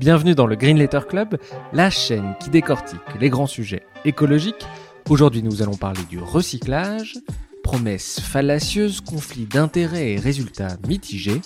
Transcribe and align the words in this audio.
Bienvenue 0.00 0.34
dans 0.34 0.46
le 0.46 0.56
Green 0.56 0.78
Letter 0.78 1.00
Club, 1.06 1.36
la 1.74 1.90
chaîne 1.90 2.34
qui 2.40 2.48
décortique 2.48 2.98
les 3.20 3.28
grands 3.28 3.46
sujets 3.46 3.82
écologiques. 4.06 4.66
Aujourd'hui, 5.10 5.42
nous 5.42 5.60
allons 5.60 5.76
parler 5.76 6.00
du 6.08 6.18
recyclage. 6.18 7.18
Promesses 7.62 8.18
fallacieuses, 8.18 9.02
conflits 9.02 9.44
d'intérêts 9.44 10.12
et 10.12 10.16
résultats 10.18 10.78
mitigés. 10.88 11.42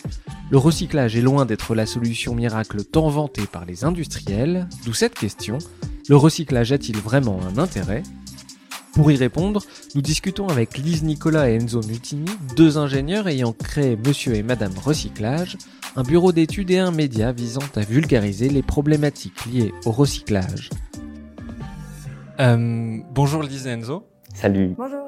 Le 0.52 0.58
recyclage 0.58 1.16
est 1.16 1.20
loin 1.20 1.46
d'être 1.46 1.74
la 1.74 1.84
solution 1.84 2.36
miracle 2.36 2.84
tant 2.84 3.08
vantée 3.08 3.48
par 3.50 3.64
les 3.64 3.84
industriels, 3.84 4.68
d'où 4.84 4.94
cette 4.94 5.14
question. 5.14 5.58
Le 6.08 6.14
recyclage 6.14 6.70
a-t-il 6.70 6.98
vraiment 6.98 7.40
un 7.42 7.58
intérêt? 7.58 8.04
Pour 8.94 9.10
y 9.10 9.16
répondre, 9.16 9.60
nous 9.94 10.02
discutons 10.02 10.48
avec 10.48 10.78
Lise 10.78 11.02
Nicolas 11.02 11.50
et 11.50 11.54
Enzo 11.54 11.82
Mutini, 11.82 12.30
deux 12.56 12.78
ingénieurs 12.78 13.26
ayant 13.26 13.52
créé 13.52 13.96
Monsieur 13.96 14.34
et 14.34 14.42
Madame 14.44 14.72
Recyclage, 14.78 15.58
un 15.96 16.04
bureau 16.04 16.30
d'études 16.30 16.70
et 16.70 16.78
un 16.78 16.92
média 16.92 17.32
visant 17.32 17.60
à 17.74 17.80
vulgariser 17.80 18.48
les 18.48 18.62
problématiques 18.62 19.46
liées 19.46 19.74
au 19.84 19.90
recyclage. 19.90 20.70
Euh, 22.40 22.98
bonjour 23.10 23.42
Lise 23.42 23.66
et 23.66 23.70
Enzo. 23.70 24.06
Salut. 24.32 24.74
Bonjour. 24.78 25.04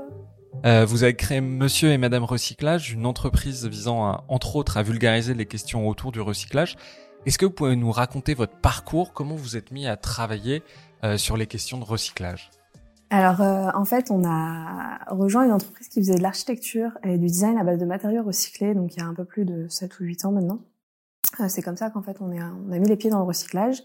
Euh, 0.65 0.84
vous 0.84 1.05
avez 1.05 1.15
créé 1.15 1.41
Monsieur 1.41 1.91
et 1.91 1.98
Madame 1.98 2.25
Recyclage, 2.25 2.93
une 2.93 3.06
entreprise 3.06 3.67
visant 3.67 4.05
à, 4.05 4.25
entre 4.28 4.56
autres 4.56 4.78
à 4.78 4.83
vulgariser 4.83 5.34
les 5.34 5.47
questions 5.47 5.89
autour 5.89 6.11
du 6.11 6.21
recyclage. 6.21 6.77
Est-ce 7.25 7.39
que 7.39 7.45
vous 7.45 7.53
pouvez 7.53 7.77
nous 7.77 7.93
raconter 7.93 8.34
votre 8.34 8.56
parcours, 8.56 9.12
comment 9.12 9.37
vous 9.37 9.56
êtes 9.56 9.71
mis 9.71 9.87
à 9.87 9.97
travailler 9.97 10.62
euh, 11.05 11.17
sur 11.17 11.37
les 11.37 11.47
questions 11.47 11.78
de 11.78 11.84
recyclage? 11.84 12.50
Alors, 13.11 13.41
euh, 13.41 13.71
en 13.75 13.85
fait, 13.85 14.11
on 14.11 14.25
a 14.25 14.99
rejoint 15.09 15.45
une 15.45 15.53
entreprise 15.53 15.89
qui 15.89 16.01
faisait 16.01 16.17
de 16.17 16.23
l'architecture 16.23 16.99
et 17.05 17.19
du 17.19 17.27
design 17.27 17.57
à 17.57 17.62
base 17.62 17.79
de 17.79 17.85
matériaux 17.85 18.25
recyclés, 18.25 18.75
donc 18.75 18.97
il 18.97 19.01
y 19.01 19.03
a 19.03 19.07
un 19.07 19.15
peu 19.15 19.25
plus 19.25 19.45
de 19.45 19.69
7 19.69 20.01
ou 20.01 20.05
8 20.05 20.25
ans 20.25 20.33
maintenant. 20.33 20.59
Euh, 21.41 21.49
c'est 21.49 21.62
comme 21.62 21.77
ça 21.77 21.91
qu'en 21.91 22.03
fait, 22.03 22.17
on, 22.21 22.33
est, 22.33 22.41
on 22.43 22.73
a 22.73 22.79
mis 22.79 22.89
les 22.89 22.97
pieds 22.97 23.11
dans 23.11 23.19
le 23.19 23.25
recyclage. 23.25 23.83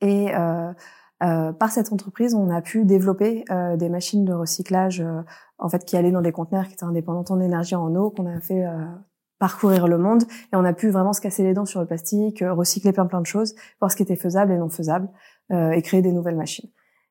Et 0.00 0.34
euh, 0.34 0.72
euh 1.22 1.52
par 1.52 1.70
cette 1.70 1.92
entreprise, 1.92 2.34
on 2.34 2.50
a 2.50 2.62
pu 2.62 2.84
développer 2.84 3.44
euh, 3.50 3.76
des 3.76 3.88
machines 3.88 4.24
de 4.24 4.32
recyclage 4.32 5.04
en 5.58 5.68
fait 5.68 5.84
qui 5.84 5.96
allaient 5.96 6.10
dans 6.10 6.22
des 6.22 6.32
conteneurs 6.32 6.66
qui 6.66 6.72
étaient 6.72 6.84
indépendants 6.84 7.24
en 7.32 7.40
énergie 7.40 7.74
en 7.74 7.94
eau, 7.94 8.10
qu'on 8.10 8.26
a 8.26 8.40
fait 8.40 8.64
parcourir 9.38 9.86
le 9.86 9.98
monde 9.98 10.24
et 10.52 10.56
on 10.56 10.64
a 10.64 10.72
pu 10.72 10.90
vraiment 10.90 11.12
se 11.12 11.20
casser 11.20 11.44
les 11.44 11.54
dents 11.54 11.66
sur 11.66 11.80
le 11.80 11.86
plastique, 11.86 12.42
recycler 12.44 12.92
plein 12.92 13.06
plein 13.06 13.20
de 13.20 13.26
choses, 13.26 13.54
voir 13.80 13.90
ce 13.90 13.96
qui 13.96 14.02
était 14.02 14.16
faisable 14.16 14.52
et 14.52 14.58
non 14.58 14.68
faisable 14.68 15.08
et 15.50 15.82
créer 15.82 16.02
des 16.02 16.12
nouvelles 16.12 16.36
machines. 16.36 16.68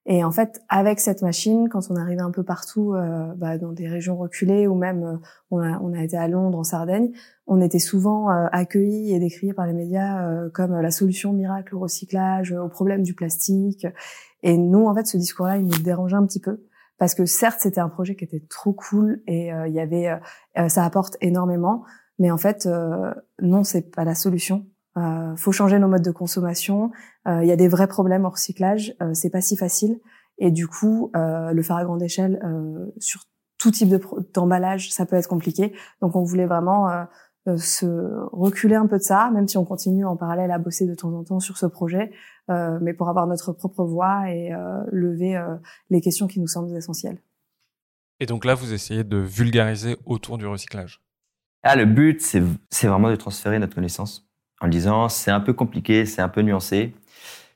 Et 0.08 0.24
en 0.24 0.32
fait, 0.32 0.62
avec 0.68 1.00
cette 1.00 1.22
machine, 1.22 1.70
quand 1.70 1.92
on 1.92 1.96
arrivait 1.96 2.22
un 2.22 2.32
peu 2.32 2.44
partout, 2.44 2.94
euh, 2.94 3.34
bah, 3.36 3.60
dans 3.60 3.72
des 3.72 3.88
régions 3.88 4.18
reculées 4.18 4.66
ou 4.66 4.74
même 4.74 5.04
euh, 5.04 5.18
on, 5.52 5.60
a, 5.60 5.80
on, 5.80 5.94
a, 5.94 6.04
été 6.04 6.18
à 6.18 6.28
Londres, 6.28 6.58
en 6.58 6.64
Sardaigne, 6.64 7.12
on 7.46 7.62
était 7.62 7.80
souvent 7.80 8.32
euh, 8.32 8.48
accueillis 8.52 9.14
et 9.14 9.20
décriés 9.20 9.54
par 9.54 9.68
les 9.68 9.74
médias 9.74 10.28
euh, 10.28 10.50
comme 10.50 10.74
la 10.74 10.90
solution 10.90 11.34
miracle 11.34 11.76
au 11.76 11.80
recyclage, 11.80 12.52
au 12.52 12.68
problème 12.68 13.04
du 13.04 13.14
plastique. 13.14 13.86
Et 14.42 14.58
nous, 14.58 14.88
en 14.88 14.96
fait, 14.96 15.06
ce 15.06 15.18
discours-là, 15.18 15.58
il 15.58 15.66
nous 15.66 15.80
dérangeait 15.84 16.18
un 16.18 16.26
petit 16.26 16.42
peu 16.42 16.66
parce 16.98 17.14
que 17.14 17.26
certes, 17.26 17.60
c'était 17.62 17.82
un 17.82 17.90
projet 17.90 18.16
qui 18.16 18.24
était 18.24 18.44
trop 18.50 18.74
cool 18.74 19.22
et 19.28 19.48
il 19.48 19.74
y 19.74 19.80
avait, 19.80 20.20
ça 20.68 20.86
apporte 20.86 21.18
énormément, 21.20 21.84
mais 22.20 22.30
en 22.30 22.38
fait, 22.38 22.70
non, 23.42 23.64
c'est 23.64 23.90
pas 23.90 24.04
la 24.04 24.14
solution. 24.14 24.68
Euh, 24.98 25.36
faut 25.38 25.52
changer 25.52 25.80
nos 25.80 25.88
modes 25.88 26.04
de 26.04 26.12
consommation. 26.12 26.92
Euh, 27.28 27.44
il 27.44 27.48
y 27.48 27.52
a 27.52 27.56
des 27.56 27.68
vrais 27.68 27.88
problèmes 27.88 28.26
au 28.26 28.30
recyclage. 28.30 28.94
Euh, 29.02 29.14
c'est 29.14 29.30
pas 29.30 29.42
si 29.42 29.56
facile. 29.56 30.00
Et 30.38 30.52
du 30.52 30.68
coup, 30.68 31.12
euh, 31.16 31.52
le 31.52 31.62
faire 31.62 31.78
à 31.78 31.84
grande 31.84 32.02
échelle 32.02 32.42
euh, 32.44 32.92
sur 33.00 33.24
tout 33.58 33.72
type 33.72 33.94
d'emballage, 34.34 34.92
ça 34.92 35.06
peut 35.06 35.16
être 35.16 35.28
compliqué. 35.28 35.74
Donc, 36.02 36.16
on 36.16 36.24
voulait 36.24 36.48
vraiment 36.48 36.90
se 37.58 37.86
reculer 38.32 38.74
un 38.74 38.88
peu 38.88 38.98
de 38.98 39.04
ça, 39.04 39.30
même 39.32 39.48
si 39.48 39.56
on 39.56 39.66
continue 39.66 40.04
en 40.04 40.18
parallèle 40.18 40.50
à 40.50 40.58
bosser 40.58 40.88
de 40.88 40.96
temps 40.96 41.14
en 41.14 41.24
temps 41.24 41.40
sur 41.40 41.58
ce 41.58 41.68
projet, 41.68 42.12
mais 42.50 42.96
pour 42.96 43.08
avoir 43.08 43.28
notre 43.28 43.54
propre 43.54 43.84
voix 43.84 44.32
et 44.32 44.50
lever 44.92 45.40
les 45.92 46.02
questions 46.02 46.26
qui 46.26 46.40
nous 46.40 46.48
semblent 46.48 46.76
essentielles. 46.76 47.20
Et 48.20 48.26
donc 48.26 48.46
là, 48.46 48.56
vous 48.56 48.74
essayez 48.74 49.04
de 49.04 49.18
vulgariser 49.18 49.96
autour 50.08 50.40
du 50.40 50.48
recyclage? 50.48 51.00
Ah, 51.62 51.76
le 51.76 51.86
but, 51.86 52.20
c'est 52.20 52.88
vraiment 52.88 53.12
de 53.12 53.16
transférer 53.16 53.60
notre 53.60 53.76
connaissance 53.76 54.28
en 54.62 54.68
disant 54.68 55.10
c'est 55.10 55.32
un 55.32 55.42
peu 55.42 55.54
compliqué, 55.54 56.06
c'est 56.06 56.22
un 56.22 56.30
peu 56.30 56.42
nuancé. 56.42 56.94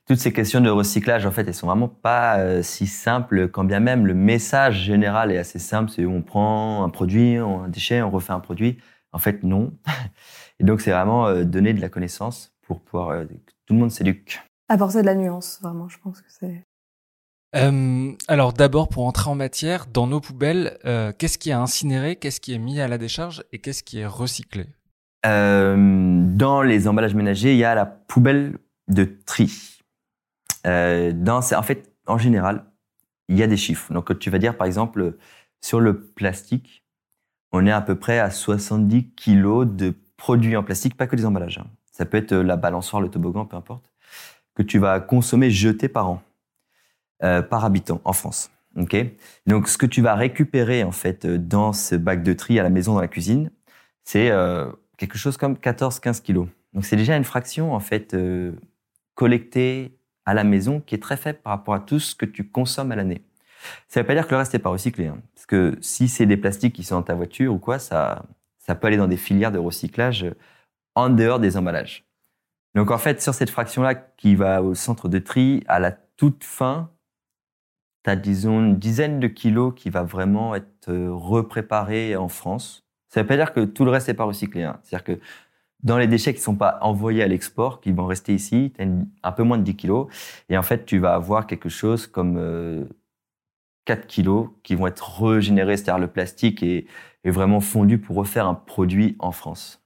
Toutes 0.06 0.18
ces 0.18 0.32
questions 0.32 0.60
de 0.60 0.70
recyclage, 0.70 1.26
en 1.26 1.32
fait, 1.32 1.48
elles 1.48 1.54
sont 1.54 1.66
vraiment 1.66 1.88
pas 1.88 2.38
euh, 2.38 2.62
si 2.62 2.86
simples, 2.86 3.48
quand 3.48 3.64
bien 3.64 3.80
même 3.80 4.06
le 4.06 4.14
message 4.14 4.82
général 4.84 5.32
est 5.32 5.38
assez 5.38 5.58
simple, 5.58 5.90
c'est 5.90 6.06
on 6.06 6.22
prend 6.22 6.84
un 6.84 6.88
produit, 6.90 7.36
un 7.36 7.68
déchet, 7.68 8.02
on 8.02 8.10
refait 8.10 8.32
un 8.32 8.40
produit. 8.40 8.78
En 9.12 9.18
fait, 9.18 9.42
non. 9.42 9.72
Et 10.60 10.64
donc, 10.64 10.80
c'est 10.80 10.92
vraiment 10.92 11.26
euh, 11.26 11.44
donner 11.44 11.74
de 11.74 11.80
la 11.80 11.88
connaissance 11.88 12.54
pour 12.62 12.80
pouvoir 12.80 13.10
euh, 13.10 13.24
que 13.24 13.52
tout 13.66 13.74
le 13.74 13.80
monde 13.80 13.90
s'éduque. 13.90 14.40
Apporter 14.68 15.00
de 15.00 15.06
la 15.06 15.14
nuance, 15.16 15.58
vraiment, 15.60 15.88
je 15.88 15.98
pense 15.98 16.20
que 16.20 16.28
c'est. 16.28 16.62
alors 18.28 18.52
d'abord, 18.52 18.88
pour 18.88 19.06
entrer 19.06 19.30
en 19.30 19.34
matière, 19.34 19.86
dans 19.86 20.06
nos 20.06 20.20
poubelles, 20.20 20.78
qu'est-ce 21.18 21.38
qui 21.38 21.50
est 21.50 21.54
incinéré, 21.54 22.16
qu'est-ce 22.16 22.40
qui 22.40 22.52
est 22.52 22.58
mis 22.58 22.80
à 22.80 22.88
la 22.88 22.98
décharge 22.98 23.44
et 23.52 23.60
qu'est-ce 23.60 23.82
qui 23.82 24.00
est 24.00 24.06
recyclé? 24.06 24.66
Dans 25.24 26.62
les 26.62 26.88
emballages 26.88 27.14
ménagers, 27.14 27.52
il 27.52 27.58
y 27.58 27.64
a 27.64 27.74
la 27.74 27.86
poubelle 27.86 28.58
de 28.88 29.04
tri. 29.26 29.76
Euh, 30.66 31.12
dans, 31.14 31.38
en 31.38 31.62
fait, 31.62 31.92
en 32.06 32.18
général, 32.18 32.64
il 33.28 33.36
y 33.36 33.42
a 33.42 33.46
des 33.46 33.56
chiffres. 33.56 33.92
Donc, 33.92 34.18
tu 34.18 34.30
vas 34.30 34.38
dire, 34.38 34.56
par 34.56 34.66
exemple, 34.66 35.16
sur 35.60 35.80
le 35.80 36.00
plastique, 36.00 36.84
on 37.52 37.66
est 37.66 37.72
à 37.72 37.80
peu 37.80 37.94
près 37.94 38.18
à 38.18 38.30
70 38.30 39.10
kilos 39.10 39.66
de 39.66 39.94
produits 40.16 40.56
en 40.56 40.62
plastique, 40.62 40.96
pas 40.96 41.06
que 41.06 41.16
des 41.16 41.26
emballages. 41.26 41.58
Hein. 41.58 41.66
Ça 41.92 42.04
peut 42.04 42.16
être 42.18 42.34
la 42.34 42.56
balançoire, 42.56 43.00
le 43.00 43.08
toboggan, 43.08 43.46
peu 43.46 43.56
importe, 43.56 43.90
que 44.54 44.62
tu 44.62 44.78
vas 44.78 45.00
consommer, 45.00 45.50
jeter 45.50 45.88
par 45.88 46.10
an, 46.10 46.22
euh, 47.22 47.42
par 47.42 47.64
habitant 47.64 48.00
en 48.04 48.12
France. 48.12 48.50
Ok? 48.76 48.96
Donc, 49.46 49.68
ce 49.68 49.78
que 49.78 49.86
tu 49.86 50.02
vas 50.02 50.14
récupérer 50.14 50.84
en 50.84 50.92
fait 50.92 51.26
dans 51.26 51.72
ce 51.72 51.94
bac 51.94 52.22
de 52.22 52.32
tri 52.34 52.58
à 52.58 52.62
la 52.62 52.70
maison, 52.70 52.94
dans 52.94 53.00
la 53.00 53.08
cuisine, 53.08 53.50
c'est 54.04 54.30
euh, 54.30 54.70
quelque 54.96 55.18
chose 55.18 55.36
comme 55.36 55.54
14-15 55.54 56.22
kilos. 56.22 56.48
Donc 56.72 56.84
c'est 56.84 56.96
déjà 56.96 57.16
une 57.16 57.24
fraction 57.24 57.74
en 57.74 57.80
fait 57.80 58.14
euh, 58.14 58.52
collectée 59.14 59.98
à 60.24 60.34
la 60.34 60.44
maison 60.44 60.80
qui 60.80 60.94
est 60.94 61.02
très 61.02 61.16
faible 61.16 61.38
par 61.42 61.52
rapport 61.52 61.74
à 61.74 61.80
tout 61.80 61.98
ce 61.98 62.14
que 62.14 62.26
tu 62.26 62.48
consommes 62.48 62.92
à 62.92 62.96
l'année. 62.96 63.22
Ça 63.88 64.00
ne 64.00 64.02
veut 64.02 64.06
pas 64.06 64.14
dire 64.14 64.26
que 64.26 64.32
le 64.32 64.38
reste 64.38 64.52
n'est 64.52 64.60
pas 64.60 64.70
recyclé, 64.70 65.06
hein, 65.06 65.18
parce 65.34 65.46
que 65.46 65.76
si 65.80 66.08
c'est 66.08 66.26
des 66.26 66.36
plastiques 66.36 66.74
qui 66.74 66.84
sont 66.84 66.96
dans 66.96 67.02
ta 67.02 67.14
voiture 67.14 67.52
ou 67.52 67.58
quoi, 67.58 67.78
ça, 67.78 68.26
ça 68.58 68.74
peut 68.74 68.88
aller 68.88 68.96
dans 68.96 69.08
des 69.08 69.16
filières 69.16 69.52
de 69.52 69.58
recyclage 69.58 70.26
en 70.94 71.10
dehors 71.10 71.40
des 71.40 71.56
emballages. 71.56 72.04
Donc 72.74 72.90
en 72.90 72.98
fait, 72.98 73.22
sur 73.22 73.34
cette 73.34 73.50
fraction-là 73.50 73.94
qui 73.94 74.34
va 74.34 74.62
au 74.62 74.74
centre 74.74 75.08
de 75.08 75.18
tri, 75.18 75.64
à 75.66 75.78
la 75.78 75.92
toute 75.92 76.44
fin, 76.44 76.90
tu 78.04 78.10
as 78.10 78.16
disons 78.16 78.60
une 78.60 78.78
dizaine 78.78 79.18
de 79.18 79.28
kilos 79.28 79.72
qui 79.74 79.90
va 79.90 80.02
vraiment 80.02 80.54
être 80.54 80.90
euh, 80.90 81.12
repréparé 81.12 82.16
en 82.16 82.28
France 82.28 82.85
ça 83.08 83.20
ne 83.20 83.24
veut 83.24 83.28
pas 83.28 83.36
dire 83.36 83.52
que 83.52 83.64
tout 83.64 83.84
le 83.84 83.90
reste 83.90 84.08
n'est 84.08 84.14
pas 84.14 84.24
recyclé. 84.24 84.62
Hein. 84.62 84.80
C'est-à-dire 84.82 85.04
que 85.04 85.20
dans 85.82 85.98
les 85.98 86.06
déchets 86.06 86.32
qui 86.32 86.40
ne 86.40 86.44
sont 86.44 86.56
pas 86.56 86.78
envoyés 86.80 87.22
à 87.22 87.28
l'export, 87.28 87.80
qui 87.80 87.92
vont 87.92 88.06
rester 88.06 88.34
ici, 88.34 88.72
tu 88.76 88.82
as 88.82 88.86
un 89.28 89.32
peu 89.32 89.42
moins 89.42 89.58
de 89.58 89.62
10 89.62 89.76
kilos. 89.76 90.08
Et 90.48 90.58
en 90.58 90.62
fait, 90.62 90.84
tu 90.84 90.98
vas 90.98 91.14
avoir 91.14 91.46
quelque 91.46 91.68
chose 91.68 92.06
comme 92.06 92.88
4 93.84 93.98
euh, 93.98 94.06
kilos 94.06 94.48
qui 94.62 94.74
vont 94.74 94.86
être 94.86 95.22
régénérés, 95.22 95.76
c'est-à-dire 95.76 96.00
le 96.00 96.08
plastique 96.08 96.62
est, 96.62 96.86
est, 97.24 97.30
vraiment 97.30 97.60
fondu 97.60 97.98
pour 97.98 98.16
refaire 98.16 98.46
un 98.46 98.54
produit 98.54 99.16
en 99.18 99.32
France. 99.32 99.82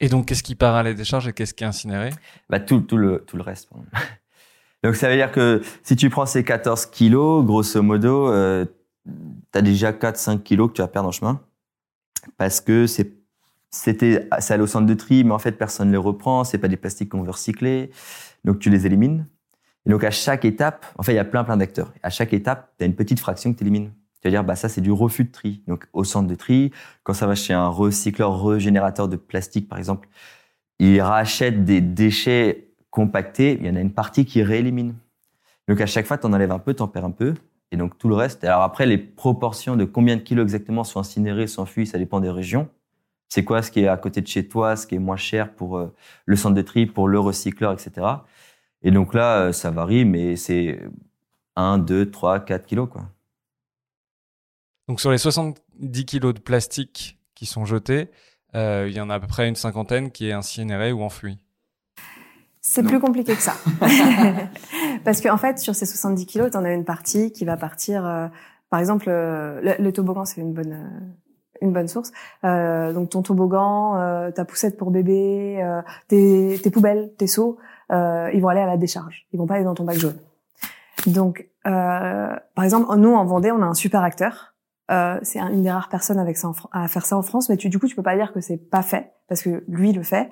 Et 0.00 0.08
donc, 0.08 0.26
qu'est-ce 0.26 0.42
qui 0.42 0.54
part 0.54 0.74
à 0.74 0.82
la 0.82 0.94
décharge 0.94 1.26
et 1.28 1.32
qu'est-ce 1.32 1.54
qui 1.54 1.64
est 1.64 1.66
incinéré? 1.66 2.10
Bah, 2.48 2.60
tout, 2.60 2.80
tout, 2.80 2.96
le, 2.96 3.24
tout 3.26 3.36
le 3.36 3.42
reste. 3.42 3.70
donc, 4.84 4.96
ça 4.96 5.08
veut 5.08 5.16
dire 5.16 5.32
que 5.32 5.62
si 5.82 5.96
tu 5.96 6.10
prends 6.10 6.26
ces 6.26 6.44
14 6.44 6.86
kilos, 6.86 7.44
grosso 7.44 7.82
modo, 7.82 8.28
euh, 8.28 8.64
tu 9.06 9.58
as 9.58 9.62
déjà 9.62 9.92
4-5 9.92 10.42
kilos 10.42 10.68
que 10.68 10.74
tu 10.74 10.82
vas 10.82 10.88
perdre 10.88 11.08
en 11.08 11.12
chemin 11.12 11.40
parce 12.36 12.60
que 12.60 12.86
c'est 12.86 13.16
c'était 13.70 14.28
c'est 14.38 14.54
allé 14.54 14.62
au 14.62 14.66
centre 14.66 14.86
de 14.86 14.94
tri, 14.94 15.24
mais 15.24 15.32
en 15.32 15.38
fait 15.38 15.52
personne 15.52 15.88
ne 15.88 15.92
les 15.92 15.98
reprend, 15.98 16.44
c'est 16.44 16.58
pas 16.58 16.68
des 16.68 16.76
plastiques 16.76 17.10
qu'on 17.10 17.22
veut 17.22 17.30
recycler, 17.30 17.90
donc 18.44 18.58
tu 18.58 18.70
les 18.70 18.86
élimines. 18.86 19.26
Et 19.86 19.90
donc 19.90 20.04
à 20.04 20.10
chaque 20.10 20.44
étape, 20.44 20.86
en 20.96 21.02
fait 21.02 21.12
il 21.12 21.16
y 21.16 21.20
a 21.20 21.24
plein 21.24 21.44
plein 21.44 21.56
d'acteurs. 21.56 21.92
À 22.02 22.10
chaque 22.10 22.32
étape, 22.32 22.72
tu 22.78 22.84
as 22.84 22.86
une 22.86 22.94
petite 22.94 23.20
fraction 23.20 23.52
que 23.52 23.58
tu 23.58 23.64
élimines. 23.64 23.92
Tu 24.20 24.28
vas 24.28 24.30
dire 24.30 24.44
bah 24.44 24.56
ça 24.56 24.68
c'est 24.68 24.80
du 24.80 24.92
refus 24.92 25.24
de 25.24 25.32
tri. 25.32 25.62
Donc 25.66 25.86
au 25.92 26.04
centre 26.04 26.28
de 26.28 26.34
tri, 26.34 26.72
quand 27.02 27.14
ça 27.14 27.26
va 27.26 27.34
chez 27.34 27.52
un 27.54 27.68
recycleur 27.68 28.42
régénérateur 28.44 29.08
de 29.08 29.16
plastique 29.16 29.68
par 29.68 29.78
exemple, 29.78 30.08
ils 30.78 31.00
rachètent 31.00 31.64
des 31.64 31.80
déchets 31.80 32.68
compactés, 32.90 33.58
il 33.60 33.66
y 33.66 33.70
en 33.70 33.76
a 33.76 33.80
une 33.80 33.92
partie 33.92 34.24
qui 34.24 34.42
réélimine. 34.42 34.94
Donc 35.68 35.80
à 35.80 35.86
chaque 35.86 36.06
fois, 36.06 36.18
tu 36.18 36.26
en 36.26 36.32
enlèves 36.32 36.52
un 36.52 36.58
peu, 36.58 36.74
tu 36.74 36.82
en 36.82 36.88
perds 36.88 37.04
un 37.04 37.10
peu, 37.10 37.34
et 37.70 37.76
donc 37.76 37.98
tout 37.98 38.08
le 38.08 38.14
reste. 38.14 38.44
Alors 38.44 38.62
après, 38.62 38.86
les 38.86 38.98
proportions 38.98 39.76
de 39.76 39.84
combien 39.84 40.16
de 40.16 40.22
kilos 40.22 40.42
exactement 40.42 40.84
sont 40.84 41.00
incinérés, 41.00 41.46
s'enfuient, 41.46 41.86
ça 41.86 41.98
dépend 41.98 42.20
des 42.20 42.30
régions. 42.30 42.68
C'est 43.28 43.44
quoi 43.44 43.62
ce 43.62 43.70
qui 43.70 43.80
est 43.80 43.88
à 43.88 43.96
côté 43.96 44.22
de 44.22 44.26
chez 44.26 44.48
toi, 44.48 44.76
ce 44.76 44.86
qui 44.86 44.94
est 44.94 45.00
moins 45.00 45.16
cher 45.16 45.52
pour 45.52 45.76
euh, 45.76 45.94
le 46.24 46.36
centre 46.36 46.54
de 46.54 46.62
tri, 46.62 46.86
pour 46.86 47.08
le 47.08 47.20
recycleur, 47.20 47.72
etc. 47.72 48.06
Et 48.82 48.90
donc 48.90 49.12
là, 49.12 49.40
euh, 49.40 49.52
ça 49.52 49.70
varie, 49.70 50.04
mais 50.04 50.36
c'est 50.36 50.80
1, 51.56 51.78
2, 51.78 52.10
3, 52.10 52.40
4 52.40 52.66
kilos. 52.66 52.88
Quoi. 52.90 53.02
Donc 54.88 55.00
sur 55.00 55.10
les 55.10 55.18
70 55.18 56.04
kilos 56.06 56.32
de 56.32 56.40
plastique 56.40 57.18
qui 57.34 57.44
sont 57.44 57.66
jetés, 57.66 58.10
euh, 58.54 58.86
il 58.88 58.96
y 58.96 59.00
en 59.00 59.10
a 59.10 59.16
à 59.16 59.20
peu 59.20 59.26
près 59.26 59.46
une 59.46 59.56
cinquantaine 59.56 60.10
qui 60.10 60.28
est 60.28 60.32
incinérée 60.32 60.92
ou 60.92 61.02
enfouie. 61.02 61.38
C'est 62.60 62.82
plus 62.82 63.00
compliqué 63.00 63.34
que 63.34 63.42
ça. 63.42 63.54
Parce 65.04 65.20
qu'en 65.20 65.34
en 65.34 65.38
fait, 65.38 65.58
sur 65.58 65.74
ces 65.74 65.86
70 65.86 66.26
kilos, 66.26 66.50
tu 66.50 66.56
en 66.56 66.64
as 66.64 66.72
une 66.72 66.84
partie 66.84 67.32
qui 67.32 67.44
va 67.44 67.56
partir... 67.56 68.02
par 68.70 68.80
exemple, 68.80 69.06
le, 69.08 69.74
le, 69.78 69.92
toboggan, 69.92 70.24
c'est 70.24 70.40
une 70.40 70.52
bonne 70.52 70.76
une 71.60 71.72
bonne 71.72 71.88
source. 71.88 72.12
Euh, 72.44 72.92
donc 72.92 73.10
ton 73.10 73.22
toboggan, 73.22 73.96
euh, 73.96 74.30
ta 74.30 74.44
poussette 74.44 74.76
pour 74.76 74.90
bébé, 74.90 75.60
euh, 75.62 75.82
tes, 76.08 76.58
tes, 76.62 76.70
poubelles, 76.70 77.12
tes 77.18 77.26
seaux, 77.26 77.58
euh, 77.92 78.30
ils 78.32 78.40
vont 78.40 78.48
aller 78.48 78.60
à 78.60 78.66
la 78.66 78.76
décharge. 78.76 79.26
Ils 79.32 79.38
vont 79.38 79.46
pas 79.46 79.54
aller 79.54 79.64
dans 79.64 79.74
ton 79.74 79.84
bac 79.84 79.98
jaune. 79.98 80.18
Donc, 81.06 81.48
euh, 81.66 82.36
par 82.54 82.64
exemple, 82.64 82.94
nous 82.96 83.14
en 83.14 83.24
Vendée, 83.24 83.50
on 83.50 83.62
a 83.62 83.66
un 83.66 83.74
super 83.74 84.02
acteur. 84.02 84.54
C'est 85.22 85.38
une 85.38 85.62
des 85.62 85.70
rares 85.70 85.88
personnes 85.88 86.18
avec 86.18 86.36
ça 86.36 86.50
à 86.72 86.88
faire 86.88 87.04
ça 87.04 87.16
en 87.16 87.22
France, 87.22 87.48
mais 87.48 87.56
tu, 87.56 87.68
du 87.68 87.78
coup, 87.78 87.86
tu 87.86 87.94
peux 87.94 88.02
pas 88.02 88.16
dire 88.16 88.32
que 88.32 88.40
c'est 88.40 88.56
pas 88.56 88.82
fait 88.82 89.12
parce 89.28 89.42
que 89.42 89.62
lui 89.68 89.92
le 89.92 90.02
fait, 90.02 90.30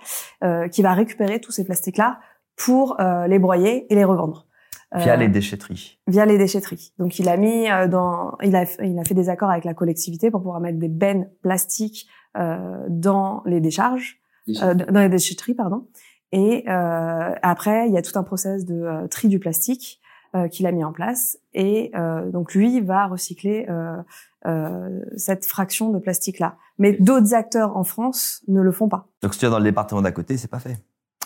qui 0.70 0.82
va 0.82 0.94
récupérer 0.94 1.40
tous 1.40 1.52
ces 1.52 1.64
plastiques-là 1.64 2.18
pour 2.56 2.96
les 3.28 3.38
broyer 3.38 3.92
et 3.92 3.94
les 3.94 4.04
revendre. 4.04 4.46
Via 4.94 5.14
euh, 5.14 5.16
les 5.16 5.28
déchetteries. 5.28 5.98
Via 6.06 6.24
les 6.26 6.38
déchetteries. 6.38 6.92
Donc 6.98 7.18
il 7.18 7.28
a 7.28 7.36
mis 7.36 7.70
euh, 7.70 7.88
dans, 7.88 8.36
il 8.42 8.54
a, 8.54 8.64
il 8.82 8.98
a 8.98 9.04
fait 9.04 9.14
des 9.14 9.28
accords 9.28 9.50
avec 9.50 9.64
la 9.64 9.74
collectivité 9.74 10.30
pour 10.30 10.40
pouvoir 10.40 10.60
mettre 10.60 10.78
des 10.78 10.88
bennes 10.88 11.28
plastiques 11.42 12.08
euh, 12.36 12.84
dans 12.88 13.42
les 13.46 13.60
décharges, 13.60 14.20
euh, 14.62 14.74
dans 14.74 15.00
les 15.00 15.08
déchetteries, 15.08 15.54
pardon. 15.54 15.88
Et 16.32 16.64
euh, 16.68 17.32
après, 17.42 17.88
il 17.88 17.94
y 17.94 17.98
a 17.98 18.02
tout 18.02 18.16
un 18.18 18.22
process 18.22 18.64
de 18.64 19.06
tri 19.08 19.28
du 19.28 19.38
plastique 19.38 20.00
qu'il 20.50 20.66
a 20.66 20.72
mis 20.72 20.84
en 20.84 20.92
place. 20.92 21.38
Et 21.54 21.92
donc 22.30 22.52
lui 22.52 22.82
va 22.82 23.06
recycler 23.06 23.66
cette 25.16 25.46
fraction 25.46 25.90
de 25.90 25.98
plastique 25.98 26.38
là. 26.38 26.56
Mais 26.78 26.92
d'autres 26.92 27.34
acteurs 27.34 27.76
en 27.76 27.84
France 27.84 28.42
ne 28.48 28.60
le 28.60 28.72
font 28.72 28.88
pas. 28.88 29.08
Donc 29.22 29.34
si 29.34 29.40
tu 29.40 29.46
es 29.46 29.50
dans 29.50 29.58
le 29.58 29.64
département 29.64 30.02
d'à 30.02 30.12
côté, 30.12 30.36
c'est 30.36 30.50
pas 30.50 30.60
fait. 30.60 30.78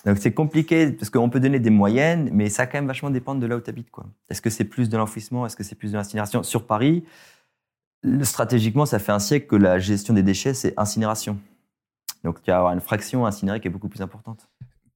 Donc 0.06 0.18
c'est 0.18 0.32
compliqué 0.32 0.90
parce 0.92 1.10
qu'on 1.10 1.28
peut 1.28 1.40
donner 1.40 1.58
des 1.58 1.70
moyennes, 1.70 2.30
mais 2.32 2.48
ça 2.48 2.62
va 2.62 2.66
quand 2.66 2.78
même 2.78 2.86
vachement 2.86 3.10
dépendre 3.10 3.40
de 3.40 3.46
là 3.46 3.56
où 3.56 3.60
tu 3.60 3.70
habites. 3.70 3.88
Est-ce 4.30 4.40
que 4.40 4.50
c'est 4.50 4.64
plus 4.64 4.88
de 4.88 4.96
l'enfouissement? 4.96 5.44
Est-ce 5.44 5.56
que 5.56 5.62
c'est 5.62 5.74
plus 5.74 5.92
de 5.92 5.96
l'incinération? 5.96 6.42
Sur 6.42 6.66
Paris, 6.66 7.04
stratégiquement, 8.22 8.86
ça 8.86 8.98
fait 8.98 9.12
un 9.12 9.18
siècle 9.18 9.46
que 9.46 9.56
la 9.56 9.78
gestion 9.78 10.14
des 10.14 10.22
déchets, 10.22 10.54
c'est 10.54 10.72
incinération. 10.78 11.38
Donc 12.24 12.38
il 12.46 12.50
y 12.50 12.52
a 12.52 12.62
une 12.66 12.80
fraction 12.80 13.26
incinérée 13.26 13.60
qui 13.60 13.68
est 13.68 13.70
beaucoup 13.70 13.88
plus 13.88 14.00
importante. 14.00 14.48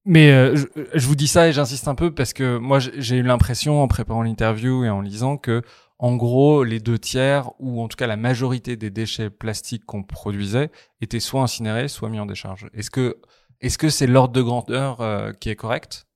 Mais 0.07 0.31
euh, 0.31 0.55
je, 0.93 1.07
vous 1.07 1.15
dis 1.15 1.27
ça 1.27 1.47
et 1.47 1.51
j'insiste 1.51 1.87
un 1.87 1.95
peu 1.95 2.11
parce 2.11 2.33
que 2.33 2.57
moi 2.57 2.77
j'ai 2.79 3.17
eu 3.17 3.23
l'impression 3.23 3.81
en 3.81 3.87
préparant 3.87 4.21
l'interview 4.21 4.83
et 4.83 4.89
en 4.89 5.01
lisant 5.01 5.37
que 5.37 5.63
en 5.97 6.15
gros 6.15 6.63
les 6.63 6.79
deux 6.79 6.99
tiers 6.99 7.51
ou 7.59 7.81
en 7.81 7.87
tout 7.87 7.95
cas 7.95 8.07
la 8.07 8.17
majorité 8.17 8.75
des 8.75 8.89
déchets 8.89 9.29
plastiques 9.29 9.85
qu'on 9.85 10.03
produisait 10.03 10.71
étaient 11.01 11.19
soit 11.19 11.41
incinérés 11.41 11.87
soit 11.87 12.09
mis 12.09 12.19
en 12.19 12.25
décharge. 12.25 12.67
Est-ce 12.73 12.91
que 12.91 13.17
est-ce 13.61 13.77
que 13.77 13.89
c'est 13.89 14.07
l'ordre 14.07 14.33
de 14.33 14.41
grandeur 14.41 15.01
euh, 15.01 15.31
qui 15.31 15.49
est 15.49 15.55
correct? 15.55 16.07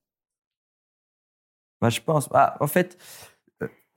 Moi, 1.80 1.88
Je 1.90 2.00
pense. 2.00 2.28
Ah, 2.32 2.56
en 2.60 2.66
fait, 2.66 2.98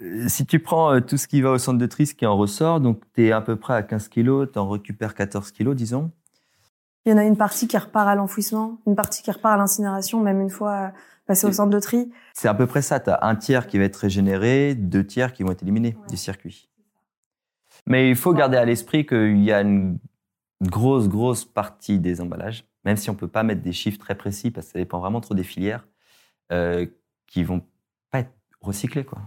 euh, 0.02 0.28
si 0.28 0.46
tu 0.46 0.60
prends 0.60 0.94
euh, 0.94 1.02
tout 1.02 1.18
ce 1.18 1.28
qui 1.28 1.42
va 1.42 1.52
au 1.52 1.58
centre 1.58 1.78
de 1.78 1.86
tri, 1.86 2.08
ce 2.08 2.16
qui 2.16 2.26
en 2.26 2.38
ressort, 2.38 2.80
donc 2.80 3.02
tu 3.14 3.28
es 3.28 3.32
à 3.32 3.42
peu 3.42 3.56
près 3.56 3.74
à 3.74 3.84
15 3.84 4.08
kilos, 4.08 4.50
tu 4.52 4.60
en 4.60 4.70
récupères 4.70 5.14
14 5.14 5.52
kilos, 5.52 5.76
disons. 5.76 6.12
Il 7.06 7.12
y 7.12 7.14
en 7.14 7.18
a 7.18 7.26
une 7.26 7.36
partie 7.36 7.68
qui 7.68 7.78
repart 7.78 8.08
à 8.08 8.16
l'enfouissement, 8.16 8.78
une 8.88 8.96
partie 8.96 9.22
qui 9.22 9.32
repart 9.32 9.56
à 9.56 9.58
l'incinération, 9.58 10.22
même 10.22 10.40
une 10.40 10.50
fois 10.50 10.94
passé 11.34 11.48
au 11.48 11.52
centre 11.52 11.70
de 11.70 11.80
tri. 11.80 12.12
C'est 12.34 12.48
à 12.48 12.54
peu 12.54 12.68
près 12.68 12.82
ça. 12.82 13.00
Tu 13.00 13.10
as 13.10 13.20
un 13.24 13.36
tiers 13.36 13.68
qui 13.68 13.78
va 13.78 13.86
être 13.86 13.98
régénéré, 13.98 14.76
deux 14.76 15.06
tiers 15.06 15.34
qui 15.34 15.44
vont 15.44 15.52
être 15.52 15.64
éliminés 15.64 15.98
du 16.10 16.18
circuit. 16.18 16.70
Mais 17.86 18.10
il 18.10 18.16
faut 18.16 18.34
garder 18.34 18.58
à 18.58 18.66
l'esprit 18.66 19.06
qu'il 19.06 19.44
y 19.44 19.52
a 19.52 19.62
une 19.62 19.98
grosse, 20.62 21.10
grosse 21.10 21.44
partie 21.44 22.00
des 22.00 22.22
emballages 22.22 22.66
même 22.86 22.98
si 22.98 23.10
on 23.10 23.16
peut 23.16 23.28
pas 23.28 23.44
mettre 23.44 23.62
des 23.62 23.74
chiffres 23.74 23.98
très 23.98 24.16
précis 24.16 24.52
parce 24.52 24.68
que 24.68 24.74
ça 24.74 24.80
dépend 24.80 25.00
vraiment 25.00 25.22
trop 25.22 25.36
des 25.36 25.44
filières, 25.44 25.88
euh, 26.52 26.86
qui 27.28 27.44
vont 27.44 27.62
pas 28.12 28.20
être 28.20 28.34
recyclés. 28.62 29.06
Quoi. 29.06 29.22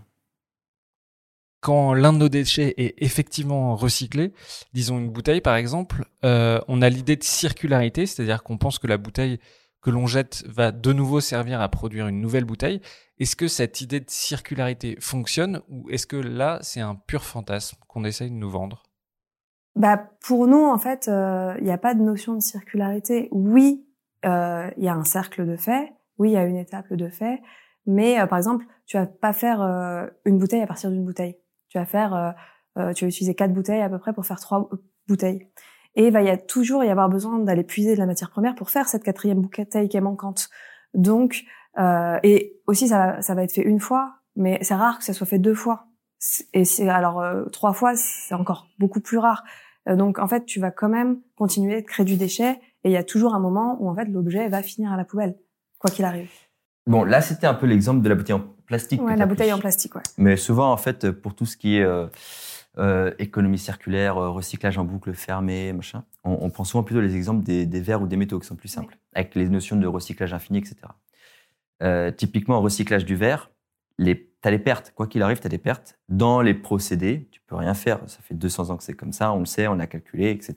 Quand 1.60 1.94
l'un 1.94 2.12
de 2.12 2.18
nos 2.18 2.28
déchets 2.28 2.74
est 2.76 2.94
effectivement 2.98 3.74
recyclé, 3.74 4.32
disons 4.72 4.98
une 4.98 5.10
bouteille 5.10 5.40
par 5.40 5.56
exemple, 5.56 6.04
euh, 6.24 6.60
on 6.68 6.82
a 6.82 6.88
l'idée 6.88 7.16
de 7.16 7.24
circularité, 7.24 8.06
c'est-à-dire 8.06 8.42
qu'on 8.42 8.58
pense 8.58 8.78
que 8.78 8.86
la 8.86 8.98
bouteille 8.98 9.40
que 9.86 9.90
l'on 9.92 10.08
jette 10.08 10.42
va 10.48 10.72
de 10.72 10.92
nouveau 10.92 11.20
servir 11.20 11.60
à 11.60 11.68
produire 11.68 12.08
une 12.08 12.20
nouvelle 12.20 12.44
bouteille. 12.44 12.80
Est-ce 13.20 13.36
que 13.36 13.46
cette 13.46 13.80
idée 13.80 14.00
de 14.00 14.10
circularité 14.10 14.96
fonctionne 14.98 15.62
ou 15.68 15.88
est-ce 15.90 16.08
que 16.08 16.16
là, 16.16 16.58
c'est 16.60 16.80
un 16.80 16.96
pur 16.96 17.22
fantasme 17.22 17.78
qu'on 17.86 18.02
essaye 18.02 18.28
de 18.28 18.34
nous 18.34 18.50
vendre? 18.50 18.82
Bah 19.76 20.10
pour 20.26 20.48
nous 20.48 20.64
en 20.64 20.76
fait, 20.78 21.04
il 21.06 21.12
euh, 21.12 21.60
n'y 21.60 21.70
a 21.70 21.78
pas 21.78 21.94
de 21.94 22.02
notion 22.02 22.34
de 22.34 22.40
circularité. 22.40 23.28
Oui, 23.30 23.86
il 24.24 24.28
euh, 24.28 24.70
y 24.76 24.88
a 24.88 24.94
un 24.94 25.04
cercle 25.04 25.46
de 25.46 25.54
fait. 25.56 25.92
Oui, 26.18 26.30
il 26.30 26.32
y 26.32 26.36
a 26.36 26.44
une 26.46 26.56
étape 26.56 26.92
de 26.92 27.08
fait. 27.08 27.40
Mais 27.86 28.18
euh, 28.18 28.26
par 28.26 28.38
exemple, 28.38 28.66
tu 28.86 28.96
vas 28.96 29.06
pas 29.06 29.32
faire 29.32 29.60
une 30.24 30.38
bouteille 30.38 30.62
à 30.62 30.66
partir 30.66 30.90
d'une 30.90 31.04
bouteille. 31.04 31.38
Tu 31.68 31.78
vas 31.78 31.86
faire, 31.86 32.34
tu 32.74 33.04
vas 33.04 33.08
utiliser 33.08 33.36
quatre 33.36 33.52
bouteilles 33.52 33.82
à 33.82 33.88
peu 33.88 34.00
près 34.00 34.12
pour 34.12 34.26
faire 34.26 34.40
trois 34.40 34.68
bouteilles. 35.06 35.48
Et 35.96 36.06
il 36.06 36.12
va 36.12 36.22
y 36.22 36.30
a 36.30 36.36
toujours 36.36 36.84
y 36.84 36.88
avoir 36.88 37.08
besoin 37.08 37.38
d'aller 37.38 37.64
puiser 37.64 37.94
de 37.94 37.98
la 37.98 38.06
matière 38.06 38.30
première 38.30 38.54
pour 38.54 38.70
faire 38.70 38.88
cette 38.88 39.02
quatrième 39.02 39.40
bouteille 39.40 39.88
qui 39.88 39.96
est 39.96 40.00
manquante. 40.00 40.48
Donc, 40.94 41.44
et 42.22 42.60
aussi 42.66 42.88
ça, 42.88 43.20
ça 43.22 43.34
va 43.34 43.42
être 43.42 43.52
fait 43.52 43.62
une 43.62 43.80
fois, 43.80 44.14
mais 44.34 44.58
c'est 44.62 44.74
rare 44.74 44.98
que 44.98 45.04
ça 45.04 45.12
soit 45.12 45.26
fait 45.26 45.38
deux 45.38 45.54
fois. 45.54 45.86
Et 46.52 46.64
alors 46.88 47.22
trois 47.50 47.72
fois, 47.72 47.96
c'est 47.96 48.34
encore 48.34 48.68
beaucoup 48.78 49.00
plus 49.00 49.18
rare. 49.18 49.42
Euh, 49.88 49.96
donc 49.96 50.18
en 50.18 50.28
fait, 50.28 50.44
tu 50.44 50.60
vas 50.60 50.70
quand 50.70 50.88
même 50.88 51.20
continuer 51.36 51.82
de 51.82 51.86
créer 51.86 52.04
du 52.04 52.16
déchet 52.16 52.60
et 52.84 52.90
il 52.90 52.92
y 52.92 52.96
a 52.96 53.04
toujours 53.04 53.34
un 53.34 53.40
moment 53.40 53.76
où 53.80 53.88
en 53.88 53.94
fait 53.94 54.06
l'objet 54.06 54.48
va 54.48 54.62
finir 54.62 54.92
à 54.92 54.96
la 54.96 55.04
poubelle, 55.04 55.36
quoi 55.78 55.90
qu'il 55.90 56.04
arrive. 56.04 56.28
Bon, 56.86 57.04
là 57.04 57.20
c'était 57.20 57.46
un 57.46 57.54
peu 57.54 57.66
l'exemple 57.66 58.02
de 58.02 58.08
la 58.08 58.14
bouteille 58.14 58.36
en 58.36 58.44
plastique. 58.66 59.02
Ouais, 59.02 59.16
la 59.16 59.26
bouteille 59.26 59.52
en 59.52 59.58
plastique, 59.58 59.94
ouais. 59.94 60.02
Mais 60.18 60.36
souvent 60.36 60.72
en 60.72 60.76
fait, 60.76 61.10
pour 61.10 61.34
tout 61.34 61.46
ce 61.46 61.56
qui 61.56 61.78
est 61.78 61.86
euh, 62.78 63.12
économie 63.18 63.58
circulaire, 63.58 64.18
euh, 64.18 64.30
recyclage 64.30 64.78
en 64.78 64.84
boucle 64.84 65.14
fermée, 65.14 65.72
machin, 65.72 66.04
on, 66.24 66.38
on, 66.40 66.50
prend 66.50 66.64
souvent 66.64 66.84
plutôt 66.84 67.00
les 67.00 67.16
exemples 67.16 67.42
des, 67.42 67.66
des, 67.66 67.80
verres 67.80 68.02
ou 68.02 68.06
des 68.06 68.16
métaux 68.16 68.38
qui 68.38 68.46
sont 68.46 68.56
plus 68.56 68.68
simples, 68.68 68.98
avec 69.14 69.34
les 69.34 69.48
notions 69.48 69.76
de 69.76 69.86
recyclage 69.86 70.34
infini, 70.34 70.58
etc. 70.58 70.76
Euh, 71.82 72.10
typiquement, 72.10 72.60
recyclage 72.60 73.04
du 73.04 73.16
verre, 73.16 73.50
les, 73.98 74.30
as 74.42 74.50
les 74.50 74.58
pertes. 74.58 74.92
Quoi 74.94 75.06
qu'il 75.06 75.22
arrive, 75.22 75.40
tu 75.40 75.46
as 75.46 75.50
des 75.50 75.58
pertes. 75.58 75.98
Dans 76.08 76.40
les 76.40 76.54
procédés, 76.54 77.28
tu 77.30 77.40
peux 77.46 77.56
rien 77.56 77.74
faire. 77.74 78.00
Ça 78.06 78.18
fait 78.22 78.34
200 78.34 78.70
ans 78.70 78.76
que 78.76 78.84
c'est 78.84 78.94
comme 78.94 79.12
ça, 79.12 79.32
on 79.32 79.40
le 79.40 79.46
sait, 79.46 79.68
on 79.68 79.74
l'a 79.74 79.86
calculé, 79.86 80.30
etc. 80.30 80.54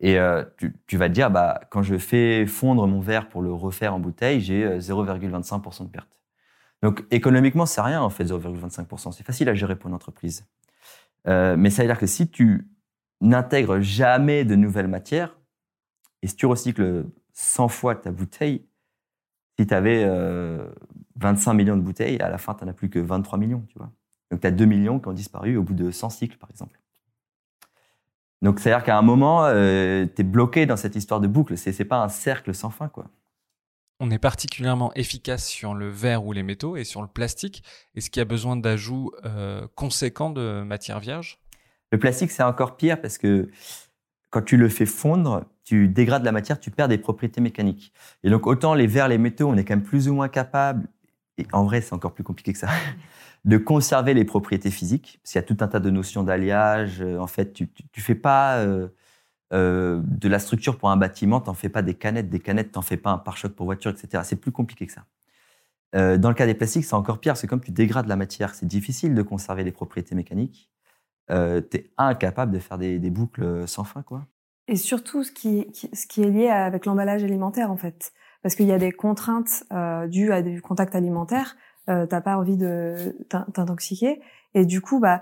Et 0.00 0.18
euh, 0.18 0.44
tu, 0.86 0.96
vas 0.96 1.08
te 1.08 1.14
dire, 1.14 1.30
bah, 1.30 1.60
quand 1.70 1.82
je 1.82 1.98
fais 1.98 2.46
fondre 2.46 2.86
mon 2.86 3.00
verre 3.00 3.28
pour 3.28 3.42
le 3.42 3.52
refaire 3.52 3.94
en 3.94 4.00
bouteille, 4.00 4.40
j'ai 4.40 4.66
0,25% 4.78 5.82
euh, 5.82 5.84
de 5.84 5.90
perte. 5.90 6.08
Donc 6.82 7.04
économiquement, 7.10 7.66
c'est 7.66 7.82
rien 7.82 8.00
en 8.00 8.08
fait, 8.08 8.24
0,25%. 8.24 9.12
C'est 9.12 9.24
facile 9.24 9.50
à 9.50 9.54
gérer 9.54 9.76
pour 9.76 9.88
une 9.88 9.94
entreprise. 9.94 10.46
Euh, 11.28 11.56
mais 11.56 11.70
ça 11.70 11.82
veut 11.82 11.88
dire 11.88 11.98
que 11.98 12.06
si 12.06 12.28
tu 12.28 12.68
n'intègres 13.20 13.80
jamais 13.80 14.44
de 14.44 14.54
nouvelles 14.54 14.88
matières, 14.88 15.36
et 16.22 16.26
si 16.26 16.36
tu 16.36 16.46
recycles 16.46 17.06
100 17.32 17.68
fois 17.68 17.94
ta 17.94 18.10
bouteille, 18.10 18.66
si 19.58 19.66
tu 19.66 19.74
avais 19.74 20.06
25 21.16 21.54
millions 21.54 21.76
de 21.76 21.82
bouteilles, 21.82 22.18
à 22.20 22.30
la 22.30 22.38
fin, 22.38 22.54
tu 22.54 22.64
n'en 22.64 22.70
as 22.70 22.74
plus 22.74 22.88
que 22.88 22.98
23 22.98 23.38
millions, 23.38 23.64
tu 23.68 23.78
vois. 23.78 23.90
Donc, 24.30 24.40
tu 24.40 24.46
as 24.46 24.50
2 24.50 24.64
millions 24.64 24.98
qui 25.00 25.08
ont 25.08 25.12
disparu 25.12 25.56
au 25.56 25.62
bout 25.62 25.74
de 25.74 25.90
100 25.90 26.10
cycles, 26.10 26.38
par 26.38 26.50
exemple. 26.50 26.80
Donc, 28.42 28.58
c'est-à-dire 28.58 28.84
qu'à 28.84 28.96
un 28.96 29.02
moment, 29.02 29.44
euh, 29.44 30.06
tu 30.06 30.22
es 30.22 30.24
bloqué 30.24 30.66
dans 30.66 30.76
cette 30.76 30.96
histoire 30.96 31.20
de 31.20 31.26
boucle. 31.26 31.58
C'est 31.58 31.78
n'est 31.78 31.84
pas 31.84 32.02
un 32.02 32.08
cercle 32.08 32.54
sans 32.54 32.70
fin, 32.70 32.88
quoi. 32.88 33.06
On 34.00 34.10
est 34.10 34.18
particulièrement 34.18 34.92
efficace 34.94 35.46
sur 35.46 35.74
le 35.74 35.88
verre 35.90 36.24
ou 36.24 36.32
les 36.32 36.42
métaux 36.42 36.76
et 36.76 36.84
sur 36.84 37.02
le 37.02 37.08
plastique. 37.08 37.62
Est-ce 37.94 38.10
qu'il 38.10 38.20
y 38.20 38.22
a 38.22 38.26
besoin 38.26 38.56
d'ajouts 38.56 39.12
euh, 39.24 39.66
conséquents 39.74 40.30
de 40.30 40.62
matière 40.62 41.00
vierge? 41.00 41.38
Le 41.92 41.98
plastique, 41.98 42.30
c'est 42.30 42.42
encore 42.42 42.76
pire 42.76 43.00
parce 43.00 43.18
que 43.18 43.50
quand 44.30 44.42
tu 44.42 44.56
le 44.56 44.68
fais 44.68 44.86
fondre, 44.86 45.44
tu 45.64 45.86
dégrades 45.86 46.24
la 46.24 46.32
matière, 46.32 46.58
tu 46.58 46.70
perds 46.70 46.88
des 46.88 46.98
propriétés 46.98 47.40
mécaniques. 47.40 47.92
Et 48.24 48.30
donc, 48.30 48.46
autant 48.46 48.74
les 48.74 48.86
verres, 48.86 49.08
les 49.08 49.18
métaux, 49.18 49.48
on 49.48 49.56
est 49.56 49.64
quand 49.64 49.76
même 49.76 49.84
plus 49.84 50.08
ou 50.08 50.14
moins 50.14 50.28
capable 50.28 50.88
et 51.40 51.46
en 51.52 51.64
vrai, 51.64 51.80
c'est 51.80 51.94
encore 51.94 52.12
plus 52.12 52.24
compliqué 52.24 52.52
que 52.52 52.58
ça, 52.58 52.68
de 53.44 53.56
conserver 53.56 54.14
les 54.14 54.24
propriétés 54.24 54.70
physiques. 54.70 55.18
Parce 55.22 55.32
qu'il 55.32 55.38
y 55.40 55.44
a 55.44 55.46
tout 55.46 55.56
un 55.60 55.68
tas 55.68 55.80
de 55.80 55.90
notions 55.90 56.22
d'alliage. 56.22 57.00
Euh, 57.00 57.18
en 57.18 57.26
fait, 57.26 57.52
tu, 57.52 57.68
tu, 57.92 58.00
fais 58.00 58.14
pas 58.14 58.58
euh, 58.58 58.88
euh, 59.52 60.00
de 60.04 60.28
la 60.28 60.38
structure 60.38 60.78
pour 60.78 60.90
un 60.90 60.96
bâtiment, 60.96 61.40
t'en 61.40 61.54
fais 61.54 61.68
pas 61.68 61.82
des 61.82 61.94
canettes, 61.94 62.30
des 62.30 62.40
canettes, 62.40 62.72
t'en 62.72 62.82
fais 62.82 62.96
pas 62.96 63.10
un 63.10 63.18
pare-choc 63.18 63.52
pour 63.52 63.66
voiture, 63.66 63.90
etc. 63.90 64.22
C'est 64.24 64.36
plus 64.36 64.52
compliqué 64.52 64.86
que 64.86 64.92
ça. 64.92 65.04
Euh, 65.96 66.18
dans 66.18 66.28
le 66.28 66.34
cas 66.34 66.46
des 66.46 66.54
plastiques, 66.54 66.84
c'est 66.84 66.94
encore 66.94 67.18
pire, 67.18 67.36
c'est 67.36 67.46
comme 67.46 67.60
tu 67.60 67.72
dégrades 67.72 68.06
la 68.06 68.16
matière, 68.16 68.54
c'est 68.54 68.66
difficile 68.66 69.14
de 69.14 69.22
conserver 69.22 69.64
les 69.64 69.72
propriétés 69.72 70.14
mécaniques. 70.14 70.70
Euh, 71.30 71.60
tu 71.68 71.78
es 71.78 71.90
incapable 71.98 72.52
de 72.52 72.58
faire 72.58 72.78
des, 72.78 72.98
boucles 73.10 73.66
sans 73.66 73.84
fin, 73.84 74.02
quoi. 74.02 74.26
Et 74.68 74.76
surtout, 74.76 75.24
ce 75.24 75.32
qui, 75.32 75.58
est 75.58 76.30
lié 76.30 76.48
avec 76.48 76.86
l'emballage 76.86 77.24
alimentaire, 77.24 77.70
en 77.72 77.76
fait. 77.76 78.12
Parce 78.42 78.54
qu'il 78.54 78.66
y 78.66 78.72
a 78.72 78.78
des 78.78 78.92
contraintes 78.92 79.64
euh, 79.72 80.06
dues 80.06 80.32
à 80.32 80.42
du 80.42 80.62
contact 80.62 80.94
alimentaire. 80.94 81.56
T'as 81.86 82.20
pas 82.20 82.36
envie 82.36 82.56
de 82.56 83.16
t'intoxiquer. 83.52 84.20
Et 84.54 84.64
du 84.64 84.80
coup, 84.80 85.00
bah, 85.00 85.20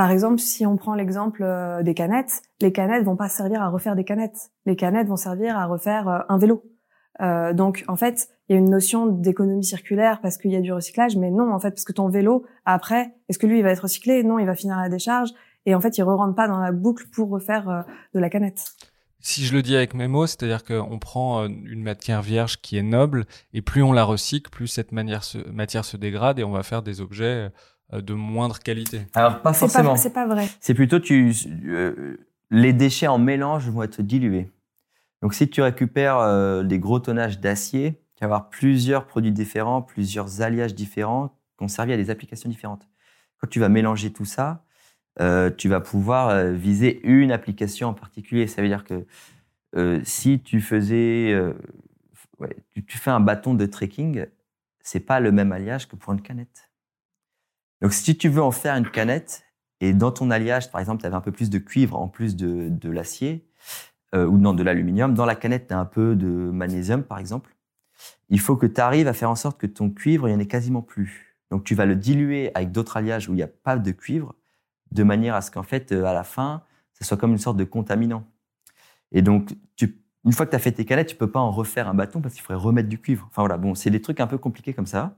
par 0.00 0.10
exemple, 0.12 0.38
si 0.38 0.64
on 0.64 0.78
prend 0.78 0.94
l'exemple 0.94 1.42
euh, 1.42 1.82
des 1.82 1.92
canettes, 1.92 2.40
les 2.62 2.72
canettes 2.72 3.04
vont 3.04 3.16
pas 3.16 3.28
servir 3.28 3.60
à 3.60 3.68
refaire 3.68 3.96
des 3.96 4.04
canettes. 4.04 4.50
Les 4.64 4.74
canettes 4.74 5.06
vont 5.06 5.16
servir 5.16 5.58
à 5.58 5.66
refaire 5.66 6.08
euh, 6.08 6.20
un 6.30 6.38
vélo. 6.38 6.64
Euh, 7.20 7.52
donc, 7.52 7.84
en 7.86 7.96
fait, 7.96 8.30
il 8.48 8.54
y 8.54 8.56
a 8.56 8.58
une 8.58 8.70
notion 8.70 9.04
d'économie 9.04 9.62
circulaire 9.62 10.22
parce 10.22 10.38
qu'il 10.38 10.52
y 10.52 10.56
a 10.56 10.62
du 10.62 10.72
recyclage, 10.72 11.18
mais 11.18 11.30
non, 11.30 11.52
en 11.52 11.60
fait, 11.60 11.72
parce 11.72 11.84
que 11.84 11.92
ton 11.92 12.08
vélo, 12.08 12.46
après, 12.64 13.14
est-ce 13.28 13.38
que 13.38 13.46
lui, 13.46 13.58
il 13.58 13.62
va 13.62 13.72
être 13.72 13.82
recyclé? 13.82 14.22
Non, 14.24 14.38
il 14.38 14.46
va 14.46 14.54
finir 14.54 14.78
à 14.78 14.84
la 14.84 14.88
décharge. 14.88 15.32
Et 15.66 15.74
en 15.74 15.82
fait, 15.82 15.98
il 15.98 16.00
ne 16.00 16.06
rentre 16.06 16.34
pas 16.34 16.48
dans 16.48 16.60
la 16.60 16.72
boucle 16.72 17.04
pour 17.12 17.28
refaire 17.28 17.84
de 18.14 18.18
la 18.18 18.30
canette. 18.30 18.72
Si 19.18 19.44
je 19.44 19.54
le 19.54 19.60
dis 19.60 19.76
avec 19.76 19.92
mes 19.92 20.08
mots, 20.08 20.26
c'est-à-dire 20.26 20.64
qu'on 20.64 20.98
prend 20.98 21.44
une 21.44 21.82
matière 21.82 22.22
vierge 22.22 22.62
qui 22.62 22.78
est 22.78 22.82
noble, 22.82 23.26
et 23.52 23.60
plus 23.60 23.82
on 23.82 23.92
la 23.92 24.04
recycle, 24.04 24.48
plus 24.48 24.66
cette 24.66 24.92
matière 24.92 25.24
se 25.84 25.96
dégrade, 25.98 26.38
et 26.38 26.44
on 26.44 26.52
va 26.52 26.62
faire 26.62 26.82
des 26.82 27.02
objets 27.02 27.24
euh, 27.24 27.50
de 27.92 28.14
moindre 28.14 28.58
qualité 28.58 29.02
Alors 29.14 29.42
pas 29.42 29.52
forcément. 29.52 29.96
C'est 29.96 30.12
pas, 30.12 30.26
vrai. 30.26 30.48
C'est 30.60 30.74
plutôt 30.74 31.00
tu 31.00 31.32
euh, 31.66 32.16
les 32.50 32.72
déchets 32.72 33.06
en 33.06 33.18
mélange 33.18 33.68
vont 33.68 33.82
être 33.82 34.02
dilués. 34.02 34.50
Donc 35.22 35.34
si 35.34 35.48
tu 35.48 35.60
récupères 35.60 36.18
euh, 36.18 36.62
des 36.62 36.78
gros 36.78 37.00
tonnages 37.00 37.40
d'acier, 37.40 38.00
tu 38.14 38.20
vas 38.20 38.26
avoir 38.26 38.48
plusieurs 38.48 39.06
produits 39.06 39.32
différents, 39.32 39.82
plusieurs 39.82 40.40
alliages 40.40 40.74
différents 40.74 41.36
qui 41.58 41.64
ont 41.64 41.68
servi 41.68 41.92
à 41.92 41.96
des 41.96 42.10
applications 42.10 42.48
différentes. 42.48 42.88
Quand 43.38 43.48
tu 43.48 43.60
vas 43.60 43.68
mélanger 43.68 44.12
tout 44.12 44.24
ça, 44.24 44.64
tu 45.58 45.68
vas 45.68 45.80
pouvoir 45.80 46.46
viser 46.52 47.00
une 47.04 47.32
application 47.32 47.88
en 47.88 47.94
particulier. 47.94 48.46
Ça 48.46 48.62
veut 48.62 48.68
dire 48.68 48.84
que 48.84 49.06
si 50.04 50.40
tu 50.40 50.60
faisais, 50.60 51.34
ouais, 52.38 52.56
tu, 52.72 52.84
tu, 52.84 52.98
fais 52.98 53.10
un 53.10 53.20
bâton 53.20 53.54
de 53.54 53.66
trekking, 53.66 54.26
c'est 54.80 55.00
pas 55.00 55.20
le 55.20 55.32
même 55.32 55.52
alliage 55.52 55.88
que 55.88 55.96
pour 55.96 56.12
une 56.12 56.22
canette. 56.22 56.69
Donc, 57.80 57.92
si 57.92 58.16
tu 58.16 58.28
veux 58.28 58.42
en 58.42 58.50
faire 58.50 58.76
une 58.76 58.88
canette, 58.88 59.44
et 59.80 59.94
dans 59.94 60.12
ton 60.12 60.30
alliage, 60.30 60.70
par 60.70 60.80
exemple, 60.80 61.00
tu 61.00 61.06
avais 61.06 61.16
un 61.16 61.20
peu 61.20 61.32
plus 61.32 61.50
de 61.50 61.58
cuivre 61.58 61.98
en 61.98 62.08
plus 62.08 62.36
de, 62.36 62.68
de 62.68 62.90
l'acier, 62.90 63.48
euh, 64.14 64.26
ou 64.26 64.38
non, 64.38 64.52
de 64.52 64.62
l'aluminium, 64.62 65.14
dans 65.14 65.24
la 65.24 65.34
canette, 65.34 65.68
tu 65.68 65.74
as 65.74 65.78
un 65.78 65.84
peu 65.84 66.16
de 66.16 66.26
magnésium, 66.28 67.02
par 67.02 67.18
exemple, 67.18 67.56
il 68.28 68.40
faut 68.40 68.56
que 68.56 68.66
tu 68.66 68.80
arrives 68.80 69.08
à 69.08 69.12
faire 69.12 69.30
en 69.30 69.36
sorte 69.36 69.58
que 69.58 69.66
ton 69.66 69.90
cuivre, 69.90 70.28
il 70.28 70.32
n'y 70.32 70.36
en 70.36 70.40
ait 70.40 70.46
quasiment 70.46 70.82
plus. 70.82 71.36
Donc, 71.50 71.64
tu 71.64 71.74
vas 71.74 71.86
le 71.86 71.96
diluer 71.96 72.50
avec 72.54 72.72
d'autres 72.72 72.96
alliages 72.96 73.28
où 73.28 73.32
il 73.32 73.36
n'y 73.36 73.42
a 73.42 73.48
pas 73.48 73.76
de 73.76 73.90
cuivre, 73.90 74.34
de 74.92 75.02
manière 75.02 75.34
à 75.34 75.40
ce 75.40 75.50
qu'en 75.50 75.62
fait, 75.62 75.92
euh, 75.92 76.04
à 76.04 76.12
la 76.12 76.24
fin, 76.24 76.62
ce 76.92 77.04
soit 77.04 77.16
comme 77.16 77.32
une 77.32 77.38
sorte 77.38 77.56
de 77.56 77.64
contaminant. 77.64 78.24
Et 79.12 79.22
donc, 79.22 79.54
tu, 79.76 80.00
une 80.24 80.32
fois 80.32 80.46
que 80.46 80.50
tu 80.50 80.56
as 80.56 80.60
fait 80.60 80.72
tes 80.72 80.84
canettes, 80.84 81.08
tu 81.08 81.16
peux 81.16 81.30
pas 81.30 81.40
en 81.40 81.50
refaire 81.50 81.88
un 81.88 81.94
bâton 81.94 82.20
parce 82.20 82.34
qu'il 82.34 82.42
faudrait 82.42 82.62
remettre 82.62 82.88
du 82.88 82.98
cuivre. 83.00 83.26
Enfin 83.30 83.42
voilà, 83.42 83.56
bon, 83.56 83.74
c'est 83.74 83.90
des 83.90 84.02
trucs 84.02 84.20
un 84.20 84.26
peu 84.26 84.38
compliqués 84.38 84.74
comme 84.74 84.86
ça. 84.86 85.16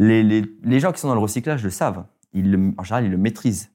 Les, 0.00 0.22
les, 0.22 0.42
les, 0.62 0.80
gens 0.80 0.92
qui 0.92 1.00
sont 1.00 1.08
dans 1.08 1.14
le 1.14 1.20
recyclage 1.20 1.62
le 1.62 1.68
savent. 1.68 2.06
Ils 2.32 2.50
le, 2.50 2.72
en 2.78 2.82
général, 2.82 3.04
ils 3.04 3.10
le 3.10 3.18
maîtrisent. 3.18 3.70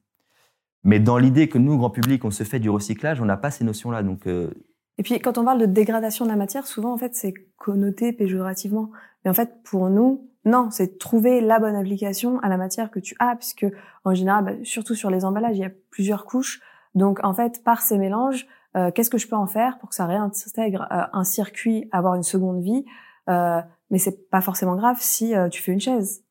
Mais 0.82 0.98
dans 0.98 1.18
l'idée 1.18 1.48
que 1.48 1.56
nous, 1.56 1.78
grand 1.78 1.90
public, 1.90 2.24
on 2.24 2.32
se 2.32 2.42
fait 2.42 2.58
du 2.58 2.68
recyclage, 2.68 3.20
on 3.20 3.24
n'a 3.26 3.36
pas 3.36 3.52
ces 3.52 3.62
notions-là. 3.62 4.02
Donc, 4.02 4.26
euh... 4.26 4.50
Et 4.98 5.04
puis, 5.04 5.20
quand 5.20 5.38
on 5.38 5.44
parle 5.44 5.60
de 5.60 5.66
dégradation 5.66 6.24
de 6.24 6.30
la 6.30 6.36
matière, 6.36 6.66
souvent, 6.66 6.92
en 6.92 6.96
fait, 6.96 7.14
c'est 7.14 7.32
connoté 7.56 8.12
péjorativement. 8.12 8.90
Mais 9.24 9.30
en 9.30 9.34
fait, 9.34 9.62
pour 9.62 9.88
nous, 9.88 10.28
non, 10.44 10.70
c'est 10.72 10.98
trouver 10.98 11.40
la 11.40 11.60
bonne 11.60 11.76
application 11.76 12.40
à 12.40 12.48
la 12.48 12.56
matière 12.56 12.90
que 12.90 12.98
tu 12.98 13.14
as, 13.20 13.36
puisque 13.36 13.66
en 14.04 14.12
général, 14.12 14.44
bah, 14.44 14.52
surtout 14.64 14.96
sur 14.96 15.10
les 15.10 15.24
emballages, 15.24 15.56
il 15.56 15.60
y 15.60 15.64
a 15.64 15.70
plusieurs 15.90 16.24
couches. 16.24 16.60
Donc, 16.96 17.20
en 17.22 17.34
fait, 17.34 17.62
par 17.62 17.82
ces 17.82 17.98
mélanges, 17.98 18.48
euh, 18.76 18.90
qu'est-ce 18.90 19.10
que 19.10 19.18
je 19.18 19.28
peux 19.28 19.36
en 19.36 19.46
faire 19.46 19.78
pour 19.78 19.90
que 19.90 19.94
ça 19.94 20.06
réintègre 20.06 20.88
euh, 20.90 21.02
un 21.12 21.24
circuit, 21.24 21.88
avoir 21.92 22.16
une 22.16 22.24
seconde 22.24 22.62
vie? 22.62 22.84
Euh, 23.28 23.60
mais 23.90 23.98
c'est 23.98 24.30
pas 24.30 24.40
forcément 24.40 24.76
grave 24.76 24.96
si 25.00 25.34
euh, 25.34 25.48
tu 25.48 25.62
fais 25.62 25.72
une 25.72 25.80
chaise 25.80 26.22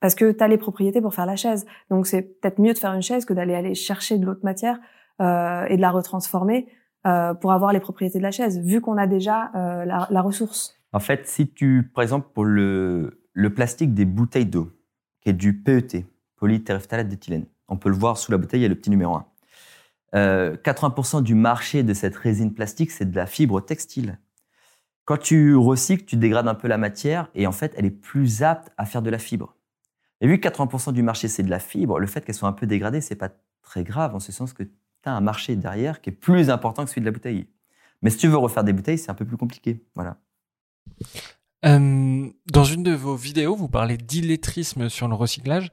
parce 0.00 0.14
que 0.14 0.32
tu 0.32 0.42
as 0.42 0.48
les 0.48 0.58
propriétés 0.58 1.00
pour 1.00 1.14
faire 1.14 1.26
la 1.26 1.36
chaise. 1.36 1.64
Donc 1.88 2.06
c'est 2.06 2.22
peut-être 2.22 2.58
mieux 2.58 2.72
de 2.72 2.78
faire 2.78 2.92
une 2.92 3.02
chaise 3.02 3.24
que 3.24 3.32
d'aller 3.32 3.54
aller 3.54 3.74
chercher 3.74 4.18
de 4.18 4.26
l'autre 4.26 4.44
matière 4.44 4.80
euh, 5.20 5.64
et 5.66 5.76
de 5.76 5.80
la 5.80 5.90
retransformer 5.90 6.68
euh, 7.06 7.34
pour 7.34 7.52
avoir 7.52 7.72
les 7.72 7.80
propriétés 7.80 8.18
de 8.18 8.22
la 8.22 8.32
chaise, 8.32 8.58
vu 8.60 8.80
qu'on 8.80 8.96
a 8.96 9.06
déjà 9.06 9.50
la, 9.54 10.22
ressource. 10.22 10.76
En 10.92 10.98
fait, 10.98 11.26
si 11.28 11.48
tu, 11.48 11.90
par 11.94 12.02
exemple, 12.02 12.28
pour 12.34 12.44
le, 12.44 13.22
le 13.32 13.54
plastique 13.54 13.94
des 13.94 14.04
bouteilles 14.04 14.46
d'eau, 14.46 14.70
qui 15.20 15.30
est 15.30 15.34
du 15.34 15.62
PET, 15.62 16.04
polytéréphtalate 16.36 17.08
d'éthylène, 17.08 17.46
on 17.68 17.76
peut 17.76 17.88
le 17.88 17.94
voir 17.94 18.18
sous 18.18 18.32
la 18.32 18.38
bouteille, 18.38 18.60
il 18.60 18.64
y 18.64 18.66
a 18.66 18.68
le 18.68 18.74
petit 18.74 18.90
numéro 18.90 19.14
1. 19.14 19.26
Euh, 20.14 20.56
80% 20.56 21.22
du 21.22 21.34
marché 21.34 21.82
de 21.82 21.94
cette 21.94 22.16
résine 22.16 22.52
plastique, 22.52 22.90
c'est 22.90 23.10
de 23.10 23.16
la 23.16 23.26
fibre 23.26 23.60
textile. 23.60 24.18
Quand 25.04 25.16
tu 25.16 25.56
recycles, 25.56 26.04
tu 26.04 26.16
dégrades 26.16 26.48
un 26.48 26.54
peu 26.54 26.68
la 26.68 26.78
matière 26.78 27.28
et 27.34 27.46
en 27.46 27.52
fait, 27.52 27.74
elle 27.76 27.86
est 27.86 27.90
plus 27.90 28.42
apte 28.42 28.72
à 28.76 28.86
faire 28.86 29.02
de 29.02 29.10
la 29.10 29.18
fibre. 29.18 29.56
Et 30.20 30.28
vu 30.28 30.38
que 30.38 30.48
80% 30.48 30.92
du 30.92 31.02
marché, 31.02 31.26
c'est 31.26 31.42
de 31.42 31.50
la 31.50 31.58
fibre, 31.58 31.98
le 31.98 32.06
fait 32.06 32.24
qu'elle 32.24 32.34
soit 32.34 32.48
un 32.48 32.52
peu 32.52 32.66
dégradée, 32.66 33.00
c'est 33.00 33.16
pas 33.16 33.30
très 33.62 33.82
grave 33.82 34.14
en 34.14 34.20
ce 34.20 34.30
sens 34.30 34.52
que 34.52 34.62
tu 34.62 34.70
as 35.06 35.12
un 35.12 35.20
marché 35.20 35.56
derrière 35.56 36.00
qui 36.00 36.10
est 36.10 36.12
plus 36.12 36.50
important 36.50 36.84
que 36.84 36.90
celui 36.90 37.00
de 37.00 37.06
la 37.06 37.12
bouteille. 37.12 37.48
Mais 38.02 38.10
si 38.10 38.18
tu 38.18 38.28
veux 38.28 38.36
refaire 38.36 38.62
des 38.62 38.72
bouteilles, 38.72 38.98
c'est 38.98 39.10
un 39.10 39.14
peu 39.14 39.24
plus 39.24 39.36
compliqué. 39.36 39.84
Voilà. 39.94 40.18
Dans 41.64 42.64
une 42.64 42.82
de 42.82 42.92
vos 42.92 43.14
vidéos, 43.16 43.54
vous 43.54 43.68
parlez 43.68 43.96
d'illettrisme 43.96 44.88
sur 44.88 45.08
le 45.08 45.14
recyclage. 45.14 45.70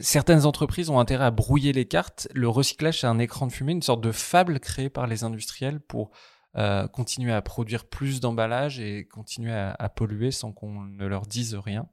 Certaines 0.00 0.46
entreprises 0.46 0.90
ont 0.90 0.98
intérêt 0.98 1.26
à 1.26 1.30
brouiller 1.30 1.72
les 1.72 1.84
cartes. 1.84 2.28
Le 2.34 2.48
recyclage, 2.48 3.00
c'est 3.00 3.06
un 3.06 3.20
écran 3.20 3.46
de 3.46 3.52
fumée, 3.52 3.72
une 3.72 3.82
sorte 3.82 4.00
de 4.00 4.10
fable 4.10 4.58
créée 4.58 4.90
par 4.90 5.06
les 5.06 5.22
industriels 5.22 5.78
pour 5.80 6.10
euh, 6.58 6.86
continuer 6.88 7.32
à 7.32 7.42
produire 7.42 7.84
plus 7.84 8.20
d'emballages 8.20 8.80
et 8.80 9.06
continuer 9.06 9.52
à, 9.52 9.76
à 9.78 9.88
polluer 9.90 10.30
sans 10.30 10.52
qu'on 10.52 10.80
ne 10.84 11.06
leur 11.06 11.26
dise 11.26 11.54
rien 11.54 11.86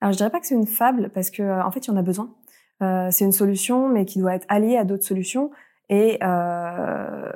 Alors 0.00 0.12
je 0.12 0.16
dirais 0.16 0.30
pas 0.30 0.38
que 0.38 0.46
c'est 0.46 0.54
une 0.54 0.66
fable 0.66 1.10
parce 1.12 1.30
que 1.30 1.42
euh, 1.42 1.64
en 1.64 1.70
fait 1.72 1.86
il 1.86 1.88
y 1.88 1.92
en 1.92 1.96
a 1.96 2.02
besoin. 2.02 2.34
Euh, 2.82 3.08
c'est 3.10 3.24
une 3.24 3.32
solution 3.32 3.88
mais 3.88 4.04
qui 4.04 4.18
doit 4.18 4.34
être 4.34 4.46
alliée 4.48 4.76
à 4.76 4.84
d'autres 4.84 5.04
solutions 5.04 5.50
et 5.88 6.18
euh, 6.22 7.32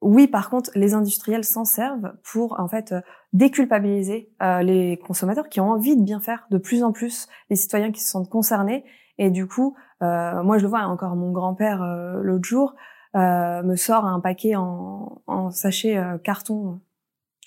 oui, 0.00 0.28
par 0.28 0.48
contre, 0.48 0.70
les 0.76 0.94
industriels 0.94 1.42
s'en 1.42 1.64
servent 1.64 2.12
pour 2.22 2.60
en 2.60 2.68
fait 2.68 2.94
déculpabiliser 3.32 4.30
euh, 4.42 4.62
les 4.62 4.98
consommateurs 4.98 5.48
qui 5.48 5.58
ont 5.58 5.70
envie 5.70 5.96
de 5.96 6.02
bien 6.02 6.20
faire, 6.20 6.46
de 6.50 6.58
plus 6.58 6.84
en 6.84 6.92
plus 6.92 7.26
les 7.50 7.56
citoyens 7.56 7.90
qui 7.90 8.00
se 8.00 8.10
sentent 8.10 8.30
concernés. 8.30 8.84
Et 9.18 9.30
du 9.30 9.48
coup, 9.48 9.74
moi 10.00 10.58
je 10.58 10.62
le 10.62 10.68
vois 10.68 10.82
encore 10.82 11.16
mon 11.16 11.32
grand-père 11.32 11.82
l'autre 12.22 12.44
jour, 12.44 12.76
me 13.16 13.76
sort 13.76 14.04
un 14.04 14.20
paquet 14.20 14.56
en, 14.56 15.22
en 15.26 15.50
sachet 15.50 15.96
euh, 15.96 16.18
carton. 16.18 16.80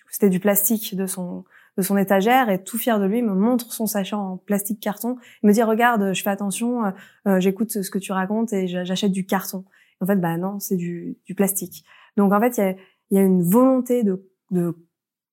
C'était 0.09 0.29
du 0.29 0.39
plastique 0.39 0.95
de 0.95 1.05
son 1.05 1.45
de 1.77 1.83
son 1.83 1.95
étagère 1.95 2.49
et 2.49 2.61
tout 2.61 2.77
fier 2.77 2.99
de 2.99 3.05
lui 3.05 3.21
me 3.21 3.33
montre 3.33 3.71
son 3.71 3.85
sachet 3.85 4.15
en 4.15 4.35
plastique 4.35 4.81
carton. 4.81 5.15
Il 5.43 5.47
me 5.47 5.53
dit 5.53 5.63
regarde, 5.63 6.13
je 6.13 6.21
fais 6.21 6.29
attention, 6.29 6.91
euh, 7.25 7.39
j'écoute 7.39 7.71
ce 7.71 7.89
que 7.89 7.99
tu 7.99 8.11
racontes 8.11 8.51
et 8.51 8.67
j'achète 8.67 9.13
du 9.13 9.25
carton. 9.25 9.63
En 10.01 10.05
fait, 10.05 10.17
bah 10.17 10.35
non, 10.35 10.59
c'est 10.59 10.75
du, 10.75 11.17
du 11.25 11.35
plastique. 11.35 11.85
Donc 12.17 12.33
en 12.33 12.39
fait, 12.41 12.57
il 12.57 12.61
y 12.61 12.63
a, 12.63 12.75
y 13.11 13.17
a, 13.17 13.21
une 13.21 13.43
volonté 13.43 14.03
de, 14.03 14.29
de 14.51 14.75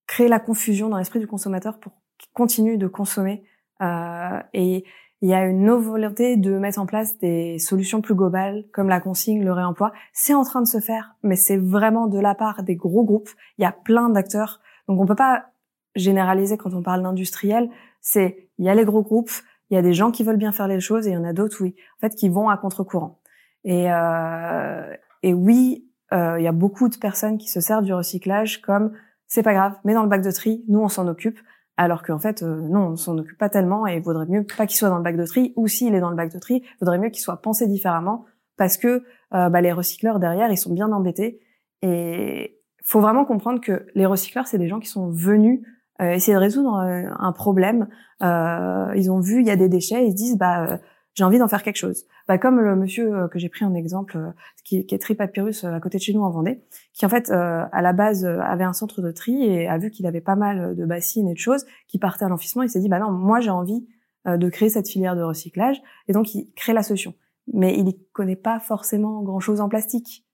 créer 0.07 0.29
la 0.29 0.39
confusion 0.39 0.89
dans 0.89 0.99
l'esprit 0.99 1.19
du 1.19 1.27
consommateur 1.27 1.81
pour 1.81 1.95
qu'il 2.19 2.31
continue 2.33 2.79
de 2.79 2.87
consommer. 2.87 3.45
Euh, 3.83 4.41
et, 4.55 4.85
il 5.23 5.31
y 5.31 5.35
a 5.35 5.47
une 5.47 5.71
volonté 5.71 6.37
de 6.37 6.59
mettre 6.59 6.79
en 6.79 6.87
place 6.87 7.19
des 7.19 7.59
solutions 7.59 8.03
plus 8.03 8.15
globales, 8.15 8.65
comme 8.73 8.89
la 8.89 9.01
consigne, 9.01 9.43
le 9.43 9.53
réemploi. 9.53 9.93
C'est 10.13 10.35
en 10.35 10.45
train 10.45 10.61
de 10.61 10.67
se 10.67 10.79
faire, 10.79 11.17
mais 11.23 11.37
c'est 11.37 11.57
vraiment 11.57 12.07
de 12.07 12.21
la 12.21 12.35
part 12.35 12.63
des 12.63 12.77
gros 12.77 13.05
groupes. 13.05 13.31
Il 13.59 13.63
y 13.63 13.65
a 13.65 13.73
plein 13.73 14.11
d'acteurs. 14.11 14.61
Donc 14.89 15.01
on 15.01 15.07
peut 15.07 15.15
pas 15.15 15.47
généraliser 15.95 16.59
quand 16.59 16.75
on 16.75 16.83
parle 16.83 17.03
d'industriel. 17.03 17.71
C'est, 18.03 18.49
il 18.59 18.67
y 18.67 18.69
a 18.69 18.75
les 18.75 18.85
gros 18.85 19.03
groupes, 19.03 19.31
il 19.71 19.75
y 19.75 19.79
a 19.79 19.83
des 19.83 19.95
gens 19.95 20.11
qui 20.11 20.23
veulent 20.23 20.37
bien 20.37 20.53
faire 20.53 20.69
les 20.69 20.81
choses 20.81 21.07
et 21.07 21.11
il 21.11 21.15
y 21.15 21.17
en 21.17 21.25
a 21.25 21.33
d'autres, 21.33 21.63
oui, 21.63 21.75
en 21.97 22.01
fait, 22.01 22.15
qui 22.15 22.29
vont 22.29 22.51
à 22.51 22.57
contre-courant. 22.59 23.19
Et, 23.65 23.91
euh, 23.91 24.95
et 25.23 25.33
oui, 25.33 25.89
euh, 26.13 26.39
il 26.39 26.45
y 26.45 26.49
a 26.49 26.53
beaucoup 26.53 26.89
de 26.89 26.97
personnes 26.97 27.39
qui 27.39 27.49
se 27.49 27.61
servent 27.61 27.85
du 27.85 27.95
recyclage 27.95 28.61
comme 28.61 28.93
c'est 29.27 29.43
pas 29.43 29.55
grave, 29.55 29.75
mais 29.85 29.95
dans 29.95 30.03
le 30.03 30.09
bac 30.09 30.23
de 30.23 30.31
tri, 30.31 30.65
nous 30.69 30.79
on 30.79 30.89
s'en 30.89 31.09
occupe 31.09 31.39
alors 31.77 32.03
qu'en 32.03 32.19
fait 32.19 32.43
euh, 32.43 32.61
non, 32.63 32.89
on 32.89 32.97
s'en 32.97 33.19
occupe 33.19 33.39
pas 33.39 33.49
tellement 33.49 33.87
et 33.87 33.97
il 33.97 34.03
vaudrait 34.03 34.27
mieux 34.27 34.45
pas 34.45 34.67
qu'il 34.67 34.77
soit 34.77 34.89
dans 34.89 34.97
le 34.97 35.03
bac 35.03 35.17
de 35.17 35.25
tri 35.25 35.53
ou 35.57 35.69
s'il 35.69 35.95
est 35.95 36.01
dans 36.01 36.11
le 36.11 36.17
bac 36.17 36.33
de 36.33 36.39
tri, 36.39 36.63
il 36.65 36.77
vaudrait 36.81 36.99
mieux 36.99 37.11
qu'il 37.11 37.23
soit 37.23 37.41
pensé 37.43 37.67
différemment 37.67 38.25
parce 38.57 38.77
que 38.77 39.05
euh, 39.35 39.49
bah, 39.49 39.61
les 39.61 39.73
recycleurs 39.73 40.19
derrière 40.19 40.51
ils 40.51 40.59
sont 40.59 40.73
bien 40.73 40.91
embêtés 40.93 41.41
et 41.83 42.59
faut 42.83 43.01
vraiment 43.01 43.25
comprendre 43.25 43.61
que 43.61 43.87
les 43.95 44.07
recycleurs 44.07 44.47
c'est 44.47 44.59
des 44.59 44.69
gens 44.69 44.81
qui 44.81 44.89
sont 44.89 45.11
venus 45.11 45.61
euh, 46.01 46.11
essayer 46.11 46.35
de 46.35 46.41
résoudre 46.41 46.75
un 46.77 47.33
problème. 47.33 47.89
ils 48.21 49.11
ont 49.11 49.21
vu 49.21 49.41
il 49.41 49.47
y 49.47 49.51
a 49.51 49.57
des 49.57 49.69
déchets, 49.69 50.07
ils 50.07 50.13
se 50.13 50.17
disent 50.17 50.39
bah 50.39 50.79
j'ai 51.17 51.25
envie 51.25 51.39
d'en 51.39 51.49
faire 51.49 51.63
quelque 51.63 51.77
chose. 51.77 52.05
Bah, 52.29 52.39
comme 52.39 52.61
le 52.61 52.77
monsieur 52.77 53.13
euh, 53.13 53.29
que 53.29 53.39
j'ai 53.39 53.49
pris 53.49 53.65
en 53.65 53.75
exemple, 53.75 54.17
euh, 54.17 54.31
qui, 54.65 54.87
qui 54.87 54.95
est 54.95 54.99
tri 54.99 55.15
papyrus 55.15 55.65
à 55.65 55.81
côté 55.81 55.99
de 55.99 56.03
chez 56.03 56.13
nous 56.13 56.23
en 56.23 56.31
Vendée, 56.31 56.63
qui 56.93 57.05
en 57.05 57.09
fait 57.09 57.31
à 57.31 57.83
la 57.83 57.93
base 57.93 58.25
avait 58.25 58.65
un 58.65 58.73
centre 58.73 59.03
de 59.03 59.11
tri 59.11 59.45
et 59.45 59.67
a 59.67 59.79
vu 59.79 59.91
qu'il 59.91 60.07
avait 60.07 60.21
pas 60.21 60.37
mal 60.37 60.77
de 60.77 60.87
bassines 60.87 61.29
et 61.29 61.35
de 61.35 61.39
choses 61.39 61.67
qui 61.89 61.99
partaient 61.99 62.25
à 62.25 62.29
l'enfouissement. 62.29 62.63
Il 62.63 62.71
s'est 62.71 62.81
dit 62.81 62.89
bah 62.89 62.99
non, 62.99 63.11
moi 63.11 63.41
j'ai 63.41 63.51
envie 63.51 63.87
de 64.27 64.49
créer 64.49 64.69
cette 64.69 64.89
filière 64.89 65.15
de 65.15 65.23
recyclage 65.23 65.81
et 66.09 66.13
donc 66.13 66.35
il 66.35 66.53
crée 66.55 66.73
la 66.73 66.83
solution. 66.83 67.15
Mais 67.53 67.77
il 67.77 67.85
n'y 67.85 67.99
connaît 68.13 68.37
pas 68.37 68.59
forcément 68.61 69.23
grand 69.23 69.41
chose 69.41 69.61
en 69.61 69.69
plastique. 69.69 70.26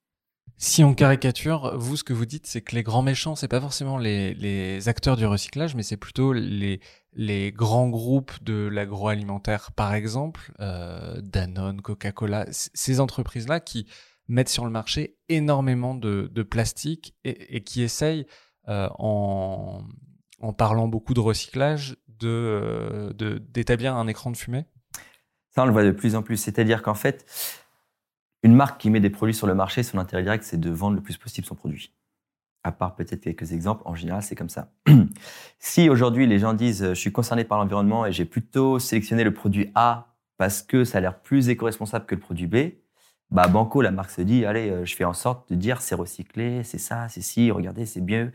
Si 0.65 0.85
on 0.85 0.95
caricature, 0.95 1.77
vous, 1.77 1.97
ce 1.97 2.05
que 2.05 2.13
vous 2.13 2.25
dites, 2.25 2.47
c'est 2.47 2.61
que 2.61 2.77
les 2.77 2.85
grands 2.85 3.03
méchants, 3.03 3.35
c'est 3.35 3.49
pas 3.49 3.61
forcément 3.61 3.99
les, 3.99 4.33
les, 4.35 4.89
acteurs 4.89 5.17
du 5.17 5.27
recyclage, 5.27 5.75
mais 5.75 5.83
c'est 5.83 5.97
plutôt 5.97 6.33
les, 6.33 6.81
les 7.15 7.51
grands 7.51 7.89
groupes 7.89 8.31
de 8.45 8.69
l'agroalimentaire, 8.69 9.73
par 9.73 9.93
exemple, 9.93 10.53
euh, 10.61 11.21
Danone, 11.21 11.81
Coca-Cola, 11.81 12.47
ces 12.53 13.01
entreprises-là 13.01 13.59
qui 13.59 13.89
mettent 14.29 14.49
sur 14.49 14.65
le 14.65 14.71
marché 14.71 15.17
énormément 15.29 15.97
de, 15.97 16.31
de 16.33 16.43
plastique 16.45 17.17
et, 17.25 17.57
et, 17.57 17.65
qui 17.65 17.83
essayent, 17.83 18.25
euh, 18.69 18.89
en, 19.01 19.83
en 20.39 20.53
parlant 20.53 20.87
beaucoup 20.87 21.13
de 21.13 21.21
recyclage, 21.21 21.97
de 22.07 22.29
euh, 22.29 23.13
d'établir 23.41 23.97
un 23.97 24.07
écran 24.07 24.31
de 24.31 24.37
fumée 24.37 24.67
Ça, 25.51 25.65
on 25.65 25.67
le 25.67 25.73
voit 25.73 25.83
de 25.83 25.91
plus 25.91 26.15
en 26.15 26.23
plus. 26.23 26.37
C'est-à-dire 26.37 26.83
qu'en 26.83 26.95
fait, 26.95 27.27
une 28.43 28.55
marque 28.55 28.81
qui 28.81 28.91
met 28.91 29.01
des 29.01 29.11
produits 29.11 29.35
sur 29.35 29.47
le 29.47 29.55
marché, 29.55 29.83
son 29.83 29.99
intérêt 29.99 30.23
direct, 30.23 30.45
c'est 30.45 30.59
de 30.59 30.71
vendre 30.71 30.97
le 30.97 31.03
plus 31.03 31.17
possible 31.17 31.47
son 31.47 31.55
produit. 31.55 31.93
À 32.65 32.73
part 32.73 32.95
peut-être 32.95 33.21
quelques 33.21 33.53
exemples, 33.53 33.83
en 33.85 33.95
général, 33.95 34.23
c'est 34.23 34.37
comme 34.37 34.49
ça. 34.49 34.73
si 35.59 35.89
aujourd'hui 35.89 36.27
les 36.27 36.39
gens 36.39 36.55
disent 36.55 36.89
je 36.89 36.95
suis 36.95 37.13
concerné 37.13 37.45
par 37.45 37.59
l'environnement 37.59 38.07
et 38.07 38.13
j'ai 38.13 38.25
plutôt 38.25 38.79
sélectionné 38.79 39.25
le 39.25 39.35
produit 39.35 39.71
A 39.75 40.15
parce 40.37 40.63
que 40.63 40.85
ça 40.85 40.99
a 40.99 41.01
l'air 41.01 41.21
plus 41.21 41.49
éco-responsable 41.49 42.07
que 42.07 42.15
le 42.15 42.21
produit 42.21 42.47
B, 42.47 42.75
bah 43.31 43.49
Banco, 43.49 43.81
la 43.81 43.91
marque 43.91 44.11
se 44.11 44.23
dit 44.23 44.45
allez, 44.45 44.71
euh, 44.71 44.85
je 44.85 44.95
fais 44.95 45.05
en 45.05 45.15
sorte 45.15 45.49
de 45.51 45.55
dire 45.55 45.81
c'est 45.81 45.95
recyclé, 45.95 46.63
c'est 46.65 46.79
ça, 46.79 47.09
c'est 47.09 47.23
ci, 47.23 47.51
regardez, 47.51 47.87
c'est 47.87 48.01
mieux. 48.01 48.31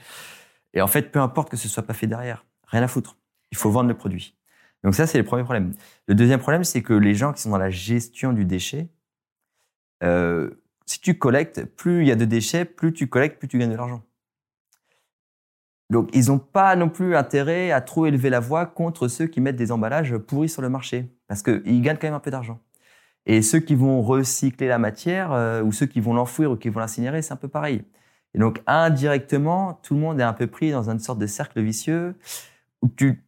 Et 0.74 0.82
en 0.82 0.88
fait, 0.88 1.12
peu 1.12 1.20
importe 1.20 1.50
que 1.50 1.58
ce 1.58 1.68
soit 1.68 1.84
pas 1.84 1.94
fait 1.94 2.08
derrière, 2.08 2.46
rien 2.68 2.82
à 2.82 2.88
foutre. 2.88 3.18
Il 3.52 3.58
faut 3.58 3.70
vendre 3.72 3.88
le 3.88 3.96
produit. 3.96 4.36
Donc 4.84 4.96
ça, 4.96 5.08
c'est 5.08 5.18
le 5.18 5.24
premier 5.24 5.44
problème. 5.44 5.74
Le 6.08 6.16
deuxième 6.16 6.40
problème, 6.40 6.64
c'est 6.64 6.82
que 6.82 6.94
les 6.94 7.14
gens 7.14 7.34
qui 7.34 7.42
sont 7.42 7.50
dans 7.50 7.58
la 7.58 7.70
gestion 7.70 8.34
du 8.34 8.46
déchet, 8.46 8.90
euh, 10.04 10.50
si 10.86 11.00
tu 11.02 11.18
collectes, 11.18 11.66
plus 11.66 12.02
il 12.02 12.08
y 12.08 12.12
a 12.12 12.16
de 12.16 12.26
déchets, 12.26 12.66
plus 12.66 12.94
tu 12.94 13.08
collectes, 13.08 13.40
plus 13.40 13.48
tu 13.48 13.58
gagnes 13.58 13.72
de 13.72 13.76
l'argent. 13.76 14.04
Donc, 15.90 16.10
ils 16.14 16.28
n'ont 16.28 16.40
pas 16.40 16.76
non 16.76 16.90
plus 16.90 17.16
intérêt 17.16 17.72
à 17.72 17.82
trop 17.82 18.06
élever 18.06 18.30
la 18.30 18.40
voix 18.40 18.66
contre 18.66 19.08
ceux 19.08 19.28
qui 19.28 19.40
mettent 19.40 19.56
des 19.56 19.72
emballages 19.72 20.18
pourris 20.18 20.50
sur 20.50 20.62
le 20.62 20.70
marché, 20.70 21.10
parce 21.28 21.42
qu'ils 21.42 21.82
gagnent 21.82 21.98
quand 21.98 22.08
même 22.08 22.14
un 22.14 22.20
peu 22.20 22.32
d'argent. 22.32 22.60
Et 23.26 23.42
ceux 23.42 23.60
qui 23.60 23.76
vont 23.76 24.02
recycler 24.02 24.68
la 24.68 24.80
matière, 24.80 25.32
euh, 25.32 25.62
ou 25.62 25.72
ceux 25.72 25.86
qui 25.86 26.00
vont 26.00 26.14
l'enfouir 26.14 26.52
ou 26.52 26.56
qui 26.56 26.70
vont 26.70 26.80
l'incinérer, 26.80 27.22
c'est 27.22 27.34
un 27.34 27.38
peu 27.38 27.48
pareil. 27.48 27.84
Et 28.34 28.40
donc, 28.40 28.62
indirectement, 28.68 29.80
tout 29.84 29.96
le 29.96 30.00
monde 30.00 30.20
est 30.20 30.24
un 30.24 30.34
peu 30.34 30.48
pris 30.48 30.72
dans 30.72 30.90
une 30.90 31.00
sorte 31.00 31.20
de 31.20 31.28
cercle 31.28 31.62
vicieux 31.62 32.16
où 32.82 32.90
tu 32.90 33.24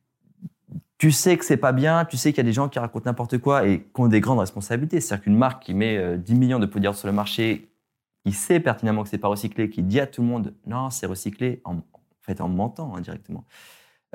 tu 1.00 1.12
sais 1.12 1.38
que 1.38 1.46
c'est 1.46 1.58
pas 1.58 1.72
bien, 1.72 2.06
tu 2.06 2.18
sais 2.18 2.32
qu'il 2.32 2.38
y 2.38 2.46
a 2.46 2.50
des 2.50 2.54
gens 2.54 2.70
qui 2.70 2.78
racontent 2.78 3.10
n'importe 3.10 3.40
quoi 3.40 3.66
et 3.66 3.80
qui 3.80 4.02
ont 4.02 4.08
des 4.08 4.20
grandes 4.22 4.40
responsabilités. 4.40 5.02
C'est-à-dire 5.02 5.24
qu'une 5.24 5.38
marque 5.38 5.64
qui 5.64 5.74
met 5.74 6.18
10 6.18 6.34
euh, 6.34 6.38
millions 6.38 6.60
de 6.60 6.68
poudre 6.68 6.94
sur 6.94 7.08
le 7.08 7.14
marché, 7.14 7.70
qui 8.26 8.34
sait 8.34 8.60
pertinemment 8.60 9.04
que 9.04 9.10
c'est 9.10 9.18
pas 9.18 9.30
recyclé, 9.30 9.70
qui 9.70 9.82
dit 9.82 10.00
à 10.00 10.06
tout 10.06 10.22
le 10.22 10.28
monde 10.28 10.54
non, 10.68 10.90
c'est 10.90 11.06
recyclé, 11.06 11.62
en, 11.64 11.78
fait 12.22 12.42
en 12.42 12.50
mentant 12.50 12.96
indirectement. 12.96 13.46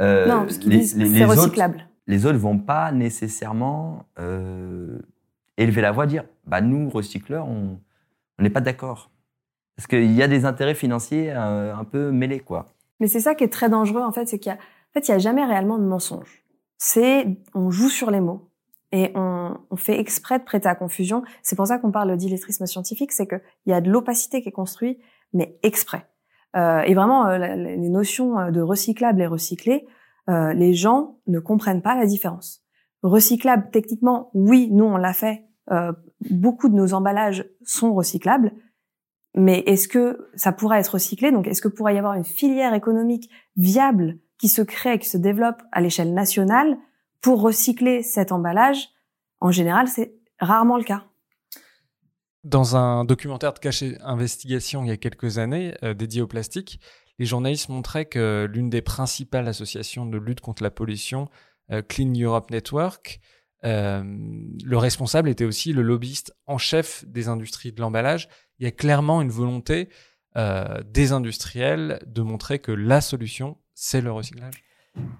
Euh, 0.00 0.26
non, 0.26 0.41
parce 0.41 0.59
qu'ils 0.59 0.71
disent 0.71 0.97
c'est 0.97 1.25
recyclable. 1.25 1.76
Autres, 1.76 1.87
les 2.07 2.26
autres 2.26 2.38
vont 2.38 2.59
pas 2.59 2.93
nécessairement 2.93 4.05
euh, 4.19 4.99
élever 5.57 5.81
la 5.81 5.93
voix, 5.93 6.07
dire 6.07 6.25
bah 6.47 6.61
nous 6.61 6.91
recycleurs, 6.91 7.47
on 7.49 7.79
n'est 8.38 8.50
pas 8.50 8.61
d'accord, 8.61 9.11
parce 9.76 9.87
qu'il 9.87 10.12
y 10.12 10.23
a 10.23 10.29
des 10.29 10.45
intérêts 10.45 10.75
financiers 10.75 11.33
euh, 11.33 11.75
un 11.75 11.85
peu 11.85 12.11
mêlés 12.11 12.41
quoi. 12.41 12.67
Mais 13.00 13.07
c'est 13.07 13.21
ça 13.21 13.35
qui 13.35 13.45
est 13.45 13.53
très 13.53 13.69
dangereux 13.69 14.03
en 14.03 14.12
fait, 14.12 14.26
c'est 14.26 14.38
qu'il 14.38 14.50
y 14.50 14.55
a 14.55 14.59
en 14.59 14.93
fait 14.93 15.09
il 15.09 15.12
y 15.12 15.14
a 15.14 15.19
jamais 15.19 15.45
réellement 15.45 15.79
de 15.79 15.85
mensonge 15.85 16.43
c'est 16.85 17.26
on 17.55 17.71
joue 17.71 17.88
sur 17.88 18.11
les 18.11 18.20
mots 18.20 18.51
et 18.92 19.11
on, 19.14 19.57
on, 19.70 19.77
fait 19.77 19.99
exprès 19.99 20.38
de 20.38 20.44
prêter 20.44 20.68
à 20.68 20.75
confusion. 20.75 21.25
C'est 21.42 21.57
pour 21.57 21.66
ça 21.66 21.79
qu'on 21.79 21.90
parle 21.90 22.16
d'illettrisme 22.16 22.66
scientifique, 22.66 23.11
c'est 23.11 23.27
qu'il 23.27 23.40
y 23.66 23.73
a 23.73 23.81
de 23.81 23.90
l'opacité 23.90 24.42
qui 24.42 24.51
est 24.51 24.53
construite, 24.53 25.01
mais 25.33 25.59
exprès. 25.62 26.07
Euh, 26.55 26.83
et 26.83 26.94
vraiment, 26.94 27.27
euh, 27.27 27.38
les 27.38 27.88
notions 27.88 28.51
de 28.53 28.61
recyclable 28.61 29.23
et 29.23 29.27
recyclé, 29.27 29.87
euh, 30.29 30.53
les 30.53 30.75
gens 30.75 31.18
ne 31.27 31.38
comprennent 31.38 31.83
pas 31.83 31.97
la 31.97 32.07
différence. 32.07 32.62
Recyclable, 33.03 33.70
techniquement, 33.73 34.31
oui, 34.35 34.68
nous 34.70 34.85
on 34.85 34.97
l'a 34.97 35.12
fait. 35.12 35.44
Euh, 35.70 35.92
beaucoup 36.31 36.68
de 36.68 36.75
nos 36.75 36.92
emballages 36.92 37.47
sont 37.64 37.94
recyclables, 37.94 38.53
mais 39.35 39.61
est-ce 39.61 39.88
que 39.88 40.31
ça 40.35 40.53
pourrait 40.53 40.81
être 40.81 40.94
recyclé? 40.94 41.33
Donc, 41.33 41.47
est-ce 41.47 41.62
que 41.62 41.68
pourrait 41.68 41.94
y 41.94 41.99
avoir 41.99 42.14
une 42.14 42.25
filière 42.25 42.75
économique 42.75 43.31
viable 43.57 44.18
qui 44.38 44.49
se 44.49 44.62
crée, 44.62 44.99
qui 44.99 45.09
se 45.09 45.18
développe 45.18 45.62
à 45.73 45.81
l'échelle 45.81 46.12
nationale 46.12 46.77
pour 47.20 47.40
recycler 47.40 48.03
cet 48.03 48.33
emballage, 48.33 48.88
en 49.40 49.51
général, 49.51 49.88
c'est 49.88 50.14
rarement 50.38 50.77
le 50.77 50.85
cas. 50.85 51.05
Dans 52.44 52.77
un 52.77 53.07
documentaire 53.07 53.55
de 53.55 53.59
cachet 53.59 53.97
investigation 54.03 54.85
il 54.85 54.88
y 54.88 54.92
a 54.92 54.99
quelques 54.99 55.38
années 55.38 55.75
euh, 55.83 55.94
dédié 55.94 56.20
au 56.20 56.27
plastique, 56.27 56.79
les 57.18 57.25
journalistes 57.25 57.70
montraient 57.70 58.05
que 58.05 58.47
l'une 58.53 58.68
des 58.68 58.83
principales 58.83 59.49
associations 59.49 60.05
de 60.05 60.18
lutte 60.18 60.40
contre 60.40 60.62
la 60.62 60.70
pollution, 60.70 61.29
euh, 61.70 61.81
Clean 61.81 62.12
Europe 62.14 62.51
Network, 62.51 63.20
euh, 63.64 64.03
le 64.62 64.77
responsable 64.77 65.31
était 65.31 65.47
aussi 65.47 65.73
le 65.73 65.81
lobbyiste 65.81 66.35
en 66.47 66.59
chef 66.59 67.05
des 67.07 67.29
industries 67.29 67.73
de 67.73 67.81
l'emballage. 67.81 68.29
Il 68.59 68.64
y 68.64 68.68
a 68.68 68.73
clairement 68.73 69.23
une 69.23 69.31
volonté 69.31 69.88
des 70.37 71.12
industriels 71.12 72.03
de 72.07 72.20
montrer 72.20 72.59
que 72.59 72.73
la 72.73 73.01
solution, 73.01 73.57
c'est 73.74 74.00
le 74.00 74.12
recyclage? 74.12 74.64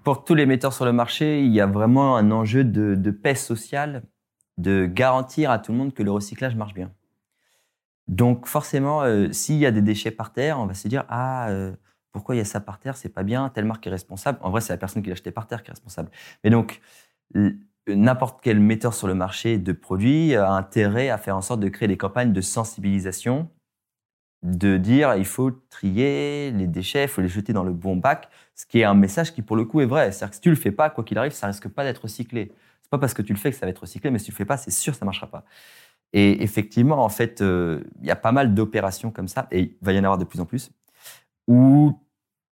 Pour 0.03 0.23
tous 0.23 0.35
les 0.35 0.45
metteurs 0.45 0.73
sur 0.73 0.85
le 0.85 0.93
marché, 0.93 1.43
il 1.43 1.51
y 1.51 1.59
a 1.59 1.65
vraiment 1.65 2.15
un 2.15 2.31
enjeu 2.31 2.63
de, 2.63 3.11
paix 3.11 3.35
sociale, 3.35 4.03
de 4.57 4.85
garantir 4.85 5.51
à 5.51 5.59
tout 5.59 5.71
le 5.71 5.77
monde 5.77 5.93
que 5.93 6.03
le 6.03 6.11
recyclage 6.11 6.55
marche 6.55 6.73
bien. 6.73 6.91
Donc 8.07 8.45
forcément, 8.45 9.03
euh, 9.03 9.31
s'il 9.31 9.57
y 9.57 9.65
a 9.65 9.71
des 9.71 9.81
déchets 9.81 10.11
par 10.11 10.31
terre, 10.31 10.59
on 10.59 10.65
va 10.65 10.75
se 10.75 10.87
dire 10.87 11.03
ah 11.09 11.49
euh, 11.49 11.75
pourquoi 12.11 12.35
il 12.35 12.37
y 12.37 12.41
a 12.41 12.45
ça 12.45 12.61
par 12.61 12.79
terre, 12.79 12.95
c'est 12.95 13.09
pas 13.09 13.23
bien, 13.23 13.49
telle 13.49 13.65
marque 13.65 13.85
est 13.87 13.89
responsable. 13.89 14.37
En 14.41 14.51
vrai, 14.51 14.61
c'est 14.61 14.71
la 14.71 14.77
personne 14.77 15.01
qui 15.01 15.09
l'a 15.09 15.13
acheté 15.13 15.31
par 15.31 15.47
terre 15.47 15.63
qui 15.63 15.69
est 15.69 15.73
responsable. 15.73 16.09
Mais 16.43 16.49
donc 16.49 16.79
n'importe 17.87 18.39
quel 18.41 18.59
metteur 18.59 18.93
sur 18.93 19.07
le 19.07 19.13
marché 19.13 19.57
de 19.57 19.71
produits 19.71 20.35
a 20.35 20.51
intérêt 20.51 21.09
à 21.09 21.17
faire 21.17 21.35
en 21.35 21.41
sorte 21.41 21.59
de 21.59 21.69
créer 21.69 21.87
des 21.87 21.97
campagnes 21.97 22.33
de 22.33 22.41
sensibilisation 22.41 23.49
de 24.45 24.77
dire 24.77 25.15
il 25.15 25.25
faut 25.25 25.51
trier 25.69 26.51
les 26.51 26.67
déchets, 26.67 27.03
il 27.03 27.07
faut 27.07 27.21
les 27.21 27.27
jeter 27.27 27.51
dans 27.51 27.63
le 27.63 27.73
bon 27.73 27.95
bac, 27.95 28.29
ce 28.53 28.65
qui 28.65 28.79
est 28.79 28.83
un 28.83 28.93
message 28.93 29.33
qui 29.33 29.41
pour 29.41 29.55
le 29.55 29.65
coup 29.65 29.81
est 29.81 29.85
vrai. 29.85 30.11
C'est-à-dire 30.11 30.29
que 30.29 30.35
si 30.35 30.41
tu 30.41 30.49
le 30.49 30.55
fais 30.55 30.71
pas, 30.71 30.89
quoi 30.89 31.03
qu'il 31.03 31.17
arrive, 31.17 31.31
ça 31.31 31.47
risque 31.47 31.67
pas 31.67 31.83
d'être 31.83 32.03
recyclé. 32.03 32.51
C'est 32.81 32.89
pas 32.91 32.99
parce 32.99 33.15
que 33.15 33.23
tu 33.23 33.33
le 33.33 33.39
fais 33.39 33.49
que 33.51 33.57
ça 33.57 33.65
va 33.65 33.71
être 33.71 33.79
recyclé, 33.79 34.11
mais 34.11 34.19
si 34.19 34.25
tu 34.25 34.31
le 34.31 34.35
fais 34.37 34.45
pas, 34.45 34.57
c'est 34.57 34.71
sûr 34.71 34.93
ça 34.93 35.03
marchera 35.03 35.27
pas. 35.27 35.43
Et 36.13 36.43
effectivement, 36.43 37.03
en 37.03 37.09
fait, 37.09 37.41
euh, 37.41 37.83
il 38.01 38.07
y 38.07 38.11
a 38.11 38.15
pas 38.15 38.31
mal 38.31 38.53
d'opérations 38.53 39.11
comme 39.11 39.27
ça, 39.27 39.47
et 39.51 39.59
il 39.61 39.77
va 39.81 39.93
y 39.93 39.99
en 39.99 40.03
avoir 40.03 40.17
de 40.19 40.25
plus 40.25 40.39
en 40.39 40.45
plus, 40.45 40.71
où 41.47 41.99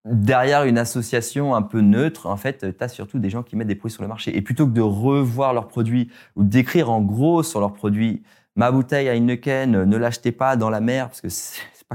derrière 0.06 0.64
une 0.64 0.78
association 0.78 1.56
un 1.56 1.62
peu 1.62 1.82
neutre, 1.82 2.26
en 2.26 2.38
fait, 2.38 2.76
tu 2.78 2.84
as 2.84 2.88
surtout 2.90 3.20
des 3.20 3.30
gens 3.30 3.44
qui 3.44 3.56
mettent 3.56 3.68
des 3.68 3.76
produits 3.76 3.94
sur 3.94 4.04
le 4.04 4.10
marché. 4.10 4.36
Et 4.36 4.42
plutôt 4.42 4.66
que 4.68 4.74
de 4.74 4.82
revoir 4.82 5.54
leurs 5.54 5.68
produits 5.68 6.10
ou 6.36 6.44
d'écrire 6.44 6.90
en 6.90 7.02
gros 7.02 7.44
sur 7.44 7.60
leurs 7.60 7.74
produits, 7.74 8.24
ma 8.56 8.72
bouteille 8.72 9.08
à 9.10 9.16
Heineken, 9.16 9.84
ne 9.84 9.98
l'achetez 9.98 10.32
pas 10.32 10.56
dans 10.56 10.70
la 10.70 10.82
mer, 10.82 11.08
parce 11.08 11.22
que 11.22 11.30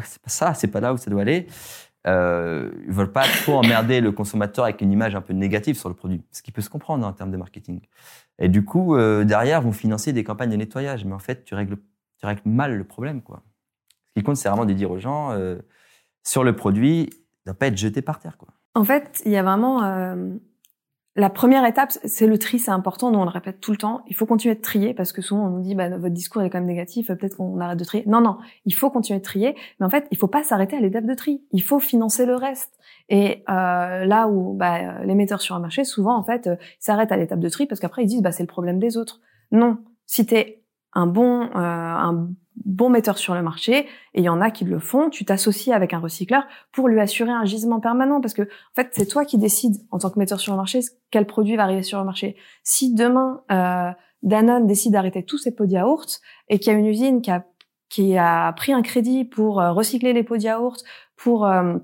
c'est 0.05 0.23
pas 0.23 0.31
ça, 0.31 0.55
c'est 0.55 0.69
pas 0.69 0.81
là 0.81 0.93
où 0.93 0.97
ça 0.97 1.11
doit 1.11 1.23
aller. 1.23 1.47
Euh, 2.07 2.71
ils 2.87 2.93
veulent 2.93 3.13
pas 3.13 3.25
trop 3.25 3.57
emmerder 3.57 4.01
le 4.01 4.13
consommateur 4.13 4.65
avec 4.65 4.81
une 4.81 4.93
image 4.93 5.15
un 5.15 5.21
peu 5.21 5.33
négative 5.33 5.77
sur 5.77 5.89
le 5.89 5.95
produit, 5.95 6.23
ce 6.31 6.43
qui 6.43 6.53
peut 6.53 6.63
se 6.63 6.71
comprendre 6.71 7.07
en 7.07 7.13
termes 7.13 7.31
de 7.31 7.37
marketing. 7.37 7.81
Et 8.39 8.49
du 8.49 8.65
coup, 8.65 8.95
euh, 8.95 9.25
derrière, 9.25 9.61
vont 9.61 9.73
financer 9.73 10.13
des 10.13 10.25
campagnes 10.25 10.51
de 10.51 10.57
nettoyage, 10.57 11.05
mais 11.05 11.13
en 11.13 11.19
fait, 11.19 11.45
tu 11.45 11.55
règles, 11.55 11.77
tu 12.19 12.27
règles 12.27 12.43
mal 12.45 12.77
le 12.77 12.85
problème, 12.85 13.21
quoi. 13.21 13.43
Ce 14.09 14.21
qui 14.21 14.25
compte, 14.25 14.37
c'est 14.37 14.49
vraiment 14.49 14.65
de 14.65 14.73
dire 14.73 14.91
aux 14.91 14.99
gens 14.99 15.33
euh, 15.33 15.59
sur 16.25 16.45
le 16.45 16.55
produit, 16.55 17.03
il 17.03 17.47
ne 17.47 17.53
doit 17.53 17.59
pas 17.59 17.67
être 17.67 17.77
jeté 17.77 18.01
par 18.01 18.21
terre, 18.21 18.39
quoi. 18.39 18.49
En 18.75 18.85
fait, 18.85 19.23
il 19.25 19.33
y 19.33 19.37
a 19.37 19.43
vraiment 19.43 19.83
euh, 19.83 20.35
la 21.19 21.31
première 21.31 21.65
étape, 21.67 21.91
c'est 22.05 22.29
le 22.29 22.39
tri, 22.39 22.61
c'est 22.61 22.71
important, 22.71 23.11
nous 23.11 23.19
on 23.19 23.25
le 23.25 23.31
répète 23.31 23.61
tout 23.61 23.73
le 23.73 23.77
temps. 23.77 24.03
Il 24.07 24.15
faut 24.15 24.25
continuer 24.25 24.55
de 24.55 24.61
trier 24.61 24.95
parce 24.95 25.13
que 25.13 25.21
souvent 25.21 25.47
on 25.47 25.51
nous 25.51 25.63
dit 25.63 25.75
bah, 25.75 25.89
votre 25.89 26.15
discours 26.15 26.43
est 26.43 26.49
quand 26.49 26.59
même 26.59 26.69
négatif, 26.69 27.09
peut-être 27.09 27.37
qu'on 27.37 27.59
arrête 27.59 27.77
de 27.77 27.83
trier. 27.83 28.05
Non, 28.07 28.21
non, 28.21 28.39
il 28.67 28.73
faut 28.73 28.89
continuer 28.89 29.19
de 29.19 29.25
trier, 29.25 29.57
mais 29.81 29.87
en 29.87 29.91
fait 29.91 30.07
il 30.13 30.17
faut 30.17 30.29
pas 30.29 30.45
s'arrêter 30.45 30.77
à 30.77 30.81
l'étape 30.81 31.07
de 31.07 31.15
tri. 31.15 31.43
Il 31.51 31.61
faut 31.61 31.81
financer 31.81 32.25
le 32.25 32.37
reste. 32.37 32.79
Et 33.09 33.43
euh, 33.49 34.05
là 34.05 34.29
où 34.29 34.55
bah, 34.55 35.03
les 35.03 35.17
metteurs 35.17 35.41
sur 35.41 35.57
un 35.57 35.59
marché, 35.59 35.83
souvent 35.83 36.17
en 36.17 36.23
fait, 36.23 36.47
euh, 36.47 36.55
s'arrêtent 36.79 37.11
à 37.11 37.17
l'étape 37.17 37.41
de 37.41 37.49
tri 37.49 37.67
parce 37.67 37.81
qu'après 37.81 38.05
ils 38.05 38.07
disent 38.07 38.23
bah 38.23 38.31
c'est 38.31 38.45
le 38.45 38.49
problème 38.49 38.79
des 38.79 38.97
autres. 38.97 39.21
Non, 39.51 39.79
si 40.07 40.25
t'es 40.25 40.63
un 40.93 41.09
bon 41.09 41.43
euh, 41.43 41.51
un 41.57 42.29
bon 42.65 42.91
metteur 42.91 43.19
sur 43.19 43.35
le 43.35 43.43
marché, 43.43 43.79
et 44.15 44.21
il 44.21 44.25
y 44.25 44.29
en 44.29 44.41
a 44.41 44.51
qui 44.51 44.65
le 44.65 44.79
font, 44.79 45.11
tu 45.11 45.25
t'associes 45.25 45.73
avec 45.73 45.93
un 45.93 45.99
recycleur 45.99 46.45
pour 46.73 46.89
lui 46.89 47.01
assurer 47.01 47.31
un 47.31 47.45
gisement 47.45 47.81
permanent, 47.81 48.21
parce 48.21 48.35
que 48.35 48.43
en 48.43 48.75
fait 48.75 48.89
c'est 48.93 49.07
toi 49.07 49.25
qui 49.25 49.39
décides 49.39 49.77
en 49.91 49.99
tant 49.99 50.11
que 50.11 50.19
metteur 50.19 50.41
sur 50.41 50.53
le 50.53 50.57
marché 50.57 50.81
quel 51.11 51.27
produit 51.27 51.57
va 51.57 51.65
arriver 51.65 51.83
sur 51.83 51.99
le 51.99 52.05
marché. 52.05 52.37
Si 52.63 52.95
demain 52.95 53.43
euh, 53.51 53.91
Danone 54.23 54.67
décide 54.67 54.93
d'arrêter 54.93 55.23
tous 55.23 55.39
ses 55.39 55.55
pots 55.55 55.67
de 55.67 55.73
yaourt 55.73 56.21
et 56.49 56.59
qu'il 56.59 56.73
y 56.73 56.77
a 56.77 56.79
une 56.79 56.87
usine 56.87 57.23
qui 57.23 57.31
a, 57.31 57.45
qui 57.89 58.17
a 58.17 58.53
pris 58.53 58.73
un 58.73 58.83
crédit 58.83 59.25
pour 59.25 59.61
euh, 59.61 59.73
recycler 59.73 60.13
les 60.13 60.23
pots 60.23 60.37
de 60.37 60.43
yaourt, 60.43 60.83
pour, 61.17 61.47
euh, 61.47 61.77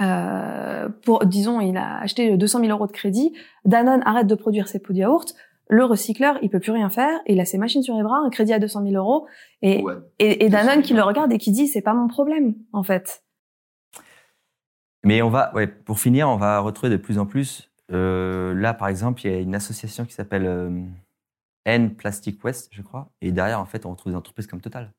euh, 0.00 0.88
pour, 1.04 1.24
disons, 1.24 1.60
il 1.60 1.76
a 1.76 1.98
acheté 2.00 2.36
200 2.36 2.60
000 2.60 2.70
euros 2.70 2.86
de 2.86 2.92
crédit, 2.92 3.32
Danone 3.64 4.02
arrête 4.04 4.26
de 4.26 4.34
produire 4.34 4.68
ses 4.68 4.78
pots 4.78 4.92
de 4.92 4.98
yaourt, 4.98 5.34
le 5.70 5.84
recycleur, 5.84 6.36
il 6.42 6.50
peut 6.50 6.60
plus 6.60 6.72
rien 6.72 6.90
faire, 6.90 7.20
il 7.26 7.40
a 7.40 7.44
ses 7.44 7.56
machines 7.56 7.82
sur 7.82 7.96
les 7.96 8.02
bras, 8.02 8.18
un 8.18 8.28
crédit 8.28 8.52
à 8.52 8.58
200 8.58 8.82
000 8.82 8.94
euros, 8.94 9.26
et, 9.62 9.82
et, 10.18 10.44
et 10.44 10.48
Danone 10.48 10.82
qui 10.82 10.94
le 10.94 11.02
regarde 11.02 11.32
et 11.32 11.38
qui 11.38 11.52
dit, 11.52 11.68
c'est 11.68 11.80
pas 11.80 11.94
mon 11.94 12.08
problème, 12.08 12.54
en 12.72 12.82
fait. 12.82 13.22
Mais 15.04 15.22
on 15.22 15.30
va, 15.30 15.54
ouais, 15.54 15.66
pour 15.66 15.98
finir, 16.00 16.28
on 16.28 16.36
va 16.36 16.58
retrouver 16.58 16.90
de 16.90 16.96
plus 16.96 17.18
en 17.18 17.26
plus. 17.26 17.70
Euh, 17.92 18.52
là, 18.54 18.74
par 18.74 18.88
exemple, 18.88 19.24
il 19.24 19.30
y 19.30 19.34
a 19.34 19.38
une 19.38 19.54
association 19.54 20.04
qui 20.04 20.12
s'appelle 20.12 20.46
euh, 20.46 20.82
N 21.64 21.94
Plastic 21.94 22.42
West, 22.44 22.68
je 22.72 22.82
crois. 22.82 23.10
Et 23.20 23.32
derrière, 23.32 23.60
en 23.60 23.66
fait, 23.66 23.86
on 23.86 23.90
retrouve 23.90 24.12
des 24.12 24.18
entreprises 24.18 24.46
comme 24.46 24.60
Total. 24.60 24.92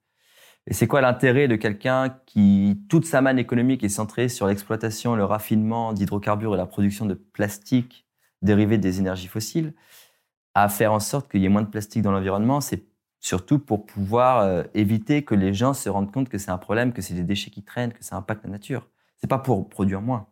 Et 0.67 0.73
c'est 0.73 0.87
quoi 0.87 1.01
l'intérêt 1.01 1.47
de 1.47 1.55
quelqu'un 1.55 2.15
qui, 2.25 2.79
toute 2.87 3.05
sa 3.05 3.21
manne 3.21 3.39
économique 3.39 3.83
est 3.83 3.89
centrée 3.89 4.29
sur 4.29 4.47
l'exploitation, 4.47 5.15
le 5.15 5.25
raffinement 5.25 5.91
d'hydrocarbures 5.93 6.53
et 6.53 6.57
la 6.57 6.67
production 6.67 7.05
de 7.05 7.15
plastique 7.15 8.05
dérivé 8.41 8.77
des 8.77 8.99
énergies 8.99 9.27
fossiles, 9.27 9.73
à 10.53 10.69
faire 10.69 10.93
en 10.93 10.99
sorte 10.99 11.29
qu'il 11.29 11.41
y 11.41 11.45
ait 11.45 11.49
moins 11.49 11.61
de 11.61 11.67
plastique 11.67 12.01
dans 12.01 12.11
l'environnement 12.11 12.61
C'est 12.61 12.83
surtout 13.19 13.59
pour 13.59 13.85
pouvoir 13.85 14.39
euh, 14.39 14.63
éviter 14.73 15.23
que 15.23 15.35
les 15.35 15.53
gens 15.53 15.73
se 15.73 15.87
rendent 15.89 16.11
compte 16.11 16.27
que 16.27 16.37
c'est 16.37 16.51
un 16.51 16.57
problème, 16.57 16.91
que 16.91 17.01
c'est 17.01 17.13
des 17.13 17.23
déchets 17.23 17.51
qui 17.51 17.63
traînent, 17.63 17.93
que 17.93 18.03
ça 18.03 18.17
impacte 18.17 18.43
la 18.43 18.49
nature. 18.49 18.89
C'est 19.17 19.29
pas 19.29 19.37
pour 19.37 19.69
produire 19.69 20.01
moins. 20.01 20.27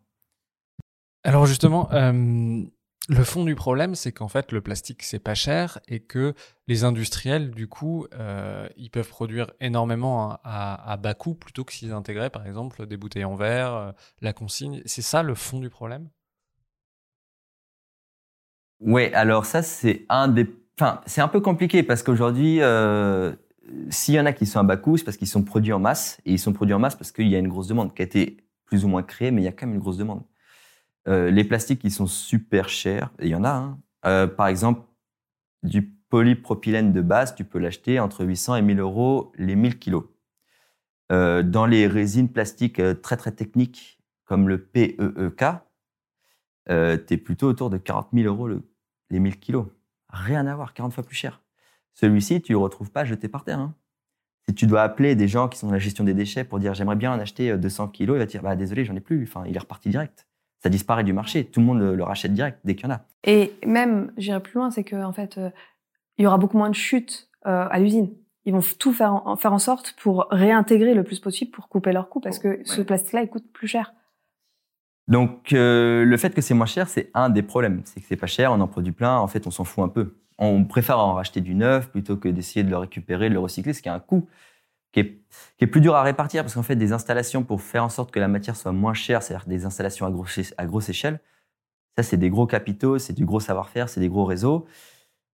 Alors 1.24 1.46
justement, 1.46 1.92
euh, 1.94 2.64
le 3.10 3.24
fond 3.24 3.44
du 3.44 3.54
problème, 3.54 3.94
c'est 3.94 4.12
qu'en 4.12 4.28
fait, 4.28 4.52
le 4.52 4.62
plastique, 4.62 5.04
c'est 5.04 5.20
pas 5.20 5.36
cher 5.36 5.80
et 5.88 6.00
que 6.00 6.34
les 6.68 6.84
industriels, 6.84 7.52
du 7.52 7.68
coup, 7.68 8.08
euh, 8.14 8.68
ils 8.78 8.90
peuvent 8.90 9.10
produire 9.10 9.52
énormément 9.60 10.40
à, 10.44 10.98
bas 10.98 11.14
coût 11.14 11.36
plutôt 11.36 11.64
que 11.64 11.74
s'ils 11.74 11.92
intégraient, 11.92 12.30
par 12.30 12.48
exemple, 12.48 12.88
des 12.88 12.98
bouteilles 12.98 13.26
en 13.26 13.36
verre, 13.36 13.94
la 14.22 14.34
consigne. 14.34 14.82
C'est 14.86 15.02
ça 15.02 15.22
le 15.22 15.36
fond 15.36 15.60
du 15.60 15.70
problème? 15.70 16.10
Oui, 18.80 19.06
alors 19.13 19.46
ça, 19.46 19.62
c'est 19.62 20.06
un 20.10 20.28
des... 20.28 20.48
Enfin, 20.80 21.02
c'est 21.06 21.22
un 21.22 21.28
peu 21.28 21.42
compliqué 21.42 21.84
parce 21.84 22.04
qu'aujourd'hui, 22.04 22.62
s'il 23.89 24.15
y 24.15 24.20
en 24.20 24.26
a 24.26 24.34
qui 24.34 24.46
sont 24.46 24.60
à 24.60 24.63
bas 24.63 24.78
coût, 24.78 24.98
c'est 24.98 25.04
parce 25.04 25.18
qu'ils 25.18 25.28
sont 25.28 25.44
produits 25.44 25.74
en 25.74 25.80
masse. 25.80 26.20
Et 26.26 26.34
ils 26.34 26.39
sont 26.39 26.54
produits 26.54 26.74
en 26.74 26.80
masse 26.80 26.96
parce 26.96 27.12
qu'il 27.12 27.28
y 27.28 27.36
a 27.36 27.39
une 27.39 27.48
grosse 27.48 27.68
demande 27.68 27.94
qui 27.94 28.02
a 28.02 28.06
été 28.06 28.38
plus 28.65 28.86
ou 28.86 28.88
moins 28.88 29.04
créé, 29.04 29.32
mais 29.32 29.42
il 29.42 29.46
y 29.46 29.48
a 29.48 29.52
quand 29.52 29.65
même 29.65 29.76
une 29.76 29.82
grosse 29.82 29.98
demande. 29.98 30.24
Euh, 31.08 31.32
les 31.32 31.44
plastiques 31.44 31.80
qui 31.80 31.92
sont 31.92 32.08
super 32.08 32.70
chers, 32.70 33.12
il 33.20 33.30
y 33.30 33.36
en 33.36 33.44
a. 33.44 33.52
Hein. 33.52 33.80
Euh, 34.06 34.28
par 34.28 34.48
exemple, 34.48 34.82
du 35.63 35.82
polypropylène 35.82 36.94
de 36.94 37.02
base, 37.02 37.36
tu 37.36 37.44
peux 37.44 37.60
l'acheter 37.60 38.00
entre 38.00 38.26
800 38.26 38.58
et 38.58 38.62
1000 38.62 38.80
euros 38.80 39.32
les 39.38 39.56
1000 39.56 39.80
kilos. 39.80 40.06
Euh, 41.12 41.42
dans 41.42 41.65
les 41.65 41.88
résines 41.88 42.30
plastiques 42.30 42.82
très 43.02 43.18
très 43.18 43.32
techniques, 43.32 44.00
comme 44.26 44.48
le 44.48 44.63
PEEK, 44.63 45.44
tu 46.68 46.74
es 46.74 47.18
plutôt 47.18 47.48
autour 47.48 47.70
de 47.70 47.78
40 47.78 48.10
000 48.13 48.28
euros 48.28 48.48
les 49.10 49.19
1000 49.19 49.39
kilos. 49.39 49.67
Rien 50.10 50.48
à 50.48 50.56
voir, 50.56 50.74
40 50.74 50.93
fois 50.93 51.04
plus 51.04 51.15
cher. 51.15 51.41
Celui-ci, 51.93 52.41
tu 52.41 52.54
ne 52.54 52.58
le 52.58 52.63
retrouves 52.63 52.91
pas 52.91 53.06
jeté 53.06 53.28
par 53.28 53.43
terre. 53.43 53.60
Hein. 53.60 53.76
Si 54.48 54.56
tu 54.56 54.65
dois 54.65 54.82
appeler 54.82 55.15
des 55.15 55.28
gens 55.28 55.48
qui 55.48 55.60
sont 55.60 55.67
dans 55.67 55.74
la 55.74 55.80
gestion 55.80 56.04
des 56.04 56.13
déchets 56.13 56.43
pour 56.43 56.60
dire 56.60 56.74
j'aimerais 56.74 56.95
bien 56.95 57.13
en 57.13 57.19
acheter 57.19 57.56
200 57.56 57.84
euh, 57.84 57.88
kilos, 57.89 58.15
il 58.15 58.19
va 58.19 58.26
te 58.26 58.32
dire 58.32 58.41
bah, 58.41 58.56
désolé, 58.56 58.86
j'en 58.86 58.95
ai 58.95 59.00
plus. 59.00 59.24
Enfin, 59.24 59.43
il 59.45 59.56
est 59.56 59.60
reparti 59.60 59.89
direct. 59.89 60.28
Ça 60.63 60.69
disparaît 60.69 61.04
du 61.04 61.13
marché. 61.13 61.45
Tout 61.45 61.60
le 61.60 61.65
monde 61.65 61.80
le, 61.80 62.04
rachète 62.04 62.34
direct 62.34 62.60
dès 62.63 62.76
qu'il 62.76 62.88
y 62.88 62.91
en 62.91 62.95
a. 62.95 63.02
Et 63.24 63.54
même, 63.65 64.12
j'irai 64.17 64.41
plus 64.41 64.56
loin, 64.56 64.72
c'est 64.72 64.84
qu'en 64.84 65.04
en 65.04 65.13
fait, 65.13 65.38
euh, 65.38 65.50
il 66.17 66.24
y 66.24 66.28
aura 66.28 66.38
beaucoup 66.38 66.58
moins 66.58 66.69
de 66.69 66.76
chutes 66.76 67.30
euh, 67.45 67.67
à 67.69 67.80
l'usine. 67.80 68.10
Ils 68.45 68.54
vont 68.54 68.62
tout 68.80 68.91
faire 68.91 69.13
en, 69.13 69.36
faire 69.36 69.54
en 69.54 69.60
sorte 69.60 69.95
pour 70.02 70.28
réintégrer 70.32 70.93
le 70.93 71.04
plus 71.04 71.19
possible 71.19 71.52
pour 71.52 71.69
couper 71.69 71.91
leurs 71.91 72.10
coûts 72.10 72.19
parce 72.19 72.39
que 72.39 72.62
ce 72.63 72.82
plastique-là, 72.82 73.22
il 73.22 73.30
coûte 73.30 73.45
plus 73.54 73.67
cher. 73.67 73.93
Donc, 75.10 75.52
le 75.52 76.17
fait 76.17 76.34
que 76.34 76.41
c'est 76.41 76.54
moins 76.54 76.65
cher, 76.65 76.88
c'est 76.88 77.12
un 77.13 77.30
des 77.30 77.41
problèmes. 77.41 77.82
C'est 77.86 78.00
que 78.00 78.06
c'est 78.08 78.15
pas 78.15 78.28
cher, 78.28 78.52
on 78.54 78.62
en 78.62 78.67
produit 78.67 78.93
plein. 78.93 79.17
En 79.17 79.28
fait, 79.28 79.48
on 79.48 79.52
s'en 79.52 79.63
fout 79.65 79.84
un 79.84 79.89
peu 79.89 80.13
on 80.39 80.63
préfère 80.63 81.00
en 81.00 81.13
racheter 81.13 81.41
du 81.41 81.54
neuf 81.54 81.89
plutôt 81.91 82.17
que 82.17 82.30
d'essayer 82.30 82.63
de 82.63 82.69
le 82.69 82.78
récupérer, 82.78 83.30
de 83.30 83.34
le 83.34 83.39
recycler, 83.39 83.74
ce 83.74 83.82
qui 83.82 83.89
a 83.89 83.93
un 83.93 84.00
coût 84.00 84.28
qui 84.91 85.02
est, 85.02 85.67
plus 85.67 85.82
dur 85.82 85.93
à 85.93 86.02
répartir 86.02 86.43
parce 86.43 86.56
qu'en 86.56 86.63
fait, 86.63 86.76
des 86.76 86.93
installations 86.93 87.43
pour 87.43 87.62
faire 87.62 87.84
en 87.84 87.89
sorte 87.89 88.10
que 88.10 88.19
la 88.19 88.28
matière 88.28 88.56
soit 88.56 88.72
moins 88.72 88.95
chère, 88.95 89.22
c'est-à-dire 89.22 89.48
des 89.48 89.65
installations 89.65 90.08
à 90.08 90.12
grosse, 90.12 90.54
à 90.58 90.65
grosse 90.65 90.89
échelle, 90.89 91.19
ça, 91.95 92.02
c'est 92.04 92.17
des 92.17 92.30
gros 92.30 92.48
capitaux, 92.48 92.98
c'est 92.98 93.13
du 93.13 93.26
gros 93.26 93.39
savoir-faire, 93.39 93.89
c'est 93.89 94.00
des 94.00 94.10
gros 94.10 94.26
réseaux 94.26 94.65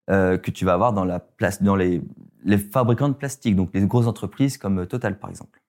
euh, 0.09 0.37
que 0.37 0.51
tu 0.51 0.65
vas 0.65 0.73
avoir 0.73 0.91
dans, 0.91 1.05
la 1.05 1.19
place, 1.19 1.61
dans 1.61 1.75
les, 1.75 2.01
les, 2.43 2.57
fabricants 2.57 3.07
de 3.07 3.13
plastique, 3.13 3.55
donc 3.55 3.69
les 3.73 3.85
grosses 3.85 4.07
entreprises 4.07 4.57
comme 4.57 4.85
Total, 4.87 5.17
par 5.17 5.29
exemple. 5.29 5.61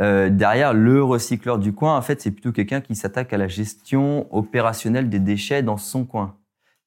Euh, 0.00 0.30
derrière, 0.30 0.72
le 0.74 1.02
recycleur 1.04 1.58
du 1.58 1.72
coin, 1.74 1.96
en 1.96 2.02
fait, 2.02 2.20
c'est 2.22 2.30
plutôt 2.30 2.52
quelqu'un 2.52 2.80
qui 2.80 2.94
s'attaque 2.96 3.32
à 3.32 3.38
la 3.38 3.48
gestion 3.48 4.34
opérationnelle 4.34 5.10
des 5.10 5.20
déchets 5.20 5.62
dans 5.62 5.76
son 5.76 6.06
coin 6.06 6.40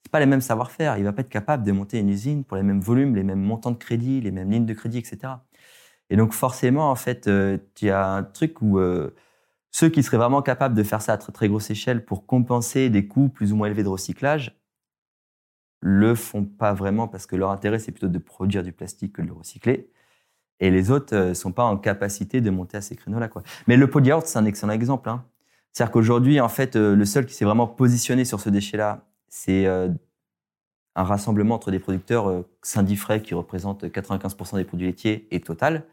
c'est 0.04 0.12
pas 0.12 0.20
les 0.20 0.26
mêmes 0.26 0.42
savoir-faire. 0.42 0.98
Il 0.98 1.04
va 1.06 1.14
pas 1.14 1.22
être 1.22 1.30
capable 1.30 1.64
de 1.64 1.72
monter 1.72 2.00
une 2.00 2.10
usine 2.10 2.44
pour 2.44 2.58
les 2.58 2.64
mêmes 2.64 2.82
volumes, 2.82 3.16
les 3.16 3.24
mêmes 3.24 3.42
montants 3.42 3.72
de 3.72 3.78
crédit, 3.78 4.22
les 4.22 4.32
mêmes 4.32 4.52
lignes 4.52 4.66
de 4.66 4.74
crédit, 4.74 4.98
etc. 5.00 5.34
Et 6.10 6.18
donc 6.18 6.34
forcément, 6.34 6.92
en 6.92 6.96
fait, 6.96 7.28
euh, 7.28 7.58
tu 7.76 7.90
as 7.90 8.08
un 8.08 8.24
truc 8.24 8.62
où 8.62 8.80
euh, 8.80 9.16
ceux 9.72 9.90
qui 9.90 10.04
seraient 10.04 10.18
vraiment 10.18 10.42
capables 10.42 10.76
de 10.76 10.84
faire 10.84 11.02
ça 11.02 11.14
à 11.14 11.18
très 11.18 11.32
très 11.32 11.48
grosse 11.50 11.70
échelle 11.72 12.06
pour 12.06 12.26
compenser 12.28 12.90
des 12.90 13.08
coûts 13.08 13.30
plus 13.30 13.54
ou 13.54 13.56
moins 13.58 13.68
élevés 13.68 13.84
de 13.84 13.90
recyclage, 13.90 14.60
le 15.82 16.16
font 16.16 16.46
pas 16.46 16.74
vraiment 16.74 17.08
parce 17.08 17.26
que 17.26 17.36
leur 17.36 17.52
intérêt 17.52 17.80
c'est 17.80 17.92
plutôt 17.92 18.08
de 18.08 18.18
produire 18.20 18.64
du 18.64 18.72
plastique 18.72 19.14
que 19.14 19.22
de 19.22 19.28
le 19.28 19.34
recycler. 19.34 19.92
Et 20.64 20.72
les 20.72 20.92
autres 20.92 21.16
ne 21.16 21.22
euh, 21.22 21.34
sont 21.34 21.52
pas 21.52 21.64
en 21.64 21.78
capacité 21.78 22.42
de 22.42 22.50
monter 22.50 22.78
à 22.78 22.82
ces 22.82 22.96
créneaux-là. 22.96 23.30
Mais 23.68 23.78
le 23.78 23.90
yaourt, 24.04 24.26
c'est 24.26 24.40
un 24.40 24.46
excellent 24.46 24.74
exemple. 24.74 25.10
Hein. 25.10 25.24
C'est-à-dire 25.72 25.92
qu'aujourd'hui, 25.92 26.40
en 26.40 26.50
fait, 26.50 26.76
le 26.76 27.06
seul 27.06 27.26
qui 27.26 27.34
s'est 27.34 27.46
vraiment 27.46 27.68
positionné 27.68 28.26
sur 28.26 28.40
ce 28.40 28.50
déchet-là 28.50 29.06
c'est 29.34 29.66
euh, 29.66 29.90
un 30.96 31.04
rassemblement 31.04 31.56
entre 31.56 31.72
des 31.72 31.80
producteurs 31.80 32.30
euh, 32.30 32.48
Saint-Diffray 32.62 33.24
qui 33.24 33.34
représentent 33.34 33.84
95% 33.84 34.58
des 34.58 34.64
produits 34.64 34.86
laitiers 34.86 35.28
et 35.32 35.40
Total, 35.40 35.86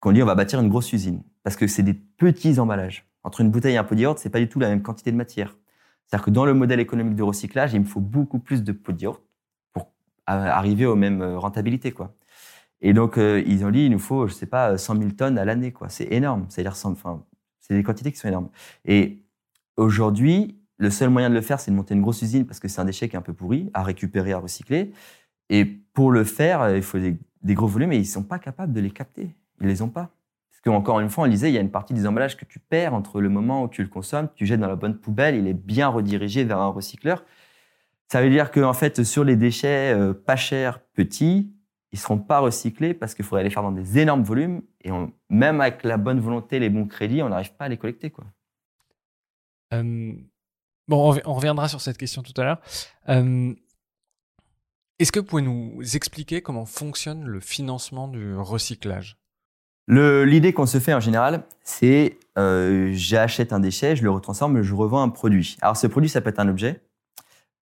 qu'on 0.00 0.10
dit 0.10 0.20
on 0.20 0.26
va 0.26 0.34
bâtir 0.34 0.60
une 0.60 0.68
grosse 0.68 0.92
usine 0.92 1.22
parce 1.44 1.54
que 1.54 1.68
c'est 1.68 1.84
des 1.84 1.94
petits 1.94 2.58
emballages. 2.58 3.06
Entre 3.22 3.40
une 3.40 3.50
bouteille 3.50 3.76
et 3.76 3.78
un 3.78 3.86
yaourt, 3.92 4.18
c'est 4.18 4.30
pas 4.30 4.40
du 4.40 4.48
tout 4.48 4.58
la 4.58 4.68
même 4.68 4.82
quantité 4.82 5.12
de 5.12 5.16
matière. 5.16 5.56
C'est-à-dire 6.06 6.24
que 6.24 6.30
dans 6.30 6.44
le 6.44 6.54
modèle 6.54 6.80
économique 6.80 7.14
de 7.14 7.22
recyclage, 7.22 7.72
il 7.72 7.80
me 7.80 7.84
faut 7.84 8.00
beaucoup 8.00 8.40
plus 8.40 8.64
de 8.64 8.76
yaourt 8.98 9.22
pour 9.72 9.92
arriver 10.26 10.86
aux 10.86 10.96
mêmes 10.96 11.22
euh, 11.22 11.38
rentabilités, 11.38 11.92
quoi. 11.92 12.12
Et 12.82 12.92
donc 12.92 13.16
ils 13.18 13.64
ont 13.64 13.70
dit 13.70 13.84
il 13.84 13.90
nous 13.90 13.98
faut 13.98 14.26
je 14.26 14.32
sais 14.32 14.46
pas 14.46 14.78
100 14.78 14.96
000 14.96 15.10
tonnes 15.10 15.38
à 15.38 15.44
l'année, 15.44 15.72
quoi. 15.72 15.88
C'est 15.88 16.12
énorme. 16.12 16.46
C'est-à-dire 16.48 16.74
enfin 16.84 17.24
c'est 17.60 17.74
des 17.74 17.82
quantités 17.82 18.12
qui 18.12 18.18
sont 18.18 18.28
énormes. 18.28 18.48
Et 18.84 19.22
aujourd'hui 19.76 20.60
le 20.80 20.88
seul 20.88 21.10
moyen 21.10 21.28
de 21.28 21.34
le 21.34 21.42
faire, 21.42 21.60
c'est 21.60 21.70
de 21.70 21.76
monter 21.76 21.94
une 21.94 22.00
grosse 22.00 22.22
usine 22.22 22.46
parce 22.46 22.58
que 22.58 22.66
c'est 22.66 22.80
un 22.80 22.86
déchet 22.86 23.08
qui 23.08 23.14
est 23.14 23.18
un 23.18 23.22
peu 23.22 23.34
pourri, 23.34 23.70
à 23.74 23.82
récupérer, 23.82 24.32
à 24.32 24.38
recycler. 24.38 24.92
Et 25.50 25.66
pour 25.66 26.10
le 26.10 26.24
faire, 26.24 26.62
euh, 26.62 26.76
il 26.76 26.82
faut 26.82 26.98
des, 26.98 27.18
gros 27.54 27.66
volumes 27.66 27.92
et 27.92 27.98
ils 27.98 28.06
sont 28.06 28.22
pas 28.22 28.38
capables 28.38 28.72
de 28.72 28.80
les 28.80 28.90
capter. 28.90 29.36
Ils 29.60 29.66
les 29.66 29.82
ont 29.82 29.90
pas. 29.90 30.08
Parce 30.50 30.62
qu'encore 30.64 31.00
une 31.00 31.10
fois, 31.10 31.24
on 31.24 31.28
disait, 31.28 31.50
il 31.50 31.54
y 31.54 31.58
a 31.58 31.60
une 31.60 31.70
partie 31.70 31.92
des 31.92 32.06
emballages 32.06 32.36
que 32.36 32.46
tu 32.46 32.58
perds 32.58 32.94
entre 32.94 33.20
le 33.20 33.28
moment 33.28 33.62
où 33.62 33.68
tu 33.68 33.82
le 33.82 33.88
consommes, 33.88 34.28
tu 34.34 34.46
jettes 34.46 34.60
dans 34.60 34.68
la 34.68 34.76
bonne 34.76 34.98
poubelle, 34.98 35.34
il 35.34 35.46
est 35.46 35.54
bien 35.54 35.88
redirigé 35.88 36.44
vers 36.44 36.58
un 36.58 36.68
recycleur. 36.68 37.24
Ça 38.08 38.22
veut 38.22 38.30
dire 38.30 38.50
qu'en 38.50 38.72
fait, 38.72 39.04
sur 39.04 39.22
les 39.22 39.36
déchets 39.36 39.92
euh, 39.94 40.14
pas 40.14 40.36
chers, 40.36 40.80
petits, 40.94 41.52
ils 41.92 41.96
ne 41.96 42.00
seront 42.00 42.18
pas 42.18 42.38
recyclés 42.38 42.94
parce 42.94 43.14
qu'il 43.14 43.24
faudrait 43.24 43.44
les 43.44 43.50
faire 43.50 43.62
dans 43.62 43.72
des 43.72 43.98
énormes 43.98 44.22
volumes. 44.22 44.62
Et 44.84 44.90
même 45.28 45.60
avec 45.60 45.82
la 45.84 45.96
bonne 45.96 46.20
volonté, 46.20 46.58
les 46.58 46.70
bons 46.70 46.86
crédits, 46.86 47.22
on 47.22 47.28
n'arrive 47.28 47.52
pas 47.54 47.64
à 47.64 47.68
les 47.68 47.76
collecter. 47.76 48.10
Quoi. 48.10 48.24
Euh, 49.74 50.12
Bon, 50.90 51.16
on 51.24 51.34
reviendra 51.34 51.68
sur 51.68 51.80
cette 51.80 51.98
question 51.98 52.20
tout 52.20 52.32
à 52.36 52.42
l'heure. 52.42 52.60
Euh, 53.08 53.54
est-ce 54.98 55.12
que 55.12 55.20
vous 55.20 55.24
pouvez 55.24 55.42
nous 55.42 55.78
expliquer 55.94 56.42
comment 56.42 56.66
fonctionne 56.66 57.24
le 57.24 57.38
financement 57.38 58.08
du 58.08 58.34
recyclage? 58.34 59.16
L'idée 59.86 60.52
qu'on 60.52 60.66
se 60.66 60.80
fait 60.80 60.92
en 60.92 60.98
général, 60.98 61.44
c'est 61.62 62.18
euh, 62.36 62.90
j'achète 62.92 63.52
un 63.52 63.60
déchet, 63.60 63.94
je 63.94 64.02
le 64.02 64.10
retransforme, 64.10 64.62
je 64.62 64.74
revends 64.74 65.02
un 65.02 65.10
produit. 65.10 65.56
Alors 65.62 65.76
ce 65.76 65.86
produit, 65.86 66.10
ça 66.10 66.20
peut 66.20 66.30
être 66.30 66.40
un 66.40 66.48
objet 66.48 66.82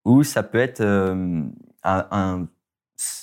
ou 0.06 0.22
ça 0.22 0.42
peut 0.42 0.56
être 0.56 0.82
un, 1.84 2.48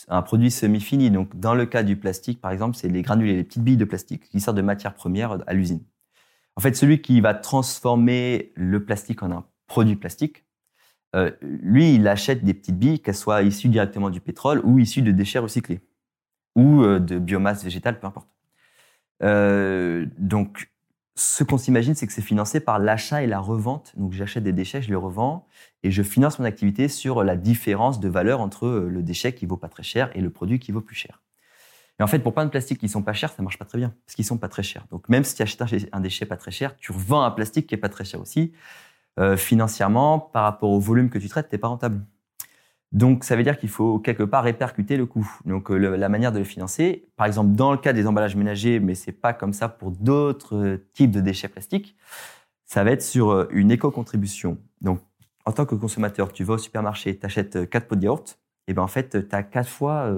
un, 0.08 0.22
produit 0.22 0.52
semi-fini. 0.52 1.12
Donc 1.12 1.40
dans 1.40 1.56
le 1.56 1.66
cas 1.66 1.84
du 1.84 1.96
plastique, 1.96 2.42
par 2.42 2.52
exemple, 2.52 2.76
c'est 2.76 2.88
les 2.88 3.02
granulés, 3.02 3.36
les 3.36 3.44
petites 3.44 3.64
billes 3.64 3.78
de 3.78 3.86
plastique 3.86 4.30
qui 4.30 4.40
sortent 4.40 4.58
de 4.58 4.62
matière 4.62 4.94
première 4.94 5.38
à 5.48 5.54
l'usine. 5.54 5.82
En 6.56 6.62
fait, 6.62 6.76
celui 6.76 7.02
qui 7.02 7.22
va 7.22 7.34
transformer 7.34 8.54
le 8.56 8.84
plastique 8.86 9.24
en 9.24 9.32
un 9.32 9.46
produit 9.68 9.96
plastique, 9.96 10.46
euh, 11.16 11.32
lui, 11.42 11.96
il 11.96 12.08
achète 12.08 12.44
des 12.44 12.54
petites 12.54 12.78
billes, 12.78 13.00
qu'elles 13.00 13.16
soient 13.16 13.42
issues 13.42 13.70
directement 13.70 14.10
du 14.10 14.20
pétrole 14.20 14.62
ou 14.64 14.80
issues 14.80 15.02
de 15.02 15.12
déchets 15.12 15.40
recyclés 15.40 15.82
ou 16.56 16.84
euh, 16.84 17.00
de 17.00 17.20
biomasse 17.20 17.64
végétale, 17.64 18.00
peu 18.00 18.08
importe. 18.08 18.30
Euh, 19.24 20.06
donc, 20.18 20.72
ce 21.16 21.44
qu'on 21.44 21.58
s'imagine, 21.58 21.96
c'est 21.96 22.08
que 22.08 22.14
c'est 22.14 22.22
financé 22.22 22.60
par 22.60 22.78
l'achat 22.78 23.24
et 23.24 23.28
la 23.28 23.40
revente. 23.40 23.94
Donc 23.96 24.12
j'achète 24.12 24.44
des 24.44 24.52
déchets, 24.52 24.82
je 24.82 24.90
les 24.90 24.96
revends 24.96 25.48
et 25.84 25.92
je 25.92 26.04
finance 26.04 26.40
mon 26.40 26.46
activité 26.46 26.88
sur 26.90 27.24
la 27.24 27.38
différence 27.38 28.00
de 28.00 28.10
valeur 28.10 28.42
entre 28.42 28.68
le 28.68 29.02
déchet 29.02 29.34
qui 29.34 29.46
vaut 29.46 29.58
pas 29.58 29.70
très 29.70 29.84
cher 29.84 30.12
et 30.14 30.22
le 30.22 30.30
produit 30.30 30.60
qui 30.60 30.72
vaut 30.72 30.82
plus 30.82 30.96
cher. 30.96 31.22
Et 32.00 32.04
en 32.04 32.08
fait, 32.08 32.20
pour 32.20 32.34
plein 32.34 32.44
de 32.44 32.50
plastiques 32.50 32.80
qui 32.80 32.90
sont 32.90 33.04
pas 33.04 33.14
chers, 33.14 33.32
ça 33.32 33.42
marche 33.42 33.58
pas 33.58 33.64
très 33.64 33.78
bien 33.78 33.94
parce 34.06 34.16
qu'ils 34.16 34.26
sont 34.26 34.38
pas 34.38 34.50
très 34.50 34.64
chers. 34.64 34.86
Donc 34.92 35.08
même 35.08 35.24
si 35.24 35.36
tu 35.36 35.42
achètes 35.42 35.88
un 35.94 36.02
déchet 36.02 36.26
pas 36.26 36.36
très 36.36 36.52
cher, 36.52 36.76
tu 36.76 36.92
revends 36.92 37.24
un 37.24 37.32
plastique 37.32 37.68
qui 37.68 37.76
est 37.76 37.80
pas 37.80 37.90
très 37.90 38.04
cher 38.04 38.20
aussi. 38.20 38.52
Euh, 39.18 39.38
financièrement, 39.38 40.20
par 40.20 40.44
rapport 40.44 40.72
au 40.72 40.80
volume 40.80 41.10
que 41.10 41.18
tu 41.18 41.30
traites, 41.30 41.48
t'es 41.48 41.58
pas 41.58 41.70
rentable. 41.70 42.06
Donc 42.96 43.24
ça 43.24 43.36
veut 43.36 43.44
dire 43.44 43.58
qu'il 43.60 43.70
faut 43.70 44.00
quelque 44.00 44.24
part 44.24 44.44
répercuter 44.44 44.98
le 44.98 45.06
coût. 45.06 45.30
Donc 45.46 45.70
euh, 45.70 45.78
la 45.78 46.10
manière 46.10 46.32
de 46.32 46.40
le 46.40 46.44
financer, 46.44 47.08
par 47.18 47.28
exemple 47.28 47.52
dans 47.52 47.72
le 47.72 47.78
cas 47.78 47.94
des 47.94 48.08
emballages 48.08 48.36
ménagers, 48.36 48.80
mais 48.80 48.96
c'est 48.96 49.12
pas 49.12 49.34
comme 49.34 49.54
ça 49.54 49.70
pour 49.70 49.92
d'autres 49.92 50.80
types 50.94 51.12
de 51.12 51.20
déchets 51.20 51.50
plastiques, 51.50 51.96
ça 52.66 52.84
va 52.84 52.92
être 52.92 53.04
sur 53.04 53.30
euh, 53.30 53.48
une 53.52 53.70
éco-contribution. 53.70 54.58
Donc 54.82 55.02
en 55.46 55.52
tant 55.52 55.66
que 55.66 55.76
consommateur, 55.76 56.34
tu 56.34 56.44
vas 56.44 56.56
au 56.56 56.58
supermarché, 56.58 57.20
tu 57.20 57.26
achètes 57.26 57.70
4 57.70 57.88
pots 57.88 57.96
de 57.96 58.04
yaourt, 58.06 58.40
et 58.68 58.74
ben 58.74 58.82
en 58.82 58.88
fait, 58.88 59.30
tu 59.30 59.36
as 59.36 59.44
4 59.44 59.70
fois 59.70 60.12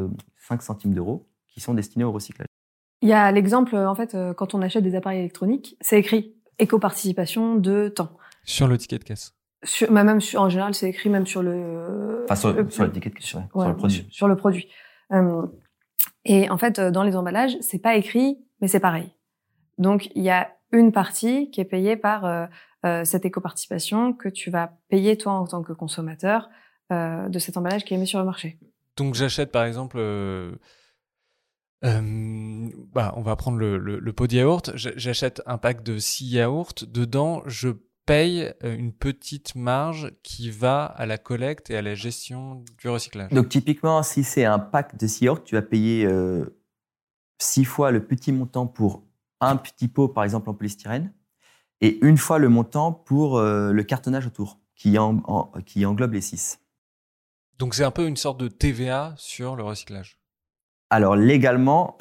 5 0.48 0.62
centimes 0.62 0.94
d'euros 0.94 1.28
qui 1.50 1.60
sont 1.60 1.74
destinés 1.74 2.06
au 2.06 2.14
recyclage. 2.14 2.48
Il 3.02 3.10
y 3.10 3.14
a 3.14 3.32
l'exemple, 3.32 3.76
en 3.76 3.96
fait, 3.96 4.16
euh, 4.16 4.34
quand 4.34 4.54
on 4.54 4.62
achète 4.62 4.84
des 4.84 4.96
appareils 4.96 5.20
électroniques, 5.20 5.78
c'est 5.82 6.00
écrit 6.00 6.36
éco-participation 6.58 7.56
de 7.56 7.90
temps. 7.90 8.12
Sur 8.44 8.68
le 8.68 8.78
ticket 8.78 8.98
de 8.98 9.04
caisse. 9.04 9.37
Sur, 9.64 9.92
bah, 9.92 10.04
même 10.04 10.22
sur, 10.22 10.42
en 10.42 10.50
général, 10.50 10.74
c'est 10.74 10.90
écrit 10.90 11.10
même 11.10 11.26
sur 11.26 11.42
le. 11.42 12.24
Enfin, 12.26 12.36
sur, 12.36 12.54
le, 12.54 12.70
sur 12.70 12.92
ticket 12.92 13.10
de 13.10 13.16
caisse, 13.16 13.26
sur 13.26 13.40
le 13.40 13.76
produit. 13.76 14.08
Sur 14.10 14.28
le 14.28 14.36
produit. 14.36 14.68
Euh, 15.12 15.46
et 16.26 16.50
en 16.50 16.58
fait, 16.58 16.80
euh, 16.80 16.92
dans 16.92 17.04
les 17.04 17.16
emballages, 17.16 17.58
c'est 17.62 17.80
pas 17.80 17.96
écrit, 17.96 18.38
mais 18.62 18.68
c'est 18.68 18.80
pareil. 18.80 19.14
Donc, 19.78 20.10
il 20.16 20.24
y 20.24 20.30
a 20.30 20.52
une 20.72 20.92
partie 20.92 21.50
qui 21.50 21.62
est 21.62 21.66
payée 21.66 21.96
par 21.96 22.26
euh, 22.26 23.04
cette 23.04 23.26
éco-participation 23.26 24.14
que 24.14 24.30
tu 24.30 24.50
vas 24.50 24.74
payer 24.90 25.18
toi 25.18 25.34
en 25.34 25.46
tant 25.46 25.64
que 25.64 25.74
consommateur 25.74 26.50
de 26.90 27.38
cet 27.38 27.58
emballage 27.58 27.84
qui 27.84 27.94
est 27.94 27.98
mis 27.98 28.08
sur 28.08 28.20
le 28.20 28.26
marché. 28.26 28.58
Donc, 28.96 29.14
j'achète 29.14 29.52
par 29.52 29.66
exemple 29.66 30.00
euh, 31.86 32.70
bah, 32.94 33.14
on 33.18 33.22
va 33.22 33.36
prendre 33.36 33.58
le, 33.58 33.78
le, 33.78 34.14
pot 34.14 34.28
de 34.28 34.36
yaourt. 34.36 34.72
J'achète 34.76 35.42
un 35.46 35.58
pack 35.58 35.84
de 35.84 35.98
6 35.98 36.26
yaourts. 36.26 36.74
Dedans, 36.88 37.44
je 37.46 37.70
paye 38.08 38.52
euh, 38.64 38.76
une 38.76 38.94
petite 38.94 39.54
marge 39.54 40.12
qui 40.24 40.50
va 40.50 40.86
à 40.86 41.06
la 41.06 41.20
collecte 41.20 41.70
et 41.70 41.78
à 41.78 41.84
la 41.84 41.94
gestion 41.94 42.64
du 42.82 42.90
recyclage. 42.90 43.32
Donc 43.32 43.50
typiquement, 43.50 44.02
si 44.02 44.24
c'est 44.24 44.46
un 44.46 44.58
pack 44.58 44.98
de 44.98 45.06
6 45.06 45.26
yaourts, 45.26 45.44
tu 45.44 45.54
vas 45.54 45.62
payer 45.62 46.06
euh, 46.08 46.58
6 47.40 47.66
fois 47.66 47.92
le 47.92 48.04
petit 48.04 48.32
montant 48.32 48.66
pour 48.66 49.04
un 49.42 49.58
petit 49.58 49.88
pot, 49.88 50.08
par 50.08 50.24
exemple 50.24 50.50
en 50.50 50.56
polystyrène, 50.56 51.14
et 51.82 52.04
une 52.04 52.18
fois 52.18 52.40
le 52.40 52.50
montant 52.50 52.92
pour 52.92 53.38
euh, 53.38 53.72
le 53.72 53.84
cartonnage 53.84 54.26
autour, 54.26 54.60
qui, 54.76 54.98
en, 54.98 55.52
qui 55.66 55.86
englobe 55.86 56.14
les 56.14 56.22
6. 56.22 56.60
Donc 57.60 57.76
c'est 57.76 57.84
un 57.84 57.92
peu 57.92 58.08
une 58.08 58.18
sorte 58.18 58.40
de 58.40 58.48
TVA 58.48 59.14
sur 59.18 59.56
le 59.56 59.64
recyclage. 59.64 60.20
Alors 60.90 61.18
légalement, 61.18 61.98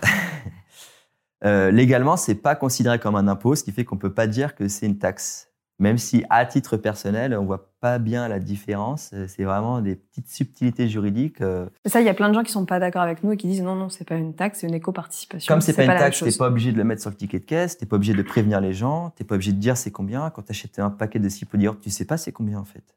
euh, 1.44 1.70
légalement, 1.70 2.16
c'est 2.16 2.36
pas 2.36 2.54
considéré 2.54 2.98
comme 3.00 3.16
un 3.16 3.26
impôt, 3.26 3.56
ce 3.56 3.64
qui 3.64 3.72
fait 3.72 3.84
qu'on 3.84 3.98
peut 3.98 4.14
pas 4.14 4.28
dire 4.28 4.54
que 4.54 4.68
c'est 4.68 4.86
une 4.86 4.98
taxe. 4.98 5.50
Même 5.78 5.98
si 5.98 6.24
à 6.30 6.46
titre 6.46 6.78
personnel, 6.78 7.36
on 7.38 7.44
voit 7.44 7.70
pas 7.80 7.98
bien 7.98 8.28
la 8.28 8.38
différence, 8.38 9.10
euh, 9.12 9.26
c'est 9.28 9.44
vraiment 9.44 9.82
des 9.82 9.94
petites 9.94 10.28
subtilités 10.28 10.88
juridiques. 10.88 11.42
Euh. 11.42 11.66
Ça, 11.84 12.00
il 12.00 12.06
y 12.06 12.08
a 12.08 12.14
plein 12.14 12.30
de 12.30 12.34
gens 12.34 12.42
qui 12.42 12.52
sont 12.52 12.64
pas 12.64 12.78
d'accord 12.78 13.02
avec 13.02 13.22
nous 13.22 13.32
et 13.32 13.36
qui 13.36 13.46
disent 13.46 13.62
non, 13.62 13.74
non, 13.74 13.90
c'est 13.90 14.08
pas 14.08 14.14
une 14.14 14.34
taxe, 14.34 14.60
c'est 14.60 14.68
une 14.68 14.74
éco-participation. 14.74 15.52
Comme 15.52 15.60
c'est 15.60 15.74
pas, 15.74 15.84
pas 15.84 15.92
une 15.92 15.98
taxe, 15.98 16.22
t'es 16.22 16.32
pas 16.32 16.46
obligé 16.46 16.72
de 16.72 16.78
le 16.78 16.84
mettre 16.84 17.02
sur 17.02 17.10
le 17.10 17.16
ticket 17.16 17.40
de 17.40 17.44
caisse, 17.44 17.76
t'es 17.76 17.84
pas 17.84 17.96
obligé 17.96 18.14
de 18.14 18.22
prévenir 18.22 18.62
les 18.62 18.72
gens, 18.72 19.10
t'es 19.10 19.24
pas 19.24 19.34
obligé 19.34 19.52
de 19.52 19.58
dire 19.58 19.76
c'est 19.76 19.90
combien. 19.90 20.30
Quand 20.30 20.42
tu 20.42 20.50
achètes 20.52 20.78
un 20.78 20.90
paquet 20.90 21.18
de 21.18 21.28
6 21.28 21.44
pots 21.44 21.58
tu 21.82 21.90
sais 21.90 22.06
pas 22.06 22.16
c'est 22.16 22.32
combien 22.32 22.58
en 22.58 22.64
fait. 22.64 22.96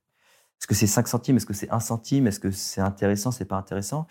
Est-ce 0.60 0.68
que 0.68 0.76
c'est 0.76 0.88
5 0.88 1.08
centimes 1.08 1.38
Est-ce 1.38 1.46
que 1.46 1.54
c'est 1.54 1.70
1 1.70 1.80
centime 1.82 2.28
Est-ce 2.28 2.40
que 2.40 2.52
c'est 2.52 2.82
intéressant 2.82 3.32
C'est 3.32 3.46
pas 3.46 3.58
intéressant? 3.58 4.08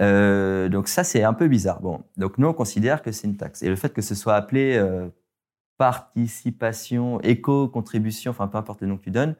Euh, 0.00 0.68
donc 0.68 0.88
ça, 0.88 1.04
c'est 1.04 1.22
un 1.22 1.34
peu 1.34 1.48
bizarre. 1.48 1.80
Bon, 1.80 2.00
donc 2.16 2.38
nous, 2.38 2.48
on 2.48 2.54
considère 2.54 3.02
que 3.02 3.12
c'est 3.12 3.26
une 3.26 3.36
taxe. 3.36 3.62
Et 3.62 3.68
le 3.68 3.76
fait 3.76 3.92
que 3.92 4.02
ce 4.02 4.14
soit 4.14 4.34
appelé 4.34 4.76
euh, 4.76 5.08
participation, 5.80 7.22
éco-contribution, 7.22 8.32
enfin 8.32 8.48
peu 8.48 8.58
importe 8.58 8.82
le 8.82 8.88
nom 8.88 8.98
que 8.98 9.04
tu 9.04 9.10
donnes, 9.10 9.34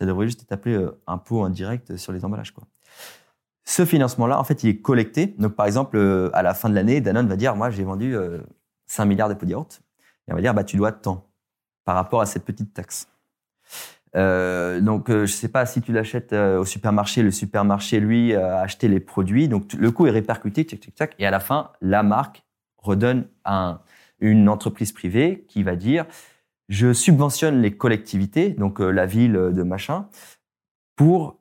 ça 0.00 0.06
devrait 0.06 0.24
juste 0.24 0.40
être 0.40 0.52
appelé 0.52 0.74
euh, 0.74 0.98
impôt 1.06 1.44
indirect 1.44 1.98
sur 1.98 2.14
les 2.14 2.24
emballages. 2.24 2.54
Ce 3.64 3.84
financement-là, 3.84 4.40
en 4.40 4.44
fait, 4.44 4.64
il 4.64 4.70
est 4.70 4.80
collecté. 4.80 5.26
Donc 5.38 5.54
par 5.54 5.66
exemple, 5.66 5.98
euh, 5.98 6.30
à 6.32 6.42
la 6.42 6.54
fin 6.54 6.70
de 6.70 6.74
l'année, 6.74 7.02
Danone 7.02 7.28
va 7.28 7.36
dire, 7.36 7.54
moi, 7.56 7.68
j'ai 7.68 7.84
vendu 7.84 8.16
5 8.86 9.04
milliards 9.04 9.28
de 9.28 9.34
pots 9.34 9.44
yaourt. 9.44 9.82
Et 10.28 10.32
on 10.32 10.36
va 10.36 10.40
dire, 10.40 10.54
bah, 10.54 10.64
tu 10.64 10.78
dois 10.78 10.92
tant 10.92 11.28
par 11.84 11.94
rapport 11.94 12.22
à 12.22 12.26
cette 12.26 12.46
petite 12.46 12.72
taxe. 12.72 13.08
Euh, 14.16 14.80
donc, 14.80 15.10
euh, 15.10 15.26
je 15.26 15.32
sais 15.32 15.48
pas 15.48 15.66
si 15.66 15.82
tu 15.82 15.92
l'achètes 15.92 16.32
euh, 16.32 16.60
au 16.60 16.64
supermarché, 16.64 17.22
le 17.22 17.30
supermarché 17.30 18.00
lui 18.00 18.34
a 18.34 18.60
acheté 18.60 18.88
les 18.88 19.00
produits, 19.00 19.48
donc 19.48 19.72
le 19.72 19.90
coût 19.90 20.06
est 20.06 20.10
répercuté, 20.10 20.64
tchac, 20.64 20.80
tchac, 20.80 20.94
tchac, 20.94 21.14
et 21.18 21.26
à 21.26 21.30
la 21.30 21.40
fin, 21.40 21.70
la 21.80 22.02
marque 22.02 22.44
redonne 22.78 23.26
un, 23.44 23.80
une 24.22 24.48
entreprise 24.48 24.92
privée 24.92 25.44
qui 25.48 25.62
va 25.62 25.76
dire 25.76 26.06
je 26.68 26.94
subventionne 26.94 27.60
les 27.60 27.76
collectivités, 27.76 28.50
donc 28.50 28.80
euh, 28.80 28.90
la 28.90 29.04
ville 29.04 29.32
de 29.32 29.62
machin, 29.62 30.08
pour 30.96 31.38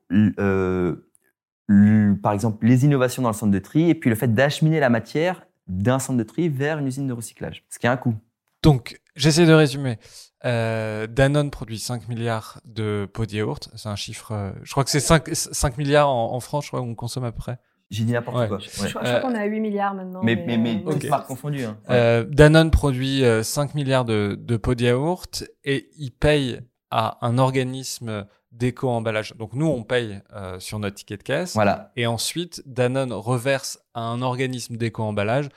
par 2.22 2.34
exemple 2.34 2.66
les 2.66 2.84
innovations 2.84 3.22
dans 3.22 3.30
le 3.30 3.36
centre 3.36 3.52
de 3.52 3.60
tri 3.60 3.90
et 3.90 3.96
puis 3.96 4.10
le 4.10 4.16
fait 4.18 4.34
d'acheminer 4.34 4.82
la 4.82 4.90
matière 4.90 5.46
d'un 5.68 6.00
centre 6.00 6.18
de 6.18 6.24
tri 6.24 6.50
vers 6.50 6.80
une 6.80 6.88
usine 6.88 7.08
de 7.08 7.14
recyclage, 7.14 7.64
ce 7.70 7.80
qui 7.80 7.88
a 7.88 7.92
un 7.92 7.98
coût. 7.98 8.16
Donc, 8.64 9.00
j'essaie 9.16 9.46
de 9.46 9.54
résumer. 9.54 9.98
Euh, 10.46 11.08
Danone 11.08 11.52
produit 11.52 11.80
5 11.80 12.08
milliards 12.08 12.60
de 12.66 13.08
pots 13.12 13.26
de 13.26 13.34
yaourt. 13.34 13.70
C'est 13.76 13.90
un 13.90 13.96
chiffre. 13.96 14.32
Euh, 14.32 14.52
je 14.64 14.72
crois 14.72 14.84
que 14.84 14.90
c'est 14.90 15.00
5, 15.00 15.30
5 15.34 15.78
milliards 15.78 16.10
en, 16.10 16.40
France, 16.40 16.66
je 16.66 16.70
crois, 16.70 16.82
qu'on 16.82 16.96
consomme 16.96 17.24
à 17.24 17.32
peu 17.32 17.38
près. 17.38 17.60
J'ai 17.92 18.06
dit 18.06 18.14
n'importe 18.14 18.48
quoi. 18.48 18.58
Je, 18.58 18.90
crois 18.90 19.20
qu'on 19.20 19.36
est 19.36 19.40
à 19.40 19.46
8 19.46 19.60
milliards 19.60 19.94
maintenant. 19.94 20.22
Mais, 20.24 20.36
mais, 20.36 20.58
mais, 20.58 20.82
mais 20.84 21.10
pas 21.10 21.22
confondu. 21.22 21.64
Hein. 21.64 21.78
Euh, 21.90 22.24
Danone 22.24 22.72
produit 22.72 23.22
5 23.44 23.76
milliards 23.76 24.06
de, 24.06 24.36
de 24.40 24.58
pots 24.58 24.76
de 24.76 24.86
yaourt 24.86 25.44
et 25.64 25.90
il 25.98 26.12
paye 26.12 26.62
à 26.90 27.18
un 27.22 27.38
organisme 27.38 28.26
d'éco-emballage. 28.52 29.36
Donc 29.38 29.54
nous, 29.54 29.66
on 29.66 29.84
paye 29.84 30.22
euh, 30.34 30.60
sur 30.60 30.80
notre 30.80 30.96
ticket 30.96 31.18
de 31.18 31.24
caisse. 31.24 31.54
Voilà. 31.54 31.92
Et 31.96 32.06
ensuite, 32.06 32.62
Danone 32.66 33.14
reverse 33.14 33.80
à 33.94 34.02
un 34.02 34.22
organisme 34.22 34.78
d'éco-emballage 34.78 35.50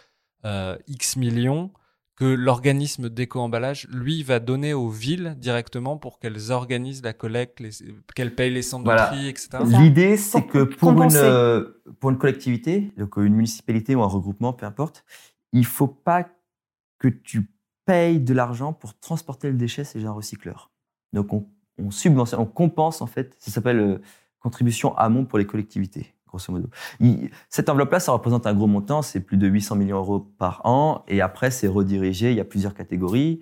euh, 0.44 0.76
X 0.86 1.16
millions 1.16 1.70
que 2.16 2.24
l'organisme 2.24 3.08
d'éco-emballage, 3.08 3.88
lui, 3.90 4.22
va 4.22 4.38
donner 4.38 4.72
aux 4.72 4.88
villes 4.88 5.34
directement 5.38 5.96
pour 5.96 6.20
qu'elles 6.20 6.52
organisent 6.52 7.02
la 7.02 7.12
collecte, 7.12 7.62
qu'elles 8.14 8.34
payent 8.34 8.52
les 8.52 8.62
centres 8.62 8.90
de 8.90 8.96
tri, 8.96 9.28
etc. 9.28 9.58
L'idée, 9.64 10.16
c'est 10.16 10.46
que 10.46 10.62
pour 10.62 11.02
une, 11.02 11.10
euh, 11.14 11.82
pour 11.98 12.10
une 12.10 12.18
collectivité, 12.18 12.92
donc 12.96 13.16
une 13.16 13.34
municipalité 13.34 13.96
ou 13.96 14.02
un 14.02 14.06
regroupement, 14.06 14.52
peu 14.52 14.64
importe, 14.64 15.04
il 15.52 15.66
faut 15.66 15.88
pas 15.88 16.28
que 16.98 17.08
tu 17.08 17.50
payes 17.84 18.20
de 18.20 18.32
l'argent 18.32 18.72
pour 18.72 18.98
transporter 18.98 19.48
le 19.50 19.56
déchet 19.56 19.84
chez 19.84 20.04
un 20.04 20.12
recycleur. 20.12 20.70
Donc 21.12 21.32
on, 21.32 21.48
on 21.78 21.90
subventionne, 21.90 22.40
on 22.40 22.46
compense 22.46 23.02
en 23.02 23.06
fait, 23.06 23.36
ça 23.40 23.50
s'appelle 23.50 23.78
euh, 23.78 23.98
contribution 24.38 24.96
amont 24.96 25.24
pour 25.24 25.38
les 25.38 25.46
collectivités 25.46 26.13
cette 27.48 27.68
enveloppe-là, 27.68 28.00
ça 28.00 28.12
représente 28.12 28.46
un 28.46 28.54
gros 28.54 28.66
montant, 28.66 29.02
c'est 29.02 29.20
plus 29.20 29.36
de 29.36 29.46
800 29.46 29.76
millions 29.76 29.96
d'euros 29.96 30.20
par 30.20 30.60
an, 30.64 31.04
et 31.08 31.20
après, 31.20 31.50
c'est 31.50 31.68
redirigé, 31.68 32.30
il 32.30 32.36
y 32.36 32.40
a 32.40 32.44
plusieurs 32.44 32.74
catégories. 32.74 33.40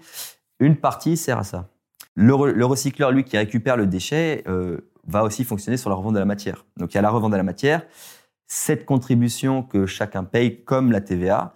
Une 0.60 0.76
partie 0.76 1.16
sert 1.16 1.38
à 1.38 1.44
ça. 1.44 1.68
Le, 2.14 2.64
recycleur, 2.64 3.10
lui, 3.10 3.24
qui 3.24 3.36
récupère 3.38 3.76
le 3.76 3.86
déchet, 3.86 4.44
euh, 4.46 4.92
va 5.06 5.24
aussi 5.24 5.44
fonctionner 5.44 5.76
sur 5.76 5.90
la 5.90 5.96
revente 5.96 6.14
de 6.14 6.18
la 6.18 6.24
matière. 6.24 6.64
Donc, 6.76 6.92
il 6.92 6.96
y 6.96 6.98
a 6.98 7.02
la 7.02 7.10
revente 7.10 7.32
de 7.32 7.36
la 7.36 7.42
matière, 7.42 7.82
cette 8.46 8.84
contribution 8.84 9.62
que 9.62 9.86
chacun 9.86 10.24
paye, 10.24 10.62
comme 10.62 10.92
la 10.92 11.00
TVA, 11.00 11.54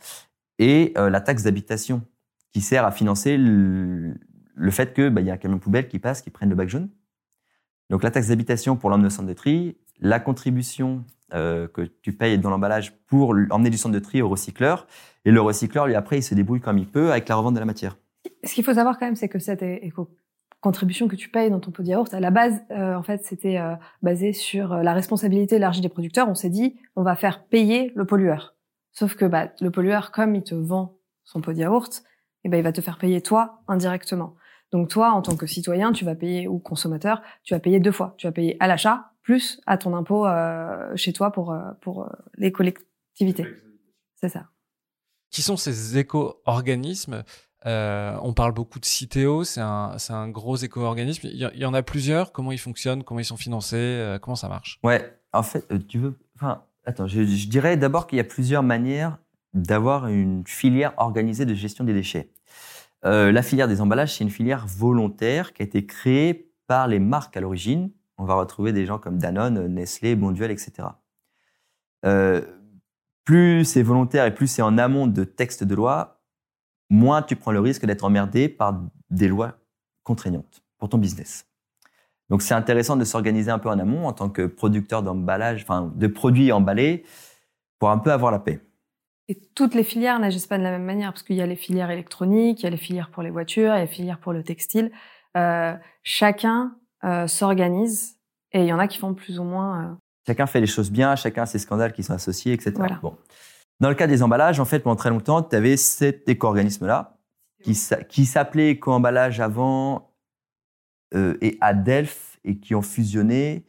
et 0.59 0.95
euh, 0.97 1.11
la 1.11 1.21
taxe 1.21 1.43
d'habitation, 1.43 2.03
qui 2.53 2.63
sert 2.63 2.85
à 2.85 2.91
financer 2.91 3.37
le, 3.37 4.19
fait 4.71 4.95
qu'il 4.95 5.11
bah, 5.11 5.21
y 5.21 5.31
a 5.31 5.35
un 5.35 5.37
camion 5.37 5.59
poubelle 5.59 5.89
qui 5.89 5.99
passe, 5.99 6.23
qui 6.23 6.31
prenne 6.31 6.49
le 6.49 6.55
bac 6.55 6.69
jaune. 6.69 6.89
Donc, 7.91 8.03
la 8.03 8.11
taxe 8.11 8.29
d'habitation 8.29 8.77
pour 8.77 8.91
l'homme 8.91 9.03
de 9.03 9.09
centre 9.11 9.29
de 9.29 9.35
tri, 9.35 9.77
la 10.01 10.21
contribution 10.21 11.05
euh, 11.35 11.67
que 11.69 11.83
tu 11.83 12.13
payes 12.13 12.39
dans 12.39 12.51
l'emballage 12.51 12.97
pour 13.07 13.35
emmener 13.51 13.71
du 13.71 13.77
centre 13.77 13.95
de 13.95 14.01
tri 14.01 14.23
au 14.23 14.29
recycleur. 14.29 14.87
Et 15.25 15.31
le 15.31 15.41
recycleur, 15.41 15.87
lui, 15.87 15.95
après, 15.95 16.19
il 16.19 16.23
se 16.23 16.35
débrouille 16.35 16.61
comme 16.61 16.79
il 16.79 16.87
peut 16.87 17.11
avec 17.11 17.29
la 17.29 17.35
revente 17.35 17.55
de 17.55 17.59
la 17.59 17.65
matière. 17.65 17.97
Ce 18.45 18.55
qu'il 18.55 18.65
faut 18.65 18.75
savoir 18.75 18.99
quand 18.99 19.07
même, 19.07 19.17
c'est 19.17 19.29
que 19.29 19.39
cette 19.39 19.63
éco-contribution 19.63 21.09
que 21.09 21.17
tu 21.17 21.29
payes 21.29 21.51
dans 21.51 21.59
ton 21.59 21.73
pot 21.73 21.83
de 21.83 21.89
yaourt, 21.89 22.13
à 22.15 22.21
la 22.21 22.31
base, 22.31 22.63
euh, 22.71 22.95
en 22.95 23.03
fait, 23.03 23.25
c'était 23.25 23.59
euh, 23.59 23.75
basé 24.03 24.33
sur 24.33 24.77
la 24.77 24.93
responsabilité 24.93 25.57
élargie 25.57 25.81
des 25.81 25.89
producteurs. 25.89 26.29
On 26.29 26.35
s'est 26.35 26.51
dit, 26.51 26.77
on 26.95 27.03
va 27.03 27.17
faire 27.17 27.45
payer 27.45 27.93
le 27.97 28.05
pollueur. 28.05 28.55
Sauf 28.93 29.15
que 29.17 29.25
bah, 29.25 29.49
le 29.61 29.71
pollueur, 29.71 30.13
comme 30.13 30.35
il 30.35 30.43
te 30.43 30.55
vend 30.55 30.97
son 31.25 31.41
pot 31.41 31.53
de 31.53 31.59
yaourt, 31.59 32.05
eh 32.45 32.49
ben, 32.49 32.59
il 32.59 32.63
va 32.63 32.73
te 32.73 32.81
faire 32.81 32.99
payer 32.99 33.21
toi 33.21 33.63
indirectement. 33.67 34.37
Donc 34.71 34.89
toi, 34.89 35.11
en 35.11 35.23
tant 35.23 35.37
que 35.37 35.47
citoyen, 35.47 35.93
tu 35.93 36.05
vas 36.05 36.15
payer, 36.15 36.47
ou 36.47 36.59
consommateur, 36.59 37.23
tu 37.43 37.55
vas 37.55 37.61
payer 37.61 37.81
deux 37.81 37.93
fois. 37.93 38.15
Tu 38.17 38.27
vas 38.29 38.33
payer 38.33 38.57
à 38.61 38.69
l'achat 38.69 39.13
plus 39.27 39.61
à 39.67 39.77
ton 39.77 39.97
impôt 39.97 40.25
euh, 40.25 40.95
chez 40.95 41.13
toi 41.13 41.33
pour, 41.33 41.51
euh, 41.51 41.73
pour 41.81 42.05
euh, 42.05 42.09
les 42.39 42.53
collectivités. 42.53 43.45
C'est 44.15 44.29
ça. 44.29 44.51
Qui 45.31 45.43
sont 45.43 45.57
ces 45.57 45.99
éco-organismes? 45.99 47.25
Euh, 47.67 48.17
on 48.23 48.33
parle 48.35 48.53
beaucoup 48.53 48.79
de 48.79 48.85
Citeo, 48.85 49.43
c'est 49.43 49.61
un, 49.61 49.99
c'est 49.99 50.13
un 50.13 50.29
gros 50.29 50.55
éco-organisme. 50.55 51.27
Il 51.27 51.51
y, 51.55 51.65
en 51.65 51.75
a 51.75 51.83
plusieurs. 51.83 52.31
Comment 52.31 52.53
ils 52.53 52.61
fonctionnent? 52.61 53.03
Comment 53.03 53.19
ils 53.19 53.25
sont 53.25 53.37
financés? 53.37 53.77
Euh, 53.77 54.21
Comment 54.21 54.37
ça 54.37 54.49
marche? 54.49 54.79
Ouais, 54.85 55.19
en 55.33 55.43
fait, 55.43 55.67
tu 55.89 55.99
veux. 55.99 56.15
Enfin, 56.37 56.63
attends, 56.85 57.09
je, 57.09 57.21
dirais 57.49 57.77
d'abord 57.77 58.07
qu'il 58.07 58.19
y 58.19 58.21
a 58.21 58.25
plusieurs 58.25 58.63
manières 58.63 59.19
d'avoir 59.55 60.07
une 60.07 60.47
filière 60.47 60.95
organisée 60.99 61.47
de 61.47 61.55
gestion 61.55 61.83
des 61.83 61.95
déchets. 61.95 62.31
la 63.03 63.43
filière 63.43 63.67
des 63.67 63.81
emballages, 63.81 64.15
c'est 64.15 64.23
une 64.23 64.31
filière 64.31 64.67
volontaire 64.69 65.53
qui 65.53 65.63
a 65.63 65.65
été 65.65 65.85
créée 65.85 66.53
par 66.69 66.87
les 66.87 67.01
marques 67.01 67.37
à 67.37 67.41
l'origine. 67.41 67.91
On 68.19 68.25
va 68.25 68.35
retrouver 68.35 68.73
des 68.73 68.87
gens 68.87 68.99
comme 68.99 69.19
Danone, 69.19 69.67
Nestlé, 69.67 70.17
Bonduel, 70.17 70.51
etc. 70.51 70.89
plus 73.25 73.65
c'est 73.65 73.83
volontaire 73.83 74.25
et 74.25 74.35
plus 74.35 74.47
c'est 74.47 74.63
en 74.63 74.79
amont 74.79 75.07
de 75.07 75.25
textes 75.25 75.65
de 75.65 75.75
loi, 75.75 76.21
moins 76.91 77.23
tu 77.23 77.37
prends 77.37 77.53
le 77.53 77.61
risque 77.61 77.85
d'être 77.85 78.05
emmerdé 78.05 78.49
par 78.49 78.81
des 79.11 79.29
lois 79.29 79.59
contraignantes 80.05 80.63
pour 80.79 80.89
ton 80.89 80.99
business. 80.99 81.47
Donc 82.29 82.43
c'est 82.43 82.55
intéressant 82.55 82.97
de 82.97 83.05
s'organiser 83.05 83.51
un 83.51 83.59
peu 83.59 83.69
en 83.69 83.79
amont 83.79 84.07
en 84.07 84.13
tant 84.13 84.29
que 84.29 84.47
producteur 84.47 85.03
d'emballage, 85.03 85.63
enfin 85.63 85.93
de 85.95 86.07
produits 86.07 86.51
emballés, 86.53 87.05
pour 87.79 87.91
un 87.91 87.99
peu 87.99 88.13
avoir 88.13 88.33
la 88.33 88.39
paix. 88.39 88.61
Et 89.29 89.41
toutes 89.55 89.75
les 89.75 89.85
filières 89.85 90.19
n'agissent 90.19 90.47
pas 90.47 90.59
de 90.59 90.63
la 90.63 90.71
même 90.71 90.85
manière, 90.85 91.13
parce 91.13 91.23
qu'il 91.23 91.37
y 91.37 91.43
a 91.43 91.47
les 91.47 91.57
filières 91.57 91.91
électroniques, 91.91 92.61
il 92.61 92.65
y 92.65 92.67
a 92.67 92.71
les 92.71 92.77
filières 92.77 93.11
pour 93.11 93.23
les 93.23 93.31
voitures, 93.31 93.73
il 93.75 93.79
y 93.79 93.81
a 93.81 93.81
les 93.81 93.87
filières 93.87 94.21
pour 94.21 94.33
le 94.33 94.43
textile. 94.43 94.93
Euh, 95.37 95.75
chacun 96.03 96.77
euh, 97.07 97.27
s'organise 97.27 98.19
et 98.53 98.61
il 98.61 98.67
y 98.67 98.73
en 98.73 98.79
a 98.79 98.89
qui 98.89 98.99
font 98.99 99.15
plus 99.15 99.39
ou 99.39 99.45
moins. 99.45 99.85
Euh... 99.85 99.95
Chacun 100.27 100.47
fait 100.47 100.61
les 100.61 100.67
choses 100.67 100.91
bien, 100.91 101.15
chacun 101.17 101.43
a 101.43 101.47
ses 101.47 101.59
scandales 101.59 101.93
qui 101.93 102.03
sont 102.03 102.15
associés, 102.15 102.53
etc. 102.53 102.73
Bon. 103.01 103.17
Dans 103.81 103.89
le 103.89 103.95
cas 103.95 104.07
des 104.07 104.23
emballages, 104.23 104.59
en 104.59 104.65
fait, 104.65 104.81
pendant 104.81 104.97
très 104.97 105.11
longtemps, 105.11 105.43
tu 105.43 105.55
avais 105.55 105.77
cet 105.77 106.29
éco-organisme-là 106.29 107.17
qui, 107.63 107.75
s'appelait 107.75 108.71
éco-emballage 108.71 109.41
avant 109.41 110.13
euh, 111.15 111.37
et 111.41 111.59
Adelph 111.61 112.39
et 112.45 112.59
qui 112.59 112.75
ont 112.75 112.83
fusionné 112.83 113.67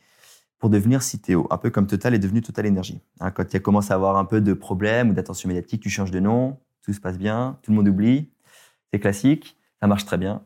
pour 0.59 0.69
devenir 0.69 1.03
Citeo, 1.03 1.47
un 1.51 1.57
peu 1.57 1.69
comme 1.69 1.87
Total 1.87 2.13
est 2.13 2.19
devenu 2.19 2.41
Total 2.41 2.67
Energy. 2.67 2.99
Hein, 3.19 3.31
quand 3.31 3.47
tu 3.47 3.59
commences 3.59 3.91
à 3.91 3.95
avoir 3.95 4.17
un 4.17 4.25
peu 4.25 4.41
de 4.41 4.53
problèmes 4.53 5.11
ou 5.11 5.13
d'attention 5.13 5.47
médiatique, 5.47 5.81
tu 5.81 5.89
changes 5.89 6.11
de 6.11 6.19
nom, 6.19 6.57
tout 6.83 6.93
se 6.93 6.99
passe 6.99 7.17
bien, 7.17 7.59
tout 7.61 7.71
le 7.71 7.77
monde 7.77 7.87
oublie, 7.87 8.31
c'est 8.91 8.99
classique, 8.99 9.57
ça 9.79 9.87
marche 9.87 10.05
très 10.05 10.17
bien. 10.17 10.43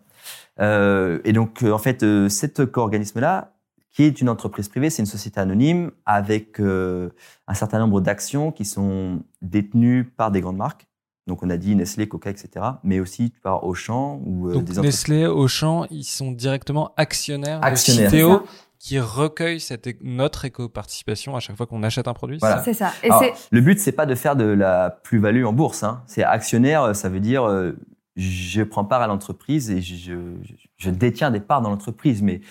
Euh, 0.60 1.20
et 1.24 1.34
donc, 1.34 1.64
euh, 1.64 1.72
en 1.72 1.78
fait, 1.78 2.06
cet 2.30 2.60
éco-organisme-là, 2.60 3.52
qui 3.92 4.04
est 4.04 4.22
une 4.22 4.30
entreprise 4.30 4.70
privée, 4.70 4.90
c'est 4.90 5.02
une 5.02 5.08
société 5.08 5.40
anonyme 5.40 5.92
avec 6.06 6.60
euh, 6.60 7.10
un 7.48 7.54
certain 7.54 7.80
nombre 7.80 8.02
d'actions 8.02 8.52
qui 8.52 8.66
sont 8.66 9.22
détenues 9.42 10.06
par 10.06 10.32
des 10.32 10.42
grandes 10.42 10.58
marques. 10.58 10.88
Donc 11.28 11.44
on 11.44 11.50
a 11.50 11.58
dit 11.58 11.76
Nestlé, 11.76 12.08
Coca, 12.08 12.30
etc. 12.30 12.66
Mais 12.84 13.00
aussi 13.00 13.32
par 13.44 13.64
Auchan 13.66 14.22
ou 14.26 14.50
euh, 14.50 14.54
Donc, 14.54 14.66
des 14.66 14.82
Nestlé, 14.82 15.28
Auchan, 15.28 15.86
ils 15.92 16.04
sont 16.04 16.32
directement 16.32 16.94
actionnaires, 16.98 17.60
actionnaires. 17.64 18.12
de 18.12 18.18
Citeo 18.18 18.44
qui 18.80 19.00
recueille 19.00 19.60
cette, 19.60 19.88
notre 20.02 20.46
éco-participation 20.46 21.36
à 21.36 21.40
chaque 21.40 21.56
fois 21.56 21.68
qu'on 21.68 21.84
achète 21.84 22.08
un 22.08 22.16
produit. 22.16 22.40
Voilà. 22.40 22.64
C'est 22.64 22.74
ça. 22.74 22.92
Et 23.04 23.10
le 23.52 23.62
but, 23.62 23.80
c'est 23.80 23.92
pas 23.92 24.08
de 24.08 24.16
faire 24.16 24.36
de 24.36 24.46
la 24.46 24.90
plus-value 24.90 25.46
en 25.46 25.54
bourse. 25.54 25.84
Hein. 25.84 26.02
C'est 26.08 26.24
actionnaire, 26.24 26.96
ça 26.96 27.08
veut 27.08 27.20
dire 27.20 27.44
euh, 27.44 27.74
je 28.16 28.62
prends 28.64 28.86
part 28.86 29.02
à 29.02 29.08
l'entreprise 29.08 29.70
et 29.70 29.82
je, 29.82 30.90
détiens 30.90 31.32
des 31.32 31.40
parts 31.40 31.62
dans 31.62 31.70
l'entreprise, 31.70 32.22
mais 32.22 32.42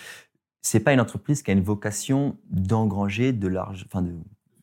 c'est 0.61 0.79
pas 0.79 0.93
une 0.93 0.99
entreprise 0.99 1.43
qui 1.43 1.51
a 1.51 1.53
une 1.53 1.63
vocation 1.63 2.37
d'engranger 2.49 3.33
de 3.33 3.47
l'argent, 3.47 3.85
enfin 3.87 4.01
de, 4.01 4.13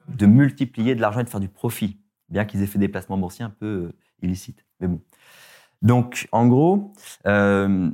de, 0.08 0.26
multiplier 0.26 0.94
de 0.94 1.00
l'argent 1.00 1.20
et 1.20 1.24
de 1.24 1.28
faire 1.28 1.40
du 1.40 1.48
profit, 1.48 2.00
bien 2.28 2.44
qu'ils 2.44 2.62
aient 2.62 2.66
fait 2.66 2.78
des 2.78 2.88
placements 2.88 3.18
boursiers 3.18 3.44
un 3.44 3.50
peu 3.50 3.66
euh, 3.66 3.92
illicites. 4.22 4.64
Mais 4.80 4.88
bon. 4.88 5.00
Donc, 5.82 6.28
en 6.32 6.48
gros, 6.48 6.92
euh, 7.26 7.90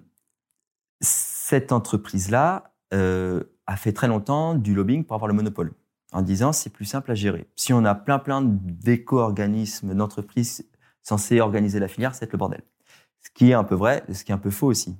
cette 1.01 1.73
entreprise-là 1.73 2.75
euh, 2.95 3.45
a 3.67 3.77
fait 3.77 3.93
très 3.93 4.09
longtemps 4.09 4.55
du 4.55 4.75
lobbying 4.75 5.05
pour 5.05 5.15
avoir 5.15 5.29
le 5.29 5.35
monopole, 5.35 5.73
en 6.13 6.23
disant 6.23 6.53
c'est 6.53 6.71
plus 6.71 6.87
simple 6.87 7.11
à 7.11 7.15
gérer. 7.15 7.47
Si 7.57 7.73
on 7.73 7.85
a 7.85 7.95
plein 7.95 8.19
plein 8.19 8.43
d'éco-organismes, 8.43 9.95
d'entreprises 9.95 10.67
censés 11.03 11.41
organiser 11.41 11.79
la 11.79 11.89
filière, 11.89 12.15
c'est 12.15 12.31
le 12.33 12.39
bordel. 12.39 12.63
Ce 13.25 13.31
qui 13.33 13.51
est 13.51 13.55
un 13.55 13.65
peu 13.65 13.75
vrai, 13.75 14.05
ce 14.13 14.25
qui 14.25 14.33
est 14.33 14.35
un 14.35 14.39
peu 14.39 14.51
faux 14.51 14.67
aussi. 14.67 14.97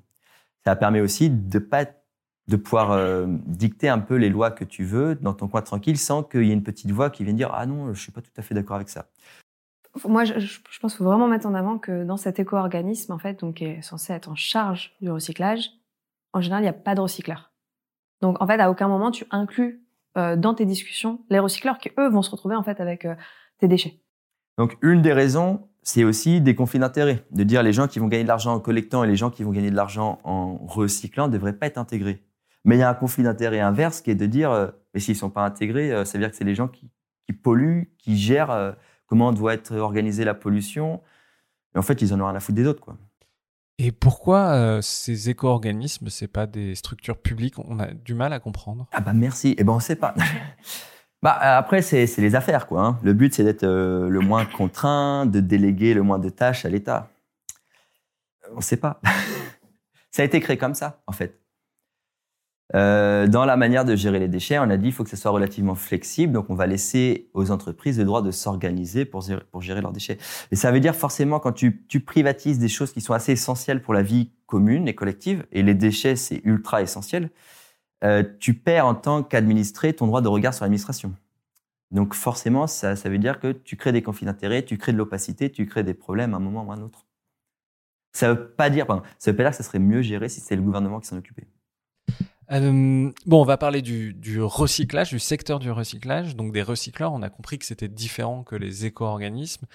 Ça 0.65 0.77
permet 0.77 1.01
aussi 1.01 1.31
de 1.31 1.59
pas 1.59 1.85
de 2.47 2.57
pouvoir 2.57 2.93
euh, 2.93 3.27
dicter 3.47 3.89
un 3.89 3.99
peu 3.99 4.17
les 4.17 4.29
lois 4.29 4.51
que 4.51 4.65
tu 4.65 4.85
veux 4.85 5.15
dans 5.15 5.33
ton 5.33 5.49
coin 5.49 5.63
tranquille 5.63 5.99
sans 5.99 6.23
qu'il 6.23 6.45
y 6.45 6.51
ait 6.51 6.55
une 6.55 6.63
petite 6.63 6.91
voix 6.91 7.11
qui 7.11 7.25
vienne 7.25 7.37
dire 7.37 7.51
ah 7.55 7.65
non 7.67 7.95
je 7.95 8.01
suis 8.01 8.13
pas 8.13 8.21
tout 8.21 8.31
à 8.37 8.43
fait 8.43 8.55
d'accord 8.55 8.77
avec 8.77 8.89
ça. 8.89 9.07
Moi 10.05 10.25
je, 10.25 10.39
je 10.39 10.79
pense 10.81 10.93
qu'il 10.93 10.99
faut 10.99 11.05
vraiment 11.05 11.29
mettre 11.29 11.47
en 11.47 11.55
avant 11.55 11.79
que 11.79 12.05
dans 12.05 12.17
cet 12.17 12.39
éco-organisme 12.39 13.13
en 13.13 13.19
fait 13.19 13.41
donc 13.41 13.57
qui 13.57 13.65
est 13.65 13.83
censé 13.83 14.13
être 14.13 14.29
en 14.29 14.35
charge 14.35 14.95
du 15.01 15.11
recyclage 15.11 15.71
en 16.33 16.41
général 16.41 16.63
il 16.63 16.67
n'y 16.67 16.71
a 16.71 16.75
pas 16.75 16.95
de 16.95 17.01
recycleurs. 17.01 17.53
Donc 18.21 18.43
en 18.43 18.47
fait 18.47 18.61
à 18.61 18.71
aucun 18.71 18.89
moment 18.89 19.11
tu 19.11 19.25
inclus 19.31 19.83
euh, 20.19 20.37
dans 20.37 20.55
tes 20.55 20.67
discussions 20.67 21.25
les 21.31 21.39
recycleurs 21.39 21.79
qui 21.79 21.93
eux 21.99 22.11
vont 22.11 22.23
se 22.23 22.31
retrouver 22.31 22.57
en 22.57 22.63
fait 22.63 22.81
avec 22.81 23.07
euh, 23.07 23.15
tes 23.59 23.69
déchets. 23.69 24.01
Donc 24.59 24.77
une 24.83 25.01
des 25.01 25.13
raisons 25.13 25.67
c'est 25.85 26.03
aussi 26.03 26.41
des 26.41 26.55
conflits 26.55 26.79
d'intérêts. 26.79 27.25
De 27.31 27.45
dire 27.45 27.63
les 27.63 27.73
gens 27.73 27.87
qui 27.87 27.99
vont 27.99 28.09
gagner 28.09 28.25
de 28.25 28.29
l'argent 28.29 28.55
en 28.55 28.61
collectant 28.61 29.05
et 29.05 29.07
les 29.07 29.17
gens 29.17 29.31
qui 29.31 29.45
vont 29.45 29.53
gagner 29.53 29.71
de 29.71 29.77
l'argent 29.77 30.19
en 30.25 30.57
recyclant 30.67 31.29
ne 31.29 31.33
devraient 31.33 31.53
pas 31.53 31.67
être 31.67 31.79
intégrés. 31.79 32.23
Mais 32.65 32.77
il 32.77 32.79
y 32.79 32.83
a 32.83 32.89
un 32.89 32.95
conflit 32.95 33.23
d'intérêt 33.23 33.61
inverse 33.61 34.01
qui 34.01 34.11
est 34.11 34.15
de 34.15 34.27
dire, 34.27 34.51
euh, 34.51 34.69
mais 34.95 35.01
s'ils 35.01 35.17
sont 35.17 35.29
pas 35.29 35.45
intégrés, 35.45 35.93
euh, 35.93 36.07
ça 36.07 36.17
veut 36.17 36.25
dire 36.25 36.31
que 36.31 36.37
c'est 36.37 36.45
les 36.45 36.55
gens 36.55 36.69
qui, 36.69 36.91
qui, 37.27 37.35
polluent, 37.35 37.93
qui 37.99 38.17
gèrent 38.17 38.51
euh, 38.51 38.73
comment 39.07 39.33
doit 39.33 39.53
être 39.53 39.77
organisée 39.77 40.25
la 40.25 40.33
pollution. 40.33 41.03
Et 41.75 41.79
en 41.79 41.83
fait, 41.83 42.01
ils 42.01 42.15
en 42.15 42.21
ont 42.21 42.27
rien 42.27 42.35
à 42.35 42.41
foutre 42.41 42.57
des 42.57 42.67
autres, 42.67 42.81
quoi. 42.81 42.97
Et 43.79 43.91
pourquoi 43.91 44.81
ces 44.83 45.31
éco-organismes, 45.31 46.09
c'est 46.09 46.29
pas 46.29 46.47
des 46.47 46.77
structures 46.77 47.21
publiques? 47.21 47.59
On 47.59 47.81
a 47.81 47.93
du 47.93 48.15
mal 48.15 48.33
à 48.33 48.39
comprendre. 48.39 48.87
Ah 48.93 49.01
bah 49.01 49.13
merci. 49.13 49.57
Eh 49.59 49.65
ben 49.65 49.73
on 49.73 49.81
sait 49.81 49.97
pas. 49.97 50.15
bah 51.25 51.33
après 51.33 51.81
c'est 51.81 52.07
les 52.19 52.35
affaires 52.35 52.67
quoi. 52.67 52.83
Hein. 52.83 52.99
Le 53.03 53.15
but 53.15 53.35
c'est 53.35 53.45
d'être 53.45 53.65
le 53.67 54.21
moins 54.21 54.45
contraint, 54.45 55.25
de 55.25 55.41
déléguer 55.41 55.95
le 55.95 56.03
moins 56.03 56.19
de 56.19 56.29
tâches 56.29 56.67
à 56.67 56.69
l'État. 56.69 57.09
On 58.55 58.61
sait 58.61 58.77
pas. 58.77 59.01
ça 60.13 60.21
a 60.21 60.25
été 60.27 60.39
créé 60.41 60.59
comme 60.59 60.75
ça 60.75 61.03
en 61.07 61.13
fait. 61.13 61.41
Euh, 62.75 63.27
dans 63.27 63.45
la 63.45 63.57
manière 63.57 63.85
de 63.85 63.97
gérer 63.97 64.19
les 64.19 64.29
déchets, 64.29 64.59
on 64.59 64.69
a 64.69 64.77
dit 64.77 64.85
qu'il 64.85 64.93
faut 64.93 65.05
que 65.05 65.11
ce 65.11 65.17
soit 65.17 65.31
relativement 65.31 65.75
flexible, 65.75 66.33
donc 66.33 66.47
on 66.49 66.55
va 66.55 66.67
laisser 66.67 67.29
aux 67.33 67.51
entreprises 67.51 67.99
le 67.99 68.05
droit 68.05 68.23
de 68.23 68.31
s'organiser 68.31 69.05
pour, 69.05 69.25
pour, 69.51 69.63
gérer 69.63 69.81
leurs 69.81 69.93
déchets. 69.93 70.19
Et 70.51 70.57
ça 70.57 70.73
veut 70.73 70.81
dire 70.81 70.95
forcément 70.95 71.41
quand 71.41 71.53
tu, 71.53 71.85
tu, 71.89 72.01
privatises 72.01 72.59
des 72.59 72.69
choses 72.69 72.93
qui 72.93 73.01
sont 73.01 73.13
assez 73.13 73.33
essentielles 73.33 73.83
pour 73.83 73.95
la 73.95 74.03
vie 74.03 74.31
commune 74.47 74.89
et 74.89 74.95
collective, 74.95 75.47
et 75.53 75.63
les 75.63 75.75
déchets 75.75 76.17
c'est 76.17 76.41
ultra 76.45 76.83
essentiel, 76.83 77.31
euh, 78.03 78.23
tu 78.41 78.55
perds 78.55 78.87
en 78.87 78.95
tant 78.95 79.23
qu'administré 79.23 79.93
ton 79.93 80.07
droit 80.07 80.21
de 80.21 80.29
regard 80.29 80.55
sur 80.55 80.65
l'administration. 80.65 81.15
Donc 81.91 82.15
forcément, 82.15 82.67
ça, 82.67 82.97
ça 82.97 83.09
veut 83.09 83.19
dire 83.19 83.39
que 83.39 83.53
tu 83.53 83.77
crées 83.77 83.93
des 83.93 84.03
conflits 84.03 84.27
d'intérêts, 84.27 84.65
tu 84.65 84.79
crées 84.79 84.93
de 84.93 84.99
l'opacité, 84.99 85.51
tu 85.51 85.67
crées 85.67 85.85
des 85.85 85.95
problèmes 85.95 86.35
à 86.35 86.39
un 86.39 86.41
moment 86.41 86.65
ou 86.65 86.73
à 86.73 86.75
un 86.75 86.83
autre. 86.83 87.07
Ça 88.13 88.33
veut 88.33 88.49
pas 88.49 88.71
dire, 88.71 88.87
ça 89.19 89.31
veut 89.31 89.37
pas 89.37 89.45
dire 89.45 89.51
que 89.51 89.57
ça 89.57 89.63
serait 89.63 89.79
mieux 89.79 90.03
géré 90.03 90.29
si 90.29 90.41
c'est 90.41 90.57
le 90.57 90.63
gouvernement 90.63 91.01
qui 91.01 91.09
s'en 91.09 91.19
occupait. 91.19 91.47
Euh, 92.53 93.11
bon, 93.27 93.41
on 93.41 93.45
va 93.45 93.57
parler 93.57 93.83
du, 93.83 94.41
recyclage, 94.41 95.11
du 95.11 95.19
secteur 95.19 95.59
du 95.59 95.71
recyclage. 95.71 96.37
Donc 96.37 96.53
des 96.53 96.63
recycleurs, 96.63 97.13
on 97.13 97.23
a 97.23 97.31
compris 97.31 97.59
que 97.59 97.65
c'était 97.65 97.89
différent 97.89 98.45
que 98.45 98.57
les 98.57 98.87
éco-organismes. 98.87 99.67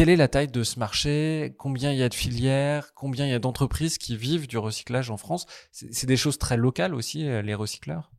Quelle 0.00 0.08
est 0.08 0.16
la 0.16 0.28
taille 0.28 0.48
de 0.48 0.62
ce 0.62 0.78
marché? 0.78 1.54
Combien 1.58 1.92
il 1.92 1.98
y 1.98 2.02
a 2.02 2.08
de 2.08 2.14
filières? 2.14 2.94
Combien 2.94 3.26
il 3.26 3.32
y 3.32 3.34
a 3.34 3.38
d'entreprises 3.38 3.98
qui 3.98 4.16
vivent 4.16 4.48
du 4.48 4.56
recyclage 4.56 5.10
en 5.10 5.18
France? 5.18 5.44
C'est 5.72 6.06
des 6.06 6.16
choses 6.16 6.38
très 6.38 6.56
locales 6.56 6.94
aussi, 6.94 7.28
euh, 7.28 7.42
les 7.42 7.52
recycleurs? 7.52 8.10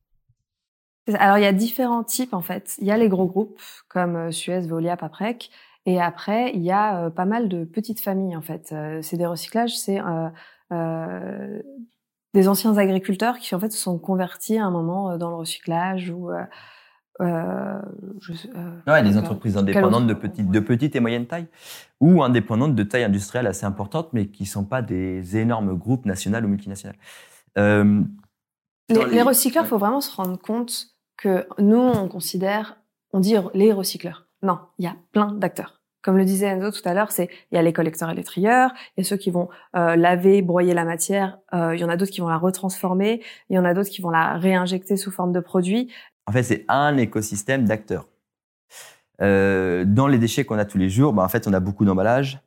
Alors 1.16 1.40
il 1.40 1.42
y 1.42 1.48
a 1.48 1.52
différents 1.52 2.04
types 2.04 2.36
en 2.36 2.44
fait. 2.44 2.76
Il 2.78 2.86
y 2.86 2.92
a 2.92 2.98
les 2.98 3.10
gros 3.10 3.26
groupes 3.26 3.60
comme 3.88 4.16
euh, 4.16 4.32
Suez, 4.32 4.60
Veolia, 4.60 4.96
Paprec. 4.96 5.50
Et 5.88 6.00
après, 6.00 6.52
il 6.54 6.62
y 6.62 6.70
a 6.70 7.10
pas 7.10 7.26
mal 7.26 7.50
de 7.50 7.64
petites 7.64 8.00
familles 8.00 8.36
en 8.36 8.44
fait. 8.44 8.76
c'est 9.02 9.18
des 9.18 9.26
recyclages, 9.26 9.76
c'est 9.76 10.00
des 12.36 12.48
anciens 12.48 12.78
agriculteurs 12.78 13.40
qui 13.40 13.56
en 13.56 13.60
fait 13.60 13.72
se 13.72 13.80
sont 13.80 13.98
convertis 13.98 14.60
à 14.60 14.66
un 14.66 14.72
moment 14.72 15.10
euh, 15.10 15.18
dans 15.18 15.32
le 15.32 15.36
recyclage 15.36 16.12
ou 16.12 16.30
euh, 17.22 17.62
euh, 17.72 17.80
je, 18.20 18.34
euh, 18.56 18.92
ouais, 18.92 19.04
des 19.04 19.18
entreprises 19.18 19.58
indépendantes 19.58 20.08
de 20.08 20.14
petite, 20.14 20.50
de 20.50 20.60
petite 20.60 20.96
et 20.96 21.00
moyenne 21.00 21.28
taille 21.28 21.48
ou 22.00 22.24
indépendantes 22.24 22.76
de 22.76 22.84
taille 22.84 23.04
industrielle 23.04 23.48
assez 23.48 23.66
importante 23.66 24.10
mais 24.14 24.28
qui 24.28 24.46
sont 24.46 24.66
pas 24.66 24.82
des 24.82 25.38
énormes 25.38 25.76
groupes 25.78 26.06
nationaux 26.06 26.40
ou 26.40 26.48
multinationaux. 26.48 26.96
Euh, 27.58 28.02
les, 28.90 29.06
les, 29.06 29.22
recycleurs, 29.22 29.66
il 29.66 29.68
faut 29.68 29.78
vraiment 29.78 30.02
se 30.02 30.16
rendre 30.16 30.38
compte 30.40 30.88
que 31.18 31.46
nous, 31.60 31.78
on 31.78 32.08
considère, 32.08 32.78
on 33.14 33.20
dit 33.20 33.36
les 33.54 33.72
recycleurs. 33.72 34.28
Non, 34.42 34.60
il 34.80 34.86
y 34.86 34.88
a 34.88 34.96
plein 35.12 35.32
d'acteurs. 35.34 35.82
Comme 36.02 36.18
le 36.18 36.26
disait 36.26 36.48
Enzo 36.48 36.72
tout 36.72 36.90
à 36.90 36.96
l'heure, 36.96 37.12
c'est 37.12 37.30
il 37.52 37.56
y 37.56 37.58
a 37.60 37.62
les 37.62 37.74
collecteurs 37.74 38.10
et 38.10 38.16
les 38.16 38.24
trieurs, 38.24 38.72
il 38.98 39.02
y 39.04 39.06
a 39.06 39.08
ceux 39.08 39.18
qui 39.18 39.30
vont 39.30 39.50
laver, 39.74 40.42
broyer 40.42 40.74
la 40.74 40.84
matière, 40.84 41.38
il 41.54 41.78
y 41.78 41.84
en 41.84 41.90
a 41.90 41.96
d'autres 41.96 42.12
qui 42.12 42.22
vont 42.22 42.28
la 42.28 42.40
retransformer, 42.40 43.22
il 43.52 43.56
y 43.56 43.60
en 43.60 43.66
a 43.66 43.76
d'autres 43.76 43.92
qui 43.92 44.02
vont 44.02 44.10
la 44.10 44.34
réinjecter 44.40 44.98
sous 44.98 45.12
forme 45.12 45.32
de 45.32 45.40
produits. 45.40 45.92
En 46.28 46.32
fait, 46.32 46.44
c'est 46.44 46.66
un 46.68 46.98
écosystème 46.98 47.66
d'acteurs. 47.66 48.08
Euh, 49.22 49.86
dans 49.86 50.08
les 50.08 50.18
déchets 50.18 50.46
qu'on 50.46 50.58
a 50.58 50.66
tous 50.66 50.78
les 50.78 50.90
jours, 50.90 51.14
bah, 51.14 51.24
en 51.24 51.30
fait, 51.30 51.48
on 51.48 51.54
a 51.54 51.60
beaucoup 51.60 51.86
d'emballages. 51.86 52.40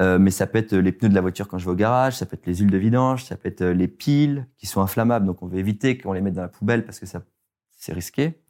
Euh, 0.00 0.18
mais 0.18 0.32
ça 0.32 0.48
peut 0.48 0.58
être 0.58 0.74
les 0.74 0.90
pneus 0.90 1.08
de 1.08 1.14
la 1.14 1.20
voiture 1.20 1.46
quand 1.46 1.58
je 1.58 1.66
vais 1.66 1.70
au 1.70 1.76
garage, 1.76 2.16
ça 2.16 2.26
peut 2.26 2.34
être 2.34 2.46
les 2.46 2.56
huiles 2.56 2.70
de 2.70 2.78
vidange, 2.78 3.22
ça 3.24 3.36
peut 3.36 3.48
être 3.48 3.64
les 3.64 3.86
piles 3.86 4.48
qui 4.56 4.66
sont 4.66 4.80
inflammables, 4.80 5.24
donc 5.24 5.40
on 5.40 5.46
veut 5.46 5.58
éviter 5.58 5.96
qu'on 5.96 6.12
les 6.12 6.20
mette 6.20 6.34
dans 6.34 6.42
la 6.42 6.48
poubelle 6.48 6.84
parce 6.84 6.98
que 6.98 7.06
ça 7.06 7.22
c'est 7.76 7.92
risqué. 7.92 8.40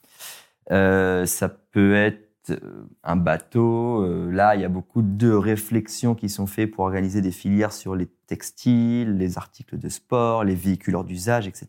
Euh, 0.71 1.27
ça 1.27 1.49
peut 1.49 1.95
être 1.95 2.51
euh, 2.51 2.87
un 3.03 3.17
bateau. 3.17 4.03
Euh, 4.03 4.31
là, 4.31 4.55
il 4.55 4.63
y 4.63 4.65
a 4.65 4.69
beaucoup 4.69 5.03
de 5.03 5.31
réflexions 5.31 6.15
qui 6.15 6.29
sont 6.29 6.47
faites 6.47 6.71
pour 6.71 6.85
organiser 6.85 7.21
des 7.21 7.33
filières 7.33 7.73
sur 7.73 7.95
les 7.97 8.07
textiles, 8.07 9.17
les 9.17 9.37
articles 9.37 9.79
de 9.79 9.89
sport, 9.89 10.45
les 10.45 10.55
véhicules 10.55 10.95
hors 10.97 11.05
d'usage, 11.05 11.47
etc. 11.47 11.69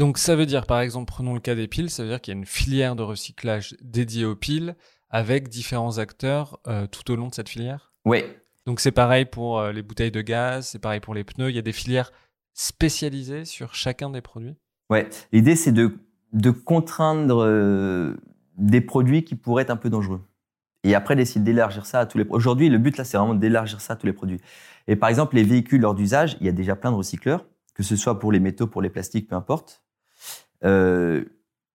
Donc 0.00 0.16
ça 0.16 0.34
veut 0.34 0.46
dire, 0.46 0.64
par 0.64 0.80
exemple, 0.80 1.12
prenons 1.12 1.34
le 1.34 1.40
cas 1.40 1.54
des 1.54 1.68
piles, 1.68 1.90
ça 1.90 2.02
veut 2.02 2.08
dire 2.08 2.20
qu'il 2.22 2.32
y 2.32 2.36
a 2.36 2.38
une 2.38 2.46
filière 2.46 2.96
de 2.96 3.02
recyclage 3.02 3.76
dédiée 3.82 4.24
aux 4.24 4.34
piles 4.34 4.74
avec 5.10 5.48
différents 5.48 5.98
acteurs 5.98 6.58
tout 6.90 7.12
au 7.12 7.16
long 7.16 7.28
de 7.28 7.34
cette 7.34 7.50
filière? 7.50 7.92
Oui. 8.06 8.24
Donc 8.64 8.80
c'est 8.80 8.92
pareil 8.92 9.26
pour 9.26 9.62
les 9.62 9.82
bouteilles 9.82 10.10
de 10.10 10.22
gaz, 10.22 10.68
c'est 10.68 10.78
pareil 10.78 11.00
pour 11.00 11.12
les 11.14 11.22
pneus, 11.22 11.50
il 11.50 11.56
y 11.56 11.58
a 11.58 11.62
des 11.62 11.72
filières 11.72 12.12
spécialisées 12.54 13.44
sur 13.44 13.74
chacun 13.74 14.08
des 14.08 14.22
produits? 14.22 14.56
Ouais, 14.88 15.06
l'idée 15.32 15.54
c'est 15.54 15.72
de 15.72 15.98
de 16.32 16.50
contraindre 16.50 17.42
euh, 17.44 18.16
des 18.56 18.80
produits 18.80 19.24
qui 19.24 19.34
pourraient 19.34 19.64
être 19.64 19.70
un 19.70 19.76
peu 19.76 19.90
dangereux. 19.90 20.22
Et 20.82 20.94
après, 20.94 21.16
d'essayer 21.16 21.40
d'élargir 21.40 21.84
ça 21.84 22.00
à 22.00 22.06
tous 22.06 22.16
les 22.16 22.26
Aujourd'hui, 22.30 22.68
le 22.68 22.78
but, 22.78 22.96
là, 22.96 23.04
c'est 23.04 23.18
vraiment 23.18 23.34
d'élargir 23.34 23.80
ça 23.80 23.92
à 23.94 23.96
tous 23.96 24.06
les 24.06 24.14
produits. 24.14 24.40
Et 24.86 24.96
par 24.96 25.10
exemple, 25.10 25.36
les 25.36 25.42
véhicules 25.42 25.80
lors 25.80 25.94
d'usage, 25.94 26.36
il 26.40 26.46
y 26.46 26.48
a 26.48 26.52
déjà 26.52 26.74
plein 26.76 26.90
de 26.90 26.96
recycleurs, 26.96 27.44
que 27.74 27.82
ce 27.82 27.96
soit 27.96 28.18
pour 28.18 28.32
les 28.32 28.40
métaux, 28.40 28.66
pour 28.66 28.80
les 28.80 28.88
plastiques, 28.88 29.28
peu 29.28 29.36
importe. 29.36 29.82
Euh, 30.64 31.24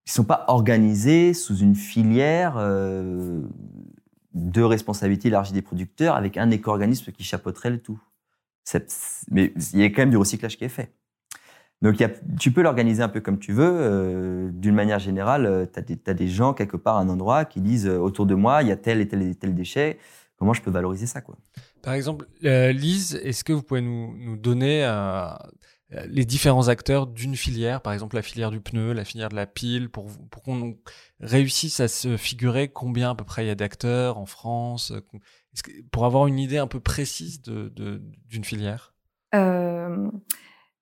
ils 0.05 0.11
sont 0.11 0.23
pas 0.23 0.45
organisés 0.47 1.33
sous 1.33 1.57
une 1.57 1.75
filière 1.75 2.55
euh, 2.57 3.41
de 4.33 4.61
responsabilité 4.61 5.29
élargie 5.29 5.53
des 5.53 5.63
producteurs 5.63 6.15
avec 6.15 6.37
un 6.37 6.51
éco-organisme 6.51 7.11
qui 7.11 7.23
chapeauterait 7.23 7.71
le 7.71 7.79
tout. 7.79 7.99
Mais 9.31 9.53
il 9.73 9.79
y 9.79 9.83
a 9.83 9.87
quand 9.87 10.01
même 10.01 10.09
du 10.11 10.17
recyclage 10.17 10.57
qui 10.57 10.65
est 10.65 10.69
fait. 10.69 10.91
Donc, 11.81 12.01
tu 12.39 12.51
peux 12.51 12.61
l'organiser 12.61 13.03
un 13.03 13.09
peu 13.09 13.19
comme 13.19 13.37
tu 13.37 13.51
veux. 13.51 13.77
Euh, 13.79 14.49
d'une 14.51 14.75
manière 14.75 14.99
générale, 14.99 15.45
euh, 15.45 15.65
tu 15.65 16.09
as, 16.09 16.13
des 16.13 16.27
gens 16.27 16.53
quelque 16.53 16.77
part 16.77 16.97
à 16.97 17.01
un 17.01 17.09
endroit 17.09 17.45
qui 17.45 17.61
disent 17.61 17.87
autour 17.87 18.25
de 18.25 18.35
moi, 18.35 18.61
il 18.61 18.69
y 18.69 18.71
a 18.71 18.77
tel 18.77 19.01
et 19.01 19.07
tel 19.07 19.21
et 19.23 19.35
tel 19.35 19.53
déchet. 19.53 19.97
Comment 20.37 20.53
je 20.53 20.61
peux 20.61 20.71
valoriser 20.71 21.05
ça 21.05 21.21
quoi? 21.21 21.37
Par 21.81 21.93
exemple, 21.93 22.27
Lise, 22.41 23.19
est-ce 23.23 23.43
que 23.43 23.53
vous 23.53 23.61
pouvez 23.61 23.81
nous, 23.81 24.15
nous 24.17 24.35
donner 24.35 24.83
les 26.07 26.25
différents 26.25 26.67
acteurs 26.67 27.07
d'une 27.07 27.35
filière, 27.35 27.81
par 27.81 27.93
exemple 27.93 28.15
la 28.15 28.21
filière 28.21 28.51
du 28.51 28.59
pneu, 28.59 28.93
la 28.93 29.05
filière 29.05 29.29
de 29.29 29.35
la 29.35 29.45
pile, 29.45 29.89
pour, 29.89 30.07
pour 30.29 30.43
qu'on 30.43 30.77
réussisse 31.19 31.79
à 31.79 31.87
se 31.87 32.17
figurer 32.17 32.67
combien 32.67 33.11
à 33.11 33.15
peu 33.15 33.23
près 33.23 33.45
il 33.45 33.47
y 33.47 33.51
a 33.51 33.55
d'acteurs 33.55 34.17
en 34.17 34.25
France, 34.25 34.93
pour 35.91 36.05
avoir 36.05 36.27
une 36.27 36.39
idée 36.39 36.57
un 36.57 36.67
peu 36.67 36.79
précise 36.79 37.41
d'une 37.41 37.69
de, 37.69 38.01
d'une 38.27 38.43
filière? 38.43 38.93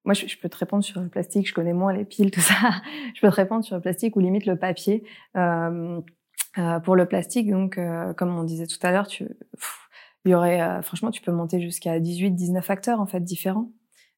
Moi, 0.06 0.14
je, 0.14 0.38
peux 0.38 0.50
te 0.50 0.58
répondre 0.58 0.84
sur 0.84 1.00
le 1.00 1.08
plastique. 1.08 1.48
Je 1.48 1.54
connais 1.54 1.74
moins 1.74 1.94
les 1.94 2.04
piles, 2.04 2.30
tout 2.30 2.42
ça. 2.42 2.56
je 3.16 3.22
peux 3.22 3.30
te 3.30 3.36
répondre 3.36 3.64
sur 3.64 3.76
le 3.76 3.82
plastique 3.82 4.16
ou 4.18 4.20
limite 4.20 4.46
le 4.46 4.58
papier. 4.58 5.04
Euh, 5.38 6.02
euh, 6.58 6.80
pour 6.80 6.96
le 6.96 7.08
plastique, 7.08 7.50
donc, 7.50 7.78
euh, 7.78 8.14
comme 8.14 8.38
on 8.38 8.44
disait 8.44 8.68
tout 8.68 8.78
à 8.84 8.92
l'heure, 8.92 9.08
tu, 9.08 9.28
y 10.26 10.34
aurait, 10.36 10.62
euh, 10.62 10.82
franchement, 10.82 11.10
tu 11.10 11.22
peux 11.22 11.32
monter 11.32 11.60
jusqu'à 11.62 12.00
18, 12.00 12.32
19 12.32 12.70
acteurs 12.70 13.00
en 13.00 13.08
fait 13.08 13.22
différents. 13.22 13.72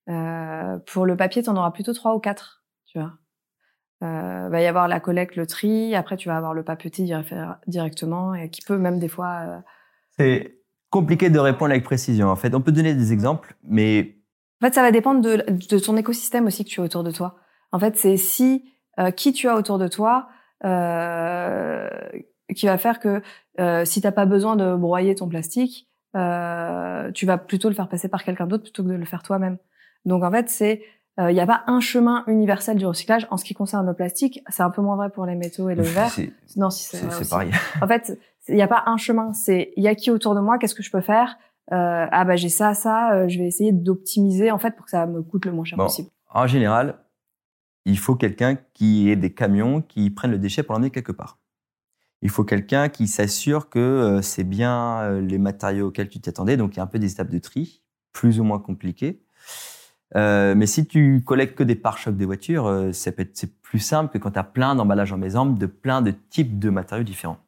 Euh, 0.10 0.78
pour 0.86 1.06
le 1.06 1.16
papier, 1.16 1.44
tu 1.44 1.50
en 1.50 1.56
auras 1.56 1.72
plutôt 1.72 1.94
trois 1.94 2.16
ou 2.16 2.20
quatre, 2.20 2.64
tu 2.86 3.00
vois. 3.00 3.14
Euh, 4.04 4.50
va 4.50 4.62
y 4.62 4.66
avoir 4.66 4.88
la 4.88 5.00
collecte, 5.00 5.36
le 5.36 5.48
tri. 5.48 5.96
Après, 5.96 6.18
tu 6.18 6.30
vas 6.30 6.38
avoir 6.38 6.54
le 6.54 6.64
papeterie 6.64 7.12
directement 7.68 8.34
et 8.36 8.50
qui 8.50 8.62
peut 8.62 8.78
même 8.78 9.00
des 9.00 9.08
fois. 9.08 9.64
C'est 10.18 10.60
compliqué 10.90 11.30
de 11.30 11.40
répondre 11.40 11.72
avec 11.72 11.84
précision. 11.84 12.30
En 12.30 12.36
fait, 12.36 12.54
on 12.54 12.62
peut 12.62 12.72
donner 12.72 12.94
des 12.94 13.14
exemples, 13.14 13.56
mais 13.64 14.16
en 14.62 14.68
fait, 14.68 14.74
ça 14.74 14.82
va 14.82 14.92
dépendre 14.92 15.22
de, 15.22 15.44
de 15.50 15.80
ton 15.80 15.98
écosystème 15.98 16.46
aussi 16.46 16.64
que 16.64 16.70
tu 16.70 16.80
as 16.82 16.84
autour 16.84 17.04
de 17.04 17.12
toi. 17.12 17.36
En 17.72 17.80
fait, 17.80 17.98
c'est 17.98 18.18
si 18.18 18.72
euh, 19.00 19.12
qui 19.12 19.34
tu 19.34 19.50
as 19.50 19.56
autour 19.56 19.78
de 19.78 19.88
toi 19.88 20.30
euh, 20.64 21.90
qui 22.56 22.66
va 22.66 22.78
faire 22.78 23.00
que 23.00 23.22
euh, 23.60 23.84
si 23.84 24.02
t'as 24.02 24.14
pas 24.14 24.26
besoin 24.26 24.56
de 24.56 24.76
broyer 24.76 25.16
ton 25.16 25.28
plastique, 25.28 25.90
euh, 26.16 27.12
tu 27.12 27.26
vas 27.26 27.38
plutôt 27.38 27.68
le 27.68 27.76
faire 27.76 27.90
passer 27.90 28.08
par 28.08 28.24
quelqu'un 28.24 28.48
d'autre 28.48 28.64
plutôt 28.64 28.84
que 28.84 28.88
de 28.88 28.94
le 28.94 29.06
faire 29.06 29.24
toi-même. 29.24 29.58
Donc 30.06 30.24
en 30.24 30.32
fait, 30.32 30.50
c'est 30.50 30.82
il 31.18 31.24
euh, 31.24 31.32
n'y 31.32 31.40
a 31.40 31.48
pas 31.48 31.64
un 31.68 31.80
chemin 31.80 32.26
universel 32.28 32.78
du 32.78 32.86
recyclage 32.86 33.26
en 33.32 33.38
ce 33.38 33.46
qui 33.46 33.54
concerne 33.54 33.86
le 33.86 33.94
plastique. 33.94 34.42
C'est 34.50 34.64
un 34.64 34.70
peu 34.70 34.82
moins 34.82 34.98
vrai 34.98 35.10
pour 35.10 35.26
les 35.26 35.36
métaux 35.36 35.70
et 35.70 35.76
le 35.76 35.84
verre. 35.84 36.12
Non, 36.58 36.70
si 36.70 36.84
c'est 36.84 37.30
pareil. 37.30 37.52
En 37.82 37.88
fait, 37.88 38.20
il 38.50 38.56
n'y 38.56 38.62
a 38.62 38.68
pas 38.68 38.84
un 38.86 38.98
chemin. 38.98 39.34
C'est 39.34 39.72
il 39.78 39.84
y 39.84 39.88
a 39.88 39.96
qui 39.96 40.12
autour 40.12 40.36
de 40.36 40.42
moi, 40.42 40.58
qu'est-ce 40.58 40.76
que 40.76 40.84
je 40.84 40.92
peux 40.92 41.02
faire? 41.02 41.38
Euh, 41.72 42.06
ah 42.12 42.26
bah 42.26 42.36
j'ai 42.36 42.50
ça, 42.50 42.76
ça, 42.76 43.14
euh, 43.14 43.28
je 43.28 43.40
vais 43.40 43.48
essayer 43.48 43.72
d'optimiser 43.72 44.52
en 44.52 44.60
fait 44.60 44.76
pour 44.76 44.86
que 44.86 44.92
ça 44.92 45.08
me 45.08 45.24
coûte 45.24 45.46
le 45.46 45.52
moins 45.52 45.66
cher 45.66 45.78
possible. 45.78 46.10
En 46.30 46.46
général, 46.46 47.00
il 47.86 47.98
faut 47.98 48.16
quelqu'un 48.16 48.56
qui 48.74 49.10
ait 49.10 49.16
des 49.16 49.34
camions 49.34 49.82
qui 49.82 50.12
prennent 50.12 50.32
le 50.32 50.38
déchet 50.38 50.62
pour 50.62 50.74
l'emmener 50.74 50.92
quelque 50.92 51.12
part. 51.12 51.40
Il 52.22 52.30
faut 52.30 52.44
quelqu'un 52.44 52.90
qui 52.90 53.08
s'assure 53.08 53.70
que 53.70 53.80
euh, 53.80 54.22
c'est 54.22 54.44
bien 54.44 55.20
les 55.22 55.40
matériaux 55.40 55.88
auxquels 55.88 56.10
tu 56.10 56.20
t'attendais, 56.20 56.56
donc 56.56 56.76
il 56.76 56.78
y 56.78 56.80
a 56.82 56.84
un 56.84 56.88
peu 56.88 57.00
des 57.00 57.14
étapes 57.14 57.32
de 57.32 57.40
tri, 57.40 57.82
plus 58.12 58.40
ou 58.40 58.44
moins 58.44 58.60
compliquées. 58.60 59.25
Mais 60.14 60.66
si 60.66 60.86
tu 60.86 61.24
collectes 61.26 61.58
que 61.58 61.64
des 61.64 61.76
pare-chocs 61.76 62.16
des 62.16 62.26
voitures, 62.26 62.90
c'est 62.94 63.16
plus 63.62 63.80
simple 63.80 64.12
que 64.12 64.18
quand 64.18 64.32
tu 64.32 64.40
as 64.40 64.44
plein 64.44 64.76
d'emballages 64.76 65.12
en 65.12 65.18
maison, 65.18 65.46
de 65.46 65.66
plein 65.66 66.02
de 66.02 66.12
types 66.12 66.60
de 66.60 66.70
matériaux 66.70 67.04
différents. 67.04 67.40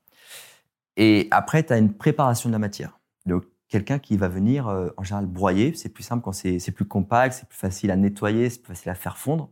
Et 0.98 1.28
après, 1.32 1.64
tu 1.64 1.74
as 1.74 1.78
une 1.78 1.94
préparation 1.94 2.50
de 2.50 2.54
la 2.54 2.60
matière. 2.60 3.00
Donc, 3.26 3.44
quelqu'un 3.70 4.00
qui 4.00 4.18
va 4.18 4.28
venir 4.28 4.68
euh, 4.68 4.90
en 4.98 5.04
général 5.04 5.26
broyer. 5.26 5.74
C'est 5.76 5.90
plus 5.90 6.04
simple 6.04 6.24
quand 6.24 6.32
c'est 6.32 6.72
plus 6.72 6.86
compact, 6.86 7.36
c'est 7.36 7.48
plus 7.48 7.58
facile 7.58 7.92
à 7.92 7.96
nettoyer, 7.96 8.50
c'est 8.50 8.62
plus 8.62 8.74
facile 8.74 8.92
à 8.92 8.96
faire 8.96 9.18
fondre. 9.18 9.52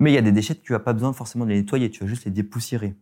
Mais 0.00 0.10
il 0.10 0.14
y 0.14 0.18
a 0.18 0.22
des 0.22 0.32
déchets 0.32 0.54
que 0.54 0.62
tu 0.62 0.72
n'as 0.72 0.80
pas 0.80 0.92
besoin 0.92 1.12
forcément 1.12 1.44
de 1.44 1.50
les 1.50 1.60
nettoyer, 1.60 1.90
tu 1.90 2.00
vas 2.00 2.06
juste 2.06 2.24
les 2.24 2.30
dépoussiérer. 2.30 2.96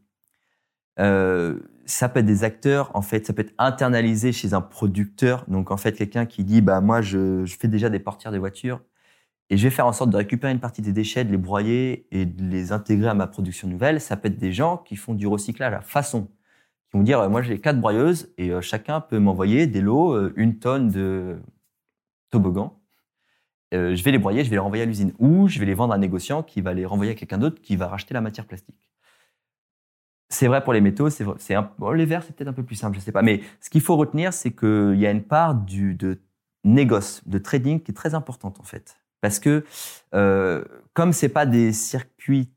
Euh, 0.98 1.58
ça 1.86 2.08
peut 2.08 2.20
être 2.20 2.26
des 2.26 2.44
acteurs, 2.44 2.90
en 2.94 3.02
fait, 3.02 3.26
ça 3.26 3.32
peut 3.32 3.42
être 3.42 3.54
internalisé 3.58 4.32
chez 4.32 4.52
un 4.52 4.60
producteur. 4.60 5.44
Donc 5.48 5.70
en 5.70 5.76
fait, 5.76 5.92
quelqu'un 5.92 6.26
qui 6.26 6.44
dit, 6.44 6.60
bah 6.60 6.80
moi 6.80 7.00
je, 7.00 7.44
je 7.46 7.56
fais 7.56 7.68
déjà 7.68 7.88
des 7.88 7.98
portières 7.98 8.32
de 8.32 8.38
voitures 8.38 8.82
et 9.50 9.56
je 9.56 9.64
vais 9.64 9.70
faire 9.70 9.86
en 9.86 9.92
sorte 9.92 10.10
de 10.10 10.16
récupérer 10.16 10.52
une 10.52 10.60
partie 10.60 10.82
des 10.82 10.92
déchets, 10.92 11.24
de 11.24 11.30
les 11.30 11.36
broyer 11.36 12.06
et 12.10 12.24
de 12.24 12.42
les 12.42 12.72
intégrer 12.72 13.08
à 13.08 13.14
ma 13.14 13.26
production 13.26 13.68
nouvelle. 13.68 14.00
Ça 14.00 14.16
peut 14.16 14.28
être 14.28 14.38
des 14.38 14.52
gens 14.52 14.78
qui 14.78 14.96
font 14.96 15.14
du 15.14 15.26
recyclage 15.26 15.74
à 15.74 15.80
façon 15.80 16.28
qui 16.92 16.98
vont 16.98 17.02
dire 17.02 17.20
euh, 17.20 17.28
moi 17.28 17.42
j'ai 17.42 17.58
quatre 17.58 17.80
broyeuses 17.80 18.32
et 18.38 18.50
euh, 18.50 18.60
chacun 18.60 19.00
peut 19.00 19.18
m'envoyer 19.18 19.66
des 19.66 19.80
lots, 19.80 20.12
euh, 20.12 20.32
une 20.36 20.58
tonne 20.58 20.90
de 20.90 21.40
toboggan. 22.30 22.78
je 23.72 24.02
vais 24.02 24.10
les 24.10 24.18
broyer, 24.18 24.44
je 24.44 24.50
vais 24.50 24.56
les 24.56 24.60
renvoyer 24.60 24.82
à 24.82 24.86
l'usine 24.86 25.12
ou 25.18 25.48
je 25.48 25.58
vais 25.58 25.66
les 25.66 25.74
vendre 25.74 25.92
à 25.92 25.96
un 25.96 25.98
négociant 25.98 26.42
qui 26.42 26.60
va 26.60 26.74
les 26.74 26.84
renvoyer 26.84 27.12
à 27.12 27.14
quelqu'un 27.14 27.38
d'autre 27.38 27.60
qui 27.62 27.76
va 27.76 27.88
racheter 27.88 28.14
la 28.14 28.20
matière 28.20 28.46
plastique. 28.46 28.90
C'est 30.28 30.46
vrai 30.46 30.64
pour 30.64 30.72
les 30.72 30.80
métaux, 30.80 31.10
c'est 31.10 31.24
les 31.24 32.06
verres 32.06 32.22
c'est 32.22 32.34
peut-être 32.34 32.48
un 32.48 32.54
peu 32.54 32.62
plus 32.62 32.76
simple, 32.76 32.96
je 32.96 33.02
sais 33.02 33.12
pas. 33.12 33.22
Mais 33.22 33.42
ce 33.60 33.68
qu'il 33.68 33.82
faut 33.82 33.96
retenir, 33.96 34.32
c'est 34.32 34.52
qu'il 34.52 34.96
y 34.98 35.06
a 35.06 35.10
une 35.10 35.22
part 35.22 35.54
du, 35.54 35.94
de 35.94 36.22
négoce, 36.64 37.26
de 37.26 37.38
trading 37.38 37.82
qui 37.82 37.90
est 37.90 37.94
très 37.94 38.14
importante 38.14 38.58
en 38.60 38.64
fait, 38.64 38.98
parce 39.22 39.38
que 39.38 39.64
euh, 40.14 40.62
comme 40.92 41.14
c'est 41.14 41.30
pas 41.30 41.46
des 41.46 41.72
circuits 41.72 42.50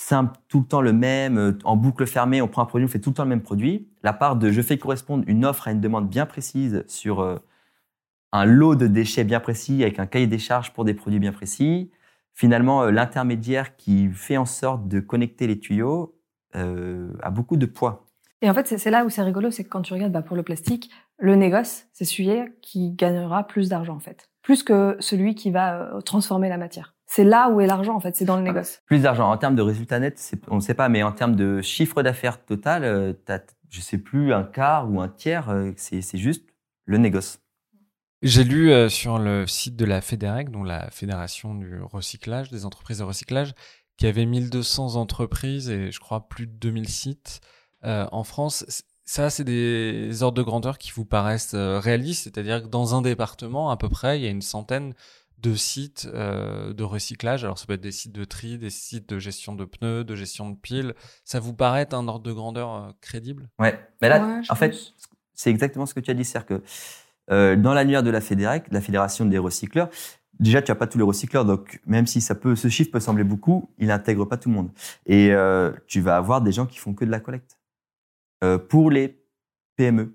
simple, 0.00 0.38
tout 0.48 0.60
le 0.60 0.66
temps 0.66 0.80
le 0.80 0.92
même, 0.92 1.38
euh, 1.38 1.58
en 1.64 1.76
boucle 1.76 2.06
fermée, 2.06 2.40
on 2.40 2.48
prend 2.48 2.62
un 2.62 2.66
produit, 2.66 2.86
on 2.86 2.88
fait 2.88 3.00
tout 3.00 3.10
le 3.10 3.14
temps 3.14 3.24
le 3.24 3.28
même 3.28 3.42
produit. 3.42 3.88
La 4.02 4.12
part 4.12 4.36
de 4.36 4.50
je 4.50 4.62
fais 4.62 4.78
correspondre 4.78 5.24
une 5.26 5.44
offre 5.44 5.68
à 5.68 5.72
une 5.72 5.80
demande 5.80 6.08
bien 6.08 6.26
précise 6.26 6.84
sur 6.88 7.20
euh, 7.20 7.36
un 8.32 8.46
lot 8.46 8.74
de 8.74 8.86
déchets 8.86 9.24
bien 9.24 9.40
précis 9.40 9.82
avec 9.82 9.98
un 9.98 10.06
cahier 10.06 10.26
des 10.26 10.38
charges 10.38 10.72
pour 10.72 10.84
des 10.84 10.94
produits 10.94 11.18
bien 11.18 11.32
précis. 11.32 11.90
Finalement, 12.32 12.84
euh, 12.84 12.90
l'intermédiaire 12.90 13.76
qui 13.76 14.08
fait 14.08 14.38
en 14.38 14.46
sorte 14.46 14.88
de 14.88 15.00
connecter 15.00 15.46
les 15.46 15.58
tuyaux 15.58 16.16
a 16.52 17.30
beaucoup 17.30 17.56
de 17.56 17.66
poids. 17.66 18.06
Et 18.42 18.50
en 18.50 18.54
fait, 18.54 18.66
c'est 18.76 18.90
là 18.90 19.04
où 19.04 19.10
c'est 19.10 19.22
rigolo, 19.22 19.52
c'est 19.52 19.62
que 19.62 19.68
quand 19.68 19.82
tu 19.82 19.92
regardes 19.92 20.12
bah, 20.12 20.22
pour 20.22 20.36
le 20.36 20.42
plastique, 20.42 20.90
le 21.20 21.36
négoce, 21.36 21.86
c'est 21.92 22.04
celui 22.04 22.40
qui 22.62 22.92
gagnera 22.92 23.46
plus 23.46 23.68
d'argent 23.68 23.94
en 23.94 24.00
fait, 24.00 24.28
plus 24.42 24.62
que 24.62 24.96
celui 24.98 25.34
qui 25.34 25.50
va 25.50 25.90
transformer 26.04 26.48
la 26.48 26.58
matière 26.58 26.94
c'est 27.12 27.24
là 27.24 27.50
où 27.50 27.60
est 27.60 27.66
l'argent 27.66 27.96
en 27.96 28.00
fait, 28.00 28.14
c'est 28.14 28.24
dans 28.24 28.36
le 28.36 28.42
négoce. 28.42 28.82
Plus 28.86 29.02
d'argent 29.02 29.28
en 29.28 29.36
termes 29.36 29.56
de 29.56 29.62
résultats 29.62 29.98
nets, 29.98 30.32
on 30.46 30.56
ne 30.56 30.60
sait 30.60 30.74
pas, 30.74 30.88
mais 30.88 31.02
en 31.02 31.10
termes 31.10 31.34
de 31.34 31.60
chiffre 31.60 32.04
d'affaires 32.04 32.44
total, 32.44 32.84
euh, 32.84 33.12
as, 33.26 33.40
je 33.68 33.80
sais 33.80 33.98
plus 33.98 34.32
un 34.32 34.44
quart 34.44 34.88
ou 34.88 35.00
un 35.00 35.08
tiers, 35.08 35.50
euh, 35.50 35.72
c'est 35.76 36.18
juste 36.18 36.46
le 36.84 36.98
négoce. 36.98 37.40
J'ai 38.22 38.44
lu 38.44 38.70
euh, 38.70 38.88
sur 38.88 39.18
le 39.18 39.44
site 39.48 39.74
de 39.74 39.84
la 39.84 40.00
FEDEREC, 40.00 40.52
donc 40.52 40.68
la 40.68 40.88
Fédération 40.92 41.56
du 41.56 41.82
recyclage, 41.82 42.48
des 42.50 42.64
entreprises 42.64 42.98
de 42.98 43.04
recyclage, 43.04 43.54
qu'il 43.96 44.06
y 44.06 44.08
avait 44.08 44.26
1200 44.26 44.94
entreprises 44.94 45.68
et 45.68 45.90
je 45.90 45.98
crois 45.98 46.28
plus 46.28 46.46
de 46.46 46.52
2000 46.52 46.88
sites 46.88 47.40
en 47.82 48.24
France. 48.24 48.84
Ça, 49.10 49.28
c'est 49.28 49.42
des 49.42 50.22
ordres 50.22 50.38
de 50.38 50.42
grandeur 50.44 50.78
qui 50.78 50.92
vous 50.92 51.04
paraissent 51.04 51.56
réalistes, 51.56 52.22
c'est-à-dire 52.22 52.62
que 52.62 52.68
dans 52.68 52.94
un 52.94 53.02
département, 53.02 53.70
à 53.70 53.76
peu 53.76 53.88
près, 53.88 54.20
il 54.20 54.22
y 54.22 54.26
a 54.28 54.30
une 54.30 54.40
centaine 54.40 54.94
de 55.38 55.56
sites 55.56 56.08
euh, 56.14 56.72
de 56.72 56.84
recyclage. 56.84 57.42
Alors, 57.42 57.58
ça 57.58 57.66
peut 57.66 57.72
être 57.72 57.80
des 57.80 57.90
sites 57.90 58.12
de 58.12 58.22
tri, 58.22 58.56
des 58.56 58.70
sites 58.70 59.08
de 59.08 59.18
gestion 59.18 59.56
de 59.56 59.64
pneus, 59.64 60.04
de 60.04 60.14
gestion 60.14 60.48
de 60.48 60.54
piles. 60.54 60.94
Ça 61.24 61.40
vous 61.40 61.54
paraît 61.54 61.92
un 61.92 62.06
ordre 62.06 62.22
de 62.22 62.32
grandeur 62.32 62.72
euh, 62.72 62.90
crédible? 63.00 63.48
Ouais, 63.58 63.80
mais 64.00 64.08
là, 64.08 64.42
en 64.48 64.54
fait, 64.54 64.76
c'est 65.34 65.50
exactement 65.50 65.86
ce 65.86 65.94
que 65.94 65.98
tu 65.98 66.12
as 66.12 66.14
dit. 66.14 66.24
C'est-à-dire 66.24 66.46
que 66.46 66.62
euh, 67.32 67.56
dans 67.56 67.74
l'annuaire 67.74 68.04
de 68.04 68.10
la 68.10 68.20
FEDEREC, 68.20 68.66
la 68.70 68.80
Fédération 68.80 69.24
des 69.24 69.38
recycleurs, 69.38 69.88
déjà 70.38 70.62
tu 70.62 70.70
n'as 70.70 70.76
pas 70.76 70.86
tous 70.86 70.98
les 70.98 71.04
recycleurs, 71.04 71.44
donc 71.44 71.80
même 71.84 72.06
si 72.06 72.20
ça 72.20 72.36
peut, 72.36 72.54
ce 72.54 72.68
chiffre 72.68 72.92
peut 72.92 73.00
sembler 73.00 73.24
beaucoup, 73.24 73.70
il 73.78 73.88
n'intègre 73.88 74.24
pas 74.24 74.36
tout 74.36 74.50
le 74.50 74.54
monde. 74.54 74.70
Et 75.06 75.32
euh, 75.32 75.72
tu 75.88 76.00
vas 76.00 76.16
avoir 76.16 76.42
des 76.42 76.52
gens 76.52 76.66
qui 76.66 76.78
font 76.78 76.94
que 76.94 77.04
de 77.04 77.10
la 77.10 77.18
collecte 77.18 77.56
euh, 77.56 77.59
pour 78.68 78.90
les 78.90 79.18
PME. 79.76 80.14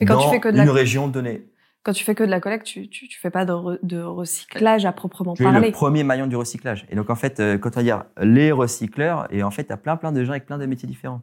Mais 0.00 0.06
quand 0.06 0.14
dans 0.14 0.22
tu 0.24 0.30
fais 0.30 0.40
que 0.40 0.48
de 0.48 0.58
une 0.58 0.64
la 0.64 0.72
région 0.72 1.08
donnée. 1.08 1.46
quand 1.82 1.92
tu 1.92 2.04
fais 2.04 2.14
que 2.14 2.24
de 2.24 2.28
la 2.30 2.40
collecte, 2.40 2.66
tu 2.66 2.88
tu, 2.88 3.08
tu 3.08 3.18
fais 3.20 3.30
pas 3.30 3.44
de, 3.44 3.52
re- 3.52 3.78
de 3.82 4.00
recyclage 4.02 4.84
à 4.84 4.92
proprement 4.92 5.34
Tu 5.34 5.42
es 5.42 5.46
le 5.46 5.52
parler. 5.52 5.70
premier 5.72 6.04
maillon 6.04 6.26
du 6.26 6.36
recyclage. 6.36 6.86
Et 6.90 6.96
donc 6.96 7.08
en 7.10 7.14
fait, 7.16 7.40
euh, 7.40 7.58
quand 7.58 7.76
on 7.76 7.82
dire 7.82 8.04
les 8.20 8.50
recycleurs, 8.52 9.26
et 9.32 9.42
en 9.42 9.50
fait, 9.50 9.64
tu 9.66 9.72
as 9.72 9.76
plein 9.76 9.96
plein 9.96 10.12
de 10.12 10.24
gens 10.24 10.32
avec 10.32 10.46
plein 10.46 10.58
de 10.58 10.66
métiers 10.66 10.88
différents. 10.88 11.22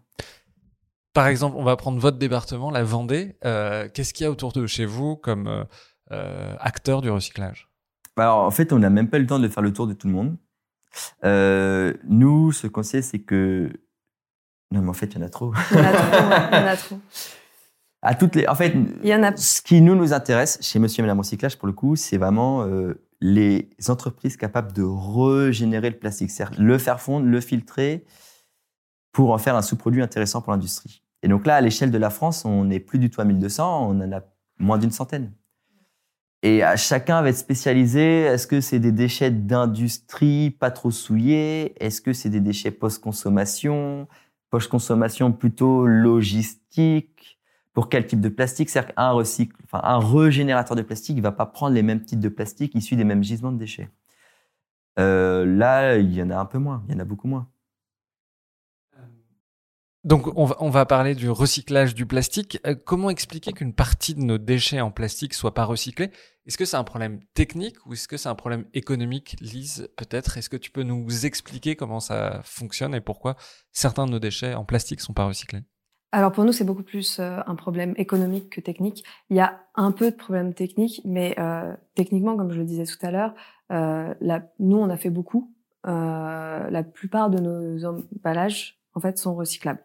Par 1.14 1.28
exemple, 1.28 1.56
on 1.58 1.64
va 1.64 1.76
prendre 1.76 2.00
votre 2.00 2.18
département, 2.18 2.70
la 2.72 2.84
Vendée. 2.84 3.36
Euh, 3.44 3.90
Qu'est-ce 3.94 4.14
qu'il 4.14 4.24
y 4.24 4.28
a 4.28 4.32
autour 4.32 4.52
de 4.54 4.66
chez 4.68 4.86
vous 4.86 5.16
comme 5.16 5.48
euh, 5.48 5.64
euh, 6.12 6.56
acteur 6.60 7.02
du 7.02 7.10
recyclage? 7.10 7.68
Alors, 8.16 8.40
en 8.44 8.52
fait, 8.52 8.72
on 8.74 8.80
n'a 8.80 8.90
même 8.90 9.10
pas 9.10 9.18
eu 9.18 9.22
le 9.22 9.28
temps 9.28 9.40
de 9.40 9.48
faire 9.48 9.64
le 9.64 9.74
tour 9.74 9.88
de 9.88 9.94
tout 9.94 10.08
le 10.08 10.14
monde. 10.14 10.38
Euh, 11.24 11.94
nous, 12.08 12.52
ce 12.52 12.68
qu'on 12.68 12.84
sait, 12.84 13.02
c'est 13.02 13.20
que. 13.20 13.72
Non, 14.72 14.82
mais 14.82 14.90
en 14.90 14.94
fait, 14.94 15.08
il 15.08 15.16
y 15.16 15.24
en 15.24 15.26
a 15.26 15.30
trop. 15.30 15.54
Il 15.72 15.78
y 15.78 15.82
en 15.82 15.84
a 15.86 15.92
trop. 15.92 16.28
ouais, 16.28 16.48
il 16.52 16.58
y 16.58 16.62
en 16.64 16.68
a 16.68 16.78
trop. 16.78 17.00
À 18.02 18.16
toutes 18.16 18.36
les. 18.36 18.48
En 18.48 18.56
fait, 18.56 18.74
Il 19.04 19.10
y 19.10 19.14
en 19.14 19.24
a. 19.24 19.36
ce 19.36 19.62
qui 19.62 19.82
nous 19.82 19.94
nous 19.94 20.14
intéresse 20.14 20.58
chez 20.62 20.80
Monsieur 20.80 21.02
et 21.02 21.04
Madame 21.04 21.20
Recyclage, 21.20 21.58
pour 21.58 21.68
le 21.68 21.74
coup, 21.74 21.98
c'est 21.98 22.18
vraiment 22.18 22.64
euh, 22.64 22.94
les 23.20 23.70
entreprises 23.90 24.38
capables 24.38 24.72
de 24.72 24.84
régénérer 24.84 25.90
le 25.90 25.98
plastique, 25.98 26.32
c'est-à-dire 26.32 26.62
le 26.62 26.78
faire 26.78 27.02
fondre, 27.02 27.26
le 27.26 27.42
filtrer, 27.42 28.06
pour 29.12 29.32
en 29.32 29.38
faire 29.38 29.58
un 29.58 29.62
sous-produit 29.62 30.02
intéressant 30.02 30.42
pour 30.42 30.54
l'industrie. 30.54 31.04
Et 31.24 31.28
donc 31.28 31.46
là, 31.46 31.56
à 31.56 31.62
l'échelle 31.62 31.92
de 31.92 31.98
la 31.98 32.10
France, 32.10 32.46
on 32.46 32.64
n'est 32.64 32.80
plus 32.80 33.00
du 33.00 33.10
tout 33.10 33.20
à 33.20 33.26
1200, 33.26 33.90
on 33.90 34.00
en 34.00 34.12
a 34.14 34.22
moins 34.60 34.78
d'une 34.78 34.92
centaine. 34.92 35.34
Et 36.42 36.64
à 36.64 36.78
chacun 36.78 37.22
va 37.22 37.30
être 37.30 37.38
spécialisé. 37.38 38.22
Est-ce 38.22 38.48
que 38.48 38.62
c'est 38.62 38.80
des 38.80 38.94
déchets 38.94 39.30
d'industrie 39.32 40.52
pas 40.52 40.72
trop 40.72 40.90
souillés? 40.92 41.76
Est-ce 41.84 42.02
que 42.02 42.14
c'est 42.14 42.30
des 42.30 42.40
déchets 42.40 42.72
post-consommation? 42.72 44.08
Post-consommation 44.50 45.32
plutôt 45.32 45.86
logistique 45.86 47.40
Pour 47.74 47.90
quel 47.90 48.08
type 48.08 48.22
de 48.22 48.30
plastique? 48.30 48.70
C'est-à-dire 48.70 48.96
qu'un 48.96 49.12
recycle, 49.12 49.56
enfin 49.66 49.82
un 49.84 50.00
régénérateur 50.00 50.76
de 50.76 50.82
plastique, 50.82 51.18
il 51.18 51.24
va 51.24 51.32
pas 51.32 51.46
prendre 51.46 51.76
les 51.76 51.84
mêmes 51.84 52.04
types 52.04 52.20
de 52.20 52.30
plastique 52.30 52.76
issus 52.76 52.96
des 52.96 53.04
mêmes 53.04 53.24
gisements 53.24 53.52
de 53.52 53.58
déchets. 53.58 53.90
Euh, 55.00 55.46
là, 55.46 55.98
il 55.98 56.14
y 56.14 56.22
en 56.22 56.30
a 56.30 56.38
un 56.38 56.46
peu 56.46 56.58
moins. 56.58 56.84
Il 56.88 56.94
y 56.94 56.98
en 56.98 57.00
a 57.00 57.06
beaucoup 57.06 57.28
moins. 57.28 57.48
Donc, 60.06 60.28
on 60.38 60.70
va, 60.70 60.86
parler 60.86 61.14
du 61.14 61.30
recyclage 61.30 61.94
du 61.94 62.06
plastique. 62.06 62.58
Euh, 62.66 62.74
comment 62.74 63.10
expliquer 63.10 63.52
qu'une 63.52 63.74
partie 63.74 64.16
de 64.16 64.22
nos 64.22 64.38
déchets 64.38 64.80
en 64.80 64.92
plastique 64.92 65.34
soit 65.34 65.54
pas 65.54 65.66
recyclés 65.66 66.10
Est-ce 66.46 66.58
que 66.58 66.64
c'est 66.64 66.78
un 66.78 66.86
problème 66.86 67.20
technique 67.34 67.86
ou 67.86 67.94
est-ce 67.94 68.08
que 68.08 68.16
c'est 68.16 68.30
un 68.30 68.36
problème 68.36 68.66
économique? 68.74 69.36
Lise, 69.42 69.90
peut-être. 69.98 70.38
Est-ce 70.38 70.50
que 70.50 70.56
tu 70.56 70.72
peux 70.72 70.84
nous 70.84 71.26
expliquer 71.26 71.76
comment 71.76 72.00
ça 72.00 72.40
fonctionne 72.46 72.96
et 72.96 73.02
pourquoi 73.02 73.36
certains 73.74 74.06
de 74.06 74.12
nos 74.12 74.20
déchets 74.20 74.54
en 74.54 74.64
plastique 74.64 75.02
sont 75.02 75.14
pas 75.14 75.26
recyclés? 75.26 75.64
Alors 76.12 76.32
pour 76.32 76.44
nous, 76.44 76.52
c'est 76.52 76.64
beaucoup 76.64 76.84
plus 76.84 77.20
euh, 77.20 77.40
un 77.46 77.56
problème 77.56 77.94
économique 77.98 78.50
que 78.50 78.62
technique. 78.62 79.04
Il 79.30 79.38
y 79.38 79.42
a 79.42 79.60
un 79.76 79.92
peu 79.92 80.10
de 80.10 80.16
problème 80.16 80.54
technique, 80.54 81.02
mais 81.06 81.36
euh, 81.38 81.76
techniquement, 81.94 82.36
comme 82.36 82.52
je 82.52 82.58
le 82.58 82.66
disais 82.66 82.86
tout 82.86 83.06
à 83.06 83.12
l'heure, 83.12 83.36
euh, 83.72 84.14
nous, 84.60 84.78
on 84.78 84.90
a 84.90 84.98
fait 84.98 85.12
beaucoup. 85.12 85.54
La 85.84 86.84
plupart 86.84 87.30
de 87.30 87.40
nos 87.40 87.86
emballages, 87.86 88.80
en 88.94 89.00
fait, 89.00 89.18
sont 89.18 89.36
recyclables. 89.36 89.84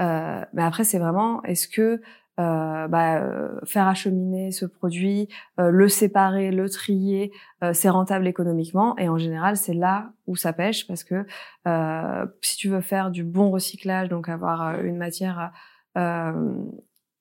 Euh, 0.00 0.44
mais 0.52 0.62
après, 0.62 0.84
c'est 0.84 0.98
vraiment, 0.98 1.42
est-ce 1.44 1.68
que 1.68 2.00
euh, 2.38 2.88
bah, 2.88 3.22
euh, 3.22 3.60
faire 3.64 3.86
acheminer 3.86 4.50
ce 4.50 4.64
produit, 4.64 5.28
euh, 5.58 5.70
le 5.70 5.88
séparer, 5.88 6.50
le 6.50 6.70
trier, 6.70 7.32
euh, 7.62 7.72
c'est 7.74 7.90
rentable 7.90 8.26
économiquement? 8.26 8.96
Et 8.96 9.08
en 9.08 9.18
général, 9.18 9.56
c'est 9.56 9.74
là 9.74 10.12
où 10.26 10.36
ça 10.36 10.52
pêche 10.52 10.86
parce 10.86 11.04
que 11.04 11.26
euh, 11.66 12.26
si 12.40 12.56
tu 12.56 12.68
veux 12.68 12.80
faire 12.80 13.10
du 13.10 13.24
bon 13.24 13.50
recyclage, 13.50 14.08
donc 14.08 14.28
avoir 14.28 14.80
une 14.80 14.96
matière 14.96 15.52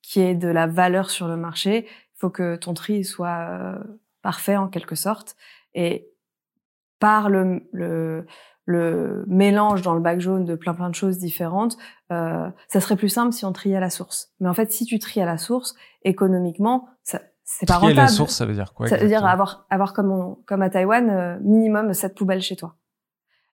qui 0.03 0.21
ait 0.21 0.35
de 0.35 0.47
la 0.47 0.67
valeur 0.67 1.09
sur 1.09 1.27
le 1.27 1.35
marché, 1.35 1.85
il 1.87 2.19
faut 2.19 2.29
que 2.29 2.55
ton 2.55 2.73
tri 2.73 3.03
soit 3.03 3.79
parfait 4.21 4.55
en 4.55 4.67
quelque 4.67 4.95
sorte. 4.95 5.35
Et 5.73 6.07
par 6.99 7.29
le, 7.29 7.67
le, 7.71 8.25
le 8.69 9.23
mélange 9.27 9.81
dans 9.81 9.93
le 9.95 9.99
bac 9.99 10.19
jaune 10.19 10.45
de 10.45 10.53
plein 10.55 10.73
plein 10.75 10.89
de 10.89 10.95
choses 10.95 11.17
différentes, 11.17 11.75
euh, 12.11 12.47
ça 12.67 12.79
serait 12.79 12.95
plus 12.95 13.09
simple 13.09 13.33
si 13.33 13.43
on 13.45 13.51
triait 13.51 13.77
à 13.77 13.79
la 13.79 13.89
source. 13.89 14.31
Mais 14.39 14.47
en 14.47 14.53
fait, 14.53 14.71
si 14.71 14.85
tu 14.85 14.99
tries 14.99 15.21
à 15.21 15.25
la 15.25 15.37
source, 15.39 15.73
économiquement, 16.03 16.87
ça, 17.03 17.19
c'est 17.43 17.65
pas 17.65 17.73
Trier 17.75 17.89
rentable. 17.93 18.01
la 18.01 18.07
source, 18.13 18.35
ça 18.35 18.45
veut 18.45 18.53
dire 18.53 18.73
quoi 18.75 18.87
Ça 18.87 18.97
veut 18.97 19.07
dire 19.07 19.25
avoir, 19.25 19.65
avoir 19.71 19.93
comme, 19.93 20.11
on- 20.11 20.35
comme 20.45 20.61
à 20.61 20.69
Taïwan, 20.69 21.09
euh, 21.09 21.37
minimum 21.41 21.93
sept 21.93 22.13
poubelles 22.15 22.41
chez 22.41 22.55
toi. 22.55 22.75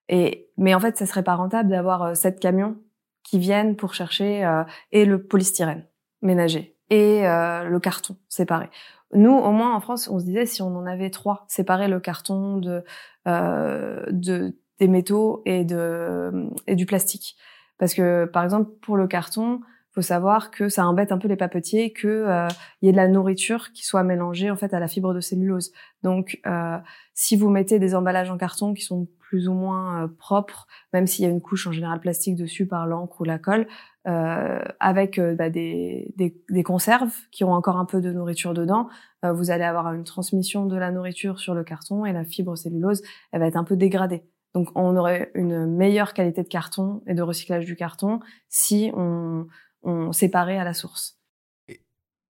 Et, 0.09 0.51
mais 0.59 0.75
en 0.75 0.81
fait, 0.81 0.97
ça 0.99 1.07
serait 1.07 1.23
pas 1.25 1.35
rentable 1.35 1.71
d'avoir 1.71 2.03
euh, 2.03 2.14
sept 2.14 2.39
camions 2.39 2.77
qui 3.25 3.39
viennent 3.39 3.75
pour 3.75 3.95
chercher 3.95 4.45
euh, 4.45 4.62
et 4.93 5.05
le 5.07 5.23
polystyrène 5.23 5.85
ménager 6.23 6.77
et 6.91 7.27
euh, 7.27 7.64
le 7.64 7.81
carton 7.81 8.17
séparé. 8.29 8.69
Nous, 9.14 9.33
au 9.33 9.51
moins 9.53 9.75
en 9.75 9.81
France, 9.81 10.09
on 10.09 10.19
se 10.19 10.25
disait 10.25 10.47
si 10.47 10.61
on 10.62 10.77
en 10.77 10.85
avait 10.87 11.11
trois, 11.11 11.45
séparer 11.49 11.89
le 11.89 12.01
carton 12.01 12.59
de, 12.59 12.85
euh, 13.27 14.05
de 14.11 14.57
des 14.79 14.89
métaux 14.89 15.43
et 15.45 15.64
de 15.64 16.49
et 16.66 16.77
du 16.77 16.87
plastique. 16.87 17.37
Parce 17.79 17.95
que 17.95 18.24
par 18.27 18.45
exemple 18.45 18.70
pour 18.81 18.97
le 18.97 19.07
carton, 19.07 19.61
faut 19.93 20.03
savoir 20.03 20.51
que 20.51 20.68
ça 20.68 20.87
embête 20.87 21.11
un 21.11 21.18
peu 21.18 21.27
les 21.27 21.37
papetiers 21.37 21.93
que 21.93 22.07
euh, 22.07 22.49
y 22.83 22.89
ait 22.89 22.93
de 22.93 22.97
la 22.97 23.09
nourriture 23.09 23.72
qui 23.72 23.85
soit 23.85 24.03
mélangée 24.03 24.51
en 24.51 24.57
fait 24.57 24.74
à 24.74 24.81
la 24.81 24.89
fibre 24.89 25.14
de 25.14 25.20
cellulose. 25.20 25.72
Donc 26.03 26.39
euh, 26.47 26.77
si 27.14 27.37
vous 27.37 27.49
mettez 27.49 27.79
des 27.79 27.95
emballages 27.95 28.31
en 28.31 28.37
carton 28.37 28.74
qui 28.74 28.83
sont 28.83 29.09
plus 29.29 29.49
ou 29.49 29.55
moins 29.55 30.05
euh, 30.05 30.09
propres, 30.09 30.66
même 30.93 31.07
s'il 31.07 31.24
y 31.24 31.29
a 31.29 31.31
une 31.31 31.41
couche 31.41 31.66
en 31.66 31.72
général 31.72 32.01
plastique 32.01 32.37
dessus 32.37 32.66
par 32.66 32.87
l'encre 32.87 33.20
ou 33.20 33.24
la 33.24 33.39
colle, 33.39 33.66
euh, 34.07 34.61
avec 34.81 35.18
euh, 35.18 35.35
bah, 35.35 35.51
des, 35.51 36.12
des, 36.16 36.37
des 36.49 36.62
conserves 36.62 37.14
qui 37.33 37.43
ont 37.45 37.53
encore 37.53 37.77
un 37.77 37.87
peu 37.87 38.01
de 38.01 38.12
nourriture 38.12 38.55
dedans, 38.55 38.89
vous 39.22 39.51
allez 39.51 39.64
avoir 39.64 39.93
une 39.93 40.05
transmission 40.05 40.66
de 40.66 40.77
la 40.77 40.93
nourriture 40.93 41.41
sur 41.41 41.53
le 41.53 41.64
carton 41.64 42.05
et 42.05 42.12
la 42.12 42.24
fibre 42.24 42.55
cellulose, 42.55 43.03
elle 43.33 43.41
va 43.41 43.49
être 43.49 43.57
un 43.57 43.64
peu 43.64 43.77
dégradée. 43.77 44.22
Donc 44.57 44.71
on 44.75 44.97
aurait 44.97 45.31
une 45.35 45.67
meilleure 45.67 46.15
qualité 46.15 46.43
de 46.43 46.49
carton 46.49 47.03
et 47.07 47.13
de 47.13 47.21
recyclage 47.21 47.67
du 47.67 47.77
carton 47.77 48.21
si 48.49 48.91
on, 48.95 49.47
on 49.83 50.13
séparait 50.13 50.57
à 50.57 50.65
la 50.65 50.73
source. 50.73 51.21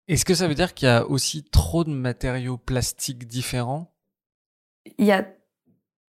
Est-ce 0.07 0.27
que 0.27 0.35
ça 0.35 0.47
veut 0.47 0.55
dire 0.55 0.75
qu'il 0.75 0.87
y 0.87 0.91
a 0.91 1.07
aussi 1.07 1.45
trop 1.45 1.83
de 1.83 1.89
matériaux 1.89 2.59
plastiques 2.59 3.27
différents? 3.27 3.95
Il 4.99 5.07
y 5.07 5.13
a 5.13 5.27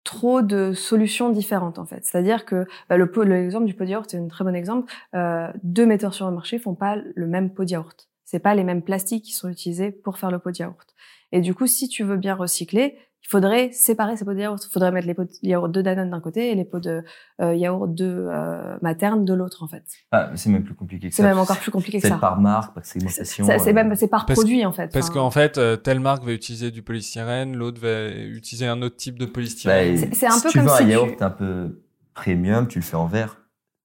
trop 0.03 0.41
de 0.41 0.74
solutions 0.74 1.30
différentes 1.30 1.80
en 1.80 1.86
fait. 1.86 2.03
C'est-à-dire 2.03 2.43
que 2.43 2.68
bah, 2.89 2.97
le 2.97 3.09
pot- 3.09 3.24
l'exemple 3.24 3.66
du 3.66 3.74
pot 3.74 3.86
de 3.86 3.91
yaourt 3.91 4.09
c'est 4.09 4.18
un 4.18 4.28
très 4.28 4.43
bon 4.43 4.53
exemple. 4.53 4.91
Euh, 5.16 5.47
deux 5.64 5.86
metteurs 5.86 6.14
sur 6.14 6.28
le 6.28 6.36
marché 6.36 6.59
font 6.59 6.76
pas 6.76 6.97
le 6.97 7.26
même 7.26 7.53
pot 7.53 7.64
de 7.64 7.70
yaourt. 7.70 8.09
C'est 8.26 8.39
pas 8.39 8.53
les 8.53 8.66
mêmes 8.66 8.82
plastiques 8.82 9.24
qui 9.24 9.34
sont 9.34 9.47
utilisés 9.47 9.93
pour 9.93 10.18
faire 10.18 10.30
le 10.30 10.39
pot 10.39 10.51
de 10.51 10.57
yaourt. 10.57 10.93
Et 11.32 11.39
du 11.39 11.53
coup, 11.53 11.68
si 11.68 11.88
tu 11.88 12.03
veux 12.03 12.18
bien 12.18 12.36
recycler, 12.36 12.97
faudrait 13.32 13.71
séparer 13.71 14.17
ces 14.17 14.25
pots 14.25 14.34
de 14.34 14.39
yaourt. 14.39 14.63
Il 14.63 14.71
faudrait 14.71 14.91
mettre 14.91 15.07
les 15.07 15.13
pots 15.13 15.23
de 15.23 15.29
yaourt 15.41 15.71
de 15.71 15.82
Danone 15.82 16.09
d'un 16.09 16.19
côté 16.19 16.51
et 16.51 16.55
les 16.55 16.65
pots 16.65 16.79
de 16.79 17.03
euh, 17.41 17.55
yaourt 17.55 17.88
de 17.93 18.27
euh, 18.29 18.77
materne 18.82 19.25
de 19.25 19.34
l'autre 19.34 19.63
en 19.63 19.67
fait. 19.67 19.84
Ah, 20.11 20.29
c'est 20.36 20.49
même 20.49 20.63
plus 20.63 20.75
compliqué 20.75 21.09
que 21.09 21.15
C'est 21.15 21.21
ça. 21.23 21.27
même 21.29 21.39
encore 21.39 21.57
plus 21.57 21.71
compliqué 21.71 21.97
que 21.99 22.03
C'est 22.03 22.13
ça. 22.13 22.17
par 22.19 22.39
marque, 22.39 22.73
par 22.75 22.86
segmentation. 22.86 23.45
C'est 23.45 23.69
euh, 23.69 23.73
même 23.73 23.95
c'est 23.95 24.07
par 24.07 24.25
Parce- 24.25 24.38
produit 24.39 24.65
en 24.65 24.71
fait. 24.71 24.91
Parce 24.91 25.05
Enfin, 25.09 25.13
qu'en 25.15 25.32
fait, 25.32 25.57
euh, 25.57 25.75
telle 25.77 25.99
marque 25.99 26.23
va 26.23 26.34
utiliser 26.34 26.69
du 26.71 26.82
polystyrène, 26.84 27.55
l'autre 27.55 27.79
va 27.82 28.09
utiliser 28.09 28.67
un 28.67 28.82
autre 28.82 28.97
type 28.97 29.17
de 29.17 29.25
Bah, 29.25 29.32
polystyrène. 29.34 29.97
C'est- 29.97 30.13
c'est 30.13 30.27
un 30.27 30.32
si 30.32 30.43
peu 30.43 30.49
tu 30.49 30.57
comme 30.59 30.67
veux 30.67 30.75
si 30.75 30.84
un 30.84 30.86
tu- 30.86 30.91
yaourt 30.91 31.21
un 31.21 31.29
peu 31.29 31.82
premium, 32.13 32.67
tu 32.67 32.79
le 32.79 32.84
fais 32.86 32.97
en 32.97 33.07
verre. 33.07 33.38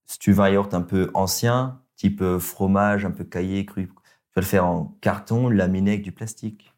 Si 0.06 0.18
tu 0.18 0.32
veux 0.32 0.42
un 0.42 0.48
yaourt 0.50 0.74
un 0.74 0.82
peu 0.82 1.10
ancien, 1.14 1.80
type 1.96 2.20
euh, 2.22 2.38
fromage, 2.38 3.04
un 3.04 3.10
peu 3.10 3.24
caillé, 3.24 3.64
cru, 3.64 3.86
tu 3.86 3.92
vas 4.34 4.40
le 4.42 4.46
faire 4.46 4.66
en 4.66 4.96
carton, 5.00 5.48
laminé 5.48 5.92
avec 5.92 6.02
du 6.02 6.12
plastique. 6.12 6.72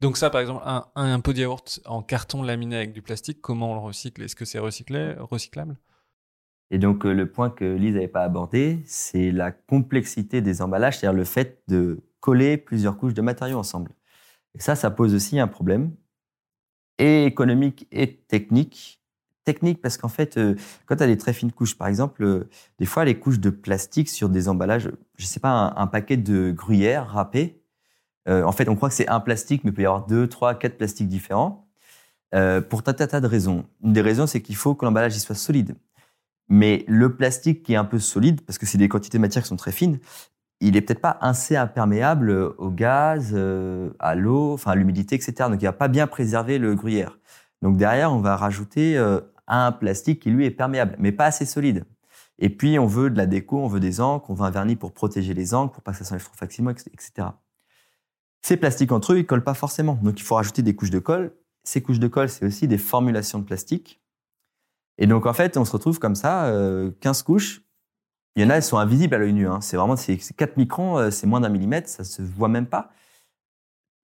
Donc 0.00 0.16
ça, 0.18 0.30
par 0.30 0.40
exemple, 0.40 0.62
un, 0.64 1.20
pot 1.20 1.32
de 1.32 1.40
yaourt 1.40 1.80
en 1.86 2.02
carton 2.02 2.42
laminé 2.42 2.76
avec 2.76 2.92
du 2.92 3.02
plastique, 3.02 3.40
comment 3.40 3.72
on 3.72 3.74
le 3.74 3.80
recycle? 3.80 4.22
Est-ce 4.22 4.36
que 4.36 4.44
c'est 4.44 4.58
recyclé, 4.58 5.14
recyclable? 5.18 5.76
Et 6.70 6.78
donc, 6.78 7.06
euh, 7.06 7.12
le 7.12 7.30
point 7.30 7.48
que 7.48 7.64
Lise 7.64 7.94
n'avait 7.94 8.08
pas 8.08 8.24
abordé, 8.24 8.82
c'est 8.84 9.30
la 9.30 9.52
complexité 9.52 10.40
des 10.40 10.60
emballages, 10.62 10.98
c'est-à-dire 10.98 11.16
le 11.16 11.24
fait 11.24 11.62
de 11.68 12.02
coller 12.20 12.56
plusieurs 12.56 12.98
couches 12.98 13.14
de 13.14 13.22
matériaux 13.22 13.58
ensemble. 13.58 13.92
Et 14.54 14.60
ça, 14.60 14.74
ça 14.74 14.90
pose 14.90 15.14
aussi 15.14 15.38
un 15.38 15.46
problème, 15.46 15.92
et 16.98 17.24
économique 17.24 17.86
et 17.92 18.16
technique. 18.16 19.00
Technique 19.44 19.80
parce 19.80 19.96
qu'en 19.96 20.08
fait, 20.08 20.38
euh, 20.38 20.56
quand 20.86 20.96
tu 20.96 21.02
as 21.04 21.06
des 21.06 21.18
très 21.18 21.32
fines 21.32 21.52
couches, 21.52 21.78
par 21.78 21.86
exemple, 21.86 22.24
euh, 22.24 22.48
des 22.78 22.86
fois, 22.86 23.04
les 23.04 23.18
couches 23.18 23.38
de 23.38 23.50
plastique 23.50 24.08
sur 24.08 24.28
des 24.28 24.48
emballages, 24.48 24.90
je 25.16 25.24
sais 25.26 25.40
pas, 25.40 25.50
un, 25.50 25.76
un 25.76 25.86
paquet 25.86 26.16
de 26.16 26.50
gruyère 26.50 27.06
râpé, 27.08 27.62
euh, 28.28 28.42
en 28.42 28.52
fait, 28.52 28.68
on 28.68 28.76
croit 28.76 28.88
que 28.88 28.94
c'est 28.94 29.08
un 29.08 29.20
plastique, 29.20 29.64
mais 29.64 29.70
il 29.70 29.74
peut 29.74 29.82
y 29.82 29.86
avoir 29.86 30.06
deux, 30.06 30.26
trois, 30.28 30.54
quatre 30.54 30.76
plastiques 30.76 31.08
différents. 31.08 31.66
Euh, 32.34 32.60
pour 32.60 32.82
tas, 32.82 32.92
tas, 32.92 33.20
de 33.20 33.26
raisons. 33.26 33.64
Une 33.82 33.92
des 33.92 34.00
raisons, 34.00 34.26
c'est 34.26 34.42
qu'il 34.42 34.56
faut 34.56 34.74
que 34.74 34.84
l'emballage 34.84 35.16
soit 35.18 35.34
solide. 35.34 35.76
Mais 36.48 36.84
le 36.88 37.16
plastique 37.16 37.62
qui 37.62 37.72
est 37.72 37.76
un 37.76 37.84
peu 37.84 37.98
solide, 37.98 38.40
parce 38.42 38.58
que 38.58 38.66
c'est 38.66 38.78
des 38.78 38.88
quantités 38.88 39.18
de 39.18 39.22
matière 39.22 39.42
qui 39.42 39.48
sont 39.48 39.56
très 39.56 39.72
fines, 39.72 39.98
il 40.60 40.76
est 40.76 40.80
peut-être 40.80 41.00
pas 41.00 41.18
assez 41.20 41.56
imperméable 41.56 42.30
au 42.58 42.70
gaz, 42.70 43.32
euh, 43.34 43.90
à 43.98 44.14
l'eau, 44.14 44.54
enfin 44.54 44.72
à 44.72 44.74
l'humidité, 44.74 45.14
etc. 45.14 45.34
Donc 45.50 45.60
il 45.60 45.66
va 45.66 45.72
pas 45.72 45.88
bien 45.88 46.06
préserver 46.06 46.58
le 46.58 46.74
gruyère. 46.74 47.18
Donc 47.62 47.76
derrière, 47.76 48.12
on 48.12 48.20
va 48.20 48.36
rajouter 48.36 48.96
euh, 48.96 49.20
un 49.46 49.72
plastique 49.72 50.20
qui 50.20 50.30
lui 50.30 50.46
est 50.46 50.50
perméable, 50.50 50.96
mais 50.98 51.12
pas 51.12 51.26
assez 51.26 51.46
solide. 51.46 51.84
Et 52.38 52.50
puis 52.50 52.78
on 52.78 52.86
veut 52.86 53.10
de 53.10 53.16
la 53.16 53.26
déco, 53.26 53.58
on 53.58 53.68
veut 53.68 53.80
des 53.80 54.00
encres, 54.00 54.30
on 54.30 54.34
veut 54.34 54.44
un 54.44 54.50
vernis 54.50 54.76
pour 54.76 54.92
protéger 54.92 55.34
les 55.34 55.54
encres, 55.54 55.74
pour 55.74 55.82
pas 55.82 55.92
que 55.92 55.98
ça 55.98 56.04
s'enlève 56.04 56.24
trop 56.24 56.36
facilement, 56.36 56.70
etc. 56.70 57.28
Ces 58.46 58.56
plastiques 58.56 58.92
entre 58.92 59.12
eux, 59.12 59.18
ils 59.18 59.26
collent 59.26 59.44
pas 59.44 59.54
forcément. 59.54 59.98
Donc 60.02 60.20
il 60.20 60.22
faut 60.22 60.36
rajouter 60.36 60.62
des 60.62 60.74
couches 60.76 60.90
de 60.90 60.98
colle. 60.98 61.34
Ces 61.64 61.82
couches 61.82 61.98
de 61.98 62.08
colle, 62.08 62.28
c'est 62.28 62.46
aussi 62.46 62.68
des 62.68 62.78
formulations 62.78 63.38
de 63.38 63.44
plastique. 63.44 64.00
Et 64.98 65.06
donc 65.06 65.26
en 65.26 65.32
fait, 65.32 65.56
on 65.56 65.64
se 65.64 65.72
retrouve 65.72 65.98
comme 65.98 66.14
ça, 66.14 66.52
15 67.00 67.22
couches 67.22 67.62
il 68.36 68.42
y 68.42 68.44
en 68.44 68.50
a, 68.50 68.56
elles 68.56 68.62
sont 68.62 68.76
invisibles 68.76 69.14
à 69.14 69.18
l'œil 69.18 69.32
nu. 69.32 69.48
Hein. 69.48 69.60
C'est 69.62 69.78
vraiment 69.78 69.96
c'est 69.96 70.18
4 70.18 70.58
microns, 70.58 70.98
euh, 70.98 71.10
c'est 71.10 71.26
moins 71.26 71.40
d'un 71.40 71.48
millimètre, 71.48 71.88
ça 71.88 72.04
se 72.04 72.20
voit 72.20 72.48
même 72.48 72.66
pas. 72.66 72.90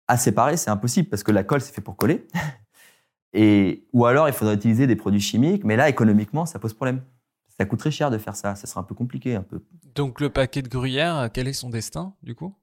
À 0.09 0.16
séparer, 0.16 0.57
c'est 0.57 0.70
impossible 0.70 1.09
parce 1.09 1.22
que 1.22 1.30
la 1.30 1.45
colle, 1.45 1.61
c'est 1.61 1.74
fait 1.74 1.82
pour 1.82 1.97
coller. 1.97 2.26
Et, 3.34 3.86
ou 3.93 4.05
alors, 4.07 4.28
il 4.28 4.34
faudrait 4.34 4.55
utiliser 4.55 4.86
des 4.86 4.97
produits 4.97 5.20
chimiques, 5.20 5.64
mais 5.64 5.76
là, 5.76 5.88
économiquement, 5.88 6.45
ça 6.45 6.59
pose 6.59 6.74
problème. 6.74 7.03
Ça 7.59 7.64
coûte 7.66 7.78
très 7.78 7.90
cher 7.90 8.11
de 8.11 8.18
faire 8.18 8.34
ça, 8.34 8.55
ça 8.55 8.66
sera 8.66 8.80
un 8.80 8.84
peu 8.84 8.95
compliqué. 8.95 9.34
un 9.34 9.43
peu. 9.43 9.62
Donc 9.95 10.20
le 10.20 10.30
paquet 10.30 10.62
de 10.62 10.68
gruyère, 10.68 11.30
quel 11.32 11.47
est 11.47 11.53
son 11.53 11.70
destin, 11.70 12.14
du 12.22 12.34
coup? 12.34 12.55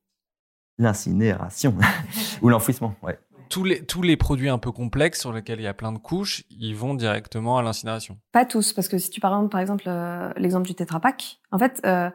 L'incinération 0.79 1.75
ou 2.41 2.49
l'enfouissement, 2.49 2.95
ouais 3.03 3.19
tous 3.49 3.63
les, 3.63 3.83
tous 3.83 4.03
les 4.03 4.15
produits 4.15 4.49
un 4.49 4.59
peu 4.59 4.71
complexes 4.71 5.19
sur 5.19 5.33
lesquels 5.33 5.59
il 5.59 5.63
y 5.63 5.67
a 5.67 5.73
plein 5.73 5.91
de 5.91 5.97
couches, 5.97 6.43
ils 6.51 6.75
vont 6.75 6.93
directement 6.93 7.57
à 7.57 7.63
l'incinération 7.63 8.19
Pas 8.31 8.45
tous, 8.45 8.73
parce 8.73 8.87
que 8.87 8.97
si 8.99 9.09
tu 9.09 9.19
parles 9.19 9.49
par 9.49 9.59
exemple 9.59 9.85
euh, 9.87 10.31
l'exemple 10.37 10.67
du 10.67 10.75
Tetra 10.75 10.99
Pak, 10.99 11.39
en 11.51 11.57
fait, 11.57 11.81
euh, 11.83 12.09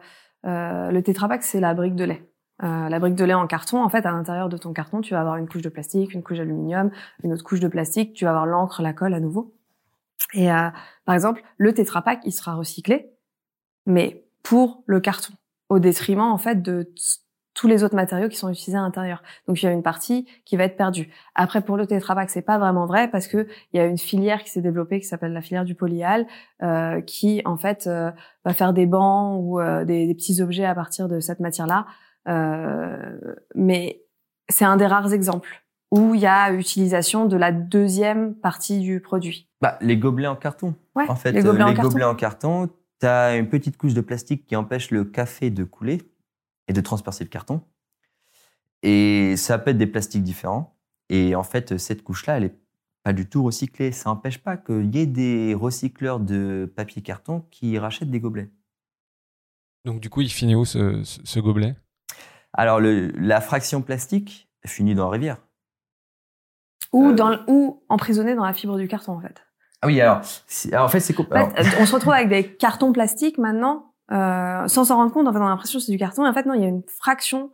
euh, 0.45 0.91
le 0.91 1.03
Tetra 1.03 1.27
Pak, 1.27 1.43
c'est 1.43 1.59
la 1.59 1.73
brique 1.73 1.95
de 1.95 2.05
lait. 2.05 2.29
Euh, 2.63 2.87
la 2.87 2.99
brique 2.99 3.15
de 3.15 3.25
lait 3.25 3.33
en 3.33 3.47
carton, 3.47 3.83
en 3.83 3.89
fait, 3.89 4.05
à 4.05 4.11
l'intérieur 4.11 4.47
de 4.47 4.57
ton 4.57 4.71
carton, 4.71 5.01
tu 5.01 5.13
vas 5.13 5.19
avoir 5.19 5.35
une 5.35 5.47
couche 5.47 5.61
de 5.61 5.69
plastique, 5.69 6.13
une 6.13 6.23
couche 6.23 6.37
d'aluminium, 6.37 6.89
une 7.23 7.33
autre 7.33 7.43
couche 7.43 7.59
de 7.59 7.67
plastique, 7.67 8.13
tu 8.13 8.23
vas 8.23 8.31
avoir 8.31 8.45
l'encre, 8.45 8.81
la 8.81 8.93
colle 8.93 9.13
à 9.13 9.19
nouveau. 9.19 9.55
Et 10.33 10.51
euh, 10.51 10.69
par 11.03 11.15
exemple, 11.15 11.43
le 11.57 11.73
Tetra 11.73 12.01
Pak, 12.01 12.21
il 12.23 12.31
sera 12.31 12.55
recyclé, 12.55 13.11
mais 13.85 14.25
pour 14.41 14.83
le 14.85 15.01
carton, 15.01 15.33
au 15.67 15.79
détriment 15.79 16.21
en 16.21 16.37
fait 16.37 16.61
de 16.61 16.93
tous 17.55 17.67
les 17.67 17.83
autres 17.83 17.95
matériaux 17.95 18.29
qui 18.29 18.35
sont 18.35 18.49
utilisés 18.49 18.77
à 18.77 18.81
l'intérieur. 18.81 19.23
Donc 19.47 19.61
il 19.63 19.65
y 19.65 19.69
a 19.69 19.71
une 19.71 19.81
partie 19.81 20.27
qui 20.43 20.57
va 20.57 20.65
être 20.65 20.77
perdue. 20.77 21.09
Après 21.33 21.61
pour 21.61 21.77
le 21.77 21.87
Tetra 21.87 22.13
Pak, 22.13 22.29
c'est 22.29 22.43
pas 22.43 22.59
vraiment 22.59 22.85
vrai 22.85 23.09
parce 23.09 23.27
que 23.27 23.47
il 23.73 23.77
y 23.77 23.79
a 23.79 23.85
une 23.85 23.97
filière 23.97 24.43
qui 24.43 24.51
s'est 24.51 24.61
développée 24.61 24.99
qui 24.99 25.07
s'appelle 25.07 25.33
la 25.33 25.41
filière 25.41 25.65
du 25.65 25.73
polyal 25.73 26.27
euh, 26.61 27.01
qui 27.01 27.41
en 27.45 27.57
fait 27.57 27.87
euh, 27.87 28.11
va 28.43 28.53
faire 28.53 28.73
des 28.73 28.85
bancs 28.85 29.39
ou 29.41 29.59
euh, 29.59 29.85
des, 29.85 30.05
des, 30.05 30.13
petits 30.13 30.41
objets 30.41 30.65
à 30.65 30.75
partir 30.75 31.07
de 31.07 31.19
cette 31.19 31.39
matière-là. 31.39 31.87
Euh, 32.27 33.17
mais 33.55 34.01
c'est 34.49 34.65
un 34.65 34.75
des 34.75 34.85
rares 34.85 35.13
exemples 35.13 35.63
où 35.91 36.13
il 36.13 36.19
y 36.19 36.27
a 36.27 36.51
utilisation 36.51 37.25
de 37.25 37.37
la 37.37 37.53
deuxième 37.53 38.35
partie 38.35 38.79
du 38.79 38.99
produit. 38.99 39.47
Bah, 39.61 39.77
les 39.79 39.95
gobelets 39.95 40.27
en 40.27 40.35
carton. 40.35 40.75
Ouais, 40.95 41.05
en 41.07 41.15
fait, 41.15 41.31
les 41.31 41.41
gobelets, 41.41 41.59
les 41.59 41.79
en, 41.79 41.83
gobelets 41.83 41.99
carton. 41.99 42.11
en 42.11 42.15
carton, 42.15 42.69
tu 42.99 43.07
as 43.07 43.37
une 43.37 43.47
petite 43.47 43.77
couche 43.77 43.93
de 43.93 44.01
plastique 44.01 44.45
qui 44.45 44.57
empêche 44.57 44.91
le 44.91 45.05
café 45.05 45.49
de 45.51 45.63
couler 45.63 46.01
et 46.67 46.73
de 46.73 46.81
transpercer 46.81 47.23
le 47.23 47.29
carton. 47.29 47.61
Et 48.83 49.35
ça 49.37 49.57
peut 49.57 49.71
être 49.71 49.77
des 49.77 49.87
plastiques 49.87 50.23
différents. 50.23 50.77
Et 51.09 51.35
en 51.35 51.43
fait, 51.43 51.77
cette 51.77 52.03
couche-là, 52.03 52.37
elle 52.37 52.43
est 52.45 52.55
pas 53.03 53.13
du 53.13 53.27
tout 53.27 53.43
recyclée. 53.43 53.91
Ça 53.91 54.09
n'empêche 54.09 54.39
pas 54.39 54.57
qu'il 54.57 54.95
y 54.95 54.99
ait 54.99 55.05
des 55.05 55.53
recycleurs 55.53 56.19
de 56.19 56.71
papier 56.75 57.01
carton 57.01 57.45
qui 57.51 57.77
rachètent 57.77 58.11
des 58.11 58.19
gobelets. 58.19 58.49
Donc 59.85 59.99
du 59.99 60.09
coup, 60.09 60.21
il 60.21 60.29
finit 60.29 60.55
où 60.55 60.65
ce, 60.65 61.39
gobelet? 61.39 61.75
Alors, 62.53 62.79
le, 62.79 63.07
la 63.09 63.41
fraction 63.41 63.81
plastique 63.81 64.49
finit 64.65 64.95
dans 64.95 65.05
la 65.05 65.11
rivière. 65.11 65.37
Ou, 66.91 67.09
euh... 67.09 67.13
dans, 67.13 67.39
ou 67.47 67.83
emprisonné 67.89 68.35
dans 68.35 68.45
la 68.45 68.53
fibre 68.53 68.77
du 68.77 68.87
carton, 68.87 69.13
en 69.13 69.19
fait. 69.19 69.43
Ah 69.81 69.87
oui, 69.87 70.01
alors, 70.01 70.21
alors 70.71 70.85
en 70.85 70.89
fait, 70.89 70.99
c'est... 70.99 71.19
En 71.19 71.51
fait, 71.51 71.77
on 71.79 71.85
se 71.85 71.91
retrouve 71.93 72.13
avec 72.13 72.29
des 72.29 72.55
cartons 72.55 72.91
plastiques 72.91 73.37
maintenant 73.37 73.94
euh, 74.11 74.67
sans 74.67 74.85
s'en 74.85 74.97
rendre 74.97 75.11
compte, 75.11 75.27
en 75.27 75.33
fait, 75.33 75.39
on 75.39 75.45
a 75.45 75.49
l'impression 75.49 75.79
que 75.79 75.85
c'est 75.85 75.91
du 75.91 75.97
carton. 75.97 76.25
Et 76.25 76.29
en 76.29 76.33
fait, 76.33 76.45
non, 76.45 76.53
il 76.53 76.61
y 76.61 76.65
a 76.65 76.67
une 76.67 76.83
fraction 76.87 77.51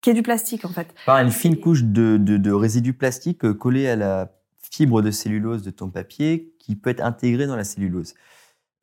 qui 0.00 0.10
est 0.10 0.14
du 0.14 0.22
plastique, 0.22 0.64
en 0.64 0.68
fait. 0.68 0.94
Par 1.06 1.18
une 1.18 1.30
fine 1.30 1.58
couche 1.58 1.82
de, 1.84 2.52
résidus 2.52 2.94
plastiques 2.94 3.44
euh, 3.44 3.54
collés 3.54 3.88
à 3.88 3.96
la 3.96 4.32
fibre 4.70 5.02
de 5.02 5.10
cellulose 5.10 5.62
de 5.62 5.70
ton 5.70 5.88
papier 5.88 6.54
qui 6.58 6.76
peut 6.76 6.90
être 6.90 7.02
intégrée 7.02 7.46
dans 7.46 7.56
la 7.56 7.64
cellulose. 7.64 8.14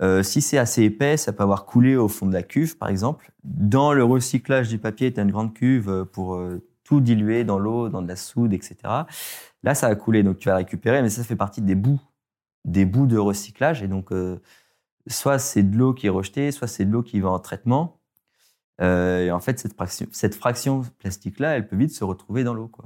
Euh, 0.02 0.24
si 0.24 0.42
c'est 0.42 0.58
assez 0.58 0.84
épais, 0.84 1.16
ça 1.16 1.32
peut 1.32 1.44
avoir 1.44 1.66
coulé 1.66 1.96
au 1.96 2.08
fond 2.08 2.26
de 2.26 2.34
la 2.34 2.44
cuve, 2.44 2.78
par 2.78 2.90
exemple. 2.90 3.32
Dans 3.44 3.94
le 3.94 4.04
recyclage 4.04 4.68
du 4.68 4.80
papier, 4.80 5.14
tu 5.14 5.20
as 5.20 5.24
une 5.24 5.32
grande 5.32 5.54
cuve 5.54 6.06
pour 6.12 6.42
tout 6.84 7.02
diluer 7.02 7.44
dans 7.44 7.60
l'eau, 7.60 7.88
dans 7.88 8.02
de 8.02 8.08
la 8.08 8.16
soude, 8.16 8.54
etc. 8.54 8.76
Là, 9.64 9.76
ça 9.76 9.88
a 9.88 9.96
coulé, 9.96 10.24
donc 10.24 10.40
tu 10.40 10.50
vas 10.50 10.56
récupérer, 10.56 11.04
mais 11.04 11.10
ça 11.10 11.24
fait 11.24 11.36
partie 11.36 11.62
des 11.62 11.76
bouts, 11.76 12.02
des 12.66 12.86
bouts 12.86 13.06
de 13.06 13.18
recyclage. 13.18 13.84
Et 13.84 13.88
donc, 13.88 14.12
soit 15.08 15.40
c'est 15.40 15.64
de 15.64 15.78
l'eau 15.78 15.94
qui 15.94 16.08
est 16.08 16.12
rejetée, 16.12 16.52
soit 16.52 16.68
c'est 16.68 16.86
de 16.86 16.92
l'eau 16.92 17.04
qui 17.04 17.20
va 17.20 17.30
en 17.30 17.40
traitement. 17.40 18.00
Euh, 18.82 19.26
et 19.26 19.32
en 19.32 19.40
fait, 19.40 19.60
cette 19.60 19.74
fraction, 19.74 20.08
cette 20.12 20.36
fraction 20.36 20.82
plastique-là, 21.00 21.56
elle 21.56 21.68
peut 21.68 21.76
vite 21.76 21.94
se 21.94 22.04
retrouver 22.04 22.44
dans 22.44 22.54
l'eau. 22.54 22.68
Quoi. 22.68 22.86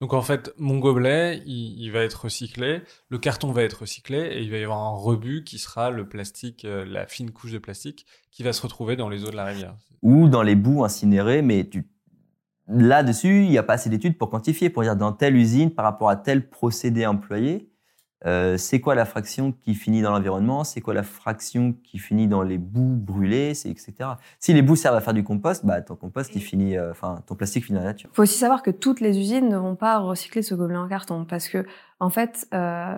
Donc 0.00 0.12
en 0.12 0.22
fait, 0.22 0.52
mon 0.58 0.78
gobelet, 0.78 1.42
il, 1.46 1.80
il, 1.80 1.90
va 1.90 2.00
être 2.00 2.24
recyclé, 2.24 2.82
le 3.08 3.18
carton 3.18 3.52
va 3.52 3.62
être 3.62 3.80
recyclé, 3.80 4.18
et 4.18 4.42
il 4.42 4.50
va 4.50 4.58
y 4.58 4.64
avoir 4.64 4.78
un 4.78 4.96
rebut 4.96 5.44
qui 5.44 5.58
sera 5.58 5.90
le 5.90 6.08
plastique, 6.08 6.64
euh, 6.64 6.84
la 6.84 7.06
fine 7.06 7.30
couche 7.30 7.52
de 7.52 7.58
plastique, 7.58 8.06
qui 8.30 8.42
va 8.42 8.52
se 8.52 8.62
retrouver 8.62 8.96
dans 8.96 9.08
les 9.08 9.24
eaux 9.24 9.30
de 9.30 9.36
la 9.36 9.44
rivière. 9.44 9.76
Ou 10.02 10.28
dans 10.28 10.42
les 10.42 10.56
bouts 10.56 10.84
incinérés, 10.84 11.42
mais 11.42 11.68
tu... 11.68 11.88
là-dessus, 12.66 13.44
il 13.44 13.50
n'y 13.50 13.58
a 13.58 13.62
pas 13.62 13.74
assez 13.74 13.90
d'études 13.90 14.18
pour 14.18 14.30
quantifier, 14.30 14.70
pour 14.70 14.82
dire 14.82 14.96
dans 14.96 15.12
telle 15.12 15.36
usine, 15.36 15.70
par 15.70 15.84
rapport 15.84 16.08
à 16.08 16.16
tel 16.16 16.48
procédé 16.48 17.06
employé, 17.06 17.70
euh, 18.26 18.56
c'est 18.56 18.80
quoi 18.80 18.94
la 18.94 19.04
fraction 19.04 19.52
qui 19.52 19.74
finit 19.74 20.00
dans 20.00 20.10
l'environnement, 20.10 20.64
c'est 20.64 20.80
quoi 20.80 20.94
la 20.94 21.02
fraction 21.02 21.74
qui 21.84 21.98
finit 21.98 22.26
dans 22.26 22.42
les 22.42 22.56
bouts 22.56 22.96
brûlés, 22.96 23.52
c'est 23.54 23.68
etc. 23.68 23.92
Si 24.38 24.54
les 24.54 24.62
bouts 24.62 24.76
servent 24.76 24.96
à 24.96 25.00
faire 25.00 25.12
du 25.12 25.24
compost, 25.24 25.66
bah 25.66 25.82
ton 25.82 25.94
compost 25.94 26.34
il 26.34 26.40
finit, 26.40 26.78
enfin 26.78 27.16
euh, 27.16 27.20
ton 27.26 27.34
plastique 27.34 27.64
finit 27.64 27.78
dans 27.78 27.84
la 27.84 27.90
nature. 27.90 28.08
Il 28.12 28.16
faut 28.16 28.22
aussi 28.22 28.38
savoir 28.38 28.62
que 28.62 28.70
toutes 28.70 29.00
les 29.00 29.18
usines 29.18 29.48
ne 29.48 29.58
vont 29.58 29.76
pas 29.76 29.98
recycler 29.98 30.42
ce 30.42 30.54
gobelet 30.54 30.78
en 30.78 30.88
carton 30.88 31.26
parce 31.26 31.48
que 31.48 31.66
en 32.00 32.08
fait, 32.08 32.48
euh, 32.54 32.96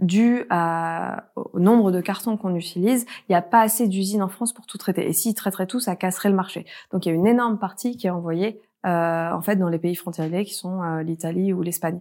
dû 0.00 0.44
à, 0.50 1.30
au 1.36 1.60
nombre 1.60 1.92
de 1.92 2.00
cartons 2.00 2.36
qu'on 2.36 2.54
utilise, 2.56 3.06
il 3.28 3.32
n'y 3.32 3.36
a 3.36 3.42
pas 3.42 3.60
assez 3.60 3.86
d'usines 3.86 4.22
en 4.22 4.28
France 4.28 4.52
pour 4.52 4.66
tout 4.66 4.78
traiter. 4.78 5.08
Et 5.08 5.12
s'ils 5.12 5.34
traiteraient 5.34 5.66
tout, 5.66 5.80
ça 5.80 5.94
casserait 5.94 6.28
le 6.28 6.34
marché. 6.34 6.66
Donc 6.90 7.06
il 7.06 7.10
y 7.10 7.12
a 7.12 7.14
une 7.14 7.26
énorme 7.26 7.58
partie 7.58 7.96
qui 7.96 8.08
est 8.08 8.10
envoyée 8.10 8.60
euh, 8.84 9.30
en 9.30 9.42
fait 9.42 9.56
dans 9.56 9.68
les 9.68 9.78
pays 9.78 9.94
frontaliers 9.94 10.44
qui 10.44 10.54
sont 10.54 10.82
l'Italie 10.98 11.52
ou 11.52 11.62
l'Espagne. 11.62 12.00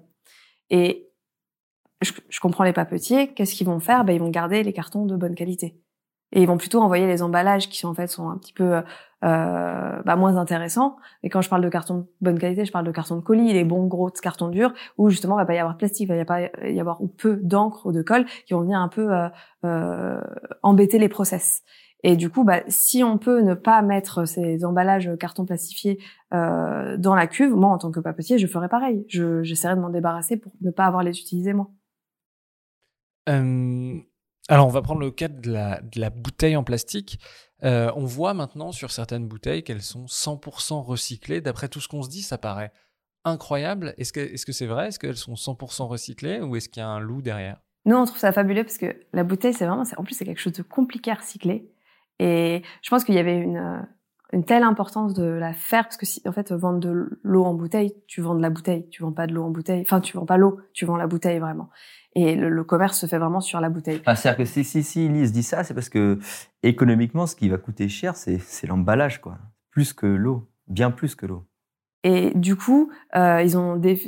Et 0.72 1.05
je, 2.02 2.12
je, 2.30 2.40
comprends 2.40 2.64
les 2.64 2.74
papetiers. 2.74 3.34
Qu'est-ce 3.34 3.56
qu'ils 3.56 3.68
vont 3.68 3.80
faire? 3.80 4.06
Ben, 4.06 4.14
Ils 4.14 4.20
vont 4.20 4.30
garder 4.30 4.64
les 4.64 4.74
cartons 4.74 5.06
de 5.06 5.16
bonne 5.16 5.36
qualité. 5.36 5.80
Et 6.32 6.42
ils 6.42 6.48
vont 6.48 6.58
plutôt 6.58 6.82
envoyer 6.82 7.08
les 7.08 7.22
emballages 7.22 7.70
qui, 7.70 7.86
en 7.86 7.94
fait, 7.94 8.08
sont 8.08 8.30
un 8.30 8.38
petit 8.38 8.52
peu 8.52 8.82
euh, 9.24 10.02
bah, 10.04 10.16
moins 10.16 10.38
intéressants. 10.38 10.98
Et 11.24 11.30
quand 11.30 11.42
je 11.42 11.50
parle 11.50 11.64
de 11.64 11.70
carton 11.70 12.00
de 12.00 12.08
bonne 12.22 12.38
qualité, 12.38 12.66
je 12.66 12.72
parle 12.72 12.86
de 12.86 12.92
carton 12.92 13.16
de 13.16 13.22
colis, 13.22 13.54
les 13.54 13.64
bons 13.64 13.88
gros 13.88 14.10
cartons 14.10 14.50
durs, 14.50 14.74
où 14.98 15.10
justement, 15.10 15.36
il 15.36 15.42
va 15.42 15.46
pas 15.46 15.56
y 15.56 15.60
avoir 15.60 15.76
de 15.76 15.78
plastique, 15.78 16.10
il 16.10 16.16
va 16.16 16.26
pas 16.26 16.42
y 16.68 16.80
avoir 16.80 17.02
ou 17.02 17.08
peu 17.08 17.38
d'encre 17.42 17.86
ou 17.86 17.92
de 17.92 18.02
colle 18.02 18.26
qui 18.46 18.54
vont 18.54 18.62
venir 18.62 18.80
un 18.80 18.90
peu 18.90 19.14
euh, 19.14 19.30
euh, 19.64 20.22
embêter 20.62 21.00
les 21.00 21.10
process. 21.10 21.64
Et 22.04 22.16
du 22.16 22.30
coup, 22.30 22.44
bah, 22.44 22.62
si 22.68 23.04
on 23.04 23.18
peut 23.18 23.42
ne 23.42 23.56
pas 23.56 23.82
mettre 23.82 24.26
ces 24.26 24.64
emballages 24.64 25.10
carton 25.20 25.46
plastifiés 25.46 25.98
euh, 26.34 26.98
dans 26.98 27.16
la 27.16 27.26
cuve, 27.26 27.56
moi, 27.56 27.72
en 27.72 27.78
tant 27.80 27.92
que 27.92 28.00
papetier, 28.00 28.38
je 28.38 28.46
ferais 28.46 28.70
pareil. 28.70 29.06
Je, 29.08 29.42
j'essaierais 29.42 29.76
de 29.76 29.82
m'en 29.82 29.90
débarrasser 29.90 30.38
pour 30.38 30.52
ne 30.62 30.70
pas 30.70 30.86
avoir 30.86 31.02
les 31.02 31.18
utiliser 31.18 31.54
moi. 31.54 31.72
Alors, 33.28 34.68
on 34.68 34.72
va 34.72 34.82
prendre 34.82 35.02
le 35.02 35.12
cas 35.12 35.28
de 35.28 35.52
la, 35.52 36.10
bouteille 36.10 36.56
en 36.56 36.64
plastique. 36.64 37.20
Euh, 37.64 37.92
on 37.96 38.06
voit 38.06 38.34
maintenant 38.34 38.72
sur 38.72 38.92
certaines 38.92 39.28
bouteilles 39.28 39.64
qu'elles 39.64 39.82
sont 39.82 40.06
100% 40.06 40.84
recyclées. 40.84 41.42
D'après 41.42 41.68
tout 41.68 41.82
ce 41.82 41.88
qu'on 41.88 42.04
se 42.04 42.10
dit, 42.10 42.22
ça 42.22 42.38
paraît 42.38 42.72
incroyable. 43.24 43.96
Est-ce 43.98 44.14
que 44.14 44.52
c'est 44.52 44.68
vrai? 44.68 44.90
Est-ce 44.90 45.00
qu'elles 45.00 45.18
sont 45.18 45.34
100% 45.34 45.88
recyclées 45.88 46.42
ou 46.42 46.56
est-ce 46.56 46.70
qu'il 46.70 46.82
y 46.82 46.84
a 46.84 46.90
un 46.90 47.00
loup 47.00 47.22
derrière? 47.22 47.60
Nous, 47.86 47.96
on 47.96 48.06
trouve 48.06 48.18
ça 48.18 48.32
fabuleux 48.32 48.64
parce 48.64 48.78
que 48.78 48.96
la 49.14 49.24
bouteille, 49.24 49.54
c'est 49.54 49.66
vraiment, 49.66 49.84
en 49.98 50.04
plus, 50.04 50.16
c'est 50.16 50.26
quelque 50.26 50.42
chose 50.42 50.54
de 50.54 50.64
compliqué 50.64 51.12
à 51.12 51.16
recycler. 51.16 51.72
Et 52.20 52.62
je 52.82 52.90
pense 52.90 53.04
qu'il 53.04 53.16
y 53.16 53.20
avait 53.20 53.38
une, 53.38 53.86
une 54.32 54.44
telle 54.44 54.64
importance 54.64 55.14
de 55.14 55.24
la 55.24 55.54
faire 55.54 55.84
parce 55.84 55.98
que 55.98 56.06
si 56.06 56.22
en 56.26 56.32
fait 56.32 56.52
vendre 56.52 56.80
de 56.80 57.20
l'eau 57.24 57.44
en 57.44 57.54
bouteille, 57.54 57.94
tu 58.08 58.22
vends 58.22 58.36
de 58.36 58.42
la 58.42 58.50
bouteille, 58.50 58.88
tu 58.90 59.04
vends 59.04 59.12
pas 59.12 59.28
de 59.28 59.34
l'eau 59.34 59.44
en 59.44 59.50
bouteille. 59.50 59.82
Enfin, 59.82 60.02
tu 60.02 60.18
vends 60.18 60.26
pas 60.26 60.38
l'eau, 60.38 60.60
tu 60.74 60.86
vends 60.86 60.98
la 60.98 61.08
bouteille 61.08 61.40
vraiment. 61.40 61.70
Et 62.16 62.36
le, 62.36 62.50
le, 62.50 62.64
commerce 62.64 62.98
se 62.98 63.06
fait 63.06 63.18
vraiment 63.18 63.42
sur 63.42 63.60
la 63.60 63.70
bouteille. 63.70 64.02
Ah, 64.06 64.16
C'est-à-dire 64.16 64.38
que 64.38 64.46
si, 64.46 64.64
si, 64.64 64.84
si 64.84 65.10
Lise 65.10 65.34
dit 65.34 65.44
ça, 65.44 65.64
c'est 65.64 65.74
parce 65.74 65.90
que 65.90 66.18
économiquement, 66.64 67.28
ce 67.28 67.36
qui 67.36 67.50
va 67.50 67.58
coûter 67.58 67.90
cher, 67.90 68.16
c'est, 68.16 68.38
c'est 68.40 68.68
l'emballage, 68.68 69.20
quoi. 69.22 69.38
Plus 69.70 69.94
que 69.94 70.06
l'eau. 70.06 70.48
Bien 70.68 70.92
plus 70.92 71.16
que 71.16 71.26
l'eau. 71.26 71.46
Et 72.08 72.32
du 72.36 72.56
coup, 72.56 72.92
euh, 73.16 73.42
ils 73.42 73.58
ont, 73.58 73.78
dé 73.78 74.00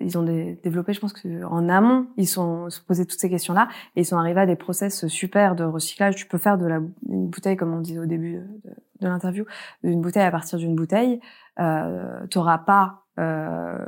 ils 0.00 0.16
ont 0.16 0.22
dé 0.22 0.58
développé, 0.62 0.94
je 0.94 1.00
pense 1.00 1.12
que 1.12 1.44
en 1.44 1.68
amont, 1.68 2.06
ils 2.16 2.26
sont 2.26 2.70
se 2.70 2.80
posé 2.80 3.04
toutes 3.04 3.20
ces 3.20 3.28
questions-là 3.28 3.68
et 3.94 4.00
ils 4.00 4.04
sont 4.06 4.16
arrivés 4.16 4.40
à 4.40 4.46
des 4.46 4.56
process 4.56 5.06
super 5.06 5.54
de 5.54 5.62
recyclage. 5.62 6.16
Tu 6.16 6.26
peux 6.26 6.38
faire 6.38 6.56
de 6.56 6.64
la 6.66 6.80
une 7.10 7.28
bouteille, 7.28 7.56
comme 7.56 7.74
on 7.74 7.80
disait 7.80 7.98
au 7.98 8.06
début 8.06 8.36
de, 8.64 8.70
de 9.02 9.06
l'interview, 9.06 9.44
d'une 9.84 10.00
bouteille 10.00 10.22
à 10.22 10.30
partir 10.30 10.58
d'une 10.58 10.74
bouteille, 10.74 11.20
euh, 11.60 12.26
t'auras 12.30 12.56
pas 12.56 13.04
euh, 13.18 13.84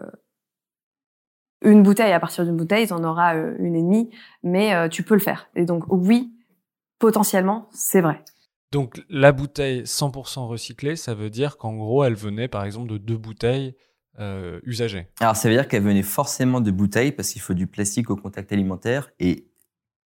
une 1.65 1.83
bouteille 1.83 2.12
à 2.12 2.21
partir 2.21 2.45
d'une 2.45 2.57
bouteille, 2.57 2.87
t'en 2.87 3.03
auras 3.03 3.37
euh, 3.37 3.57
une 3.59 3.75
et 3.75 3.83
demie, 3.83 4.11
mais 4.43 4.75
euh, 4.75 4.89
tu 4.89 5.03
peux 5.03 5.15
le 5.15 5.21
faire. 5.21 5.49
Et 5.57 5.65
donc 5.65 5.85
oui, 5.89 6.33
potentiellement, 6.99 7.69
c'est 7.73 8.01
vrai. 8.01 8.23
Donc 8.73 9.03
la 9.09 9.33
bouteille 9.33 9.83
100% 9.83 10.47
recyclée, 10.47 10.97
ça 10.97 11.15
veut 11.15 11.31
dire 11.31 11.59
qu'en 11.59 11.75
gros, 11.75 12.05
elle 12.05 12.15
venait 12.15 12.49
par 12.49 12.65
exemple 12.65 12.89
de 12.91 12.99
deux 12.99 13.17
bouteilles 13.17 13.75
euh, 14.19 14.61
usagées. 14.65 15.09
Alors 15.21 15.37
ça 15.37 15.49
veut 15.49 15.55
dire 15.55 15.67
qu'elle 15.67 15.83
venait 15.83 16.03
forcément 16.03 16.61
de 16.61 16.71
bouteilles 16.71 17.12
parce 17.12 17.31
qu'il 17.31 17.43
faut 17.43 17.55
du 17.55 17.67
plastique 17.67 18.11
au 18.11 18.17
contact 18.17 18.53
alimentaire 18.53 19.11
et 19.19 19.49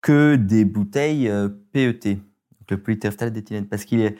que 0.01 0.37
des 0.37 0.65
bouteilles 0.65 1.29
euh, 1.29 1.49
PET, 1.73 2.15
donc 2.15 2.71
le 2.71 2.83
polytéréphtalate 2.83 3.35
d'éthylène, 3.35 3.67
parce 3.67 3.85
qu'il 3.85 4.01
est 4.01 4.17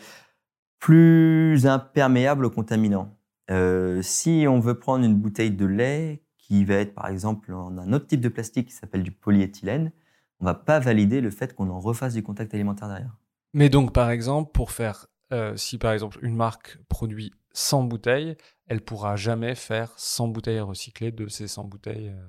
plus 0.79 1.67
imperméable 1.67 2.45
aux 2.45 2.51
contaminants. 2.51 3.17
Euh, 3.51 4.03
si 4.03 4.45
on 4.49 4.61
veut 4.61 4.79
prendre 4.79 5.05
une 5.05 5.15
bouteille 5.15 5.53
de 5.53 5.65
lait 5.65 6.23
qui 6.49 6.65
va 6.65 6.77
être 6.77 6.95
par 6.95 7.09
exemple 7.09 7.53
en 7.53 7.77
un 7.79 7.93
autre 7.93 8.07
type 8.07 8.21
de 8.21 8.29
plastique 8.29 8.69
qui 8.69 8.75
s'appelle 8.75 9.03
du 9.03 9.13
polyéthylène, 9.13 9.93
on 10.41 10.45
va 10.47 10.55
pas 10.55 10.79
valider 10.81 11.21
le 11.21 11.31
fait 11.31 11.55
qu'on 11.55 11.69
en 11.69 11.79
refasse 11.79 12.15
du 12.15 12.23
contact 12.23 12.55
alimentaire 12.55 12.89
derrière. 12.89 13.17
Mais 13.53 13.69
donc 13.69 13.93
par 13.93 14.11
exemple, 14.11 14.53
pour 14.53 14.73
faire, 14.73 15.07
euh, 15.33 15.57
si 15.57 15.79
par 15.79 15.93
exemple 15.93 16.19
une 16.23 16.35
marque 16.35 16.79
produit 16.89 17.33
100 17.53 17.85
bouteilles, 17.85 18.37
elle 18.67 18.81
pourra 18.81 19.17
jamais 19.17 19.55
faire 19.55 19.93
100 19.97 20.29
bouteilles 20.29 20.61
recyclées 20.61 21.13
de 21.13 21.29
ces 21.29 21.49
100 21.49 21.65
bouteilles. 21.65 22.09
euh, 22.09 22.29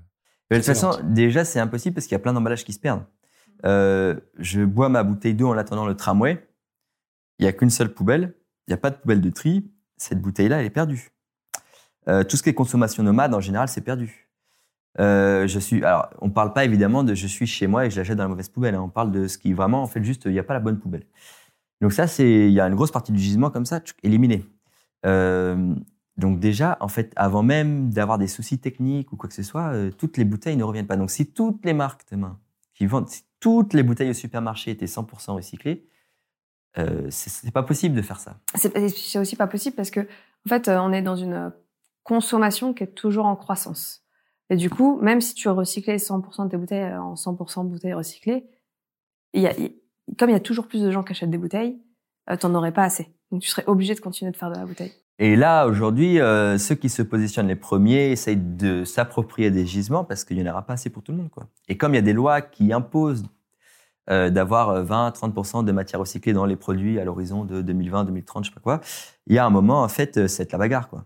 de 0.52 0.56
toute 0.56 0.66
façon, 0.66 1.00
déjà, 1.04 1.46
c'est 1.46 1.60
impossible 1.60 1.94
parce 1.94 2.08
qu'il 2.08 2.14
y 2.14 2.16
a 2.16 2.20
plein 2.20 2.34
d'emballages 2.34 2.66
qui 2.66 2.74
se 2.74 2.80
perdent. 2.80 3.06
Euh, 3.66 4.20
je 4.38 4.62
bois 4.62 4.90
ma 4.90 5.04
bouteille 5.04 5.36
d'eau 5.36 5.50
en 5.50 5.58
attendant 5.58 5.86
le 5.86 5.96
tramway. 5.96 6.48
Il 7.38 7.44
n'y 7.44 7.48
a 7.48 7.54
qu'une 7.54 7.70
seule 7.70 7.94
poubelle. 7.94 8.36
Il 8.68 8.72
n'y 8.72 8.74
a 8.74 8.78
pas 8.78 8.90
de 8.90 8.96
poubelle 8.96 9.22
de 9.22 9.30
tri. 9.30 9.72
Cette 9.98 10.22
bouteille-là, 10.22 10.60
elle 10.60 10.66
est 10.66 10.72
perdue. 10.72 11.12
Euh, 12.08 12.24
tout 12.24 12.38
ce 12.38 12.44
qui 12.44 12.50
est 12.50 12.54
consommation 12.54 13.04
nomade, 13.04 13.34
en 13.34 13.42
général, 13.42 13.68
c'est 13.68 13.82
perdu. 13.82 14.30
Euh, 15.00 15.48
je 15.48 15.60
suis, 15.60 15.84
alors, 15.84 16.10
on 16.22 16.30
parle 16.30 16.54
pas 16.54 16.66
évidemment 16.66 17.04
de 17.04 17.14
je 17.14 17.28
suis 17.28 17.46
chez 17.46 17.68
moi 17.68 17.86
et 17.86 17.92
je 17.92 18.02
la 18.02 18.16
dans 18.16 18.24
la 18.24 18.30
mauvaise 18.30 18.50
poubelle. 18.50 18.76
hein. 18.76 18.82
On 18.82 18.90
parle 18.90 19.12
de 19.12 19.28
ce 19.28 19.38
qui 19.38 19.54
vraiment, 19.54 19.84
en 19.84 19.88
fait, 19.88 20.04
juste, 20.04 20.24
il 20.26 20.32
n'y 20.32 20.40
a 20.40 20.44
pas 20.44 20.54
la 20.54 20.60
bonne 20.60 20.80
poubelle. 20.80 21.06
Donc 21.82 21.94
ça, 21.94 22.08
c'est, 22.08 22.48
il 22.48 22.52
y 22.52 22.60
a 22.60 22.68
une 22.68 22.76
grosse 22.76 22.92
partie 22.92 23.12
du 23.12 23.20
gisement 23.20 23.50
comme 23.52 23.66
ça, 23.66 23.80
tchouc, 23.80 23.98
éliminée. 24.04 24.46
Euh, 25.06 25.76
donc 26.18 26.40
déjà, 26.40 26.78
en 26.82 26.90
fait, 26.90 27.14
avant 27.16 27.44
même 27.44 27.92
d'avoir 27.92 28.18
des 28.18 28.28
soucis 28.28 28.60
techniques 28.60 29.14
ou 29.14 29.16
quoi 29.16 29.30
que 29.30 29.36
ce 29.36 29.44
soit, 29.44 29.74
toutes 29.98 30.18
les 30.18 30.26
bouteilles 30.26 30.58
ne 30.58 30.64
reviennent 30.64 30.88
pas. 30.88 30.98
Donc 30.98 31.12
si 31.12 31.28
toutes 31.32 31.64
les 31.64 31.74
marques 31.74 32.02
demain 32.12 32.38
qui 32.74 32.86
vendent, 32.86 33.08
si 33.08 33.24
toutes 33.40 33.74
les 33.74 33.84
bouteilles 33.84 34.10
au 34.10 34.14
supermarché 34.14 34.72
étaient 34.72 34.86
100% 34.86 35.32
recyclées, 35.32 35.88
euh, 36.78 37.08
c'est 37.10 37.52
pas 37.52 37.64
possible 37.64 37.96
de 37.96 38.02
faire 38.02 38.20
ça. 38.20 38.38
C'est 38.56 39.18
aussi 39.18 39.36
pas 39.36 39.48
possible 39.48 39.76
parce 39.76 39.92
que 39.92 40.02
en 40.02 40.50
fait, 40.50 40.68
on 40.70 40.92
est 40.92 41.02
dans 41.02 41.16
une 41.16 41.52
consommation 42.10 42.74
qui 42.74 42.84
est 42.84 42.96
toujours 42.96 43.28
en 43.28 43.36
croissance. 43.36 44.04
Et 44.50 44.56
du 44.56 44.72
coup, 44.72 45.00
même 45.02 45.22
si 45.22 45.36
tu 45.36 45.48
recyclais 45.48 45.98
100% 45.98 46.46
de 46.46 46.50
tes 46.50 46.58
bouteilles 46.58 46.92
euh, 46.92 47.02
en 47.02 47.14
100% 47.14 47.66
de 47.66 47.70
bouteilles 47.70 47.94
recyclées, 47.94 48.50
y 49.36 49.46
a, 49.46 49.54
comme 50.18 50.32
il 50.32 50.34
y 50.34 50.36
a 50.36 50.40
toujours 50.40 50.68
plus 50.68 50.82
de 50.82 50.90
gens 50.90 51.04
qui 51.04 51.12
achètent 51.12 51.30
des 51.30 51.38
bouteilles, 51.38 51.80
euh, 52.32 52.36
t'en 52.36 52.54
aurais 52.56 52.72
pas 52.72 52.84
assez. 52.84 53.14
Donc 53.32 53.42
tu 53.42 53.50
serais 53.50 53.64
obligé 53.68 53.94
de 53.94 54.00
continuer 54.00 54.32
de 54.32 54.38
faire 54.38 54.50
de 54.50 54.56
la 54.56 54.66
bouteille. 54.66 54.92
Et 55.20 55.36
là, 55.36 55.68
aujourd'hui, 55.68 56.20
euh, 56.20 56.58
ceux 56.58 56.76
qui 56.76 56.90
se 56.90 57.04
positionnent 57.04 57.50
les 57.50 57.56
premiers 57.56 58.12
essayent 58.12 58.38
de 58.38 58.86
s'approprier 58.86 59.52
des 59.52 59.68
gisements 59.68 60.04
parce 60.04 60.24
qu'il 60.24 60.38
n'y 60.38 60.48
en 60.48 60.52
aura 60.52 60.64
pas 60.64 60.74
assez 60.74 60.90
pour 60.90 61.04
tout 61.04 61.12
le 61.12 61.20
monde. 61.20 61.30
Quoi. 61.30 61.46
Et 61.68 61.78
comme 61.78 61.94
il 61.94 61.98
y 61.98 62.00
a 62.00 62.04
des 62.04 62.14
lois 62.14 62.42
qui 62.42 62.74
imposent 62.74 63.26
euh, 64.10 64.32
d'avoir 64.32 64.84
20-30% 64.84 65.64
de 65.64 65.72
matière 65.72 66.00
recyclée 66.00 66.34
dans 66.34 66.46
les 66.46 66.56
produits 66.56 67.00
à 67.00 67.04
l'horizon 67.04 67.44
de 67.44 67.62
2020, 67.62 68.06
2030, 68.06 68.46
je 68.46 68.50
sais 68.50 68.56
pas 68.56 68.62
quoi, 68.62 68.82
il 69.28 69.36
y 69.36 69.38
a 69.38 69.46
un 69.46 69.52
moment, 69.52 69.84
en 69.84 69.90
fait, 69.90 70.28
c'est 70.28 70.52
la 70.52 70.58
bagarre. 70.58 70.90
Quoi. 70.90 71.06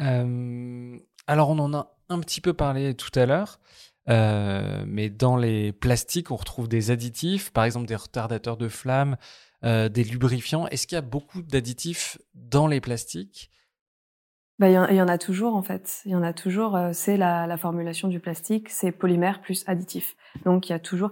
Euh, 0.00 0.98
alors, 1.26 1.50
on 1.50 1.58
en 1.58 1.74
a 1.74 1.96
un 2.08 2.20
petit 2.20 2.40
peu 2.40 2.52
parlé 2.54 2.94
tout 2.94 3.16
à 3.18 3.26
l'heure, 3.26 3.60
euh, 4.08 4.82
mais 4.86 5.10
dans 5.10 5.36
les 5.36 5.72
plastiques, 5.72 6.30
on 6.30 6.36
retrouve 6.36 6.68
des 6.68 6.90
additifs, 6.90 7.50
par 7.52 7.64
exemple 7.64 7.86
des 7.86 7.96
retardateurs 7.96 8.56
de 8.56 8.68
flamme, 8.68 9.16
euh, 9.64 9.88
des 9.88 10.04
lubrifiants. 10.04 10.66
Est-ce 10.68 10.86
qu'il 10.86 10.96
y 10.96 10.98
a 10.98 11.02
beaucoup 11.02 11.42
d'additifs 11.42 12.18
dans 12.34 12.66
les 12.66 12.80
plastiques? 12.80 13.50
Bah, 14.58 14.68
il 14.68 14.72
y, 14.74 14.78
en- 14.78 14.88
il 14.88 14.96
y 14.96 15.02
en 15.02 15.08
a 15.08 15.18
toujours 15.18 15.54
en 15.54 15.62
fait. 15.62 16.02
Il 16.04 16.12
y 16.12 16.14
en 16.14 16.22
a 16.22 16.32
toujours. 16.32 16.78
c'est 16.92 17.16
la, 17.16 17.46
la 17.46 17.56
formulation 17.56 18.08
du 18.08 18.20
plastique, 18.20 18.68
c'est 18.68 18.92
polymère 18.92 19.40
plus 19.40 19.64
additif. 19.66 20.16
Donc 20.44 20.68
il 20.68 20.72
y 20.72 20.74
a 20.74 20.78
toujours. 20.78 21.10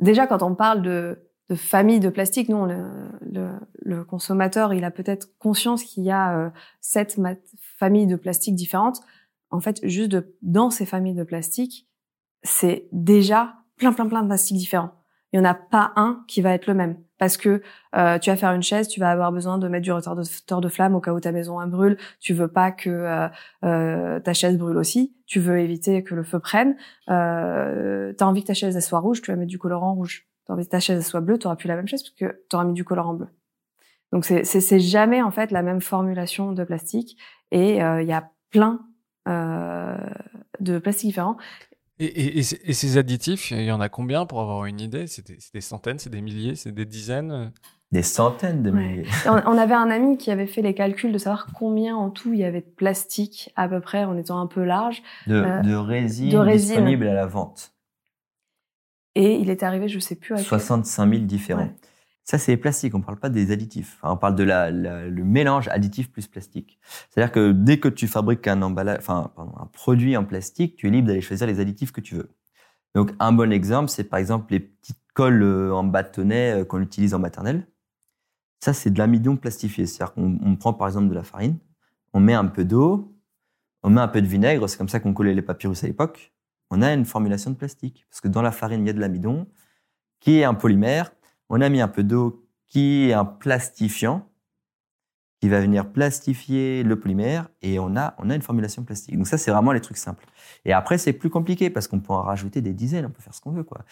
déjà 0.00 0.26
quand 0.26 0.42
on 0.42 0.54
parle 0.54 0.82
de, 0.82 1.30
de 1.52 1.56
famille 1.58 2.00
de 2.00 2.08
plastique, 2.08 2.48
nous 2.48 2.56
on 2.56 2.64
le, 2.64 2.82
le, 3.30 3.50
le 3.82 4.04
consommateur, 4.04 4.72
il 4.72 4.84
a 4.84 4.90
peut-être 4.90 5.36
conscience 5.38 5.84
qu'il 5.84 6.02
y 6.02 6.10
a 6.10 6.36
euh, 6.38 6.50
sept 6.80 7.20
familles 7.78 8.06
de 8.06 8.16
plastique 8.16 8.54
différentes. 8.54 9.00
En 9.50 9.60
fait, 9.60 9.86
juste 9.86 10.10
de, 10.10 10.34
dans 10.40 10.70
ces 10.70 10.86
familles 10.86 11.14
de 11.14 11.24
plastique, 11.24 11.86
c'est 12.42 12.88
déjà 12.90 13.56
plein 13.76 13.92
plein 13.92 14.06
plein 14.06 14.22
de 14.22 14.28
plastiques 14.28 14.56
différents. 14.56 14.92
Il 15.32 15.36
y 15.36 15.40
en 15.40 15.44
a 15.44 15.54
pas 15.54 15.92
un 15.96 16.24
qui 16.26 16.40
va 16.40 16.52
être 16.54 16.66
le 16.66 16.74
même 16.74 16.96
parce 17.18 17.36
que 17.36 17.62
euh, 17.96 18.18
tu 18.18 18.30
vas 18.30 18.36
faire 18.36 18.52
une 18.52 18.62
chaise, 18.62 18.88
tu 18.88 18.98
vas 18.98 19.10
avoir 19.10 19.30
besoin 19.30 19.58
de 19.58 19.68
mettre 19.68 19.84
du 19.84 19.92
retardateur 19.92 20.60
de 20.60 20.68
flamme 20.68 20.94
au 20.94 21.00
cas 21.00 21.12
où 21.12 21.20
ta 21.20 21.32
maison 21.32 21.64
brûle. 21.66 21.96
Tu 22.18 22.32
veux 22.32 22.48
pas 22.48 22.72
que 22.72 22.90
euh, 22.90 23.28
euh, 23.64 24.20
ta 24.20 24.32
chaise 24.32 24.56
brûle 24.58 24.76
aussi. 24.76 25.14
Tu 25.26 25.38
veux 25.38 25.58
éviter 25.58 26.02
que 26.02 26.14
le 26.14 26.22
feu 26.22 26.40
prenne. 26.40 26.76
Euh, 27.10 28.12
T'as 28.14 28.24
envie 28.26 28.42
que 28.42 28.48
ta 28.48 28.54
chaise 28.54 28.78
soit 28.80 29.00
rouge, 29.00 29.20
tu 29.22 29.30
vas 29.30 29.36
mettre 29.36 29.50
du 29.50 29.58
colorant 29.58 29.94
rouge. 29.94 30.26
T'as 30.46 30.54
envie 30.54 30.64
que 30.64 30.70
ta 30.70 30.80
chaise 30.80 31.06
soit 31.06 31.20
bleue, 31.20 31.38
t'auras 31.38 31.56
plus 31.56 31.68
la 31.68 31.76
même 31.76 31.86
chaise 31.88 32.02
parce 32.02 32.14
que 32.14 32.42
t'auras 32.48 32.64
mis 32.64 32.72
du 32.74 32.84
colorant 32.84 33.14
bleu. 33.14 33.28
Donc 34.12 34.24
c'est 34.24 34.44
c'est 34.44 34.60
c'est 34.60 34.80
jamais 34.80 35.22
en 35.22 35.30
fait 35.30 35.50
la 35.50 35.62
même 35.62 35.80
formulation 35.80 36.52
de 36.52 36.64
plastique 36.64 37.16
et 37.50 37.82
euh, 37.82 38.02
il 38.02 38.08
y 38.08 38.12
a 38.12 38.30
plein 38.50 38.80
euh, 39.28 39.96
de 40.60 40.78
plastiques 40.78 41.08
différents. 41.10 41.36
et, 41.98 42.06
et- 42.06 42.38
et 42.38 42.42
ces- 42.42 42.60
et 42.64 42.72
ces 42.72 42.98
additifs, 42.98 43.50
il 43.52 43.62
y 43.62 43.70
en 43.72 43.80
a 43.80 43.88
combien 43.88 44.26
pour 44.26 44.40
avoir 44.40 44.64
une 44.66 44.80
idée? 44.80 45.06
C'est 45.06 45.26
des, 45.54 45.60
centaines, 45.60 45.98
c'est 45.98 46.10
des 46.10 46.20
milliers, 46.22 46.56
c'est 46.56 46.72
des 46.72 46.84
dizaines? 46.84 47.52
Des 47.92 48.02
centaines 48.02 48.62
de 48.62 48.70
Ouais. 48.70 48.88
milliers. 48.88 49.06
on, 49.26 49.40
on 49.46 49.58
avait 49.58 49.74
un 49.74 49.90
ami 49.90 50.16
qui 50.18 50.30
avait 50.30 50.46
fait 50.46 50.62
les 50.62 50.74
calculs 50.74 51.12
de 51.12 51.18
savoir 51.18 51.46
combien 51.54 51.94
en 51.96 52.10
tout 52.10 52.32
il 52.32 52.40
y 52.40 52.44
avait 52.44 52.62
de 52.62 52.66
plastique 52.76 53.52
à 53.56 53.68
peu 53.68 53.80
près 53.80 54.04
en 54.04 54.16
étant 54.18 54.40
un 54.40 54.46
peu 54.46 54.64
large 54.64 55.02
De, 55.28 55.34
Euh, 55.36 55.60
de 55.60 55.74
résine 55.74 56.30
de 56.30 56.38
résine. 56.38 56.74
disponible 56.74 57.06
à 57.06 57.14
la 57.14 57.26
vente. 57.26 57.72
Et 59.14 59.34
il 59.36 59.50
était 59.50 59.66
arrivé 59.66 59.88
je 59.88 59.98
sais 59.98 60.14
plus 60.16 60.34
à 60.34 60.36
quel- 60.36 60.44
65 60.46 61.10
000 61.12 61.24
différents. 61.24 61.62
Ouais. 61.64 61.74
Ça, 62.24 62.38
c'est 62.38 62.52
les 62.52 62.56
plastiques. 62.56 62.94
On 62.94 62.98
ne 62.98 63.02
parle 63.04 63.18
pas 63.18 63.30
des 63.30 63.50
additifs. 63.50 63.98
Enfin, 64.00 64.14
on 64.14 64.16
parle 64.16 64.36
de 64.36 64.44
la, 64.44 64.70
la- 64.70 65.08
le 65.08 65.24
mélange 65.24 65.66
additif 65.68 66.10
plus 66.10 66.28
plastique. 66.28 66.78
C'est-à-dire 67.10 67.32
que 67.32 67.50
dès 67.50 67.78
que 67.80 67.88
tu 67.88 68.06
fabriques 68.06 68.46
un 68.46 68.62
emballage, 68.62 68.98
enfin, 68.98 69.32
pardon, 69.34 69.52
un 69.60 69.66
produit 69.66 70.16
en 70.16 70.24
plastique, 70.24 70.76
tu 70.76 70.86
es 70.86 70.90
libre 70.90 71.08
d'aller 71.08 71.20
choisir 71.20 71.48
les 71.48 71.58
additifs 71.58 71.90
que 71.90 72.00
tu 72.00 72.14
veux. 72.14 72.30
Donc, 72.94 73.10
un 73.18 73.32
bon 73.32 73.50
exemple, 73.52 73.88
c'est 73.90 74.04
par 74.04 74.20
exemple 74.20 74.52
les 74.52 74.60
petites 74.60 75.00
colles 75.14 75.42
euh, 75.42 75.74
en 75.74 75.82
bâtonnet 75.82 76.60
euh, 76.60 76.64
qu'on 76.64 76.80
utilise 76.80 77.12
en 77.12 77.18
maternelle. 77.18 77.66
Ça, 78.60 78.72
c'est 78.72 78.90
de 78.90 78.98
l'amidon 78.98 79.36
plastifié. 79.36 79.86
C'est-à-dire 79.86 80.14
qu'on 80.14 80.38
on 80.44 80.54
prend 80.54 80.72
par 80.72 80.86
exemple 80.86 81.08
de 81.08 81.14
la 81.14 81.24
farine, 81.24 81.58
on 82.12 82.20
met 82.20 82.34
un 82.34 82.46
peu 82.46 82.64
d'eau, 82.64 83.16
on 83.82 83.90
met 83.90 84.00
un 84.00 84.06
peu 84.08 84.22
de 84.22 84.28
vinaigre. 84.28 84.68
C'est 84.68 84.78
comme 84.78 84.88
ça 84.88 85.00
qu'on 85.00 85.12
collait 85.12 85.34
les 85.34 85.42
papyrus 85.42 85.82
à 85.82 85.88
l'époque. 85.88 86.31
On 86.72 86.80
a 86.80 86.92
une 86.94 87.04
formulation 87.04 87.50
de 87.50 87.56
plastique. 87.56 88.06
Parce 88.08 88.22
que 88.22 88.28
dans 88.28 88.42
la 88.42 88.50
farine, 88.50 88.80
il 88.80 88.86
y 88.86 88.90
a 88.90 88.94
de 88.94 89.00
l'amidon, 89.00 89.46
qui 90.20 90.38
est 90.38 90.44
un 90.44 90.54
polymère. 90.54 91.12
On 91.50 91.60
a 91.60 91.68
mis 91.68 91.82
un 91.82 91.88
peu 91.88 92.02
d'eau 92.02 92.48
qui 92.66 93.08
est 93.08 93.12
un 93.12 93.26
plastifiant 93.26 94.26
qui 95.42 95.48
va 95.48 95.60
venir 95.60 95.90
plastifier 95.90 96.84
le 96.84 96.98
polymère 96.98 97.48
et 97.62 97.80
on 97.80 97.96
a, 97.96 98.14
on 98.18 98.30
a 98.30 98.34
une 98.36 98.42
formulation 98.42 98.84
plastique. 98.84 99.16
Donc 99.16 99.26
ça, 99.26 99.36
c'est 99.36 99.50
vraiment 99.50 99.72
les 99.72 99.80
trucs 99.80 99.96
simples. 99.96 100.24
Et 100.64 100.72
après, 100.72 100.98
c'est 100.98 101.12
plus 101.12 101.30
compliqué 101.30 101.68
parce 101.68 101.88
qu'on 101.88 101.98
peut 101.98 102.12
en 102.12 102.22
rajouter 102.22 102.62
des 102.62 102.72
dizaines, 102.72 103.06
on 103.06 103.10
peut 103.10 103.20
faire 103.20 103.34
ce 103.34 103.40
qu'on 103.40 103.50
veut. 103.50 103.64
Quoi. 103.64 103.84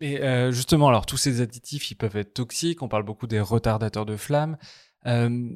Et 0.00 0.22
euh, 0.22 0.52
justement, 0.52 0.88
alors 0.88 1.04
tous 1.04 1.16
ces 1.16 1.40
additifs, 1.40 1.90
ils 1.90 1.96
peuvent 1.96 2.16
être 2.16 2.32
toxiques. 2.32 2.80
On 2.80 2.88
parle 2.88 3.02
beaucoup 3.02 3.26
des 3.26 3.40
retardateurs 3.40 4.06
de 4.06 4.16
flamme. 4.16 4.56
Euh, 5.06 5.50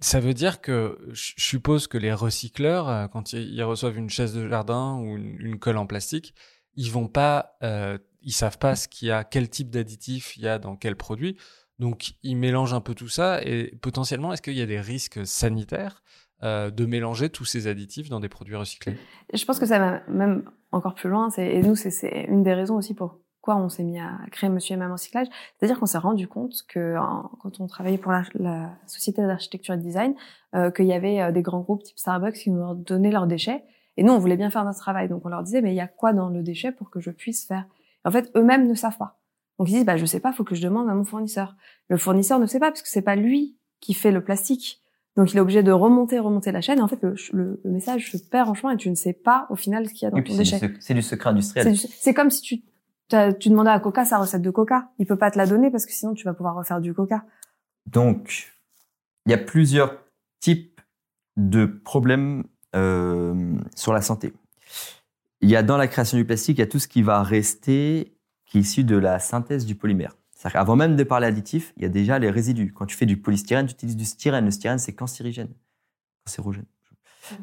ça 0.00 0.18
veut 0.18 0.34
dire 0.34 0.60
que 0.60 0.98
je 1.12 1.34
suppose 1.36 1.86
que 1.86 1.98
les 1.98 2.12
recycleurs, 2.12 2.88
euh, 2.88 3.06
quand 3.06 3.32
ils, 3.32 3.62
reçoivent 3.62 3.98
une 3.98 4.10
chaise 4.10 4.34
de 4.34 4.48
jardin 4.48 4.96
ou 4.96 5.16
une, 5.16 5.58
colle 5.58 5.76
en 5.76 5.86
plastique, 5.86 6.34
ils 6.74 6.90
vont 6.90 7.08
pas, 7.08 7.56
euh, 7.62 7.98
ils 8.22 8.32
savent 8.32 8.58
pas 8.58 8.76
ce 8.76 8.88
qu'il 8.88 9.08
y 9.08 9.10
a, 9.10 9.24
quel 9.24 9.48
type 9.50 9.70
d'additif 9.70 10.36
il 10.36 10.44
y 10.44 10.48
a 10.48 10.58
dans 10.58 10.76
quel 10.76 10.96
produit. 10.96 11.36
Donc 11.78 12.12
ils 12.22 12.36
mélangent 12.36 12.74
un 12.74 12.80
peu 12.80 12.94
tout 12.94 13.08
ça 13.08 13.42
et 13.42 13.76
potentiellement, 13.80 14.32
est-ce 14.32 14.42
qu'il 14.42 14.56
y 14.56 14.62
a 14.62 14.66
des 14.66 14.80
risques 14.80 15.26
sanitaires 15.26 16.02
euh, 16.42 16.70
de 16.70 16.86
mélanger 16.86 17.28
tous 17.28 17.44
ces 17.44 17.66
additifs 17.66 18.08
dans 18.08 18.20
des 18.20 18.28
produits 18.28 18.56
recyclés? 18.56 18.96
Je 19.32 19.44
pense 19.44 19.58
que 19.58 19.66
ça 19.66 19.78
va 19.78 20.02
même 20.08 20.44
encore 20.72 20.94
plus 20.94 21.10
loin. 21.10 21.28
Et 21.36 21.60
nous, 21.60 21.76
c'est, 21.76 22.26
une 22.28 22.42
des 22.42 22.54
raisons 22.54 22.76
aussi 22.76 22.94
pourquoi 23.40 23.56
on 23.56 23.70
s'est 23.70 23.84
mis 23.84 23.98
à 23.98 24.18
créer 24.30 24.50
Monsieur 24.50 24.74
et 24.74 24.76
Maman 24.76 24.92
Recyclage. 24.94 25.26
C'est-à-dire 25.56 25.80
qu'on 25.80 25.86
s'est 25.86 25.98
rendu 25.98 26.28
compte 26.28 26.62
que 26.68 26.98
en- 26.98 27.30
quand 27.40 27.58
on 27.60 27.66
travaillait 27.66 27.96
pour 27.96 28.12
la, 28.12 28.22
la 28.34 28.70
société 28.86 29.22
d'architecture 29.22 29.74
et 29.74 29.78
de 29.78 29.82
design, 29.82 30.14
euh, 30.54 30.70
qu'il 30.70 30.84
y 30.84 30.92
avait 30.92 31.22
euh, 31.22 31.32
des 31.32 31.40
grands 31.40 31.60
groupes 31.60 31.82
type 31.82 31.98
Starbucks 31.98 32.34
qui 32.34 32.50
nous 32.50 32.74
donnaient 32.74 33.10
leurs 33.10 33.26
déchets. 33.26 33.64
Et 33.96 34.02
nous, 34.02 34.12
on 34.12 34.18
voulait 34.18 34.36
bien 34.36 34.50
faire 34.50 34.64
notre 34.64 34.78
travail. 34.78 35.08
Donc 35.08 35.24
on 35.24 35.30
leur 35.30 35.42
disait, 35.42 35.62
mais 35.62 35.72
il 35.72 35.76
y 35.76 35.80
a 35.80 35.88
quoi 35.88 36.12
dans 36.12 36.28
le 36.28 36.42
déchet 36.42 36.70
pour 36.70 36.90
que 36.90 37.00
je 37.00 37.10
puisse 37.10 37.46
faire? 37.46 37.64
En 38.04 38.10
fait, 38.10 38.30
eux-mêmes 38.36 38.66
ne 38.68 38.74
savent 38.74 38.98
pas. 38.98 39.18
Donc 39.58 39.70
ils 39.70 39.72
disent 39.72 39.84
bah 39.86 39.96
je 39.96 40.04
sais 40.04 40.20
pas, 40.20 40.32
faut 40.32 40.44
que 40.44 40.54
je 40.54 40.62
demande 40.62 40.90
à 40.90 40.94
mon 40.94 41.04
fournisseur. 41.04 41.56
Le 41.88 41.96
fournisseur 41.96 42.38
ne 42.40 42.46
sait 42.46 42.58
pas 42.58 42.70
parce 42.70 42.82
que 42.82 42.88
c'est 42.88 43.02
pas 43.02 43.16
lui 43.16 43.56
qui 43.80 43.94
fait 43.94 44.10
le 44.10 44.22
plastique. 44.22 44.80
Donc 45.16 45.32
il 45.32 45.38
est 45.38 45.40
obligé 45.40 45.62
de 45.62 45.72
remonter, 45.72 46.18
remonter 46.18 46.52
la 46.52 46.60
chaîne. 46.60 46.78
Et 46.78 46.82
en 46.82 46.88
fait, 46.88 47.02
le, 47.02 47.14
le, 47.32 47.58
message 47.64 48.10
se 48.10 48.16
perd 48.18 48.48
en 48.50 48.54
chemin 48.54 48.74
et 48.74 48.76
tu 48.76 48.90
ne 48.90 48.94
sais 48.94 49.12
pas 49.14 49.46
au 49.50 49.56
final 49.56 49.88
ce 49.88 49.94
qu'il 49.94 50.02
y 50.02 50.06
a 50.06 50.10
dans 50.10 50.22
ton 50.22 50.36
déchet. 50.36 50.60
C'est 50.80 50.94
du 50.94 51.02
secret 51.02 51.30
industriel. 51.30 51.74
C'est 51.76 52.14
comme 52.14 52.30
si 52.30 52.42
tu 52.42 52.62
tu 53.38 53.48
demandais 53.48 53.70
à 53.70 53.80
Coca 53.80 54.04
sa 54.04 54.18
recette 54.18 54.42
de 54.42 54.50
Coca. 54.50 54.90
Il 54.98 55.06
peut 55.06 55.16
pas 55.16 55.30
te 55.30 55.38
la 55.38 55.46
donner 55.46 55.70
parce 55.70 55.86
que 55.86 55.92
sinon 55.92 56.14
tu 56.14 56.24
vas 56.24 56.34
pouvoir 56.34 56.54
refaire 56.54 56.80
du 56.80 56.94
Coca. 56.94 57.24
Donc 57.86 58.52
il 59.26 59.30
y 59.30 59.34
a 59.34 59.38
plusieurs 59.38 59.96
types 60.40 60.80
de 61.36 61.66
problèmes 61.66 62.44
euh, 62.74 63.56
sur 63.74 63.92
la 63.92 64.02
santé. 64.02 64.32
Il 65.40 65.48
y 65.48 65.56
a 65.56 65.62
dans 65.62 65.76
la 65.76 65.88
création 65.88 66.18
du 66.18 66.24
plastique, 66.24 66.58
il 66.58 66.60
y 66.60 66.64
a 66.64 66.66
tout 66.66 66.78
ce 66.78 66.88
qui 66.88 67.02
va 67.02 67.22
rester 67.22 68.14
qui 68.46 68.58
est 68.58 68.60
issu 68.62 68.84
de 68.84 68.96
la 68.96 69.18
synthèse 69.18 69.64
du 69.64 69.74
polymère. 69.74 70.16
Avant 70.54 70.74
même 70.74 70.96
de 70.96 71.04
parler 71.04 71.26
additif, 71.26 71.72
il 71.76 71.82
y 71.82 71.86
a 71.86 71.88
déjà 71.88 72.18
les 72.18 72.30
résidus. 72.30 72.72
Quand 72.72 72.86
tu 72.86 72.96
fais 72.96 73.06
du 73.06 73.18
polystyrène, 73.18 73.66
tu 73.66 73.74
utilises 73.74 73.96
du 73.96 74.04
styrène. 74.04 74.46
Le 74.46 74.50
styrène, 74.50 74.78
c'est 74.78 74.94
cancérigène, 74.94 75.52
cancérogène. 76.24 76.64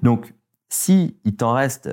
Donc, 0.01 0.33
si 0.69 1.17
il 1.23 1.35
t'en 1.35 1.53
reste 1.53 1.89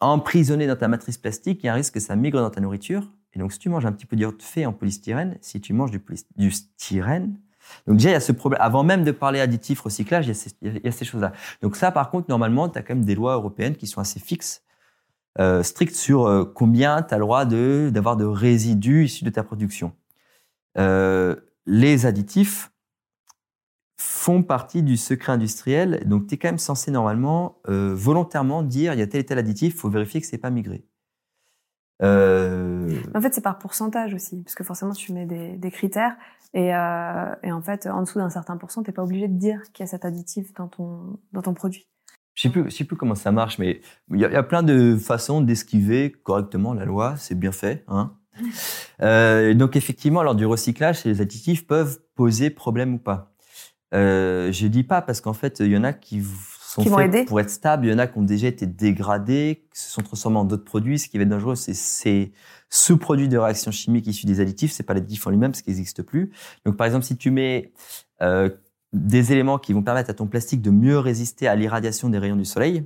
emprisonné 0.00 0.66
dans 0.66 0.76
ta 0.76 0.88
matrice 0.88 1.18
plastique, 1.18 1.60
il 1.62 1.66
y 1.66 1.68
a 1.68 1.72
un 1.72 1.76
risque 1.76 1.94
que 1.94 2.00
ça 2.00 2.16
migre 2.16 2.40
dans 2.40 2.50
ta 2.50 2.60
nourriture. 2.60 3.10
Et 3.34 3.38
donc, 3.38 3.52
si 3.52 3.58
tu 3.58 3.68
manges 3.68 3.86
un 3.86 3.92
petit 3.92 4.06
peu 4.06 4.16
de 4.16 4.32
fait 4.40 4.66
en 4.66 4.72
polystyrène, 4.72 5.38
si 5.40 5.60
tu 5.60 5.72
manges 5.72 5.90
du, 6.36 6.50
styrène, 6.50 7.38
donc 7.86 7.96
déjà, 7.96 8.10
il 8.10 8.12
y 8.12 8.16
a 8.16 8.20
ce 8.20 8.32
problème. 8.32 8.60
Avant 8.62 8.82
même 8.82 9.04
de 9.04 9.12
parler 9.12 9.40
additif, 9.40 9.80
recyclage, 9.80 10.26
il 10.26 10.28
y 10.28 10.30
a 10.30 10.34
ces, 10.34 10.50
il 10.62 10.80
y 10.82 10.88
a 10.88 10.92
ces 10.92 11.04
choses-là. 11.04 11.32
Donc 11.60 11.76
ça, 11.76 11.92
par 11.92 12.10
contre, 12.10 12.30
normalement, 12.30 12.68
tu 12.68 12.78
as 12.78 12.82
quand 12.82 12.94
même 12.94 13.04
des 13.04 13.14
lois 13.14 13.34
européennes 13.34 13.76
qui 13.76 13.86
sont 13.86 14.00
assez 14.00 14.20
fixes, 14.20 14.62
euh, 15.38 15.62
strictes 15.62 15.94
sur 15.94 16.26
euh, 16.26 16.44
combien 16.44 17.02
tu 17.02 17.14
as 17.14 17.18
le 17.18 17.24
droit 17.24 17.44
d'avoir 17.44 18.16
de, 18.16 18.24
résidus 18.24 19.04
issus 19.04 19.24
de 19.24 19.30
ta 19.30 19.42
production. 19.42 19.92
Euh, 20.78 21.36
les 21.66 22.06
additifs 22.06 22.70
font 24.00 24.42
partie 24.42 24.82
du 24.82 24.96
secret 24.96 25.32
industriel, 25.32 26.02
donc 26.06 26.28
tu 26.28 26.34
es 26.34 26.38
quand 26.38 26.48
même 26.48 26.58
censé 26.58 26.90
normalement 26.90 27.58
euh, 27.68 27.92
volontairement 27.94 28.62
dire 28.62 28.94
il 28.94 29.00
y 29.00 29.02
a 29.02 29.06
tel 29.06 29.20
et 29.20 29.24
tel 29.24 29.38
additif, 29.38 29.74
il 29.74 29.78
faut 29.78 29.90
vérifier 29.90 30.20
que 30.20 30.26
c'est 30.26 30.38
pas 30.38 30.50
migré. 30.50 30.84
Euh... 32.02 32.96
En 33.14 33.20
fait, 33.20 33.34
c'est 33.34 33.42
par 33.42 33.58
pourcentage 33.58 34.14
aussi, 34.14 34.40
parce 34.42 34.54
que 34.54 34.62
forcément, 34.62 34.92
tu 34.92 35.12
mets 35.12 35.26
des, 35.26 35.56
des 35.56 35.70
critères, 35.72 36.16
et, 36.54 36.74
euh, 36.74 37.34
et, 37.42 37.52
en 37.52 37.60
fait, 37.60 37.86
en 37.86 38.02
dessous 38.02 38.18
d'un 38.18 38.30
certain 38.30 38.56
pourcent, 38.56 38.82
t'es 38.82 38.92
pas 38.92 39.02
obligé 39.02 39.28
de 39.28 39.36
dire 39.36 39.60
qu'il 39.72 39.84
y 39.84 39.88
a 39.88 39.90
cet 39.90 40.04
additif 40.04 40.54
dans 40.54 40.68
ton 40.68 41.18
dans 41.32 41.42
ton 41.42 41.54
produit. 41.54 41.88
Je 42.34 42.42
sais 42.42 42.50
plus, 42.50 42.64
je 42.66 42.70
sais 42.70 42.84
plus 42.84 42.96
comment 42.96 43.16
ça 43.16 43.32
marche, 43.32 43.58
mais 43.58 43.80
il 44.10 44.20
y, 44.20 44.24
a, 44.24 44.30
y 44.30 44.36
a 44.36 44.44
plein 44.44 44.62
de 44.62 44.96
façons 44.96 45.40
d'esquiver 45.40 46.12
correctement 46.12 46.72
la 46.72 46.84
loi. 46.84 47.16
C'est 47.16 47.34
bien 47.34 47.52
fait, 47.52 47.84
hein. 47.88 48.14
euh, 49.02 49.54
donc 49.54 49.74
effectivement, 49.74 50.22
lors 50.22 50.36
du 50.36 50.46
recyclage, 50.46 51.04
les 51.04 51.20
additifs 51.20 51.66
peuvent 51.66 51.98
poser 52.14 52.50
problème 52.50 52.94
ou 52.94 52.98
pas. 52.98 53.34
Euh, 53.94 54.52
je 54.52 54.66
dis 54.66 54.84
pas 54.84 55.00
parce 55.02 55.20
qu'en 55.20 55.32
fait, 55.32 55.60
il 55.60 55.72
y 55.72 55.76
en 55.76 55.84
a 55.84 55.92
qui 55.92 56.22
sont 56.22 56.82
qui 56.82 56.90
faits 56.90 57.26
pour 57.26 57.40
être 57.40 57.50
stables, 57.50 57.86
il 57.86 57.90
y 57.90 57.94
en 57.94 57.98
a 57.98 58.06
qui 58.06 58.18
ont 58.18 58.22
déjà 58.22 58.48
été 58.48 58.66
dégradés, 58.66 59.64
qui 59.72 59.80
se 59.80 59.90
sont 59.90 60.02
transformés 60.02 60.38
en 60.38 60.44
d'autres 60.44 60.64
produits. 60.64 60.98
Ce 60.98 61.08
qui 61.08 61.16
va 61.16 61.22
être 61.22 61.30
dangereux, 61.30 61.54
c'est 61.54 61.74
ces 61.74 62.32
sous-produits 62.68 63.28
de 63.28 63.38
réactions 63.38 63.70
chimiques 63.70 64.06
issus 64.06 64.26
des 64.26 64.40
additifs. 64.40 64.72
C'est 64.72 64.82
pas 64.82 64.94
l'additif 64.94 65.26
en 65.26 65.30
lui-même, 65.30 65.52
parce 65.52 65.62
qu'il 65.62 65.74
n'existe 65.74 66.02
plus. 66.02 66.32
Donc, 66.66 66.76
par 66.76 66.86
exemple, 66.86 67.04
si 67.04 67.16
tu 67.16 67.30
mets 67.30 67.72
euh, 68.20 68.50
des 68.92 69.32
éléments 69.32 69.58
qui 69.58 69.72
vont 69.72 69.82
permettre 69.82 70.10
à 70.10 70.14
ton 70.14 70.26
plastique 70.26 70.60
de 70.60 70.70
mieux 70.70 70.98
résister 70.98 71.48
à 71.48 71.56
l'irradiation 71.56 72.10
des 72.10 72.18
rayons 72.18 72.36
du 72.36 72.44
soleil, 72.44 72.84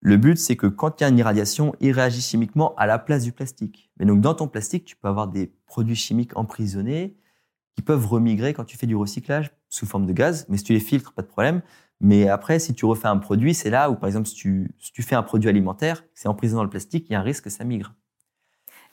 le 0.00 0.16
but, 0.16 0.36
c'est 0.36 0.54
que 0.54 0.66
quand 0.66 1.00
il 1.00 1.04
y 1.04 1.06
a 1.06 1.08
une 1.08 1.18
irradiation, 1.18 1.74
il 1.80 1.90
réagit 1.90 2.20
chimiquement 2.20 2.74
à 2.76 2.86
la 2.86 2.98
place 2.98 3.24
du 3.24 3.32
plastique. 3.32 3.90
Mais 3.98 4.04
donc, 4.04 4.20
dans 4.20 4.34
ton 4.34 4.48
plastique, 4.48 4.84
tu 4.84 4.96
peux 4.96 5.08
avoir 5.08 5.28
des 5.28 5.52
produits 5.66 5.96
chimiques 5.96 6.36
emprisonnés 6.36 7.16
qui 7.74 7.82
peuvent 7.82 8.06
remigrer 8.06 8.54
quand 8.54 8.64
tu 8.64 8.76
fais 8.76 8.86
du 8.86 8.96
recyclage 8.96 9.50
sous 9.68 9.86
forme 9.86 10.06
de 10.06 10.12
gaz. 10.12 10.46
Mais 10.48 10.56
si 10.56 10.64
tu 10.64 10.72
les 10.72 10.80
filtres, 10.80 11.12
pas 11.12 11.22
de 11.22 11.26
problème. 11.26 11.62
Mais 12.00 12.28
après, 12.28 12.58
si 12.58 12.74
tu 12.74 12.84
refais 12.84 13.08
un 13.08 13.18
produit, 13.18 13.54
c'est 13.54 13.70
là 13.70 13.90
où, 13.90 13.94
par 13.94 14.08
exemple, 14.08 14.28
si 14.28 14.34
tu, 14.34 14.74
si 14.78 14.92
tu 14.92 15.02
fais 15.02 15.14
un 15.14 15.22
produit 15.22 15.48
alimentaire, 15.48 16.04
c'est 16.14 16.28
emprisonné 16.28 16.58
dans 16.58 16.64
le 16.64 16.70
plastique, 16.70 17.06
il 17.08 17.12
y 17.12 17.16
a 17.16 17.20
un 17.20 17.22
risque 17.22 17.44
que 17.44 17.50
ça 17.50 17.64
migre. 17.64 17.94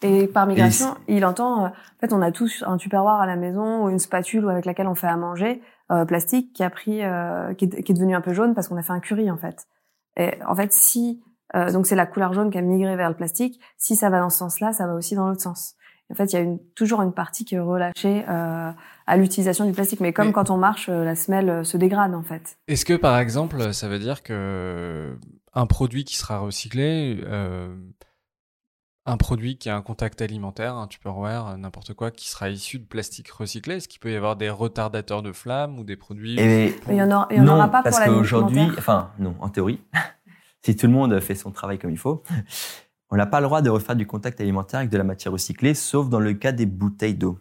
Et 0.03 0.27
par 0.27 0.47
migration, 0.47 0.95
il 1.07 1.25
entend, 1.25 1.65
euh, 1.65 1.67
en 1.67 1.99
fait, 1.99 2.11
on 2.11 2.21
a 2.21 2.32
tous 2.32 2.63
un 2.65 2.77
tupperware 2.77 3.21
à 3.21 3.27
la 3.27 3.36
maison 3.36 3.86
ou 3.86 3.89
une 3.89 3.99
spatule 3.99 4.49
avec 4.49 4.65
laquelle 4.65 4.88
on 4.88 4.95
fait 4.95 5.07
à 5.07 5.17
manger, 5.17 5.61
euh, 5.91 6.05
plastique, 6.05 6.53
qui 6.53 6.63
a 6.63 6.69
pris, 6.71 7.03
euh, 7.03 7.53
qui, 7.53 7.65
est, 7.65 7.84
qui, 7.84 7.91
est, 7.91 7.95
devenu 7.95 8.15
un 8.15 8.21
peu 8.21 8.34
jaune 8.34 8.55
parce 8.55 8.67
qu'on 8.67 8.77
a 8.77 8.82
fait 8.82 8.93
un 8.93 8.99
curry, 8.99 9.29
en 9.29 9.38
fait. 9.38 9.67
Et 10.17 10.32
en 10.47 10.55
fait, 10.55 10.73
si, 10.73 11.21
euh, 11.55 11.71
donc 11.71 11.86
c'est 11.86 11.95
la 11.95 12.05
couleur 12.05 12.34
jaune 12.34 12.49
qui 12.49 12.57
a 12.57 12.61
migré 12.61 12.95
vers 12.95 13.09
le 13.09 13.15
plastique, 13.15 13.59
si 13.77 13.95
ça 13.95 14.09
va 14.09 14.19
dans 14.19 14.29
ce 14.29 14.38
sens-là, 14.38 14.73
ça 14.73 14.88
va 14.88 14.95
aussi 14.95 15.15
dans 15.15 15.27
l'autre 15.27 15.41
sens. 15.41 15.75
En 16.12 16.16
fait, 16.16 16.34
il 16.34 16.36
y 16.36 16.39
a 16.39 16.41
une, 16.41 16.59
toujours 16.76 17.01
une 17.01 17.14
partie 17.14 17.45
qui 17.45 17.55
est 17.55 17.59
relâchée 17.59 18.26
euh, 18.28 18.72
à 19.07 19.18
l'utilisation 19.18 19.66
du 19.66 19.72
plastique. 19.72 19.99
Mais 19.99 20.14
comme 20.14 20.32
quand 20.34 20.49
on 20.49 20.57
marche, 20.57 20.89
euh, 20.89 21.03
la 21.03 21.16
semelle 21.16 21.49
euh, 21.49 21.64
se 21.64 21.78
dégrade 21.78 22.14
en 22.14 22.24
fait. 22.24 22.57
Est-ce 22.68 22.86
que 22.86 22.93
par 22.93 23.18
exemple, 23.20 23.74
ça 23.74 23.88
veut 23.88 23.99
dire 23.99 24.24
que 24.24 25.18
un 25.53 25.66
produit 25.66 26.03
qui 26.03 26.16
sera 26.18 26.39
recyclé, 26.39 27.20
euh, 27.24 27.76
un 29.05 29.18
produit 29.18 29.57
qui 29.57 29.70
a 29.70 29.76
un 29.76 29.82
contact 29.82 30.22
alimentaire, 30.22 30.76
un 30.76 30.88
Tupperware, 30.88 31.57
n'importe 31.57 31.93
quoi, 31.93 32.12
qui 32.12 32.30
sera 32.30 32.49
issu 32.49 32.80
de 32.80 32.86
plastique 32.86 33.30
recyclé, 33.30 33.76
est-ce 33.76 33.88
qu'il 33.88 33.99
peut 33.99 34.12
y 34.12 34.16
avoir 34.16 34.36
des 34.36 34.49
retardateurs 34.49 35.22
de 35.24 35.32
flamme 35.32 35.80
ou 35.80 35.84
des 35.84 35.97
produits 35.97 36.39
Et 36.39 36.76
Il 36.88 36.95
y 36.95 37.01
en, 37.01 37.12
a, 37.12 37.28
il 37.32 37.38
y 37.38 37.39
en 37.39 37.43
non, 37.43 37.55
aura 37.55 37.70
pas 37.70 37.84
parce 37.84 37.99
qu'aujourd'hui, 37.99 38.62
enfin 38.78 39.12
non, 39.20 39.36
en 39.39 39.49
théorie, 39.49 39.82
si 40.64 40.76
tout 40.76 40.88
le 40.88 40.93
monde 40.93 41.20
fait 41.20 41.36
son 41.36 41.51
travail 41.51 41.80
comme 41.80 41.91
il 41.91 41.97
faut, 41.97 42.24
on 43.12 43.18
n'a 43.18 43.26
pas 43.26 43.41
le 43.41 43.45
droit 43.45 43.62
de 43.62 43.70
refaire 43.70 43.95
du 43.95 44.07
contact 44.07 44.39
alimentaire 44.39 44.80
avec 44.80 44.89
de 44.89 44.97
la 44.97 45.03
matière 45.03 45.34
recyclée, 45.34 45.74
sauf 45.74 46.09
dans 46.09 46.20
le 46.20 46.34
cas 46.34 46.53
des 46.53 46.66
bouteilles 46.66 47.16
d'eau. 47.16 47.39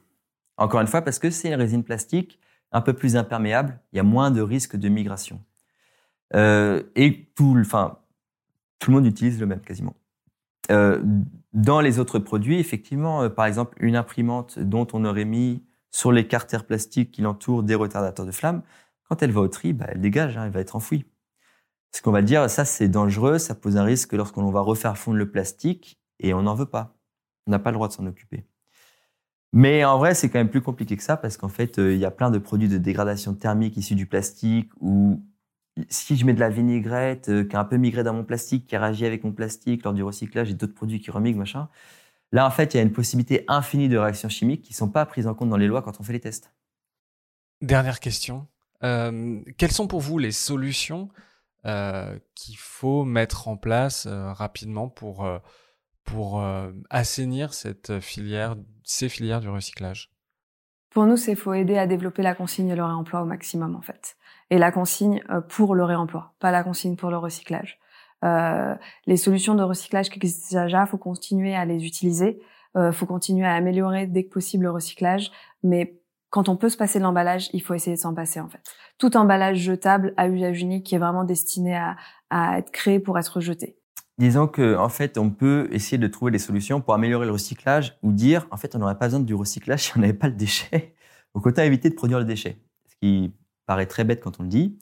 Encore 0.56 0.80
une 0.80 0.88
fois, 0.88 1.02
parce 1.02 1.18
que 1.18 1.30
c'est 1.30 1.48
une 1.48 1.54
résine 1.54 1.84
plastique 1.84 2.38
un 2.72 2.80
peu 2.80 2.92
plus 2.92 3.16
imperméable, 3.16 3.80
il 3.92 3.96
y 3.96 4.00
a 4.00 4.02
moins 4.02 4.30
de 4.30 4.42
risques 4.42 4.76
de 4.76 4.88
migration. 4.88 5.40
Euh, 6.34 6.82
et 6.94 7.30
tout, 7.34 7.54
le 7.54 8.92
monde 8.92 9.06
utilise 9.06 9.40
le 9.40 9.46
même 9.46 9.60
quasiment. 9.60 9.94
Euh, 10.70 11.02
dans 11.52 11.80
les 11.80 11.98
autres 11.98 12.18
produits, 12.18 12.58
effectivement, 12.58 13.22
euh, 13.22 13.28
par 13.28 13.46
exemple, 13.46 13.76
une 13.80 13.96
imprimante 13.96 14.58
dont 14.58 14.86
on 14.92 15.04
aurait 15.04 15.24
mis 15.24 15.64
sur 15.90 16.12
les 16.12 16.28
carters 16.28 16.64
plastiques 16.64 17.10
qui 17.10 17.22
l'entourent 17.22 17.64
des 17.64 17.74
retardateurs 17.74 18.26
de 18.26 18.30
flamme, 18.30 18.62
quand 19.08 19.22
elle 19.22 19.32
va 19.32 19.40
au 19.40 19.48
tri, 19.48 19.72
bah, 19.72 19.86
elle 19.88 20.00
dégage, 20.00 20.36
hein, 20.36 20.44
elle 20.44 20.52
va 20.52 20.60
être 20.60 20.76
enfouie. 20.76 21.04
Ce 21.92 22.02
qu'on 22.02 22.12
va 22.12 22.22
dire, 22.22 22.48
ça 22.48 22.64
c'est 22.64 22.88
dangereux, 22.88 23.38
ça 23.38 23.54
pose 23.54 23.76
un 23.76 23.84
risque 23.84 24.12
lorsqu'on 24.12 24.48
va 24.50 24.60
refaire 24.60 24.96
fondre 24.96 25.16
le 25.16 25.30
plastique 25.30 26.00
et 26.18 26.34
on 26.34 26.42
n'en 26.42 26.54
veut 26.54 26.66
pas. 26.66 26.96
On 27.46 27.50
n'a 27.50 27.58
pas 27.58 27.70
le 27.70 27.74
droit 27.74 27.88
de 27.88 27.92
s'en 27.92 28.06
occuper. 28.06 28.46
Mais 29.52 29.84
en 29.84 29.98
vrai, 29.98 30.14
c'est 30.14 30.28
quand 30.30 30.38
même 30.38 30.50
plus 30.50 30.62
compliqué 30.62 30.96
que 30.96 31.02
ça 31.02 31.16
parce 31.16 31.36
qu'en 31.36 31.48
fait, 31.48 31.78
euh, 31.78 31.92
il 31.92 31.98
y 31.98 32.04
a 32.04 32.10
plein 32.10 32.30
de 32.30 32.38
produits 32.38 32.68
de 32.68 32.78
dégradation 32.78 33.34
thermique 33.34 33.76
issus 33.76 33.96
du 33.96 34.06
plastique 34.06 34.70
ou 34.80 35.24
si 35.88 36.16
je 36.16 36.24
mets 36.24 36.34
de 36.34 36.40
la 36.40 36.50
vinaigrette 36.50 37.28
euh, 37.28 37.44
qui 37.44 37.56
a 37.56 37.60
un 37.60 37.64
peu 37.64 37.76
migré 37.76 38.04
dans 38.04 38.12
mon 38.12 38.24
plastique, 38.24 38.66
qui 38.66 38.76
a 38.76 38.80
réagi 38.80 39.06
avec 39.06 39.24
mon 39.24 39.32
plastique 39.32 39.82
lors 39.82 39.94
du 39.94 40.02
recyclage 40.02 40.50
et 40.50 40.54
d'autres 40.54 40.74
produits 40.74 41.00
qui 41.00 41.10
remigrent, 41.10 41.38
machin. 41.38 41.68
Là, 42.32 42.46
en 42.46 42.50
fait, 42.50 42.74
il 42.74 42.76
y 42.76 42.80
a 42.80 42.82
une 42.82 42.92
possibilité 42.92 43.44
infinie 43.48 43.88
de 43.88 43.98
réactions 43.98 44.28
chimiques 44.28 44.62
qui 44.62 44.72
ne 44.72 44.76
sont 44.76 44.88
pas 44.88 45.04
prises 45.04 45.26
en 45.26 45.34
compte 45.34 45.48
dans 45.48 45.56
les 45.56 45.66
lois 45.66 45.82
quand 45.82 45.98
on 45.98 46.04
fait 46.04 46.12
les 46.12 46.20
tests. 46.20 46.52
Dernière 47.60 47.98
question. 47.98 48.46
Euh, 48.84 49.40
quelles 49.58 49.72
sont 49.72 49.88
pour 49.88 50.00
vous 50.00 50.18
les 50.18 50.32
solutions 50.32 51.08
qu'il 51.64 52.56
faut 52.56 53.04
mettre 53.04 53.48
en 53.48 53.56
place 53.56 54.06
euh, 54.06 54.32
rapidement 54.32 54.88
pour, 54.88 55.24
euh, 55.24 55.38
pour 56.04 56.42
assainir 56.88 57.54
cette 57.54 58.00
filière, 58.00 58.56
ces 58.84 59.08
filières 59.08 59.40
du 59.40 59.48
recyclage 59.48 60.10
Pour 60.90 61.06
nous, 61.06 61.16
c'est 61.16 61.34
faut 61.34 61.54
aider 61.54 61.78
à 61.78 61.86
développer 61.86 62.22
la 62.22 62.34
consigne 62.34 62.68
et 62.68 62.76
le 62.76 62.84
réemploi 62.84 63.22
au 63.22 63.26
maximum 63.26 63.76
en 63.76 63.82
fait. 63.82 64.16
Et 64.50 64.58
la 64.58 64.72
consigne 64.72 65.22
pour 65.48 65.74
le 65.74 65.84
réemploi, 65.84 66.34
pas 66.40 66.50
la 66.50 66.64
consigne 66.64 66.96
pour 66.96 67.10
le 67.10 67.18
recyclage. 67.18 67.78
Euh, 68.24 68.74
les 69.06 69.16
solutions 69.16 69.54
de 69.54 69.62
recyclage 69.62 70.10
qui 70.10 70.18
existent 70.18 70.62
déjà, 70.62 70.86
faut 70.86 70.98
continuer 70.98 71.54
à 71.54 71.64
les 71.64 71.86
utiliser. 71.86 72.40
Euh, 72.76 72.92
faut 72.92 73.06
continuer 73.06 73.46
à 73.46 73.54
améliorer 73.54 74.06
dès 74.06 74.24
que 74.24 74.30
possible 74.30 74.64
le 74.64 74.70
recyclage, 74.70 75.32
mais 75.62 75.99
quand 76.30 76.48
on 76.48 76.56
peut 76.56 76.68
se 76.68 76.76
passer 76.76 76.98
de 76.98 77.04
l'emballage, 77.04 77.50
il 77.52 77.60
faut 77.60 77.74
essayer 77.74 77.96
de 77.96 78.00
s'en 78.00 78.14
passer 78.14 78.40
en 78.40 78.48
fait. 78.48 78.62
Tout 78.98 79.16
emballage 79.16 79.58
jetable 79.58 80.14
à 80.16 80.28
usage 80.28 80.60
unique 80.62 80.86
qui 80.86 80.94
est 80.94 80.98
vraiment 80.98 81.24
destiné 81.24 81.76
à, 81.76 81.96
à 82.30 82.58
être 82.58 82.70
créé 82.70 83.00
pour 83.00 83.18
être 83.18 83.40
jeté. 83.40 83.76
Disons 84.18 84.46
que 84.46 84.76
en 84.76 84.88
fait, 84.88 85.18
on 85.18 85.30
peut 85.30 85.68
essayer 85.72 85.98
de 85.98 86.06
trouver 86.06 86.30
des 86.30 86.38
solutions 86.38 86.80
pour 86.80 86.94
améliorer 86.94 87.26
le 87.26 87.32
recyclage 87.32 87.98
ou 88.02 88.12
dire 88.12 88.46
en 88.50 88.56
fait, 88.56 88.74
on 88.76 88.78
n'aurait 88.78 88.98
pas 88.98 89.06
besoin 89.06 89.20
du 89.20 89.34
recyclage 89.34 89.80
si 89.84 89.96
on 89.96 90.00
n'avait 90.00 90.12
pas 90.12 90.28
le 90.28 90.34
déchet. 90.34 90.94
Donc 91.34 91.46
autant 91.46 91.62
éviter 91.62 91.90
de 91.90 91.94
produire 91.94 92.18
le 92.18 92.24
déchet, 92.24 92.58
ce 92.88 92.96
qui 92.96 93.32
paraît 93.66 93.86
très 93.86 94.04
bête 94.04 94.22
quand 94.22 94.40
on 94.40 94.44
le 94.44 94.48
dit. 94.48 94.78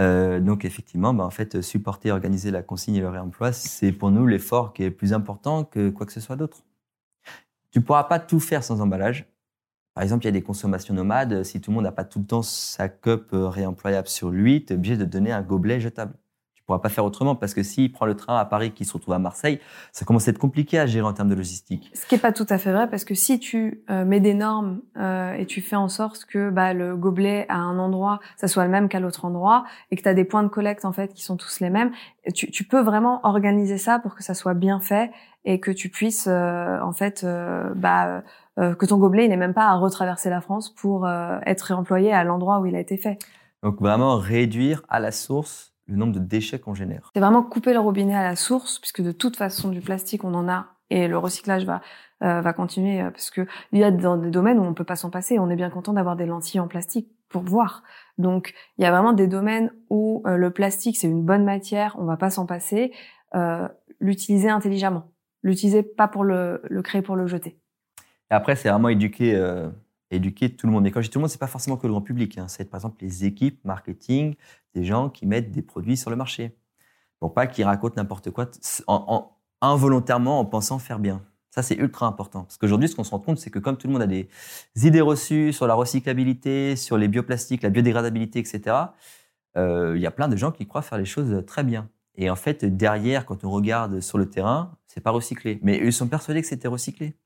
Euh, 0.00 0.40
donc 0.40 0.64
effectivement, 0.64 1.12
bah, 1.12 1.24
en 1.24 1.30
fait, 1.30 1.60
supporter, 1.60 2.10
organiser 2.10 2.50
la 2.50 2.62
consigne 2.62 2.96
et 2.96 3.00
le 3.00 3.08
réemploi, 3.08 3.52
c'est 3.52 3.92
pour 3.92 4.10
nous 4.10 4.26
l'effort 4.26 4.72
qui 4.72 4.84
est 4.84 4.90
plus 4.90 5.12
important 5.12 5.64
que 5.64 5.90
quoi 5.90 6.06
que 6.06 6.12
ce 6.12 6.20
soit 6.20 6.36
d'autre. 6.36 6.62
Tu 7.70 7.80
pourras 7.80 8.04
pas 8.04 8.18
tout 8.18 8.40
faire 8.40 8.62
sans 8.62 8.80
emballage. 8.80 9.31
Par 9.94 10.02
exemple, 10.02 10.24
il 10.24 10.26
y 10.26 10.28
a 10.28 10.32
des 10.32 10.42
consommations 10.42 10.94
nomades. 10.94 11.42
Si 11.44 11.60
tout 11.60 11.70
le 11.70 11.76
monde 11.76 11.84
n'a 11.84 11.92
pas 11.92 12.04
tout 12.04 12.18
le 12.18 12.24
temps 12.24 12.42
sa 12.42 12.88
cup 12.88 13.30
euh, 13.34 13.48
réemployable 13.48 14.08
sur 14.08 14.30
lui, 14.30 14.64
tu 14.64 14.72
es 14.72 14.76
obligé 14.76 14.96
de 14.96 15.04
donner 15.04 15.32
un 15.32 15.42
gobelet 15.42 15.80
jetable. 15.80 16.14
Tu 16.54 16.66
pourras 16.66 16.78
pas 16.78 16.88
faire 16.88 17.04
autrement 17.04 17.34
parce 17.34 17.54
que 17.54 17.64
s'il 17.64 17.90
prend 17.90 18.06
le 18.06 18.14
train 18.14 18.38
à 18.38 18.44
Paris 18.44 18.70
qui 18.70 18.84
se 18.84 18.92
retrouve 18.92 19.14
à 19.14 19.18
Marseille, 19.18 19.58
ça 19.90 20.04
commence 20.04 20.28
à 20.28 20.30
être 20.30 20.38
compliqué 20.38 20.78
à 20.78 20.86
gérer 20.86 21.04
en 21.04 21.12
termes 21.12 21.28
de 21.28 21.34
logistique. 21.34 21.90
Ce 21.92 22.06
qui 22.06 22.14
est 22.14 22.18
pas 22.18 22.32
tout 22.32 22.46
à 22.48 22.56
fait 22.56 22.72
vrai 22.72 22.88
parce 22.88 23.04
que 23.04 23.14
si 23.14 23.40
tu 23.40 23.82
euh, 23.90 24.04
mets 24.04 24.20
des 24.20 24.32
normes 24.32 24.80
euh, 24.96 25.34
et 25.34 25.44
tu 25.44 25.60
fais 25.60 25.74
en 25.74 25.88
sorte 25.88 26.24
que 26.24 26.50
bah, 26.50 26.72
le 26.72 26.96
gobelet 26.96 27.46
à 27.48 27.56
un 27.56 27.80
endroit, 27.80 28.20
ça 28.36 28.46
soit 28.46 28.64
le 28.64 28.70
même 28.70 28.88
qu'à 28.88 29.00
l'autre 29.00 29.24
endroit 29.24 29.64
et 29.90 29.96
que 29.96 30.02
tu 30.02 30.08
as 30.08 30.14
des 30.14 30.24
points 30.24 30.44
de 30.44 30.48
collecte 30.48 30.84
en 30.84 30.92
fait 30.92 31.12
qui 31.12 31.24
sont 31.24 31.36
tous 31.36 31.58
les 31.58 31.68
mêmes, 31.68 31.90
tu, 32.32 32.48
tu 32.48 32.62
peux 32.62 32.80
vraiment 32.80 33.20
organiser 33.24 33.76
ça 33.76 33.98
pour 33.98 34.14
que 34.14 34.22
ça 34.22 34.34
soit 34.34 34.54
bien 34.54 34.78
fait 34.78 35.10
et 35.44 35.60
que 35.60 35.70
tu 35.70 35.88
puisses 35.88 36.26
euh, 36.28 36.80
en 36.80 36.92
fait 36.92 37.26
bah, 37.76 38.22
que 38.56 38.86
ton 38.86 38.98
gobelet 38.98 39.28
n'ait 39.28 39.36
même 39.36 39.54
pas 39.54 39.66
à 39.66 39.74
retraverser 39.74 40.30
la 40.30 40.40
France 40.40 40.74
pour 40.74 41.08
être 41.08 41.62
réemployé 41.62 42.12
à 42.12 42.24
l'endroit 42.24 42.60
où 42.60 42.66
il 42.66 42.76
a 42.76 42.80
été 42.80 42.96
fait. 42.96 43.18
Donc 43.62 43.80
vraiment 43.80 44.16
réduire 44.16 44.82
à 44.88 45.00
la 45.00 45.12
source 45.12 45.72
le 45.86 45.96
nombre 45.96 46.12
de 46.12 46.20
déchets 46.20 46.58
qu'on 46.58 46.74
génère. 46.74 47.10
C'est 47.14 47.20
vraiment 47.20 47.42
couper 47.42 47.72
le 47.72 47.80
robinet 47.80 48.14
à 48.14 48.22
la 48.22 48.36
source, 48.36 48.78
puisque 48.78 49.02
de 49.02 49.12
toute 49.12 49.36
façon 49.36 49.68
du 49.68 49.80
plastique 49.80 50.24
on 50.24 50.34
en 50.34 50.48
a 50.48 50.66
et 50.90 51.08
le 51.08 51.18
recyclage 51.18 51.64
va 51.64 51.80
euh, 52.22 52.40
va 52.40 52.52
continuer 52.52 53.00
euh, 53.00 53.10
parce 53.10 53.30
que 53.30 53.46
il 53.72 53.80
y 53.80 53.84
a 53.84 53.90
dans 53.90 54.16
des 54.16 54.30
domaines 54.30 54.60
où 54.60 54.62
on 54.62 54.74
peut 54.74 54.84
pas 54.84 54.94
s'en 54.94 55.10
passer. 55.10 55.40
On 55.40 55.50
est 55.50 55.56
bien 55.56 55.70
content 55.70 55.92
d'avoir 55.92 56.14
des 56.14 56.26
lentilles 56.26 56.60
en 56.60 56.68
plastique 56.68 57.08
pour 57.28 57.42
voir. 57.42 57.82
Donc 58.16 58.54
il 58.78 58.84
y 58.84 58.86
a 58.86 58.92
vraiment 58.92 59.12
des 59.12 59.26
domaines 59.26 59.72
où 59.90 60.22
euh, 60.26 60.36
le 60.36 60.50
plastique 60.52 60.96
c'est 60.96 61.08
une 61.08 61.24
bonne 61.24 61.44
matière, 61.44 61.96
on 61.98 62.04
va 62.04 62.16
pas 62.16 62.30
s'en 62.30 62.46
passer. 62.46 62.92
L'utiliser 63.98 64.50
intelligemment, 64.50 65.11
l'utiliser 65.42 65.82
pas 65.82 66.08
pour 66.08 66.24
le, 66.24 66.62
créer 66.82 67.02
pour 67.02 67.16
le 67.16 67.26
jeter. 67.26 67.58
Et 68.30 68.34
après 68.34 68.56
c'est 68.56 68.70
vraiment 68.70 68.88
éduquer 68.88 69.34
éduquer 70.12 70.54
tout 70.54 70.66
le 70.66 70.72
monde. 70.72 70.86
Et 70.86 70.90
quand 70.90 71.00
je 71.00 71.06
dis 71.06 71.10
tout 71.10 71.18
le 71.18 71.22
monde, 71.22 71.30
c'est 71.30 71.38
pas 71.38 71.46
forcément 71.46 71.76
que 71.76 71.86
le 71.86 71.92
grand 71.92 72.02
public. 72.02 72.38
Hein. 72.38 72.46
C'est 72.48 72.70
par 72.70 72.78
exemple 72.78 72.98
les 73.00 73.24
équipes 73.24 73.64
marketing, 73.64 74.34
des 74.74 74.84
gens 74.84 75.08
qui 75.08 75.26
mettent 75.26 75.50
des 75.50 75.62
produits 75.62 75.96
sur 75.96 76.10
le 76.10 76.16
marché. 76.16 76.56
Pour 77.18 77.34
pas 77.34 77.46
qu'ils 77.46 77.64
racontent 77.64 77.94
n'importe 77.96 78.30
quoi 78.30 78.50
en, 78.86 79.30
involontairement 79.60 80.40
en 80.40 80.44
pensant 80.44 80.78
faire 80.78 80.98
bien. 80.98 81.22
Ça, 81.50 81.62
c'est 81.62 81.76
ultra 81.76 82.06
important. 82.06 82.44
Parce 82.44 82.56
qu'aujourd'hui, 82.56 82.88
ce 82.88 82.96
qu'on 82.96 83.04
se 83.04 83.10
rend 83.10 83.18
compte, 83.18 83.38
c'est 83.38 83.50
que 83.50 83.58
comme 83.58 83.76
tout 83.76 83.86
le 83.86 83.92
monde 83.92 84.02
a 84.02 84.06
des 84.06 84.28
idées 84.76 85.02
reçues 85.02 85.52
sur 85.52 85.66
la 85.66 85.74
recyclabilité, 85.74 86.76
sur 86.76 86.96
les 86.96 87.08
bioplastiques, 87.08 87.62
la 87.62 87.68
biodégradabilité, 87.68 88.38
etc., 88.38 88.76
euh, 89.58 89.92
il 89.94 90.00
y 90.00 90.06
a 90.06 90.10
plein 90.10 90.28
de 90.28 90.36
gens 90.36 90.50
qui 90.50 90.66
croient 90.66 90.80
faire 90.80 90.96
les 90.96 91.04
choses 91.04 91.44
très 91.46 91.62
bien. 91.62 91.90
Et 92.16 92.30
en 92.30 92.36
fait, 92.36 92.64
derrière, 92.64 93.24
quand 93.26 93.44
on 93.44 93.50
regarde 93.50 94.00
sur 94.00 94.18
le 94.18 94.28
terrain, 94.28 94.76
c'est 94.86 95.00
pas 95.00 95.10
recyclé. 95.10 95.58
Mais 95.62 95.78
ils 95.78 95.92
sont 95.92 96.08
persuadés 96.08 96.42
que 96.42 96.46
c'était 96.46 96.68
recyclé. 96.68 97.16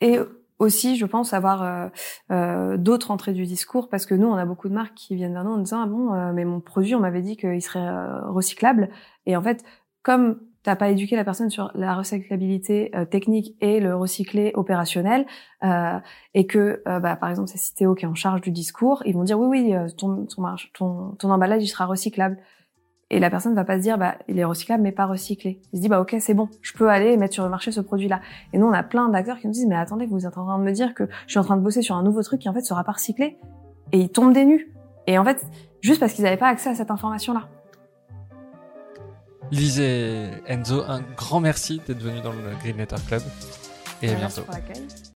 Et 0.00 0.18
aussi, 0.58 0.96
je 0.96 1.06
pense, 1.06 1.32
avoir 1.32 1.62
euh, 1.62 1.88
euh, 2.30 2.76
d'autres 2.76 3.10
entrées 3.10 3.32
du 3.32 3.44
discours 3.44 3.88
parce 3.88 4.06
que 4.06 4.14
nous, 4.14 4.26
on 4.26 4.34
a 4.34 4.44
beaucoup 4.44 4.68
de 4.68 4.74
marques 4.74 4.94
qui 4.94 5.14
viennent 5.16 5.32
vers 5.32 5.44
nous 5.44 5.52
en 5.52 5.58
disant 5.58 5.82
ah 5.82 5.86
bon, 5.86 6.14
euh, 6.14 6.32
mais 6.32 6.44
mon 6.44 6.60
produit, 6.60 6.94
on 6.94 7.00
m'avait 7.00 7.22
dit 7.22 7.36
qu'il 7.36 7.62
serait 7.62 7.86
recyclable. 8.28 8.88
Et 9.26 9.36
en 9.36 9.42
fait, 9.42 9.64
comme 10.02 10.40
t'as 10.62 10.76
pas 10.76 10.88
éduqué 10.88 11.16
la 11.16 11.24
personne 11.24 11.50
sur 11.50 11.70
la 11.74 11.94
recyclabilité 11.94 12.90
technique 13.10 13.54
et 13.60 13.80
le 13.80 13.94
recyclé 13.94 14.52
opérationnel, 14.54 15.26
et 16.32 16.46
que 16.46 16.82
bah, 16.86 17.16
par 17.16 17.28
exemple 17.28 17.50
c'est 17.50 17.58
Citéo 17.58 17.94
qui 17.94 18.06
est 18.06 18.08
en 18.08 18.14
charge 18.14 18.40
du 18.40 18.50
discours, 18.50 19.02
ils 19.04 19.12
vont 19.12 19.24
dire 19.24 19.38
oui 19.38 19.46
oui 19.46 19.94
ton 19.98 20.24
ton, 20.24 20.42
ton, 20.72 21.10
ton 21.18 21.30
emballage 21.30 21.62
il 21.62 21.68
sera 21.68 21.84
recyclable. 21.84 22.38
Et 23.14 23.20
la 23.20 23.30
personne 23.30 23.54
va 23.54 23.62
pas 23.62 23.76
se 23.76 23.82
dire, 23.82 23.96
bah, 23.96 24.16
il 24.26 24.40
est 24.40 24.44
recyclable 24.44 24.82
mais 24.82 24.90
pas 24.90 25.06
recyclé. 25.06 25.60
Il 25.72 25.76
se 25.76 25.82
dit, 25.82 25.88
bah, 25.88 26.00
ok, 26.00 26.16
c'est 26.18 26.34
bon, 26.34 26.48
je 26.62 26.72
peux 26.72 26.90
aller 26.90 27.16
mettre 27.16 27.32
sur 27.32 27.44
le 27.44 27.48
marché 27.48 27.70
ce 27.70 27.80
produit-là. 27.80 28.20
Et 28.52 28.58
nous, 28.58 28.66
on 28.66 28.72
a 28.72 28.82
plein 28.82 29.08
d'acteurs 29.08 29.38
qui 29.38 29.46
nous 29.46 29.52
disent, 29.52 29.68
mais 29.68 29.76
attendez, 29.76 30.06
vous 30.06 30.26
êtes 30.26 30.36
en 30.36 30.44
train 30.44 30.58
de 30.58 30.64
me 30.64 30.72
dire 30.72 30.94
que 30.94 31.04
je 31.26 31.30
suis 31.30 31.38
en 31.38 31.44
train 31.44 31.56
de 31.56 31.62
bosser 31.62 31.80
sur 31.80 31.94
un 31.94 32.02
nouveau 32.02 32.24
truc 32.24 32.40
qui 32.40 32.48
en 32.48 32.52
fait 32.52 32.62
sera 32.62 32.82
pas 32.82 32.90
recyclé. 32.90 33.38
Et 33.92 34.00
ils 34.00 34.08
tombent 34.08 34.32
des 34.32 34.44
nues. 34.44 34.74
Et 35.06 35.16
en 35.16 35.24
fait, 35.24 35.46
juste 35.80 36.00
parce 36.00 36.12
qu'ils 36.12 36.24
n'avaient 36.24 36.36
pas 36.36 36.48
accès 36.48 36.70
à 36.70 36.74
cette 36.74 36.90
information-là. 36.90 37.48
Lise 39.52 39.78
et 39.78 40.30
Enzo, 40.48 40.82
un 40.88 41.02
grand 41.16 41.38
merci 41.38 41.80
d'être 41.86 42.02
venu 42.02 42.20
dans 42.20 42.32
le 42.32 42.38
Green 42.64 42.78
Letter 42.78 42.96
Club. 43.06 43.22
Et 44.02 44.10
à 44.10 44.14
bientôt. 44.16 44.42